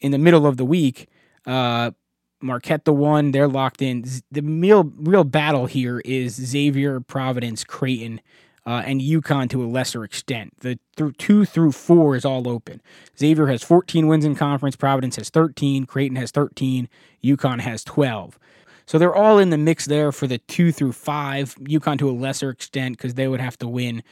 in 0.00 0.10
the 0.10 0.18
middle 0.18 0.46
of 0.46 0.56
the 0.56 0.64
week. 0.64 1.08
Uh, 1.46 1.92
Marquette 2.40 2.84
the 2.84 2.92
one, 2.92 3.30
they're 3.30 3.46
locked 3.46 3.82
in. 3.82 4.04
The 4.32 4.40
real 4.40 4.84
real 4.96 5.24
battle 5.24 5.66
here 5.66 6.00
is 6.04 6.34
Xavier, 6.34 7.00
Providence, 7.00 7.62
Creighton, 7.62 8.20
uh, 8.66 8.82
and 8.84 9.00
UConn 9.00 9.50
to 9.50 9.64
a 9.64 9.66
lesser 9.66 10.04
extent. 10.04 10.52
The 10.60 10.78
th- 10.96 11.16
two 11.18 11.44
through 11.44 11.72
four 11.72 12.14
is 12.16 12.24
all 12.24 12.48
open. 12.48 12.80
Xavier 13.18 13.46
has 13.46 13.62
14 13.62 14.06
wins 14.06 14.24
in 14.24 14.34
conference. 14.34 14.76
Providence 14.76 15.16
has 15.16 15.30
13. 15.30 15.86
Creighton 15.86 16.16
has 16.16 16.30
13. 16.30 16.88
UConn 17.24 17.60
has 17.60 17.84
12. 17.84 18.38
So 18.86 18.98
they're 18.98 19.14
all 19.14 19.38
in 19.38 19.50
the 19.50 19.58
mix 19.58 19.86
there 19.86 20.12
for 20.12 20.26
the 20.26 20.38
two 20.38 20.72
through 20.72 20.92
five. 20.92 21.54
UConn 21.56 21.98
to 21.98 22.10
a 22.10 22.12
lesser 22.12 22.50
extent 22.50 22.96
because 22.96 23.14
they 23.14 23.28
would 23.28 23.40
have 23.40 23.58
to 23.58 23.68
win 23.68 24.02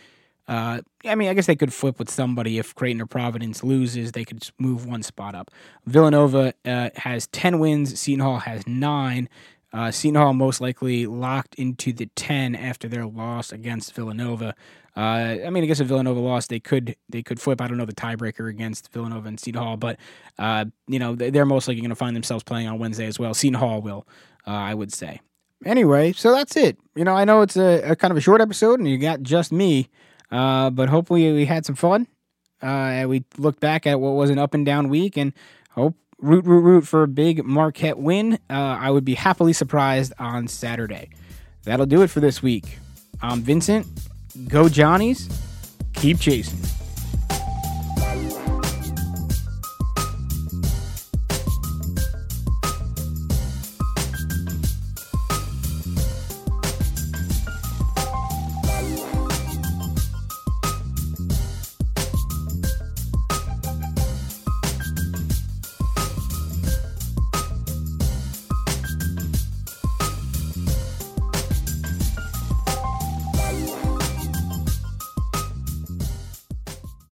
uh, 0.51 0.81
I 1.05 1.15
mean, 1.15 1.29
I 1.29 1.35
guess 1.35 1.47
they 1.47 1.55
could 1.55 1.73
flip 1.73 2.01
with 2.01 2.11
somebody 2.11 2.59
if 2.59 2.75
Creighton 2.75 3.01
or 3.01 3.07
Providence 3.07 3.63
loses. 3.63 4.11
They 4.11 4.25
could 4.25 4.51
move 4.59 4.85
one 4.85 5.05
spot 5.05 5.37
up. 5.37 5.53
Villanova 5.87 6.55
uh, 6.65 6.91
has 6.97 7.29
10 7.29 7.61
wins. 7.61 7.99
Seton 8.01 8.19
Hall 8.19 8.39
has 8.39 8.67
nine. 8.67 9.29
Uh, 9.73 9.91
Seton 9.91 10.21
Hall 10.21 10.35
most 10.35 10.61
likely 10.61 11.07
locked 11.07 11.55
into 11.55 11.93
the 11.93 12.07
10 12.17 12.55
after 12.57 12.89
their 12.89 13.07
loss 13.07 13.53
against 13.53 13.95
Villanova. 13.95 14.55
Uh, 14.97 15.39
I 15.47 15.51
mean, 15.51 15.63
I 15.63 15.67
guess 15.67 15.81
if 15.81 15.87
Villanova 15.87 16.19
lost, 16.19 16.49
they 16.49 16.59
could 16.59 16.97
they 17.09 17.23
could 17.23 17.41
flip. 17.41 17.61
I 17.61 17.69
don't 17.69 17.79
know 17.79 17.85
the 17.85 17.93
tiebreaker 17.93 18.51
against 18.51 18.93
Villanova 18.93 19.29
and 19.29 19.39
Seton 19.39 19.63
Hall, 19.63 19.77
but 19.77 19.99
uh, 20.39 20.65
you 20.89 20.99
know 20.99 21.15
they're 21.15 21.47
most 21.47 21.69
likely 21.69 21.81
going 21.81 21.91
to 21.91 21.97
find 21.97 22.17
themselves 22.17 22.43
playing 22.43 22.67
on 22.67 22.79
Wednesday 22.79 23.07
as 23.07 23.19
well. 23.19 23.33
Seton 23.33 23.55
Hall 23.55 23.81
will, 23.81 24.07
uh, 24.47 24.51
I 24.51 24.75
would 24.75 24.93
say. 24.93 25.21
Anyway, 25.65 26.13
so 26.13 26.33
that's 26.33 26.57
it. 26.57 26.77
You 26.97 27.05
know, 27.05 27.15
I 27.15 27.25
know 27.25 27.43
it's 27.43 27.57
a, 27.57 27.83
a 27.83 27.97
kind 27.97 28.11
of 28.11 28.17
a 28.19 28.21
short 28.21 28.41
episode, 28.41 28.81
and 28.81 28.89
you 28.89 28.99
got 28.99 29.23
just 29.23 29.53
me. 29.53 29.89
Uh, 30.31 30.71
but 30.71 30.89
hopefully 30.89 31.33
we 31.33 31.45
had 31.45 31.65
some 31.65 31.77
fun. 31.77 32.07
Uh, 32.63 33.05
we 33.09 33.25
looked 33.39 33.61
back 33.61 33.87
at 33.87 34.01
what 34.01 34.11
was 34.11 34.31
an 34.31 34.39
up 34.39 34.55
and 34.55 34.67
down 34.67 34.89
week 34.89 35.17
and 35.17 35.33
hope 35.71 35.95
root 36.21 36.45
root 36.45 36.61
root 36.61 36.87
for 36.87 37.03
a 37.03 37.09
big 37.09 37.45
Marquette 37.45 37.99
win. 37.99 38.35
Uh, 38.49 38.55
I 38.55 38.91
would 38.91 39.05
be 39.05 39.15
happily 39.15 39.53
surprised 39.53 40.13
on 40.19 40.49
Saturday. 40.49 41.11
That'll 41.65 41.87
do 41.87 42.03
it 42.03 42.09
for 42.09 42.21
this 42.21 42.43
week. 42.43 42.79
I'm 43.23 43.43
Vincent. 43.43 43.87
Go 44.49 44.69
Johnnies. 44.69 45.29
Keep 45.95 46.21
chasing. 46.21 46.80